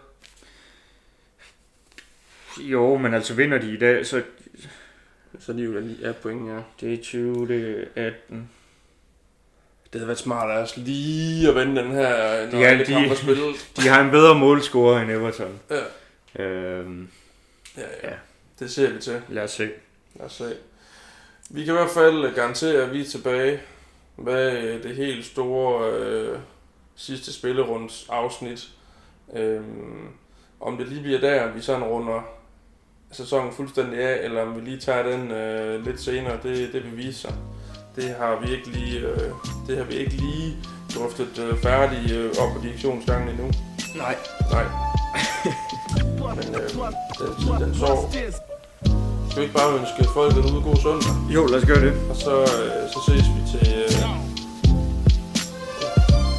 Jo, 2.60 2.98
men 2.98 3.14
altså 3.14 3.34
vinder 3.34 3.58
de 3.58 3.74
i 3.74 3.78
dag, 3.78 4.06
så 4.06 4.24
Så 5.40 5.52
er 5.52 5.56
de 5.56 5.64
jo 5.64 5.80
lige 5.80 6.06
af 6.08 6.16
point, 6.16 6.50
ja. 6.50 6.60
det 6.82 6.94
er 6.94 7.04
20, 7.04 7.48
det 7.48 7.88
er 7.96 8.08
18. 8.08 8.50
Det 9.84 10.00
havde 10.02 10.08
været 10.08 10.20
smart 10.20 10.52
af 10.52 10.62
os 10.62 10.78
lige 10.78 11.50
at 11.50 11.56
vende 11.56 11.82
den 11.82 11.92
her, 11.92 12.10
når 12.52 12.60
Ja, 12.60 12.66
alle 12.68 12.86
de- 12.86 12.92
kampe 12.94 13.16
spillet. 13.16 13.72
De 13.78 13.88
har 13.88 14.02
en 14.04 14.12
bedre 14.12 14.36
målscorer 14.40 15.02
end 15.02 15.12
Everton. 15.12 15.60
Ja. 15.70 16.44
Øhm, 16.44 17.08
Ja, 17.78 17.82
ja. 18.04 18.10
Ja. 18.10 18.16
Det 18.60 18.72
ser 18.72 18.94
vi 18.94 19.00
til. 19.02 19.22
lad 19.30 19.44
os 19.44 19.52
se. 19.52 19.70
Lad 20.16 20.26
os 20.26 20.34
se. 20.34 20.56
Vi 21.50 21.64
kan 21.66 21.74
i 21.74 21.78
hvert 21.78 21.90
fald 21.90 22.36
garantere, 22.36 22.84
at 22.84 22.94
vi 22.94 23.02
er 23.02 23.06
tilbage 23.06 23.62
med 24.18 24.80
det 24.84 24.96
helt 24.96 25.26
store 25.26 25.92
øh, 25.94 26.38
sidste 26.96 27.34
spillerunds 27.34 28.06
afsnit. 28.10 28.70
Øhm, 29.36 30.08
om 30.60 30.78
det 30.78 30.88
lige 30.88 31.02
bliver 31.04 31.20
der, 31.20 31.52
vi 31.54 31.62
sådan 31.62 31.84
runder 31.84 32.22
sæsonen 33.12 33.54
fuldstændig 33.54 34.00
af, 34.00 34.26
eller 34.26 34.42
om 34.42 34.56
vi 34.56 34.62
lige 34.62 34.80
tager 34.80 35.04
den 35.04 35.32
øh, 35.32 35.86
lidt 35.86 36.02
senere, 36.02 36.34
det, 36.44 36.74
det 36.74 36.84
vil 36.84 36.98
vise 36.98 37.20
sig. 37.20 37.34
Det 37.96 38.16
har 38.20 38.40
vi 38.42 38.52
ikke 38.52 38.68
lige, 38.68 39.00
øh, 39.00 39.32
det 39.68 39.78
har 39.78 39.84
vi 39.84 39.94
ikke 39.94 40.12
lige 40.12 40.58
drøftet 40.96 41.40
øh, 41.40 41.58
færdigt 41.58 42.12
øh, 42.12 42.30
op 42.40 42.50
på 42.56 42.60
direktionsgangen 42.64 43.30
endnu. 43.30 43.52
Nej. 43.96 44.16
Nej. 44.52 44.64
Men 46.36 46.56
øh, 46.56 46.70
den 47.50 47.66
den 47.66 47.76
sov. 47.76 48.12
Skal 49.30 49.42
vi 49.42 49.42
ikke 49.42 49.56
bare 49.56 49.80
ønske 49.80 50.14
folk 50.14 50.36
derude 50.36 50.62
god 50.64 50.76
søndag? 50.76 51.34
Jo, 51.36 51.46
lad 51.46 51.60
os 51.60 51.66
gøre 51.66 51.82
det. 51.82 51.94
Og 52.10 52.16
så, 52.16 52.42
øh, 52.42 52.90
så 52.94 53.00
ses 53.08 53.26
vi 53.36 53.42
til, 53.52 53.74
øh, 53.74 53.90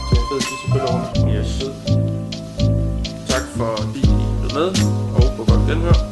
til 0.08 0.18
en 0.18 0.24
fed 0.28 0.40
sidste 0.40 0.66
spillerunde. 0.68 1.06
Yes. 1.38 1.52
Tak 3.28 3.42
fordi 3.56 4.00
I 4.00 4.24
blev 4.40 4.52
med, 4.54 4.68
og 5.16 5.36
på 5.36 5.44
godt 5.44 5.68
genhør. 5.68 6.11